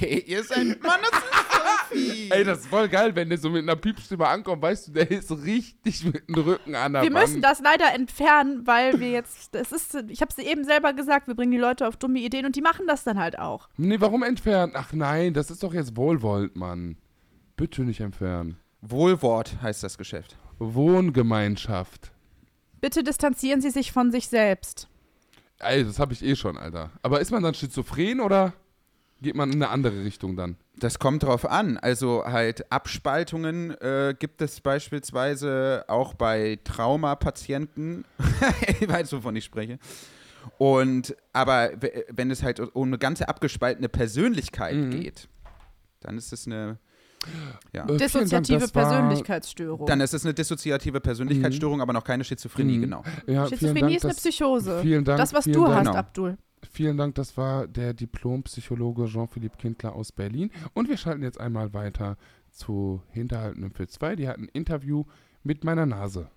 Ey, 0.00 0.18
ihr 0.26 0.44
seid. 0.44 0.82
Mann, 0.82 1.00
das 1.10 1.20
ist 1.20 1.52
so 1.52 1.94
fies. 1.94 2.30
Ey, 2.30 2.44
das 2.44 2.58
ist 2.60 2.66
voll 2.66 2.88
geil, 2.88 3.14
wenn 3.16 3.28
der 3.30 3.38
so 3.38 3.48
mit 3.48 3.62
einer 3.62 3.76
Piepstimme 3.76 4.26
ankommt. 4.26 4.60
Weißt 4.60 4.88
du, 4.88 4.92
der 4.92 5.10
ist 5.10 5.30
richtig 5.30 6.04
mit 6.04 6.28
dem 6.28 6.34
Rücken 6.34 6.74
an 6.74 6.92
der 6.92 7.02
Wir 7.02 7.12
Wand. 7.14 7.26
müssen 7.28 7.40
das 7.42 7.60
leider 7.60 7.94
entfernen, 7.94 8.66
weil 8.66 9.00
wir 9.00 9.10
jetzt, 9.10 9.54
das 9.54 9.72
ist, 9.72 9.94
ich 10.08 10.20
habe 10.20 10.30
es 10.36 10.38
eben 10.38 10.64
selber 10.64 10.92
gesagt, 10.92 11.28
wir 11.28 11.34
bringen 11.34 11.52
die 11.52 11.58
Leute 11.58 11.88
auf 11.88 11.96
dumme 11.96 12.18
Ideen 12.20 12.44
und 12.44 12.56
die 12.56 12.60
machen 12.60 12.86
das 12.86 13.04
dann 13.04 13.18
halt 13.18 13.38
auch. 13.38 13.68
Nee, 13.78 14.00
warum 14.00 14.22
entfernen? 14.22 14.72
Ach 14.76 14.92
nein, 14.92 15.32
das 15.32 15.50
ist 15.50 15.62
doch 15.62 15.72
jetzt 15.72 15.96
wohlwollend, 15.96 16.56
Mann. 16.56 16.98
Bitte 17.56 17.82
nicht 17.82 18.00
entfernen. 18.00 18.58
Wohlwort 18.82 19.62
heißt 19.62 19.82
das 19.82 19.96
Geschäft. 19.96 20.36
Wohngemeinschaft. 20.58 22.12
Bitte 22.80 23.02
distanzieren 23.02 23.60
Sie 23.62 23.70
sich 23.70 23.92
von 23.92 24.10
sich 24.12 24.28
selbst. 24.28 24.88
Ey, 25.58 25.84
das 25.84 25.98
habe 25.98 26.12
ich 26.12 26.22
eh 26.22 26.36
schon, 26.36 26.58
Alter. 26.58 26.90
Aber 27.02 27.20
ist 27.20 27.30
man 27.30 27.42
dann 27.42 27.54
schizophren 27.54 28.20
oder 28.20 28.52
geht 29.22 29.34
man 29.34 29.50
in 29.52 29.62
eine 29.62 29.70
andere 29.70 30.04
Richtung 30.04 30.36
dann? 30.36 30.56
Das 30.76 30.98
kommt 30.98 31.22
drauf 31.22 31.48
an. 31.48 31.76
Also 31.78 32.24
halt 32.26 32.70
Abspaltungen 32.72 33.70
äh, 33.80 34.14
gibt 34.18 34.42
es 34.42 34.60
beispielsweise 34.60 35.84
auch 35.88 36.14
bei 36.14 36.58
Traumapatienten. 36.64 38.04
ich 38.80 38.88
weiß, 38.88 39.12
wovon 39.12 39.36
ich 39.36 39.44
spreche. 39.44 39.78
Und 40.58 41.16
aber 41.32 41.70
wenn 42.10 42.30
es 42.30 42.42
halt 42.42 42.60
um 42.60 42.88
eine 42.88 42.98
ganze 42.98 43.28
abgespaltene 43.28 43.88
Persönlichkeit 43.88 44.74
Mhm. 44.76 44.90
geht, 44.90 45.28
dann 46.00 46.18
ist 46.18 46.32
es 46.32 46.46
eine 46.46 46.78
ja. 47.72 47.84
Äh, 47.84 47.86
Dank, 47.86 47.98
Dissoziative 47.98 48.60
war- 48.60 48.68
Persönlichkeitsstörung. 48.90 49.86
Dann 49.86 50.02
ist 50.02 50.12
es 50.12 50.24
eine 50.26 50.34
dissoziative 50.34 51.00
Persönlichkeitsstörung, 51.00 51.80
aber 51.80 51.94
noch 51.94 52.04
keine 52.04 52.22
Schizophrenie, 52.24 52.76
Mhm. 52.76 52.82
genau. 52.82 53.02
Ja, 53.26 53.46
Schizophrenie 53.48 53.80
Dank, 53.80 53.96
ist 53.96 54.04
eine 54.04 54.12
das, 54.12 54.20
Psychose. 54.22 54.80
vielen 54.82 55.04
Dank, 55.04 55.18
das, 55.18 55.32
was 55.32 55.44
du 55.44 55.52
Dank. 55.64 55.74
hast, 55.76 55.86
Genau. 55.86 55.96
Abdul. 55.98 56.36
Vielen 56.70 56.96
Dank, 56.96 57.14
das 57.14 57.36
war 57.36 57.66
der 57.66 57.94
Diplompsychologe 57.94 59.06
Jean-Philippe 59.06 59.56
Kindler 59.58 59.94
aus 59.94 60.12
Berlin. 60.12 60.50
Und 60.72 60.88
wir 60.88 60.96
schalten 60.96 61.22
jetzt 61.22 61.40
einmal 61.40 61.72
weiter 61.72 62.16
zu 62.50 63.02
Hinterhalten 63.10 63.70
für 63.70 63.86
zwei. 63.88 64.16
Die 64.16 64.28
hatten 64.28 64.44
ein 64.44 64.50
Interview 64.52 65.04
mit 65.42 65.64
meiner 65.64 65.86
Nase. 65.86 66.30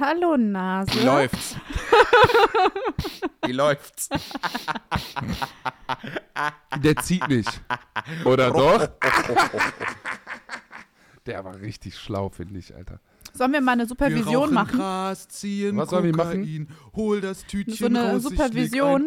Hallo 0.00 0.36
Nase. 0.36 0.92
Wie 0.94 1.04
läuft's? 1.04 1.56
Wie 3.46 3.52
läuft's? 3.52 4.08
Der 6.82 6.96
zieht 6.96 7.28
nicht. 7.28 7.62
Oder 8.24 8.50
doch? 8.50 8.88
Der 11.26 11.44
war 11.44 11.58
richtig 11.60 11.96
schlau, 11.96 12.28
finde 12.28 12.58
ich, 12.58 12.74
Alter. 12.74 13.00
Sollen 13.32 13.52
wir 13.52 13.60
mal 13.60 13.72
eine 13.72 13.86
Supervision 13.86 14.52
machen? 14.54 14.78
Gras, 14.78 15.26
ziehen 15.28 15.76
Was 15.76 15.90
sollen 15.90 16.04
wir 16.04 16.14
machen? 16.16 16.68
hol 16.94 17.20
das 17.20 17.44
Tütchen 17.46 17.74
So 17.74 17.86
eine 17.86 18.20
Supervision. 18.20 19.06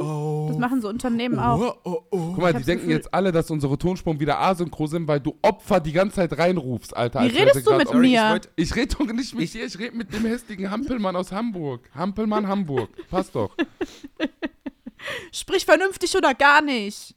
Das 0.49 0.57
machen 0.57 0.81
so 0.81 0.89
Unternehmen 0.89 1.39
auch. 1.39 1.77
Oh, 1.85 1.89
oh, 1.91 2.01
oh. 2.11 2.17
Guck 2.33 2.37
mal, 2.39 2.51
Ich 2.51 2.57
die 2.57 2.63
denken 2.63 2.87
Gefühl- 2.87 2.95
jetzt 2.97 3.13
alle, 3.13 3.31
dass 3.31 3.49
unsere 3.49 3.77
Tonspuren 3.77 4.19
wieder 4.19 4.39
asynchron 4.39 4.87
sind, 4.87 5.07
weil 5.07 5.19
du 5.21 5.37
Opfer 5.41 5.79
die 5.79 5.93
ganze 5.93 6.17
Zeit 6.17 6.37
reinrufst, 6.37 6.95
Alter. 6.97 7.21
Wie 7.23 7.27
redest 7.27 7.65
du 7.65 7.73
mit 7.77 7.87
Sorry, 7.87 8.05
ich 8.07 8.11
mir? 8.13 8.29
wollt- 8.31 8.49
Ich 8.57 8.75
rede 8.75 8.95
doch 8.95 9.05
nicht 9.13 9.33
mit 9.35 9.53
dir, 9.53 9.65
ich 9.65 9.79
rede 9.79 9.95
mit 9.95 10.13
dem 10.13 10.25
hässlichen 10.25 10.69
Hampelmann 10.71 11.15
aus 11.15 11.31
Hamburg. 11.31 11.89
Hampelmann 11.95 12.47
Hamburg. 12.47 12.89
Passt 13.09 13.33
doch. 13.35 13.55
Sprich 15.31 15.63
vernünftig 15.65 16.15
oder 16.17 16.33
gar 16.33 16.61
nicht. 16.61 17.15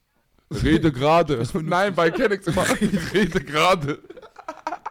Rede 0.63 0.93
gerade. 0.93 1.43
Nein, 1.55 1.95
bei 1.95 2.11
Kennex 2.11 2.47
immer. 2.47 2.65
Ich 2.81 3.13
rede 3.15 3.41
gerade. 3.43 3.99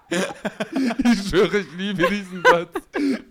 Ich 0.10 1.30
schwöre, 1.30 1.60
ich 1.60 1.68
liebe 1.78 2.07
diesen 2.10 2.43
Satz. 2.43 2.70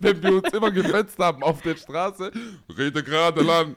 Wenn 0.01 0.23
wir 0.23 0.35
uns 0.43 0.53
immer 0.53 0.71
gefetzt 0.71 1.19
haben 1.19 1.43
auf 1.43 1.61
der 1.63 1.77
Straße, 1.77 2.31
rede 2.77 3.03
gerade 3.03 3.43
lang. 3.43 3.77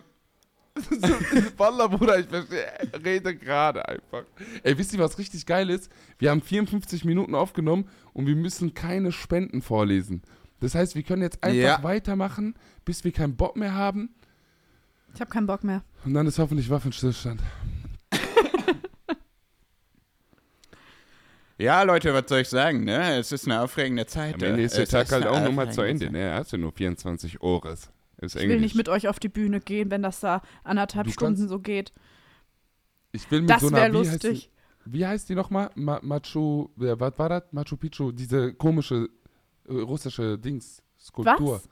Wallah, 1.58 1.88
Bruder, 1.88 2.20
ich 2.20 2.28
verstehe. 2.28 2.72
Rede 3.04 3.36
gerade 3.36 3.88
einfach. 3.88 4.24
Ey, 4.64 4.78
wisst 4.78 4.94
ihr, 4.94 5.00
was 5.00 5.18
richtig 5.18 5.46
geil 5.46 5.70
ist? 5.70 5.92
Wir 6.18 6.32
haben 6.32 6.42
54 6.42 7.04
Minuten 7.04 7.36
aufgenommen 7.36 7.90
und 8.14 8.26
wir 8.26 8.36
müssen 8.36 8.74
keine 8.74 9.12
Spenden 9.12 9.62
vorlesen. 9.62 10.22
Das 10.62 10.76
heißt, 10.76 10.96
wir 10.96 11.04
können 11.04 11.24
jetzt 11.24 11.44
einfach 11.44 11.60
Ja. 11.60 11.84
weitermachen, 11.84 12.56
bis 12.86 13.04
wir 13.04 13.12
keinen 13.12 13.36
Bock 13.36 13.58
mehr 13.58 13.74
haben. 13.74 14.16
Ich 15.14 15.20
habe 15.20 15.30
keinen 15.30 15.48
Bock 15.48 15.64
mehr. 15.64 15.84
Und 16.06 16.14
dann 16.14 16.26
ist 16.28 16.40
hoffentlich 16.40 16.70
Waffenstillstand. 16.70 17.42
Ja, 21.62 21.84
Leute, 21.84 22.14
was 22.14 22.24
soll 22.28 22.40
ich 22.42 22.50
sagen, 22.50 22.84
ne? 22.86 23.18
Es 23.18 23.32
ist 23.32 23.46
eine 23.46 23.62
aufregende 23.62 24.06
Zeit. 24.08 24.36
Am 24.36 24.42
Ende 24.42 24.64
ist 24.64 24.76
der 24.76 24.84
Es 24.84 24.90
Tag 24.90 25.12
halt 25.12 25.28
auch 25.28 25.40
nochmal 25.42 25.72
zu 25.72 25.82
Ende. 25.82 26.10
Ne? 26.10 26.20
Er 26.20 26.36
hast 26.36 26.52
ja 26.52 26.58
nur 26.58 26.72
24 26.72 27.42
Ores. 27.42 27.92
Ist 28.18 28.36
Ich 28.36 28.48
will 28.48 28.60
nicht 28.60 28.76
mit 28.76 28.90
euch 28.90 29.08
auf 29.08 29.20
die 29.20 29.30
Bühne 29.30 29.60
gehen, 29.60 29.92
wenn 29.92 30.02
das 30.04 30.20
da 30.20 30.42
anderthalb 30.64 31.06
Du 31.08 31.14
Stunden 31.14 31.36
kannst- 31.40 31.50
so 31.50 31.60
geht. 31.60 31.94
Ich 33.12 33.30
will 33.30 33.42
mit 33.42 33.50
Das 33.50 33.62
so 33.62 33.68
einer, 33.68 33.92
wie 33.94 33.98
heißt 34.08 34.24
lustig. 34.24 34.52
die, 34.86 34.94
wie 34.94 35.06
heißt 35.06 35.30
die 35.30 35.36
nochmal? 35.36 35.70
Ma 35.76 36.00
Machu, 36.02 36.70
ja, 36.78 37.00
was 37.00 37.18
war 37.20 37.30
das? 37.30 37.44
Machu 37.52 37.78
Picchu, 37.78 38.12
diese 38.12 38.54
komische 38.54 39.10
äh, 39.68 39.74
russische 39.74 40.38
Dings, 40.40 40.82
Skulptur. 41.00 41.56
Was? 41.56 41.70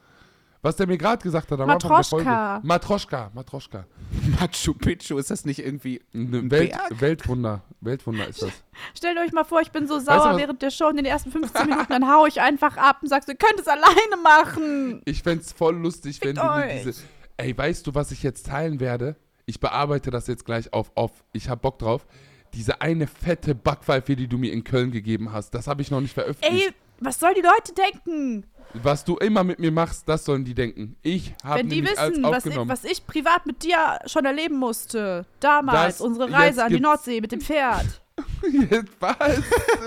Was 0.61 0.75
der 0.75 0.87
mir 0.87 0.97
gerade 0.97 1.23
gesagt 1.23 1.51
hat 1.51 1.59
am 1.61 1.69
Anfang 1.69 1.89
der 1.89 2.03
Folge. 2.03 2.25
Matroschka. 2.25 2.61
Matroschka, 2.63 3.31
Matroschka. 3.33 3.85
Machu 4.39 4.73
Picchu, 4.73 5.17
ist 5.17 5.31
das 5.31 5.45
nicht 5.45 5.59
irgendwie. 5.59 6.01
Ein 6.13 6.51
Welt, 6.51 6.71
Berg? 6.71 6.99
Weltwunder. 7.01 7.61
Weltwunder 7.79 8.27
ist 8.27 8.41
das. 8.41 8.51
Stellt 8.93 9.17
euch 9.19 9.31
mal 9.31 9.45
vor, 9.45 9.61
ich 9.61 9.71
bin 9.71 9.87
so 9.87 9.99
du 9.99 10.03
sauer 10.03 10.31
was- 10.31 10.37
während 10.37 10.61
der 10.61 10.69
Show 10.71 10.89
in 10.89 10.97
den 10.97 11.05
ersten 11.05 11.31
15 11.31 11.65
Minuten, 11.67 11.87
dann 11.87 12.11
hau 12.11 12.25
ich 12.25 12.41
einfach 12.41 12.75
ab 12.75 12.97
und 13.01 13.07
sagst, 13.07 13.29
ihr 13.29 13.35
könnt 13.35 13.57
es 13.59 13.67
alleine 13.67 14.17
machen. 14.21 15.01
Ich 15.05 15.23
fänd's 15.23 15.53
voll 15.53 15.77
lustig, 15.77 16.19
wenn 16.23 16.35
Fickt 16.35 16.45
du 16.47 16.57
mir 16.59 16.83
diese. 16.83 17.03
Ey, 17.37 17.57
weißt 17.57 17.87
du, 17.87 17.95
was 17.95 18.11
ich 18.11 18.21
jetzt 18.23 18.47
teilen 18.47 18.81
werde? 18.81 19.15
Ich 19.45 19.61
bearbeite 19.61 20.11
das 20.11 20.27
jetzt 20.27 20.43
gleich 20.45 20.73
auf 20.73 20.91
off. 20.95 21.23
Ich 21.31 21.47
hab 21.49 21.61
Bock 21.61 21.79
drauf. 21.79 22.05
Diese 22.53 22.81
eine 22.81 23.07
fette 23.07 23.55
Backpfeife, 23.55 24.15
die 24.17 24.27
du 24.27 24.37
mir 24.37 24.51
in 24.51 24.63
Köln 24.65 24.91
gegeben 24.91 25.31
hast, 25.31 25.51
das 25.51 25.67
habe 25.67 25.81
ich 25.81 25.89
noch 25.89 26.01
nicht 26.01 26.13
veröffentlicht. 26.13 26.67
Ey, 26.67 26.73
was 27.01 27.19
sollen 27.19 27.35
die 27.35 27.41
Leute 27.41 27.73
denken? 27.73 28.45
Was 28.73 29.03
du 29.03 29.17
immer 29.17 29.43
mit 29.43 29.57
mir 29.59 29.71
machst, 29.71 30.07
das 30.07 30.25
sollen 30.25 30.45
die 30.45 30.53
denken. 30.53 30.95
Ich 31.01 31.33
habe 31.43 31.59
Wenn 31.59 31.69
die 31.69 31.83
wissen, 31.83 31.97
was 31.97 32.45
ich, 32.45 32.51
aufgenommen. 32.51 32.69
was 32.69 32.83
ich 32.83 33.05
privat 33.07 33.45
mit 33.47 33.63
dir 33.63 33.99
schon 34.05 34.25
erleben 34.25 34.57
musste. 34.57 35.25
Damals, 35.39 35.97
Das- 35.97 36.01
unsere 36.01 36.31
Reise 36.31 36.63
an 36.63 36.71
die 36.71 36.79
Nordsee 36.79 37.19
mit 37.19 37.31
dem 37.31 37.41
Pferd. 37.41 37.85
Jetzt, 38.69 38.91
was? 38.99 39.15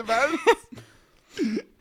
was? 0.05 0.29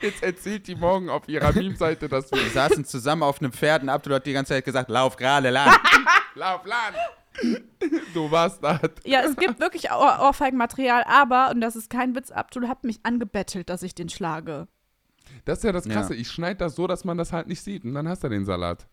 Jetzt 0.02 0.24
erzählt 0.24 0.68
die 0.68 0.76
morgen 0.76 1.10
auf 1.10 1.28
ihrer 1.28 1.52
Meme-Seite, 1.54 2.08
dass 2.08 2.32
wir 2.32 2.40
Wir 2.42 2.50
saßen 2.52 2.86
zusammen 2.86 3.24
auf 3.24 3.40
einem 3.42 3.52
Pferd 3.52 3.84
und 3.84 3.90
Abdul 3.90 4.14
hat 4.16 4.26
die 4.26 4.34
ganze 4.34 4.54
Zeit 4.54 4.66
gesagt: 4.66 4.90
Lauf 4.90 5.16
gerade 5.18 5.50
lang. 5.50 5.74
Lauf, 6.36 6.66
Land. 6.66 6.96
Du 8.14 8.30
warst 8.32 8.64
da. 8.64 8.80
Ja, 9.06 9.22
es 9.22 9.36
gibt 9.36 9.60
wirklich 9.60 9.92
Ohr 9.92 10.20
Ohrfeigenmaterial, 10.22 11.04
aber, 11.08 11.50
und 11.52 11.62
das 11.62 11.76
ist 11.76 11.90
kein 11.90 12.16
Witz, 12.16 12.32
Abdul 12.32 12.68
hat 12.68 12.84
mich 12.84 13.00
angebettelt, 13.04 13.70
dass 13.70 13.84
ich 13.84 13.96
den 13.96 14.10
schlage. 14.10 14.68
Das 15.46 15.60
ist 15.60 15.64
ja 15.64 15.72
das 15.72 15.86
Ja. 15.86 15.94
Krasse. 15.94 16.16
Ich 16.16 16.30
schneide 16.30 16.58
das 16.58 16.76
so, 16.76 16.88
dass 16.88 17.04
man 17.06 17.18
das 17.18 17.32
halt 17.34 17.48
nicht 17.48 17.62
sieht. 17.62 17.84
Und 17.84 17.94
dann 17.94 18.08
hast 18.08 18.24
du 18.24 18.30
den 18.30 18.46
Salat. 18.46 18.88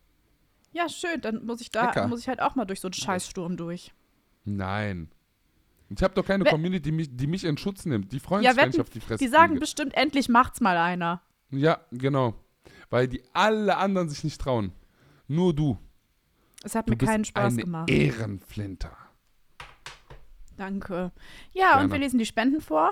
Ja, 0.71 0.87
schön, 0.89 1.19
dann 1.21 1.45
muss 1.45 1.61
ich 1.61 1.71
da, 1.71 1.85
Lecker. 1.87 2.07
muss 2.07 2.19
ich 2.21 2.27
halt 2.27 2.41
auch 2.41 2.55
mal 2.55 2.65
durch 2.65 2.79
so 2.79 2.87
einen 2.87 2.93
Scheißsturm 2.93 3.57
durch. 3.57 3.93
Nein. 4.45 5.09
Ich 5.89 6.03
habe 6.03 6.13
doch 6.13 6.25
keine 6.25 6.45
Wenn- 6.45 6.51
Community, 6.51 6.83
die 6.83 6.91
mich, 6.91 7.09
die 7.11 7.25
mich 7.27 7.43
in 7.43 7.57
Schutz 7.57 7.85
nimmt. 7.85 8.11
Die 8.11 8.19
freuen 8.19 8.43
Ja, 8.43 8.51
sich, 8.53 8.61
wenn 8.61 8.69
ich 8.69 8.79
auf 8.79 8.89
die 8.91 8.99
Fresse 8.99 9.23
Die 9.23 9.29
sagen 9.29 9.47
fliege. 9.53 9.59
bestimmt, 9.61 9.95
endlich 9.95 10.29
macht's 10.29 10.61
mal 10.61 10.77
einer. 10.77 11.21
Ja, 11.49 11.79
genau. 11.91 12.35
Weil 12.91 13.07
die 13.07 13.23
alle 13.33 13.77
anderen 13.77 14.09
sich 14.09 14.23
nicht 14.23 14.39
trauen. 14.39 14.71
Nur 15.27 15.55
du. 15.55 15.77
Es 16.63 16.75
hat 16.75 16.87
Du 16.87 16.91
mir 16.91 16.97
bist 16.97 17.09
keinen 17.11 17.25
Spaß 17.25 17.53
eine 17.53 17.63
gemacht. 17.63 17.89
Ehrenflinter. 17.89 18.95
Danke. 20.57 21.11
Ja, 21.53 21.73
und 21.73 21.77
Gerne. 21.79 21.91
wir 21.93 21.99
lesen 21.99 22.19
die 22.19 22.25
Spenden 22.25 22.61
vor. 22.61 22.91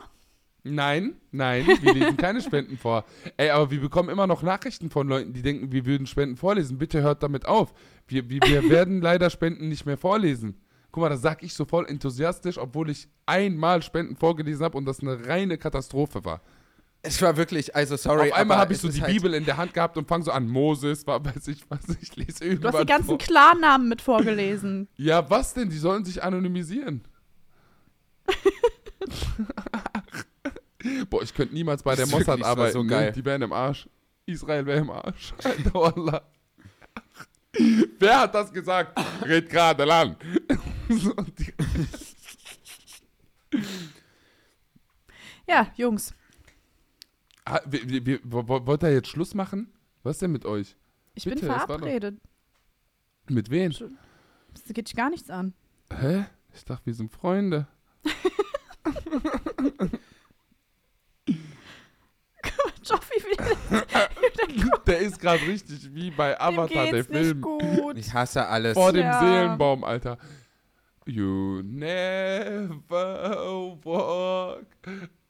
Nein, 0.75 1.15
nein, 1.31 1.65
wir 1.81 1.93
lesen 1.93 2.17
keine 2.17 2.41
Spenden 2.41 2.77
vor. 2.77 3.05
Ey, 3.37 3.49
aber 3.49 3.71
wir 3.71 3.81
bekommen 3.81 4.09
immer 4.09 4.27
noch 4.27 4.43
Nachrichten 4.43 4.89
von 4.89 5.07
Leuten, 5.07 5.33
die 5.33 5.41
denken, 5.41 5.71
wir 5.71 5.85
würden 5.85 6.07
Spenden 6.07 6.37
vorlesen. 6.37 6.77
Bitte 6.77 7.01
hört 7.01 7.23
damit 7.23 7.45
auf. 7.45 7.73
Wir, 8.07 8.29
wir, 8.29 8.41
wir 8.41 8.69
werden 8.69 9.01
leider 9.01 9.29
Spenden 9.29 9.69
nicht 9.69 9.85
mehr 9.85 9.97
vorlesen. 9.97 10.55
Guck 10.91 11.01
mal, 11.01 11.09
das 11.09 11.21
sag 11.21 11.43
ich 11.43 11.53
so 11.53 11.65
voll 11.65 11.85
enthusiastisch, 11.87 12.57
obwohl 12.57 12.89
ich 12.89 13.07
einmal 13.25 13.81
Spenden 13.81 14.15
vorgelesen 14.15 14.63
habe 14.65 14.77
und 14.77 14.85
das 14.85 15.01
eine 15.01 15.27
reine 15.27 15.57
Katastrophe 15.57 16.23
war. 16.25 16.41
es 17.01 17.21
war 17.21 17.37
wirklich, 17.37 17.75
also 17.75 17.95
sorry. 17.97 18.31
Auf 18.31 18.37
einmal 18.37 18.57
habe 18.57 18.73
ich 18.73 18.79
so 18.79 18.89
die 18.89 19.01
halt, 19.01 19.13
Bibel 19.13 19.33
in 19.33 19.45
der 19.45 19.57
Hand 19.57 19.73
gehabt 19.73 19.97
und 19.97 20.07
fange 20.07 20.23
so 20.23 20.31
an, 20.31 20.47
Moses, 20.47 21.05
war, 21.05 21.23
weiß 21.23 21.49
ich 21.49 21.69
was, 21.69 21.81
ich 22.01 22.15
lese 22.15 22.39
Du 22.39 22.45
irgendwas 22.45 22.73
hast 22.73 22.81
die 22.81 22.85
ganzen 22.87 23.07
vor. 23.09 23.17
Klarnamen 23.17 23.89
mit 23.89 24.01
vorgelesen. 24.01 24.87
Ja, 24.95 25.29
was 25.29 25.53
denn? 25.53 25.69
Die 25.69 25.77
sollen 25.77 26.03
sich 26.05 26.23
anonymisieren. 26.23 27.03
Boah, 31.09 31.23
ich 31.23 31.33
könnte 31.33 31.53
niemals 31.53 31.83
bei 31.83 31.95
der 31.95 32.05
Das 32.05 32.13
ist 32.13 32.19
Mossad 32.19 32.43
arbeiten. 32.43 32.73
so 32.73 32.83
ne? 32.83 32.89
geil. 32.89 33.11
Die 33.11 33.25
wären 33.25 33.41
im 33.41 33.51
Arsch. 33.53 33.89
Israel 34.25 34.65
wäre 34.65 34.79
im 34.79 34.89
Arsch. 34.91 35.33
Alter. 35.43 36.23
Wer 37.99 38.19
hat 38.19 38.35
das 38.35 38.51
gesagt? 38.53 38.97
Red 39.25 39.49
gerade 39.49 39.83
lang. 39.85 40.15
Ja, 45.47 45.71
Jungs. 45.75 46.13
ah, 47.45 47.59
wir, 47.65 47.87
wir, 47.89 48.05
wir, 48.05 48.19
wo- 48.23 48.65
wollt 48.65 48.83
ihr 48.83 48.93
jetzt 48.93 49.07
Schluss 49.07 49.33
machen? 49.33 49.71
Was 50.03 50.19
denn 50.19 50.31
mit 50.31 50.45
euch? 50.45 50.75
Ich 51.15 51.23
Bitte, 51.23 51.41
bin 51.41 51.49
war 51.49 51.59
doch- 51.59 51.65
verabredet. 51.67 52.19
Mit 53.29 53.49
wem? 53.49 53.71
Das 53.71 54.63
geht 54.73 54.87
dich 54.87 54.95
gar 54.95 55.09
nichts 55.09 55.29
an. 55.29 55.53
Hä? 55.91 56.25
Ich 56.53 56.63
dachte, 56.65 56.85
wir 56.85 56.93
sind 56.93 57.11
Freunde. 57.11 57.67
Joffi, 62.89 63.23
wie 63.23 63.37
Der 64.87 64.99
ist 64.99 65.19
gerade 65.19 65.41
richtig 65.45 65.93
wie 65.93 66.11
bei 66.11 66.33
dem 66.33 66.41
Avatar, 66.41 66.85
der 66.85 66.91
geht's 66.93 67.09
nicht 67.09 67.25
Film. 67.25 67.41
gut. 67.41 67.97
Ich 67.97 68.13
hasse 68.13 68.45
alles. 68.47 68.73
Vor 68.73 68.93
dem 68.93 69.03
Ja. 69.03 69.19
Seelenbaum, 69.19 69.83
Alter. 69.83 70.17
You 71.05 71.61
never 71.63 72.69
walk 73.83 74.65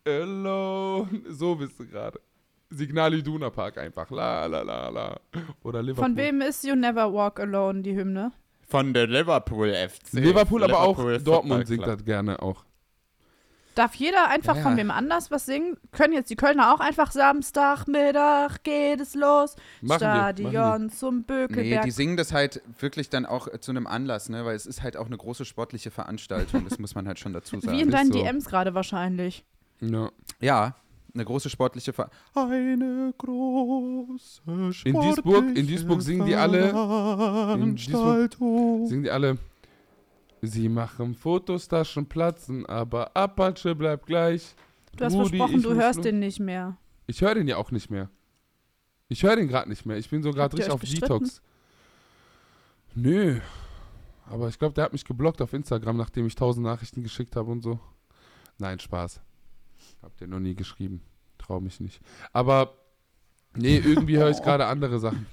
alone. 0.06 1.22
So 1.30 1.56
bist 1.56 1.80
du 1.80 1.88
gerade. 1.88 2.20
Signal 2.70 3.14
Iduna 3.14 3.50
Park 3.50 3.78
einfach. 3.78 4.10
La 4.12 4.46
la 4.46 4.62
la 4.62 4.90
la. 4.90 5.20
Oder 5.64 5.82
Liverpool. 5.82 6.04
Von 6.04 6.18
wem 6.18 6.42
ist 6.42 6.64
You 6.66 6.76
Never 6.76 7.12
Walk 7.14 7.40
Alone, 7.40 7.82
die 7.82 7.96
Hymne? 7.96 8.32
Von 8.68 8.94
der 8.94 9.08
Liverpool 9.08 9.74
FC. 9.74 10.14
Liverpool, 10.14 10.64
aber 10.64 10.82
auch 10.82 10.98
Liverpool 10.98 11.24
Dortmund 11.24 11.60
Football 11.62 11.66
singt 11.68 11.88
das 11.88 12.04
gerne 12.04 12.42
auch. 12.42 12.66
Darf 13.78 13.94
jeder 13.96 14.28
einfach 14.30 14.56
Ja. 14.56 14.64
von 14.64 14.76
wem 14.76 14.90
anders 14.90 15.30
was 15.30 15.46
singen? 15.46 15.78
Können 15.92 16.14
jetzt 16.14 16.30
die 16.32 16.36
Kölner 16.36 16.74
auch 16.74 16.80
einfach 16.80 17.12
Samstagmittag 17.12 18.64
geht 18.64 19.00
es 19.00 19.14
los. 19.14 19.56
Machen 19.82 19.90
wir, 19.90 19.98
Stadion 19.98 20.54
machen 20.54 20.90
zum 20.90 21.18
Nee, 21.18 21.24
Bökelberg. 21.28 21.84
die 21.84 21.92
singen 21.92 22.18
das 22.18 22.34
halt 22.34 22.62
wirklich 22.80 23.10
dann 23.10 23.26
auch 23.26 23.48
äh, 23.48 23.60
zu 23.60 23.72
einem 23.72 23.86
Anlass, 23.86 24.30
ne? 24.30 24.46
Weil 24.46 24.56
es 24.56 24.66
ist 24.66 24.82
halt 24.82 24.98
auch 24.98 25.06
eine 25.06 25.18
große 25.18 25.46
sportliche 25.46 25.92
Veranstaltung, 25.92 26.64
das 26.68 26.80
muss 26.80 26.96
man 26.96 27.08
halt 27.08 27.20
schon 27.20 27.34
dazu 27.34 27.58
Wie 27.62 27.82
in 27.82 27.92
sagen. 27.92 27.92
deinen 27.92 28.12
so. 28.12 28.24
DMs 28.24 28.46
gerade 28.46 28.74
wahrscheinlich. 28.74 29.44
Ja. 29.80 30.10
Ja, 30.40 30.76
eine 31.14 31.24
große 31.26 31.50
sportliche 31.50 31.94
Veranstaltung. 31.94 32.52
Eine 32.52 33.14
große 33.18 34.74
sportliche 34.74 34.90
In 34.90 34.94
Duisburg, 34.96 35.46
in 35.58 35.68
Duisburg 35.68 36.02
singen 36.02 36.26
die 36.26 36.36
alle. 36.36 36.70
In 37.54 37.76
Duisburg 37.76 38.34
singen 38.90 39.04
die 39.04 39.12
alle. 39.12 39.38
Sie 40.42 40.70
machen 40.70 41.16
Fotos, 41.16 41.68
Taschen 41.68 42.08
platzen, 42.08 42.66
aber 42.66 43.16
Apache 43.16 43.76
bleibt 43.76 44.06
gleich. 44.06 44.56
Du 44.96 45.06
hast 45.06 45.14
Rudi, 45.14 45.38
versprochen, 45.38 45.62
du 45.62 45.76
hörst 45.76 46.06
den 46.06 46.20
nicht 46.20 46.40
mehr. 46.40 46.78
Ich 47.08 47.22
höre 47.22 47.36
den 47.36 47.48
ja 47.48 47.58
auch 47.58 47.72
nicht 47.72 47.90
mehr. 47.90 48.10
Ich 49.10 49.24
höre 49.24 49.36
den 49.36 49.48
gerade 49.48 49.70
nicht 49.70 49.86
mehr. 49.86 49.98
Ich 49.98 50.10
bin 50.10 50.22
so 50.22 50.32
gerade 50.32 50.58
richtig 50.58 50.72
auf? 50.72 50.82
Detox. 50.82 51.42
Nö. 52.94 53.40
Aber 54.26 54.50
ich 54.50 54.60
glaube, 54.60 54.74
der 54.74 54.86
hat 54.86 54.94
mich 54.94 55.06
geblockt 55.06 55.42
auf 55.42 55.54
Instagram, 55.54 55.98
nachdem 55.98 56.28
ich 56.28 56.36
tausend 56.36 56.66
Nachrichten 56.66 57.04
geschickt 57.04 57.36
habe 57.36 57.50
und 57.52 57.62
so. 57.62 57.80
Nein, 58.58 58.80
Spaß. 58.80 59.22
Habt 60.02 60.20
ihr 60.22 60.28
noch 60.28 60.40
nie 60.40 60.56
geschrieben. 60.56 61.02
Trau 61.38 61.62
mich 61.62 61.80
nicht. 61.80 62.02
Aber, 62.34 62.74
nee, 63.56 63.78
irgendwie 63.86 64.18
höre 64.18 64.30
ich 64.30 64.42
gerade 64.42 64.66
andere 64.66 65.00
Sachen. 65.00 65.26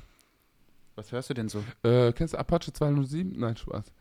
Was 0.94 1.10
hörst 1.10 1.30
du 1.30 1.34
denn 1.34 1.48
so? 1.48 1.64
Äh, 1.82 2.12
kennst 2.12 2.34
du 2.34 2.38
Apache 2.38 2.72
207? 2.72 3.32
Nein, 3.36 3.56
Spaß. 3.56 3.92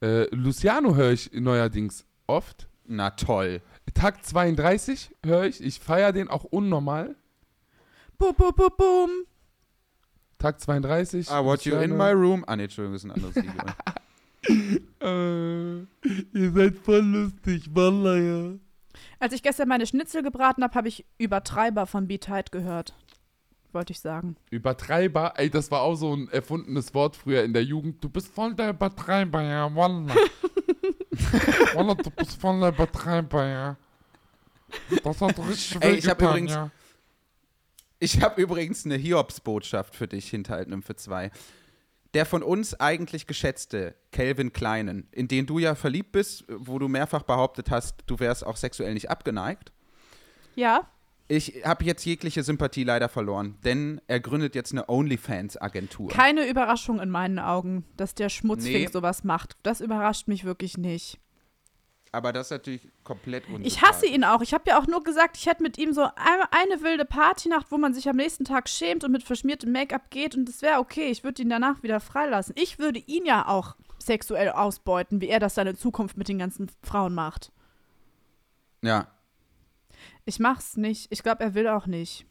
Äh, 0.00 0.34
Luciano 0.34 0.94
höre 0.94 1.12
ich 1.12 1.32
neuerdings 1.32 2.06
oft. 2.26 2.68
Na 2.86 3.10
toll. 3.10 3.60
Tag 3.94 4.24
32 4.24 5.14
höre 5.24 5.44
ich. 5.44 5.62
Ich 5.62 5.80
feiere 5.80 6.12
den 6.12 6.28
auch 6.28 6.44
unnormal. 6.44 7.16
Boom, 8.16 8.34
boom, 8.34 8.52
boom, 8.56 8.70
boom. 8.76 9.10
Tag 10.38 10.60
32. 10.60 11.28
I 11.28 11.44
want 11.44 11.64
you 11.64 11.76
in 11.76 11.96
my 11.96 12.10
room. 12.10 12.44
Ah, 12.46 12.56
nee, 12.56 12.64
Entschuldigung, 12.64 12.94
das 12.94 13.04
ist 13.04 13.10
ein 13.10 13.10
anderes 13.12 13.34
Lied. 13.36 13.74
Äh, 15.00 15.80
ihr 16.32 16.52
seid 16.54 16.78
voll 16.78 17.00
lustig, 17.00 17.68
Wallah, 17.74 18.16
ja. 18.16 18.52
Als 19.18 19.34
ich 19.34 19.42
gestern 19.42 19.68
meine 19.68 19.86
Schnitzel 19.86 20.22
gebraten 20.22 20.62
habe, 20.62 20.74
habe 20.74 20.88
ich 20.88 21.04
Übertreiber 21.18 21.86
von 21.86 22.06
Be 22.06 22.18
Tight 22.18 22.52
gehört. 22.52 22.94
Wollte 23.72 23.92
ich 23.92 24.00
sagen. 24.00 24.36
Übertreiber, 24.50 25.34
ey, 25.36 25.50
das 25.50 25.70
war 25.70 25.82
auch 25.82 25.94
so 25.94 26.14
ein 26.14 26.28
erfundenes 26.30 26.94
Wort 26.94 27.16
früher 27.16 27.44
in 27.44 27.52
der 27.52 27.62
Jugend. 27.64 28.02
Du 28.02 28.08
bist 28.08 28.28
voll 28.28 28.54
der 28.54 28.70
Übertreiber, 28.70 29.42
ja, 29.42 29.74
Wallah. 29.74 30.14
Wallah, 31.74 31.94
du 31.94 32.10
bist 32.10 32.40
voll 32.40 32.60
der 32.60 32.70
Übertreiber, 32.70 33.46
ja. 33.46 33.76
Das 35.04 35.20
hat 35.20 35.38
richtig 35.38 35.76
Ey, 35.82 35.94
ich 35.96 36.08
hab 36.08 36.20
übrigens- 36.22 36.52
ja. 36.52 36.70
Ich 38.00 38.22
habe 38.22 38.40
übrigens 38.40 38.84
eine 38.86 38.94
Hiobs-Botschaft 38.96 39.96
für 39.96 40.06
dich 40.06 40.30
hinter 40.30 40.54
Alten 40.54 40.82
für 40.82 40.94
zwei. 40.96 41.30
der 42.14 42.24
von 42.24 42.42
uns 42.42 42.72
eigentlich 42.80 43.26
geschätzte 43.26 43.94
Calvin 44.12 44.52
Kleinen, 44.54 45.08
in 45.12 45.28
den 45.28 45.44
du 45.46 45.58
ja 45.58 45.74
verliebt 45.74 46.12
bist, 46.12 46.44
wo 46.48 46.78
du 46.78 46.88
mehrfach 46.88 47.22
behauptet 47.22 47.70
hast, 47.70 47.96
du 48.06 48.18
wärst 48.18 48.46
auch 48.46 48.56
sexuell 48.56 48.94
nicht 48.94 49.10
abgeneigt. 49.10 49.72
Ja, 50.54 50.88
Ich 51.30 51.62
habe 51.64 51.84
jetzt 51.84 52.04
jegliche 52.06 52.42
Sympathie 52.42 52.84
leider 52.84 53.08
verloren, 53.10 53.58
denn 53.62 54.00
er 54.06 54.18
gründet 54.18 54.54
jetzt 54.54 54.72
eine 54.72 54.88
OnlyFans-Agentur. 54.88 56.08
keine 56.08 56.48
Überraschung 56.48 57.00
in 57.00 57.10
meinen 57.10 57.38
Augen, 57.38 57.84
dass 57.98 58.14
der 58.14 58.30
Schmutzfink 58.30 58.86
Nee. 58.86 58.90
sowas 58.90 59.24
macht. 59.24 59.56
Das 59.62 59.82
überrascht 59.82 60.26
mich 60.26 60.44
wirklich 60.44 60.78
nicht. 60.78 61.18
Aber 62.10 62.32
das 62.32 62.46
ist 62.46 62.52
natürlich 62.52 62.88
komplett 63.04 63.44
unsympathisch. 63.48 63.74
Ich 63.76 63.82
hasse 63.82 64.06
ihn 64.06 64.24
auch. 64.24 64.40
Ich 64.40 64.54
habe 64.54 64.64
ja 64.68 64.80
auch 64.80 64.86
nur 64.86 65.04
gesagt, 65.04 65.36
ich 65.36 65.44
hätte 65.44 65.62
mit 65.62 65.76
ihm 65.76 65.92
so 65.92 66.00
eine, 66.16 66.82
wilde 66.82 67.04
Partynacht, 67.04 67.70
wo 67.70 67.76
man 67.76 67.92
sich 67.92 68.08
am 68.08 68.16
nächsten 68.16 68.46
Tag 68.46 68.70
schämt 68.70 69.04
und 69.04 69.12
mit 69.12 69.22
verschmiertem 69.22 69.70
Make-up 69.72 70.10
geht 70.10 70.34
und 70.34 70.48
das 70.48 70.62
wäre 70.62 70.78
okay. 70.78 71.10
Ich 71.10 71.22
würde 71.22 71.42
ihn 71.42 71.50
danach 71.50 71.82
wieder 71.82 72.00
freilassen. 72.00 72.54
Ich 72.56 72.78
würde 72.78 73.00
ihn 73.00 73.26
ja 73.26 73.46
auch 73.46 73.76
sexuell 73.98 74.48
ausbeuten, 74.48 75.20
wie 75.20 75.28
er 75.28 75.40
das 75.40 75.56
seine 75.56 75.74
Zukunft 75.76 76.16
mit 76.16 76.28
den 76.28 76.38
ganzen 76.38 76.70
Frauen 76.82 77.12
macht. 77.14 77.52
Ja. 78.82 79.08
Ich 80.28 80.38
mach's 80.38 80.76
nicht. 80.76 81.06
Ich 81.08 81.22
glaube, 81.22 81.42
er 81.42 81.54
will 81.54 81.66
auch 81.68 81.86
nicht. 81.86 82.26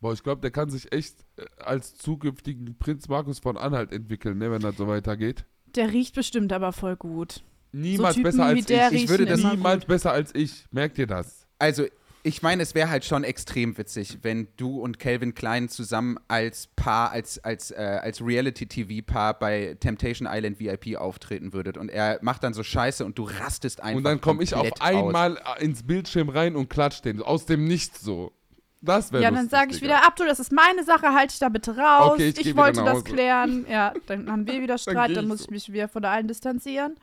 Boah, 0.00 0.14
ich 0.14 0.22
glaube, 0.22 0.40
der 0.40 0.50
kann 0.50 0.70
sich 0.70 0.90
echt 0.92 1.26
äh, 1.36 1.44
als 1.62 1.94
zukünftigen 1.94 2.78
Prinz 2.78 3.06
Markus 3.06 3.38
von 3.38 3.58
Anhalt 3.58 3.92
entwickeln, 3.92 4.38
ne, 4.38 4.50
wenn 4.50 4.62
das 4.62 4.78
so 4.78 4.88
weitergeht. 4.88 5.44
Der 5.66 5.92
riecht 5.92 6.14
bestimmt 6.14 6.54
aber 6.54 6.72
voll 6.72 6.96
gut. 6.96 7.44
Niemals 7.70 8.14
Typen 8.14 8.24
besser 8.24 8.54
wie 8.54 8.60
als 8.60 8.64
der 8.64 8.92
ich. 8.92 9.04
Ich 9.04 9.08
würde 9.10 9.26
das 9.26 9.44
niemals 9.44 9.82
gut. 9.82 9.88
besser 9.88 10.12
als 10.12 10.34
ich. 10.34 10.64
Merkt 10.70 10.96
ihr 10.96 11.06
das? 11.06 11.46
Also, 11.58 11.84
ich 12.24 12.42
meine, 12.42 12.62
es 12.62 12.74
wäre 12.74 12.88
halt 12.88 13.04
schon 13.04 13.24
extrem 13.24 13.76
witzig, 13.76 14.18
wenn 14.22 14.46
du 14.56 14.80
und 14.80 15.00
Calvin 15.00 15.34
Klein 15.34 15.68
zusammen 15.68 16.18
als 16.28 16.68
Paar, 16.68 17.10
als, 17.10 17.42
als, 17.42 17.72
äh, 17.72 17.98
als 18.00 18.24
Reality-TV-Paar 18.24 19.38
bei 19.38 19.76
Temptation 19.80 20.28
Island 20.30 20.60
VIP 20.60 20.96
auftreten 20.96 21.52
würdet. 21.52 21.76
Und 21.76 21.88
er 21.88 22.20
macht 22.22 22.44
dann 22.44 22.54
so 22.54 22.62
Scheiße 22.62 23.04
und 23.04 23.18
du 23.18 23.24
rastest 23.24 23.82
einfach. 23.82 23.96
Und 23.96 24.04
dann 24.04 24.20
komme 24.20 24.42
ich 24.44 24.54
auf 24.54 24.70
aus. 24.70 24.80
einmal 24.80 25.36
äh, 25.36 25.64
ins 25.64 25.82
Bildschirm 25.82 26.28
rein 26.28 26.54
und 26.54 26.68
klatsch 26.68 27.02
den. 27.02 27.20
Aus 27.22 27.46
dem 27.46 27.66
Nichts 27.66 28.02
so. 28.02 28.32
Das 28.80 29.12
wäre 29.12 29.22
Ja, 29.22 29.30
dann 29.30 29.48
sage 29.48 29.72
ich 29.72 29.80
wieder, 29.80 30.06
Abdul, 30.06 30.26
das 30.26 30.40
ist 30.40 30.52
meine 30.52 30.84
Sache, 30.84 31.14
halte 31.14 31.32
ich 31.32 31.38
da 31.38 31.48
bitte 31.48 31.76
raus. 31.76 32.12
Okay, 32.14 32.28
ich 32.36 32.46
ich 32.46 32.56
wollte 32.56 32.84
das 32.84 33.04
klären. 33.04 33.64
Ja, 33.68 33.94
dann 34.06 34.30
haben 34.30 34.46
wir 34.46 34.60
wieder 34.60 34.78
Streit, 34.78 35.16
dann, 35.16 35.24
ich 35.24 35.28
muss 35.28 35.38
so. 35.38 35.44
ich 35.44 35.50
mich 35.50 35.72
wieder 35.72 35.88
von 35.88 36.04
allen 36.04 36.28
distanzieren. 36.28 36.96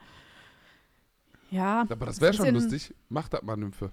Ja. 1.50 1.86
Aber 1.88 2.06
das 2.06 2.20
wäre 2.20 2.32
schon 2.32 2.54
lustig. 2.54 2.94
Macht 3.08 3.34
das 3.34 3.42
mal, 3.42 3.56
Nymphe. 3.56 3.90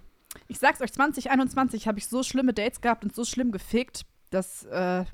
Ich 0.48 0.58
sag's 0.58 0.80
euch, 0.80 0.92
2021 0.92 1.88
habe 1.88 1.98
ich 1.98 2.06
so 2.06 2.22
schlimme 2.22 2.52
Dates 2.52 2.80
gehabt 2.80 3.04
und 3.04 3.14
so 3.14 3.24
schlimm 3.24 3.50
gefickt, 3.52 4.04
dass 4.30 4.64
äh, 4.64 5.04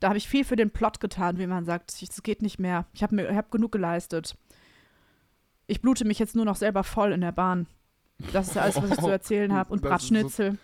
da 0.00 0.08
habe 0.08 0.18
ich 0.18 0.28
viel 0.28 0.44
für 0.44 0.56
den 0.56 0.70
Plot 0.70 1.00
getan, 1.00 1.38
wie 1.38 1.46
man 1.46 1.64
sagt. 1.64 1.94
Es 2.02 2.22
geht 2.22 2.42
nicht 2.42 2.58
mehr. 2.58 2.86
Ich 2.92 3.02
habe 3.02 3.14
mir 3.14 3.34
hab 3.34 3.50
genug 3.50 3.72
geleistet. 3.72 4.36
Ich 5.66 5.80
blute 5.82 6.04
mich 6.04 6.18
jetzt 6.18 6.34
nur 6.34 6.44
noch 6.44 6.56
selber 6.56 6.84
voll 6.84 7.12
in 7.12 7.20
der 7.20 7.32
Bahn. 7.32 7.66
Das 8.32 8.48
ist 8.48 8.56
alles, 8.56 8.76
was 8.76 8.90
ich 8.90 8.98
zu 8.98 9.08
erzählen 9.08 9.52
habe. 9.54 9.72
Und 9.72 9.78
ist 9.78 9.82
so- 9.82 9.88
Bratschnitzel. 9.88 10.58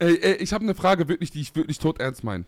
Ey, 0.00 0.16
ey, 0.20 0.34
ich 0.36 0.52
habe 0.52 0.64
eine 0.64 0.74
Frage, 0.74 1.08
wirklich, 1.08 1.30
die 1.30 1.40
ich 1.40 1.54
wirklich 1.56 1.78
tot 1.78 2.00
ernst 2.00 2.22
meine. 2.24 2.44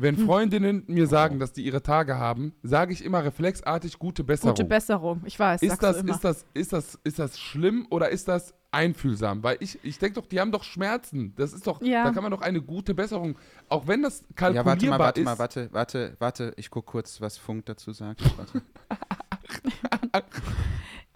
Wenn 0.00 0.16
Hm. 0.16 0.26
Freundinnen 0.26 0.84
mir 0.86 1.08
sagen, 1.08 1.40
dass 1.40 1.52
die 1.52 1.62
ihre 1.64 1.82
Tage 1.82 2.16
haben, 2.18 2.54
sage 2.62 2.92
ich 2.92 3.04
immer 3.04 3.24
reflexartig 3.24 3.98
gute 3.98 4.22
Besserung. 4.22 4.54
Gute 4.54 4.64
Besserung. 4.64 5.22
Ich 5.24 5.38
weiß, 5.38 5.60
ist 5.60 5.82
das, 5.82 6.02
ist, 6.02 6.20
das, 6.24 6.46
ist, 6.54 6.72
das, 6.72 6.98
ist 7.02 7.18
das 7.18 7.38
schlimm 7.38 7.84
oder 7.90 8.08
ist 8.08 8.28
das 8.28 8.54
einfühlsam? 8.70 9.42
Weil 9.42 9.56
ich, 9.58 9.76
ich 9.82 9.98
denke 9.98 10.20
doch, 10.20 10.26
die 10.28 10.38
haben 10.38 10.52
doch 10.52 10.62
Schmerzen. 10.62 11.34
Das 11.36 11.52
ist 11.52 11.66
doch, 11.66 11.82
Ja. 11.82 12.04
da 12.04 12.12
kann 12.12 12.22
man 12.22 12.30
doch 12.30 12.42
eine 12.42 12.62
gute 12.62 12.94
Besserung, 12.94 13.36
auch 13.68 13.88
wenn 13.88 14.02
das 14.02 14.20
Ja, 14.20 14.26
kalkulierbar 14.36 14.68
warte 14.68 14.86
mal, 14.90 14.98
warte 15.00 15.20
ist. 15.20 15.24
mal, 15.24 15.38
warte, 15.38 15.68
warte, 15.72 16.16
warte. 16.20 16.52
Ich 16.56 16.70
gucke 16.70 16.86
kurz, 16.92 17.20
was 17.20 17.36
Funk 17.36 17.66
dazu 17.66 17.92
sagt. 17.92 18.22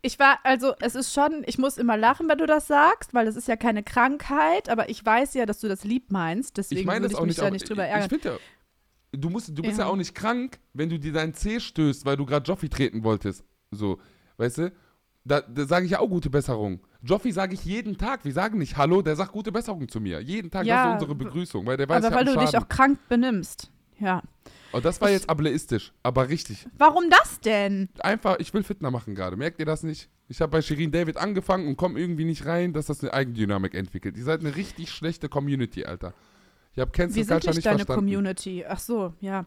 Ich 0.05 0.19
war, 0.19 0.41
also 0.43 0.75
es 0.81 0.97
ist 0.97 1.15
schon, 1.15 1.45
ich 1.47 1.59
muss 1.59 1.79
immer 1.79 1.97
lachen, 1.97 2.29
wenn 2.29 2.39
du 2.39 2.45
das 2.47 2.67
sagst, 2.67 3.15
weil 3.15 3.29
es 3.29 3.37
ist 3.37 3.47
ja 3.47 3.55
keine 3.55 3.85
Krankheit, 3.85 4.69
aber 4.69 4.89
ich 4.91 5.07
weiß 5.07 5.35
ja, 5.35 5.47
dass 5.47 5.61
du 5.61 5.69
das 5.69 5.85
lieb 5.85 6.11
meinst, 6.11 6.57
deswegen 6.57 6.81
ich 6.81 6.87
meine 6.89 7.03
würde 7.05 7.11
das 7.11 7.13
ich 7.13 7.19
auch 7.19 7.23
mich 7.23 7.29
nicht, 7.29 7.39
da 7.39 7.43
aber 7.45 7.51
nicht 7.53 7.69
drüber 7.69 7.85
ich, 7.85 7.91
ärgern. 7.93 8.03
ich 8.07 8.09
finde 8.09 8.29
ja, 8.31 8.35
du, 9.13 9.31
musst, 9.31 9.49
du 9.57 9.63
bist 9.63 9.79
ja. 9.79 9.85
Ja. 9.85 9.91
auch 9.91 9.97
nicht 9.97 10.15
krank, 10.15 10.59
wenn 10.75 10.89
du 10.89 10.99
dir 10.99 11.13
deinen 11.13 11.35
Zeh 11.35 11.61
stößt, 11.61 12.05
weil 12.05 12.17
du 12.17 12.27
gerade 12.27 12.47
Joffi 12.47 12.69
treten 12.69 13.05
wolltest. 13.05 13.45
So, 13.71 13.99
weißt 14.39 14.59
du? 14.59 14.73
Da, 15.25 15.41
da 15.41 15.67
sage 15.67 15.85
ich 15.87 15.93
ja 15.93 16.01
auch 16.01 16.09
gute 16.09 16.31
Besserung. 16.31 16.81
Joffi 17.03 17.31
sage 17.31 17.55
ich 17.55 17.65
jeden 17.65 17.97
Tag. 17.97 18.25
Wir 18.25 18.33
sagen 18.33 18.59
nicht 18.59 18.77
Hallo, 18.77 19.03
der 19.03 19.15
sagt 19.15 19.33
gute 19.33 19.53
Besserung 19.53 19.89
zu 19.89 20.01
mir. 20.01 20.21
Jeden 20.21 20.51
Tag, 20.51 20.67
Ja, 20.67 20.85
das 20.85 20.97
ist 20.97 21.03
unsere 21.03 21.15
Begrüßung, 21.15 21.65
weil 21.67 21.77
der 21.77 21.89
weiß, 21.89 22.05
aber 22.05 22.09
ich 22.09 22.15
weil 22.17 22.25
du 22.25 22.31
einen 22.33 22.41
dich 22.41 22.49
auch 22.49 22.63
Schaden. 22.63 22.69
krank 22.69 22.99
benimmst. 23.09 23.71
Ja. 24.01 24.23
Oh, 24.73 24.81
das 24.81 25.01
war 25.01 25.11
jetzt 25.11 25.31
ableistisch, 25.31 25.93
aber 26.03 26.29
richtig. 26.29 26.67
Warum 26.77 27.05
das 27.09 27.39
denn? 27.41 27.89
Einfach, 28.01 28.39
ich 28.41 28.53
will 28.53 28.65
Fitner 28.65 28.91
machen 28.91 29.15
gerade. 29.15 29.37
Merkt 29.37 29.61
ihr 29.61 29.67
das 29.67 29.85
nicht? 29.85 30.09
Ich 30.29 30.41
habe 30.41 30.51
bei 30.51 30.63
Shirin 30.63 30.91
David 30.91 31.19
angefangen 31.19 31.69
und 31.69 31.77
komme 31.77 32.01
irgendwie 32.01 32.25
nicht 32.25 32.47
rein, 32.47 32.73
dass 32.73 32.87
das 32.87 33.03
eine 33.03 33.13
Eigendynamik 33.13 33.75
entwickelt. 33.75 34.17
Ihr 34.17 34.25
seid 34.25 34.41
eine 34.41 34.57
richtig 34.57 34.91
schlechte 34.91 35.29
Community, 35.29 35.85
Alter. 35.85 36.15
Ich 36.75 36.81
habe 36.81 36.91
Cancel 36.91 37.17
Wir 37.17 37.25
sind 37.27 37.35
nicht 37.45 37.55
nicht 37.55 37.67
deine 37.67 37.77
verstanden. 37.81 38.01
Community. 38.01 38.65
Ach 38.67 38.79
so, 38.79 39.13
ja. 39.21 39.45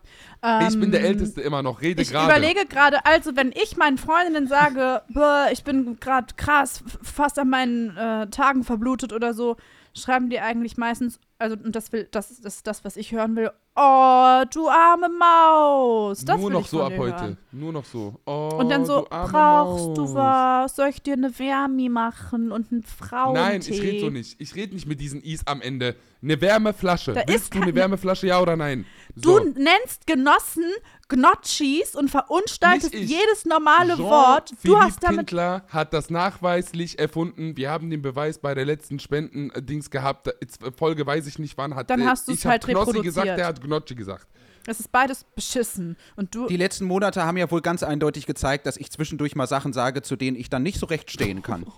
Ich 0.68 0.80
bin 0.80 0.92
der 0.92 1.00
Ähm, 1.02 1.06
Älteste 1.08 1.42
immer 1.42 1.64
noch, 1.64 1.82
rede 1.82 2.02
Ich 2.02 2.12
gerade. 2.12 2.32
überlege 2.32 2.66
gerade, 2.68 3.04
also 3.06 3.36
wenn 3.36 3.52
ich 3.52 3.78
meinen 3.78 3.98
Freundinnen 3.98 4.48
sage, 4.48 5.02
"Boah, 5.14 5.48
ich 5.52 5.64
bin 5.64 6.00
gerade 6.00 6.28
krass, 6.38 6.84
fast 7.02 7.40
an 7.40 7.50
meinen 7.50 7.98
äh, 7.98 8.28
Tagen 8.28 8.64
verblutet 8.64 9.12
oder 9.12 9.34
so, 9.34 9.58
schreiben 9.96 10.30
die 10.30 10.40
eigentlich 10.40 10.78
meistens, 10.78 11.20
also 11.38 11.56
und 11.64 11.76
das 11.76 11.92
will, 11.92 12.08
das, 12.12 12.32
ist 12.32 12.66
das, 12.68 12.84
was 12.86 12.98
ich 12.98 13.12
hören 13.12 13.36
will. 13.36 13.52
Oh, 13.78 14.44
du 14.54 14.70
arme 14.70 15.10
Maus. 15.10 16.24
Das 16.24 16.40
Nur 16.40 16.50
noch 16.50 16.66
so 16.66 16.82
ab 16.82 16.94
heute. 16.98 17.20
Hören. 17.22 17.38
Nur 17.52 17.74
noch 17.74 17.84
so. 17.84 18.18
Oh, 18.26 18.52
Und 18.58 18.70
dann 18.70 18.86
so, 18.86 19.02
du 19.02 19.10
brauchst 19.10 19.88
Maus. 19.88 19.96
du 19.98 20.14
was? 20.14 20.76
Soll 20.78 20.88
ich 20.90 21.02
dir 21.02 21.14
eine 21.14 21.38
Wärme 21.38 21.90
machen 21.90 22.54
und 22.54 22.72
einen 22.72 22.84
Frauentee? 22.84 23.42
Nein, 23.42 23.62
ich 23.68 23.82
rede 23.82 24.00
so 24.00 24.10
nicht. 24.10 24.40
Ich 24.40 24.56
rede 24.56 24.74
nicht 24.74 24.88
mit 24.88 25.02
diesen 25.02 25.22
Is 25.22 25.46
am 25.46 25.62
Ende. 25.62 25.96
Eine 26.24 26.40
Wärmeflasche. 26.40 27.14
Da 27.14 27.24
Willst 27.28 27.54
du 27.54 27.62
eine 27.62 27.76
Wärmeflasche, 27.76 28.28
ja 28.28 28.40
oder 28.42 28.56
nein? 28.56 28.86
Du 29.16 29.38
So. 29.38 29.44
nennst 29.44 30.08
Genossen 30.08 30.64
Gnotschis 31.08 31.96
und 31.96 32.10
verunstaltest 32.10 32.94
jedes 32.94 33.46
normale 33.46 33.96
Jean 33.96 34.06
Wort. 34.06 34.52
Du 34.52 34.56
Philipp 34.58 34.78
hast 34.80 35.04
damit 35.04 35.28
Kindler 35.28 35.64
hat 35.68 35.94
das 35.94 36.10
nachweislich 36.10 36.98
erfunden. 36.98 37.56
Wir 37.58 37.70
haben 37.70 37.90
den 37.92 38.02
Beweis 38.02 38.40
bei 38.40 38.56
der 38.56 38.66
letzten 38.66 38.98
Spenden-Dings 39.00 39.92
gehabt. 39.92 40.28
Da- 40.28 40.32
jetzt, 40.42 40.64
äh, 40.64 40.72
Folge 40.72 41.06
weiß 41.26 41.34
ich 41.34 41.40
nicht 41.40 41.58
wann. 41.58 41.74
Hat, 41.76 41.90
Dann 41.90 42.06
hast 42.06 42.30
ich 42.30 42.46
hab 42.46 42.52
halt 42.52 42.64
Knossi 42.64 42.78
reproduziert. 42.80 43.04
gesagt, 43.06 43.28
der 43.40 43.48
hat 43.48 43.62
Gnocchi 43.62 43.96
gesagt. 43.96 44.28
Das 44.66 44.80
ist 44.80 44.92
beides 44.92 45.24
beschissen. 45.24 45.98
Und 46.16 46.34
du. 46.34 46.48
Die 46.48 46.58
letzten 46.58 46.86
Monate 46.86 47.24
haben 47.26 47.38
ja 47.38 47.50
wohl 47.52 47.62
ganz 47.62 47.84
eindeutig 47.84 48.26
gezeigt, 48.26 48.66
dass 48.66 48.78
ich 48.78 48.92
zwischendurch 48.92 49.36
mal 49.36 49.46
Sachen 49.48 49.74
sage, 49.74 50.02
zu 50.02 50.16
denen 50.16 50.38
ich 50.38 50.50
dann 50.50 50.64
nicht 50.64 50.80
so 50.80 50.88
recht 50.88 51.12
stehen 51.12 51.42
kann. 51.44 51.66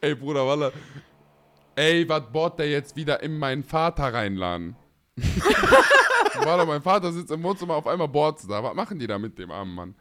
Ey, 0.00 0.14
Bruder 0.14 0.46
Walle. 0.46 0.72
Ey, 1.74 2.08
was 2.08 2.22
bohrt 2.32 2.58
der 2.58 2.70
jetzt 2.70 2.96
wieder 2.96 3.22
in 3.22 3.38
meinen 3.38 3.64
Vater 3.64 4.12
reinladen? 4.12 4.76
Warte, 6.44 6.66
mein 6.66 6.82
Vater 6.82 7.12
sitzt 7.12 7.30
im 7.30 7.42
Wohnzimmer, 7.42 7.74
auf 7.74 7.86
einmal 7.86 8.08
bohrt's 8.08 8.46
da. 8.46 8.62
Was 8.62 8.74
machen 8.74 8.98
die 8.98 9.06
da 9.06 9.18
mit 9.18 9.38
dem 9.38 9.50
armen 9.50 9.74
Mann? 9.74 9.94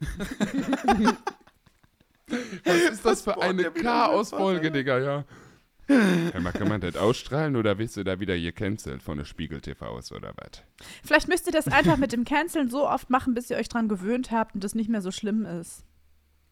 Was 2.64 2.76
ist 2.92 3.04
das 3.04 3.22
für 3.22 3.40
eine 3.40 3.70
Chaos-Folge, 3.70 4.70
Digga, 4.70 4.98
ja? 4.98 5.24
Hör 5.88 6.40
mal, 6.40 6.50
kann 6.52 6.68
man 6.68 6.80
das 6.80 6.96
ausstrahlen 6.96 7.54
oder 7.54 7.78
willst 7.78 7.96
du 7.96 8.02
da 8.02 8.18
wieder 8.18 8.36
gecancelt 8.36 9.04
von 9.04 9.18
der 9.18 9.24
Spiegel 9.24 9.60
TV 9.60 9.86
aus 9.86 10.10
oder 10.10 10.32
was? 10.36 10.62
Vielleicht 11.04 11.28
müsst 11.28 11.46
ihr 11.46 11.52
das 11.52 11.68
einfach 11.68 11.96
mit 11.96 12.10
dem 12.12 12.24
Canceln 12.24 12.68
so 12.68 12.88
oft 12.88 13.08
machen, 13.08 13.34
bis 13.34 13.50
ihr 13.50 13.56
euch 13.56 13.68
dran 13.68 13.86
gewöhnt 13.88 14.32
habt 14.32 14.56
und 14.56 14.64
das 14.64 14.74
nicht 14.74 14.90
mehr 14.90 15.00
so 15.00 15.12
schlimm 15.12 15.44
ist. 15.46 15.84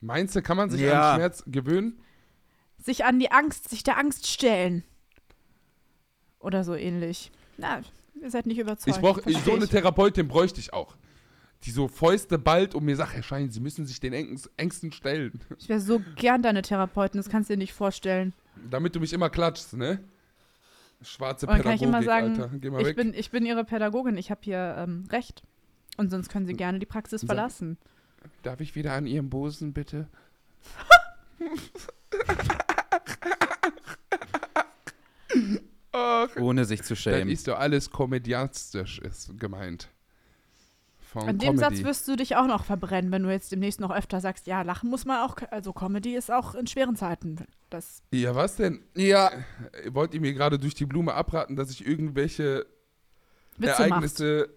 Meinst 0.01 0.37
du, 0.37 0.43
kann 0.43 0.57
man 0.57 0.71
sich 0.71 0.83
Ja. 0.83 1.11
an 1.13 1.17
Schmerz 1.17 1.43
gewöhnen? 1.47 1.99
Sich 2.79 3.05
an 3.05 3.19
die 3.19 3.33
Angst, 3.33 3.69
sich 3.71 3.83
der 3.83 3.99
Angst 3.99 4.29
stellen. 4.29 4.85
Oder 6.39 6.63
so 6.63 6.75
ähnlich. 6.77 7.33
Na, 7.57 7.81
ihr 8.21 8.31
seid 8.31 8.47
nicht 8.47 8.59
überzeugt. 8.59 8.97
Ich 8.97 9.03
brauche 9.03 9.23
so 9.45 9.53
eine. 9.55 9.67
Therapeutin 9.67 10.29
bräuchte 10.29 10.61
ich 10.61 10.73
auch. 10.73 10.95
Die 11.65 11.71
so 11.71 11.89
Fäuste 11.89 12.39
bald 12.39 12.75
und 12.75 12.85
mir 12.85 12.95
sagt, 12.97 13.15
Herr 13.15 13.23
Schein, 13.23 13.51
Sie 13.51 13.61
müssen 13.61 13.87
sich 13.87 13.99
den 14.01 14.13
Ängsten- 14.13 14.93
stellen. 14.93 15.41
Ich 15.59 15.69
wäre 15.69 15.81
so 15.81 16.01
gern 16.17 16.43
deine 16.43 16.63
Therapeutin, 16.63 17.19
das 17.19 17.29
kannst 17.31 17.49
du 17.49 17.55
dir 17.55 17.59
nicht 17.59 17.73
vorstellen. 17.73 18.33
Damit 18.71 18.95
du 18.95 19.01
mich 19.01 19.13
immer 19.13 19.31
klatschst, 19.31 19.75
ne? 19.75 20.01
Schwarze 21.03 21.47
dann 21.47 21.57
kann 21.57 21.63
Pädagogik, 21.77 21.83
ich 21.83 21.89
immer 21.89 22.03
sagen, 22.03 22.41
Alter. 22.41 22.51
Geh 22.59 22.71
mal 22.71 22.81
ich 22.81 22.87
weg. 22.89 22.97
bin, 22.97 23.13
ich 23.15 23.31
bin 23.31 23.45
ihre 23.47 23.65
Pädagogin, 23.65 24.17
ich 24.17 24.31
habe 24.31 24.41
hier 24.45 24.75
ähm, 24.79 25.07
Recht. 25.11 25.43
Und 25.97 26.11
sonst 26.11 26.29
können 26.29 26.47
sie 26.47 26.55
gerne 26.55 26.79
die 26.79 26.87
Praxis 26.87 27.21
Sag- 27.23 27.29
verlassen. 27.29 27.79
Darf 28.43 28.61
ich 28.61 28.75
wieder 28.75 28.93
an 28.95 29.07
Ihrem 29.07 29.29
Busen, 29.29 29.73
bitte? 29.75 30.09
Ohne 36.41 36.65
sich 36.65 36.83
zu 36.83 36.95
Das 36.95 37.03
schämen. 37.03 37.29
ist 37.29 37.47
doch 37.49 37.59
alles 37.59 37.91
komödiantisch 37.91 38.99
ist 38.99 39.39
gemeint. 39.39 39.89
Von 41.15 41.29
An 41.29 41.39
dem 41.39 41.57
Comedy. 41.57 41.77
Satz 41.77 41.85
wirst 41.87 42.09
du 42.09 42.17
dich 42.17 42.35
auch 42.35 42.49
noch 42.49 42.65
verbrennen, 42.65 43.13
wenn 43.13 43.23
du 43.23 43.31
jetzt 43.31 43.53
demnächst 43.53 43.79
noch 43.79 43.93
öfter 43.93 44.21
sagst, 44.21 44.49
ja, 44.49 44.63
lachen 44.63 44.91
muss 44.91 45.05
man 45.05 45.21
auch, 45.21 45.37
also 45.53 45.73
Comedy 45.73 46.17
ist 46.17 46.29
auch 46.29 46.57
in 46.57 46.67
schweren 46.67 46.97
Zeiten. 46.97 47.37
Das, 47.71 48.03
Ja, 48.13 48.35
was 48.35 48.57
denn? 48.57 48.81
Ja. 48.97 49.31
Wollt 49.91 50.13
ihr 50.13 50.21
mir 50.21 50.33
gerade 50.35 50.59
durch 50.59 50.75
die 50.75 50.87
Blume 50.87 51.15
abraten, 51.15 51.55
dass 51.55 51.71
ich 51.71 51.87
irgendwelche 51.87 52.67
Witze 53.59 53.71
macht. 53.71 53.81
Ereignisse 53.81 54.49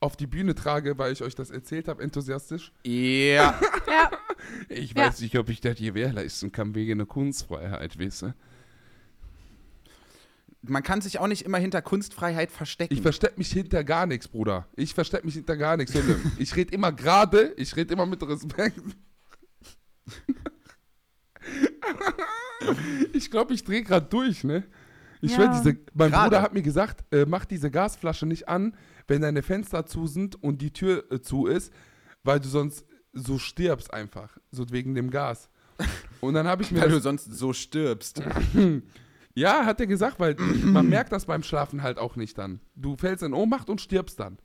auf 0.00 0.16
die 0.16 0.26
Bühne 0.26 0.54
trage, 0.54 0.96
weil 0.96 1.12
ich 1.12 1.22
euch 1.22 1.34
das 1.34 1.50
erzählt 1.50 1.88
habe, 1.88 2.02
enthusiastisch. 2.02 2.72
Ja. 2.84 3.60
Ja, 3.86 4.10
Ich 4.70 4.94
Ja. 4.94 5.06
weiß 5.06 5.20
nicht, 5.20 5.36
ob 5.38 5.50
ich 5.50 5.60
das 5.60 5.76
gewährleisten 5.76 6.52
kann 6.52 6.74
wegen 6.74 6.96
der 6.98 7.06
Kunstfreiheit, 7.06 7.98
weißt 7.98 8.22
du? 8.22 8.34
Man 10.68 10.82
kann 10.82 11.00
sich 11.00 11.18
auch 11.18 11.26
nicht 11.26 11.42
immer 11.42 11.58
hinter 11.58 11.82
Kunstfreiheit 11.82 12.50
verstecken. 12.50 12.94
Ich 12.94 13.02
versteck 13.02 13.38
mich 13.38 13.50
hinter 13.50 13.84
gar 13.84 14.06
nichts, 14.06 14.28
Bruder. 14.28 14.66
Ich 14.76 14.94
versteck 14.94 15.24
mich 15.24 15.34
hinter 15.34 15.56
gar 15.56 15.76
nichts. 15.76 15.94
Ich 16.38 16.54
rede 16.56 16.74
immer 16.74 16.92
gerade, 16.92 17.52
ich 17.56 17.74
rede 17.76 17.94
immer 17.94 18.06
mit 18.06 18.22
Respekt. 18.22 18.80
ich 23.12 23.30
glaube, 23.30 23.54
ich 23.54 23.64
drehe 23.64 23.82
gerade 23.82 24.06
durch, 24.06 24.44
ne? 24.44 24.64
Ich 25.20 25.36
Ja. 25.36 25.48
diese, 25.48 25.76
mein 25.94 26.10
Gerade. 26.10 26.28
Bruder 26.30 26.42
hat 26.42 26.54
mir 26.54 26.62
gesagt, 26.62 27.04
äh, 27.12 27.24
mach 27.26 27.44
diese 27.44 27.70
Gasflasche 27.70 28.26
nicht 28.26 28.48
an, 28.48 28.76
wenn 29.08 29.22
deine 29.22 29.42
Fenster 29.42 29.86
zu 29.86 30.06
sind 30.06 30.42
und 30.42 30.62
die 30.62 30.72
Tür 30.72 31.04
äh, 31.10 31.20
zu 31.20 31.46
ist, 31.46 31.72
weil 32.22 32.40
du 32.40 32.48
sonst 32.48 32.84
so 33.12 33.38
stirbst 33.38 33.92
einfach, 33.92 34.36
so 34.50 34.66
wegen 34.70 34.94
dem 34.94 35.10
Gas. 35.10 35.48
Und 36.20 36.34
dann 36.34 36.46
habe 36.46 36.62
ich 36.62 36.70
mir 36.70 36.80
weil 36.80 36.90
du 36.90 37.00
sonst 37.00 37.24
so 37.24 37.52
stirbst. 37.52 38.22
ja, 39.36 39.64
hat 39.64 39.78
er 39.80 39.86
gesagt, 39.86 40.18
weil 40.18 40.34
man 40.64 40.88
merkt 40.88 41.12
das 41.12 41.26
beim 41.26 41.44
Schlafen 41.44 41.82
halt 41.82 41.98
auch 41.98 42.16
nicht 42.16 42.36
dann. 42.38 42.58
Du 42.74 42.96
fällst 42.96 43.22
in 43.22 43.32
Ohnmacht 43.34 43.70
und 43.70 43.80
stirbst 43.80 44.18
dann. 44.18 44.38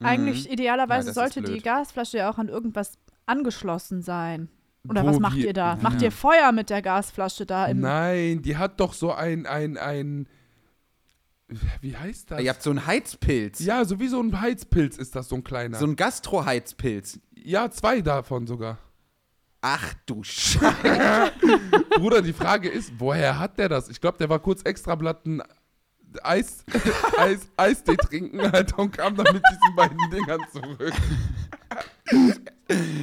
eigentlich 0.00 0.50
idealerweise 0.50 1.08
Ja, 1.08 1.14
sollte 1.14 1.42
die. 1.42 1.60
Gasflasche 1.60 2.18
ja 2.18 2.30
auch 2.30 2.38
an 2.38 2.48
irgendwas 2.48 2.98
angeschlossen 3.26 4.02
sein. 4.02 4.48
Oder 4.88 5.04
Wo 5.04 5.06
was 5.08 5.20
macht 5.20 5.36
wir- 5.36 5.46
ihr 5.46 5.52
da? 5.52 5.74
Ja. 5.76 5.78
Macht 5.80 6.02
ihr 6.02 6.10
Feuer 6.10 6.50
mit 6.50 6.68
der 6.70 6.82
Gasflasche 6.82 7.46
da 7.46 7.66
im 7.66 7.78
Nein, 7.80 8.42
die 8.42 8.56
hat 8.56 8.80
doch 8.80 8.94
so 8.94 9.12
ein, 9.12 9.46
ein, 9.46 9.76
ein, 9.78 10.26
wie 11.80 11.96
heißt 11.96 12.32
das? 12.32 12.40
Ihr 12.42 12.50
habt 12.50 12.62
so 12.64 12.70
einen 12.70 12.84
Heizpilz. 12.84 13.60
ja, 13.60 13.84
so 13.84 14.00
wie 14.00 14.08
so 14.08 14.20
ein 14.20 14.40
Heizpilz 14.40 14.96
ist 14.98 15.14
das, 15.14 15.28
so 15.28 15.36
ein 15.36 15.44
kleiner. 15.44 15.78
So 15.78 15.86
ein 15.86 15.94
Gastroheizpilz. 15.94 17.20
ja, 17.36 17.70
zwei 17.70 18.00
davon 18.00 18.48
sogar. 18.48 18.78
Ach 19.62 19.94
du 20.06 20.24
Scheiße. 20.24 20.60
Bruder, 21.96 22.20
die 22.20 22.32
Frage 22.32 22.68
ist, 22.68 22.92
woher 22.98 23.38
hat 23.38 23.58
der 23.58 23.68
das? 23.68 23.88
Ich 23.88 24.00
glaube, 24.00 24.18
der 24.18 24.28
war 24.28 24.40
kurz 24.40 24.62
extra 24.62 24.96
Blatten 24.96 25.40
Eis, 26.22 26.64
Eis, 27.16 27.48
Eistee 27.56 27.96
trinken, 27.96 28.40
Alter, 28.40 28.80
und 28.80 28.90
kam 28.90 29.14
dann 29.16 29.32
mit 29.32 29.42
diesen 29.50 29.76
beiden 29.76 30.10
Dingern 30.10 30.40
zurück. 30.52 30.92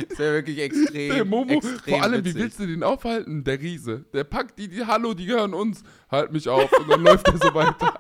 ist 0.10 0.20
ja 0.20 0.34
wirklich 0.34 0.60
extrem. 0.60 1.16
Der 1.16 1.26
Momo, 1.26 1.54
extrem 1.54 1.96
vor 1.96 2.04
allem, 2.04 2.26
wie 2.26 2.30
witzig. 2.30 2.42
willst 2.42 2.60
du 2.60 2.68
den 2.68 2.84
aufhalten? 2.84 3.44
Der 3.46 3.60
Riese. 3.60 4.06
Der 4.14 4.26
packt 4.26 4.60
die, 4.60 4.68
die, 4.68 4.86
hallo, 4.86 5.14
die 5.14 5.26
gehören 5.26 5.54
uns. 5.54 5.82
Halt 6.12 6.34
mich 6.34 6.50
auf. 6.50 6.72
Und 6.74 6.90
dann 6.90 7.02
läuft 7.02 7.28
er 7.30 7.38
so 7.38 7.54
weiter. 7.54 7.94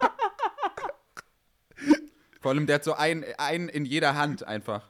Vor 2.42 2.52
allem, 2.52 2.68
der 2.68 2.76
hat 2.76 2.84
so 2.84 2.94
einen, 2.94 3.24
einen 3.38 3.70
in 3.70 3.86
jeder 3.86 4.16
Hand 4.16 4.44
einfach. 4.44 4.90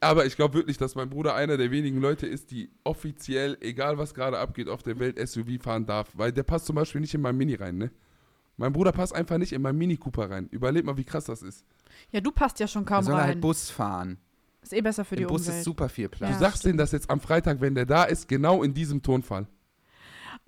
Aber 0.00 0.26
ich 0.26 0.36
glaube 0.36 0.54
wirklich, 0.54 0.76
dass 0.76 0.94
mein 0.94 1.08
Bruder 1.08 1.34
einer 1.34 1.56
der 1.56 1.70
wenigen 1.70 2.00
Leute 2.00 2.26
ist, 2.26 2.50
die 2.50 2.70
offiziell, 2.84 3.56
egal 3.60 3.96
was 3.98 4.12
gerade 4.14 4.38
abgeht 4.38 4.68
auf 4.68 4.82
der 4.82 4.98
Welt, 4.98 5.18
SUV 5.26 5.62
fahren 5.62 5.86
darf. 5.86 6.10
Weil 6.14 6.32
der 6.32 6.42
passt 6.42 6.66
zum 6.66 6.76
Beispiel 6.76 7.00
nicht 7.00 7.14
in 7.14 7.20
mein 7.22 7.36
Mini 7.36 7.54
rein, 7.54 7.78
ne? 7.78 7.90
Mein 8.58 8.72
Bruder 8.72 8.92
passt 8.92 9.14
einfach 9.14 9.38
nicht 9.38 9.52
in 9.52 9.62
mein 9.62 9.76
Mini 9.76 9.96
Cooper 9.96 10.30
rein. 10.30 10.48
Überleg 10.50 10.84
mal, 10.84 10.96
wie 10.96 11.04
krass 11.04 11.24
das 11.26 11.42
ist. 11.42 11.64
Ja, 12.10 12.20
du 12.20 12.32
passt 12.32 12.58
ja 12.60 12.66
schon 12.66 12.84
kaum 12.84 13.04
soll 13.04 13.14
rein. 13.14 13.24
halt 13.26 13.40
Bus 13.40 13.70
fahren. 13.70 14.18
ist 14.62 14.72
eh 14.72 14.80
besser 14.80 15.04
für 15.04 15.14
die 15.16 15.22
Im 15.22 15.28
Bus 15.28 15.42
Umwelt. 15.42 15.58
ist 15.58 15.64
super 15.64 15.88
viel 15.88 16.08
Platz. 16.08 16.28
Du 16.30 16.34
Ja, 16.34 16.38
sagst 16.40 16.58
stimmt. 16.58 16.70
denen 16.72 16.78
das 16.78 16.92
jetzt 16.92 17.08
am 17.08 17.20
Freitag, 17.20 17.60
wenn 17.60 17.74
der 17.76 17.86
da 17.86 18.04
ist, 18.04 18.28
genau 18.28 18.62
in 18.64 18.74
diesem 18.74 19.00
Tonfall. 19.02 19.46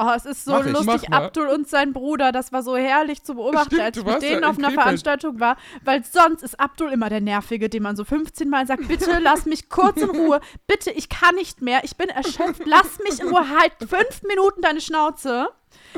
Oh, 0.03 0.13
es 0.17 0.25
ist 0.25 0.45
so 0.47 0.53
Mach 0.53 0.65
ich, 0.65 0.73
lustig. 0.73 1.11
mal. 1.11 1.25
Abdul 1.25 1.49
und 1.49 1.69
sein 1.69 1.93
Bruder, 1.93 2.33
das 2.33 2.53
war 2.53 2.63
so 2.63 2.77
herrlich 2.77 3.23
zu 3.23 3.35
beobachten, 3.35 3.75
Stimmt, 3.75 3.83
als 3.83 3.97
ich 3.99 4.05
mit 4.05 4.23
denen 4.23 4.45
auf 4.45 4.57
einer 4.57 4.69
Krefeld. 4.69 4.83
Veranstaltung 4.83 5.41
war. 5.41 5.57
Weil 5.85 6.03
sonst 6.05 6.43
ist 6.43 6.59
Abdul 6.59 6.91
immer 6.91 7.11
der 7.11 7.21
Nervige, 7.21 7.69
dem 7.69 7.83
man 7.83 7.97
so 7.97 8.05
15 8.05 8.49
Mal 8.49 8.67
sagt: 8.67 8.89
Bitte 8.89 9.19
lass 9.21 9.45
mich 9.45 9.69
kurz 9.69 9.99
in 9.99 10.09
Ruhe. 10.11 10.41
Bitte, 10.67 10.91
ich 10.91 11.09
kann 11.11 11.35
nicht 11.35 11.61
mehr. 11.61 11.85
Ich 11.85 11.97
bin 11.97 12.09
erschöpft. 12.09 12.63
Lass 12.65 12.99
mich 13.01 13.21
in 13.21 13.29
Ruhe. 13.29 13.45
Halt 13.61 13.73
fünf 13.79 14.23
Minuten 14.27 14.63
deine 14.63 14.81
Schnauze. 14.81 15.49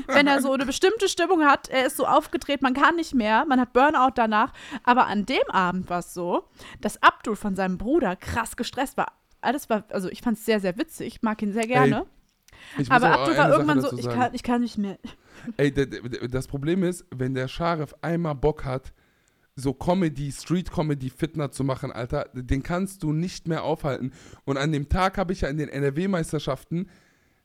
Wenn 0.07 0.27
er 0.27 0.41
so 0.43 0.53
eine 0.53 0.67
bestimmte 0.67 1.09
Stimmung 1.09 1.45
hat, 1.45 1.69
er 1.69 1.87
ist 1.87 1.97
so 1.97 2.07
aufgedreht, 2.07 2.63
man 2.63 2.75
kann 2.75 2.97
nicht 2.97 3.15
mehr, 3.15 3.45
man 3.47 3.61
hat 3.61 3.73
Burnout 3.73 4.13
danach. 4.15 4.53
Aber 4.85 5.07
an 5.07 5.27
dem 5.27 5.49
Abend 5.51 5.89
war 5.91 6.01
es 6.01 6.15
so, 6.15 6.45
dass 6.81 7.03
Abdul 7.03 7.37
von 7.37 7.57
seinem 7.57 7.79
Bruder 7.79 8.17
krass 8.17 8.57
gestresst 8.57 8.97
war. 8.97 9.13
Alles 9.41 9.69
war, 9.71 9.85
also 9.91 10.09
ich 10.09 10.23
fand 10.23 10.39
es 10.39 10.45
sehr, 10.45 10.61
sehr 10.61 10.77
witzig. 10.79 11.17
Ich 11.17 11.23
mag 11.23 11.41
ihn 11.43 11.53
sehr 11.53 11.67
gerne. 11.67 11.87
Ich 11.87 11.99
muss 11.99 12.22
aber 12.89 13.27
eine 13.27 13.37
war 13.37 13.51
irgendwann 13.51 13.81
so, 13.81 13.97
ich 13.97 14.09
kann, 14.09 14.35
ich 14.35 14.43
kann 14.43 14.61
nicht 14.63 14.79
mehr. 14.79 14.99
Ey, 15.57 15.73
das 15.73 16.47
Problem 16.47 16.83
ist, 16.85 17.05
wenn 17.15 17.35
der 17.35 17.49
Scharif 17.49 17.95
einmal 18.01 18.35
Bock 18.35 18.65
hat, 18.65 18.93
so 19.55 19.75
Comedy, 19.75 20.33
Street-Comedy-Fitner 20.33 21.51
zu 21.51 21.65
machen, 21.65 21.93
Alter, 21.93 22.29
den 22.33 22.63
kannst 22.63 23.03
du 23.03 23.13
nicht 23.13 23.49
mehr 23.49 23.65
aufhalten. 23.65 24.13
Und 24.45 24.57
an 24.57 24.73
dem 24.73 24.89
Tag 24.89 25.19
habe 25.19 25.33
ich 25.33 25.43
ja 25.43 25.49
in 25.49 25.59
den 25.59 25.69
NRW-Meisterschaften 25.69 26.89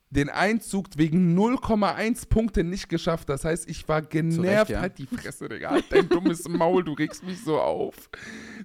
den 0.10 0.30
Einzug 0.30 0.88
wegen 0.95 1.38
0,1 1.38 2.30
Punkte 2.30 2.64
nicht 2.64 2.88
geschafft. 2.88 3.28
Das 3.30 3.43
heißt, 3.43 3.70
ich 3.70 3.88
war 3.89 4.01
genervt. 4.01 4.72
ja. 4.72 4.80
Halt 4.80 4.97
die 4.97 5.05
Fresse, 5.05 5.49
Digga. 5.49 5.72
Halt 5.72 5.86
dein 5.89 6.08
dummes 6.08 6.47
Maul, 6.47 6.84
du 6.84 6.93
regst 6.93 7.24
mich 7.24 7.43
so 7.43 7.60
auf. 7.60 8.10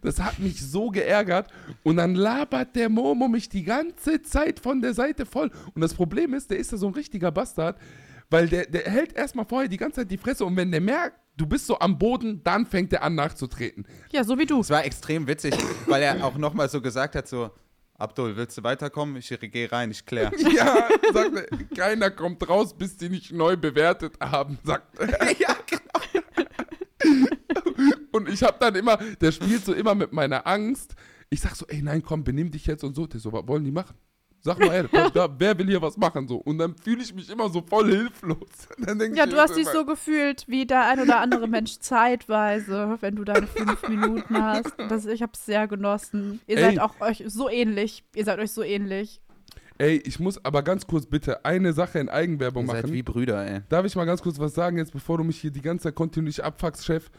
Das 0.03 0.21
hat 0.21 0.39
mich 0.39 0.63
so 0.63 0.91
geärgert. 0.91 1.49
Und 1.83 1.97
dann 1.97 2.15
labert 2.15 2.77
der 2.77 2.89
Momo 2.89 3.27
mich 3.27 3.49
die 3.49 3.65
ganze 3.65 4.23
Zeit 4.23 4.61
von 4.61 4.81
der 4.81 4.95
Seite 4.95 5.27
voll. 5.27 5.51
Und 5.75 5.81
das 5.81 5.95
Problem 5.95 6.33
ist, 6.33 6.51
der 6.51 6.59
ist 6.59 6.71
ja 6.71 6.79
so 6.79 6.87
ein 6.87 6.95
richtiger 6.95 7.33
Bastard, 7.33 7.77
weil 8.31 8.49
der, 8.49 8.67
der 8.67 8.83
hält 8.85 9.13
erstmal 9.15 9.45
vorher 9.45 9.69
die 9.69 9.77
ganze 9.77 10.01
Zeit 10.03 10.11
die 10.11 10.19
Fresse. 10.19 10.45
Und 10.45 10.57
wenn 10.57 10.71
der 10.71 10.81
merkt, 10.81 11.17
du 11.37 11.47
bist 11.47 11.67
so 11.67 11.79
am 11.81 11.99
Boden, 11.99 12.41
dann 12.45 12.67
fängt 12.67 12.93
er 12.93 13.03
an 13.03 13.17
nachzutreten. 13.17 13.85
Ja, 14.13 14.23
so 14.23 14.39
wie 14.39 14.47
du. 14.47 14.61
Es 14.61 14.71
war 14.71 14.85
extrem 14.85 15.27
witzig, 15.27 15.55
weil 15.87 16.03
er 16.03 16.25
auch 16.25 16.39
nochmal 16.39 16.69
so 16.69 16.81
gesagt 16.81 17.17
hat: 17.17 17.27
so, 17.27 17.51
Abdul, 18.03 18.37
willst 18.37 18.59
du 18.59 18.65
weiterkommen? 18.65 19.17
Ich 19.17 19.29
gehe 19.29 19.71
rein, 19.71 19.93
ich 19.93 20.05
klär. 20.05 20.33
Ja, 20.53 20.89
sagt 21.13 21.37
er, 21.37 21.47
keiner 21.77 22.11
kommt 22.11 22.49
raus, 22.49 22.75
bis 22.77 22.97
die 22.97 23.09
nicht 23.09 23.31
neu 23.31 23.57
bewertet 23.57 24.15
haben, 24.21 24.59
sagt 24.65 24.99
er. 24.99 25.31
ja, 25.39 25.57
Und 28.11 28.29
ich 28.29 28.43
hab 28.43 28.59
dann 28.59 28.75
immer, 28.75 28.97
der 28.97 29.31
spielt 29.31 29.65
so 29.65 29.73
immer 29.73 29.95
mit 29.95 30.13
meiner 30.13 30.47
Angst. 30.47 30.97
Ich 31.31 31.41
sag 31.41 31.55
so, 31.55 31.65
ey, 31.69 31.81
nein, 31.81 32.03
komm, 32.03 32.25
benimm 32.25 32.51
dich 32.51 32.67
jetzt 32.67 32.83
und 32.83 32.95
so. 32.95 33.07
Der 33.07 33.21
so, 33.21 33.33
was 33.33 33.47
wollen 33.47 33.65
die 33.65 33.71
machen? 33.71 33.97
Sag 34.45 34.59
mal, 34.59 34.73
ey, 34.73 35.11
da, 35.15 35.29
wer 35.39 35.57
will 35.57 35.67
hier 35.67 35.81
was 35.81 35.97
machen? 35.97 36.27
So. 36.27 36.37
Und 36.37 36.59
dann 36.59 36.75
fühle 36.75 37.01
ich 37.01 37.15
mich 37.15 37.31
immer 37.31 37.49
so 37.49 37.63
voll 37.63 37.91
hilflos. 37.91 38.39
Ja, 39.15 39.25
ich 39.25 39.31
du 39.31 39.37
hast 39.37 39.57
dich 39.57 39.69
so 39.69 39.85
gefühlt 39.85 40.45
wie 40.49 40.67
der 40.67 40.87
ein 40.87 41.01
oder 41.01 41.21
andere 41.21 41.47
Mensch 41.47 41.79
zeitweise, 41.79 42.97
wenn 43.01 43.15
du 43.15 43.25
deine 43.25 43.47
fünf 43.47 43.87
Minuten 43.89 44.37
hast. 44.43 44.75
Das, 44.89 45.07
ich 45.07 45.23
habe 45.23 45.33
es 45.35 45.47
sehr 45.47 45.69
genossen. 45.69 46.41
Ihr 46.47 46.57
Ey. 46.57 46.65
seid 46.65 46.81
auch 46.81 47.01
euch 47.01 47.23
so 47.27 47.49
ähnlich. 47.49 48.03
Ihr 48.15 48.25
seid 48.25 48.41
euch 48.41 48.51
so 48.51 48.63
ähnlich. 48.63 49.21
Ey, 49.79 49.97
ich 50.05 50.19
muss 50.19 50.45
aber 50.45 50.63
ganz 50.63 50.87
kurz 50.87 51.07
bitte 51.07 51.45
eine 51.45 51.73
Sache 51.73 52.01
in 52.01 52.09
Eigenwerbung 52.09 52.67
Ihr 52.67 52.73
seid 52.73 52.83
machen. 52.85 52.95
wie 52.95 53.03
Brüder, 53.03 53.47
ey. 53.47 53.61
Darf 53.69 53.87
ich 53.87 53.95
mal 53.95 54.05
ganz 54.05 54.23
kurz 54.23 54.39
was 54.39 54.55
sagen 54.55 54.77
jetzt, 54.79 54.93
bevor 54.93 55.19
du 55.19 55.25
mich 55.25 55.41
hier 55.41 55.51
die 55.51 55.63
ganze 55.63 55.85
Zeit 55.85 55.95
kontinuierlich 55.95 56.43
abfuckst, 56.43 56.85
Chef? 56.85 57.11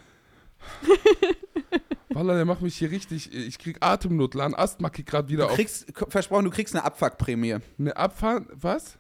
Wallah, 2.16 2.36
der 2.36 2.46
macht 2.46 2.62
mich 2.62 2.76
hier 2.78 2.92
richtig. 2.92 3.34
Ich 3.34 3.58
krieg 3.60 3.78
Atemnot, 3.82 4.34
Lan 4.36 4.54
Asthma 4.54 4.90
kickt 4.90 5.10
gerade 5.10 5.30
wieder 5.30 5.46
Du 5.46 5.50
auf. 5.52 5.56
kriegst, 5.56 5.94
k- 5.94 6.06
versprochen, 6.10 6.46
du 6.46 6.52
kriegst 6.52 6.76
eine 6.76 6.84
Abfuckprämie. 6.84 7.58
Eine 7.80 7.98
Abfahrt. 7.98 8.48
Was? 8.54 8.98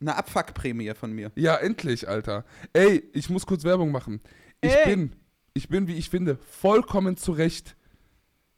Eine 0.00 0.16
Abfuckprämie 0.16 0.92
von 0.94 1.12
mir. 1.12 1.30
Ja, 1.36 1.56
endlich, 1.56 2.08
Alter. 2.08 2.44
Ey, 2.72 3.02
ich 3.12 3.30
muss 3.30 3.46
kurz 3.46 3.64
Werbung 3.64 3.90
machen. 3.92 4.20
Ich 4.60 4.72
Ey. 4.74 4.84
bin, 4.94 5.16
ich 5.54 5.68
bin, 5.68 5.86
wie 5.88 5.94
ich 5.96 6.10
finde, 6.10 6.36
vollkommen 6.48 7.16
zurecht 7.16 7.76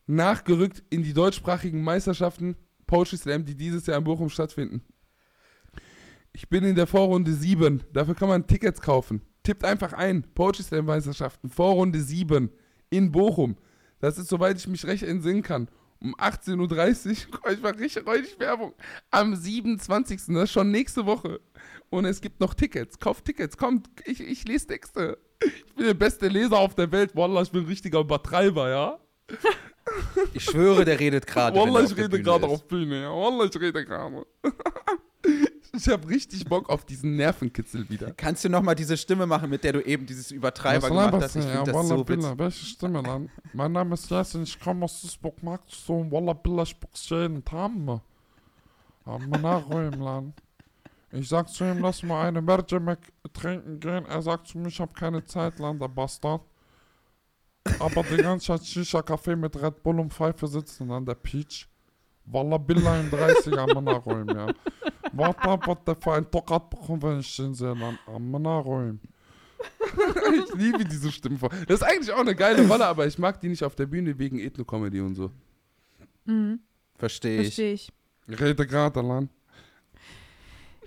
nachgerückt 0.07 0.83
in 0.91 1.03
die 1.03 1.13
deutschsprachigen 1.13 1.83
Meisterschaften 1.83 2.57
Poetry 2.87 3.17
Slam, 3.17 3.45
die 3.45 3.57
dieses 3.57 3.87
Jahr 3.87 3.99
in 3.99 4.05
Bochum 4.05 4.29
stattfinden. 4.31 4.83
Ich 6.33 6.49
bin 6.49 6.65
in 6.65 6.77
der 6.77 6.87
Vorrunde 6.87 7.33
7. 7.33 7.83
Dafür 7.93 8.15
kann 8.15 8.29
man 8.29 8.47
Tickets 8.47 8.81
kaufen. 8.81 9.23
Tippt 9.43 9.65
einfach 9.65 9.93
ein. 9.93 10.23
Poetry 10.35 10.63
Slam 10.63 10.85
Meisterschaften, 10.87 11.49
Vorrunde 11.49 12.01
7 12.01 12.51
in 12.91 13.13
Bochum. 13.13 13.57
Das 14.01 14.19
ist, 14.19 14.29
soweit 14.29 14.57
ich 14.57 14.69
mich 14.69 14.87
recht 14.87 15.03
entsinnen 15.03 15.43
kann, 15.43 15.69
um 16.01 16.15
18.30 16.17 17.29
Uhr. 17.33 17.51
Ich 17.53 17.63
mache 17.63 17.79
richtig, 17.79 18.07
richtig 18.07 18.39
Werbung. 18.39 18.75
Am 19.11 19.35
27. 19.35 20.21
Das 20.29 20.45
ist 20.45 20.53
schon 20.53 20.71
nächste 20.71 21.07
Woche. 21.07 21.41
Und 21.91 22.05
es 22.05 22.21
gibt 22.21 22.41
noch 22.41 22.55
Tickets. 22.55 22.99
Kauft 22.99 23.25
Tickets. 23.25 23.57
Kommt, 23.57 23.89
ich, 24.05 24.21
ich 24.21 24.47
lese 24.47 24.67
Texte. 24.67 25.19
Ich 25.45 25.65
bin 25.75 25.87
der 25.87 25.95
beste 25.95 26.29
Leser 26.29 26.59
auf 26.59 26.75
der 26.75 26.91
Welt. 26.93 27.15
Wallah, 27.15 27.43
ich 27.43 27.51
bin 27.51 27.63
ein 27.63 27.67
richtiger 27.67 28.01
Übertreiber, 28.01 28.69
ja? 28.71 28.99
Ich 30.35 30.43
schwöre, 30.43 30.85
der 30.85 30.99
redet 30.99 31.29
gerade. 31.29 31.57
Wallah, 31.57 31.83
ich 31.83 31.97
rede 31.97 32.21
gerade 32.21 32.45
auf 32.45 32.67
Bühne, 32.67 33.03
ja. 33.03 33.11
Wallah, 33.11 33.45
ich 33.45 33.61
rede 33.61 33.85
gerade. 33.85 34.27
Ich 35.87 35.89
habe 35.89 36.09
richtig 36.09 36.45
Bock 36.47 36.69
auf 36.69 36.85
diesen 36.85 37.17
Nervenkitzel 37.17 37.89
wieder. 37.89 38.13
Kannst 38.13 38.45
du 38.45 38.49
nochmal 38.49 38.75
diese 38.75 38.97
Stimme 38.97 39.27
machen, 39.27 39.51
mit 39.51 39.63
der 39.65 39.75
du 39.75 39.81
eben 39.81 40.07
dieses 40.07 40.31
Übertreiber 40.31 40.89
gemacht 40.89 41.15
hast? 41.15 41.37
Ich 41.37 41.45
finde 41.45 41.73
das 41.73 41.89
so 41.89 42.09
witzig. 42.09 42.39
welche 42.39 42.65
Stimme 42.67 43.03
dann? 43.03 43.31
Mein 43.53 43.73
Name 43.73 43.95
ist 43.95 44.11
Jason, 44.11 44.43
ich 44.43 44.59
komme 44.59 44.85
aus 44.85 45.01
Duisburg, 45.01 45.43
magst 45.43 45.89
du? 45.89 46.11
Wallah, 46.11 46.33
Billah, 46.33 46.63
ich 46.63 46.79
box 46.79 47.09
jeden 47.11 47.45
Tag. 47.45 47.71
Aber 49.05 49.39
nach 49.39 49.71
im 49.71 50.01
Land. 50.01 50.43
Ich 51.13 51.29
sag 51.29 51.49
zu 51.49 51.65
ihm, 51.65 51.79
lass 51.79 52.03
mal 52.03 52.27
eine 52.27 52.43
Merjemek 52.43 52.99
trinken 53.33 53.79
gehen. 53.79 54.05
Er 54.07 54.21
sagt 54.23 54.49
zu 54.49 54.59
mir, 54.59 54.69
ich 54.69 54.81
habe 54.81 54.93
keine 54.93 55.25
Zeit, 55.25 55.59
Land, 55.59 55.81
der 55.81 55.89
Bastard. 55.89 56.43
aber 57.79 58.03
die 58.03 58.17
ganze 58.17 58.47
Zeit 58.47 58.63
Shisha-Café 58.63 59.37
mit 59.37 59.61
Red 59.61 59.83
Bull 59.83 60.01
und 60.01 60.13
Pfeife 60.13 60.47
sitzen 60.47 60.91
an 60.91 61.07
der 61.07 61.15
Peach. 61.15 61.69
Walla 62.25 62.59
Billa 62.59 62.99
in 62.99 63.09
30 63.09 63.57
am 63.57 63.85
Nachräumen, 63.85 64.37
ja. 64.37 64.47
Warte 65.19 65.61
was 65.67 65.79
der 65.87 65.97
für 65.97 66.13
ein 66.15 66.31
Tokat 66.31 66.71
bekommt, 66.71 67.03
wenn 67.03 67.21
ich 67.21 67.37
den 67.37 67.55
dann 67.55 67.99
am 68.07 68.31
Nachräumen. 68.31 69.01
ich 70.47 70.55
liebe 70.55 70.85
diese 70.85 71.11
Stimme. 71.11 71.39
Das 71.67 71.81
ist 71.81 71.83
eigentlich 71.83 72.13
auch 72.13 72.21
eine 72.21 72.35
geile 72.35 72.67
Rolle, 72.69 72.87
aber 72.87 73.07
ich 73.07 73.19
mag 73.19 73.41
die 73.41 73.49
nicht 73.49 73.65
auf 73.65 73.75
der 73.75 73.87
Bühne 73.87 74.19
wegen 74.19 74.39
Ethno-Comedy 74.39 75.01
und 75.01 75.15
so. 75.15 75.31
Mhm, 76.25 76.61
Verstehe 76.97 77.41
ich. 77.41 77.47
verstehe 77.49 77.73
ich. 77.73 77.93
Rede 78.29 78.67
gerade, 78.67 79.01
Alan. 79.01 79.29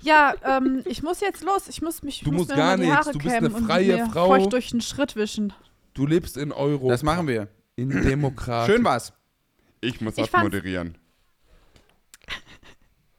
Ja, 0.01 0.34
ähm, 0.43 0.81
ich 0.85 1.03
muss 1.03 1.19
jetzt 1.19 1.43
los. 1.43 1.68
Ich 1.68 1.81
muss 1.81 2.03
mich 2.03 2.22
Du 2.22 2.31
muss 2.31 2.39
musst 2.41 2.51
mir 2.51 2.56
gar 2.57 2.77
nichts. 2.77 3.07
Du 3.11 3.19
bist 3.19 3.35
eine 3.35 3.49
freie 3.49 4.06
Frau. 4.07 4.27
feucht 4.27 4.53
durch 4.53 4.69
den 4.69 4.81
Schritt 4.81 5.15
wischen. 5.15 5.53
Du 5.93 6.06
lebst 6.06 6.38
in 6.38 6.51
Europa. 6.51 6.89
Das 6.89 7.03
machen 7.03 7.27
wir. 7.27 7.49
In 7.76 7.89
Demokratie. 7.89 8.72
Schön 8.72 8.84
war's. 8.84 9.14
Ich 9.81 9.99
muss 10.01 10.18
Ich 10.18 10.34
abmoderieren. 10.34 10.97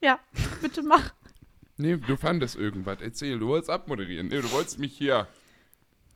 Ja, 0.01 0.19
bitte 0.61 0.83
mach. 0.83 1.13
Nee, 1.77 1.97
du 1.97 2.15
fandest 2.15 2.55
irgendwas. 2.55 2.99
Erzähl, 3.01 3.39
du 3.39 3.47
wolltest 3.47 3.69
abmoderieren. 3.69 4.27
Nee, 4.27 4.41
du 4.41 4.51
wolltest 4.51 4.79
mich 4.79 4.97
hier. 4.97 5.27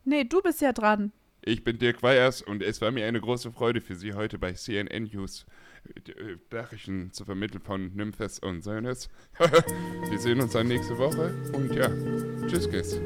Nee, 0.04 0.24
du 0.24 0.40
bist 0.42 0.60
ja 0.60 0.72
dran. 0.72 1.12
Ich 1.42 1.62
bin 1.62 1.78
Dirk 1.78 2.02
Weyers 2.02 2.42
und 2.42 2.62
es 2.62 2.80
war 2.80 2.90
mir 2.90 3.06
eine 3.06 3.20
große 3.20 3.52
Freude 3.52 3.80
für 3.80 3.94
Sie 3.94 4.14
heute 4.14 4.38
bei 4.38 4.52
CNN 4.52 5.04
News 5.12 5.46
äh, 5.86 6.36
Nachrichten 6.50 7.12
zu 7.12 7.24
vermitteln 7.24 7.60
von 7.60 7.94
Nymphes 7.94 8.40
und 8.40 8.62
Söhnes. 8.62 9.08
Wir 10.10 10.18
sehen 10.18 10.40
uns 10.40 10.52
dann 10.52 10.66
nächste 10.66 10.98
Woche 10.98 11.32
und 11.52 11.72
ja, 11.72 11.88
tschüss, 12.48 12.68
Kiss. 12.68 13.00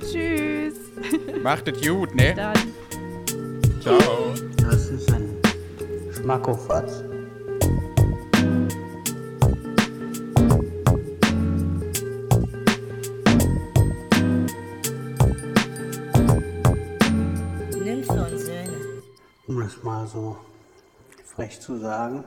Tschüss. 0.00 0.74
Macht 1.42 1.68
es 1.68 1.86
gut, 1.86 2.14
ne? 2.14 2.34
Dann. 2.34 2.56
Ciao. 3.80 4.34
Das 4.56 4.88
ist 4.88 5.12
ein 5.12 5.36
Schmackofatz. 6.12 7.04
Um 19.46 19.60
es 19.60 19.82
mal 19.82 20.06
so 20.06 20.36
frech 21.24 21.60
zu 21.60 21.78
sagen. 21.78 22.24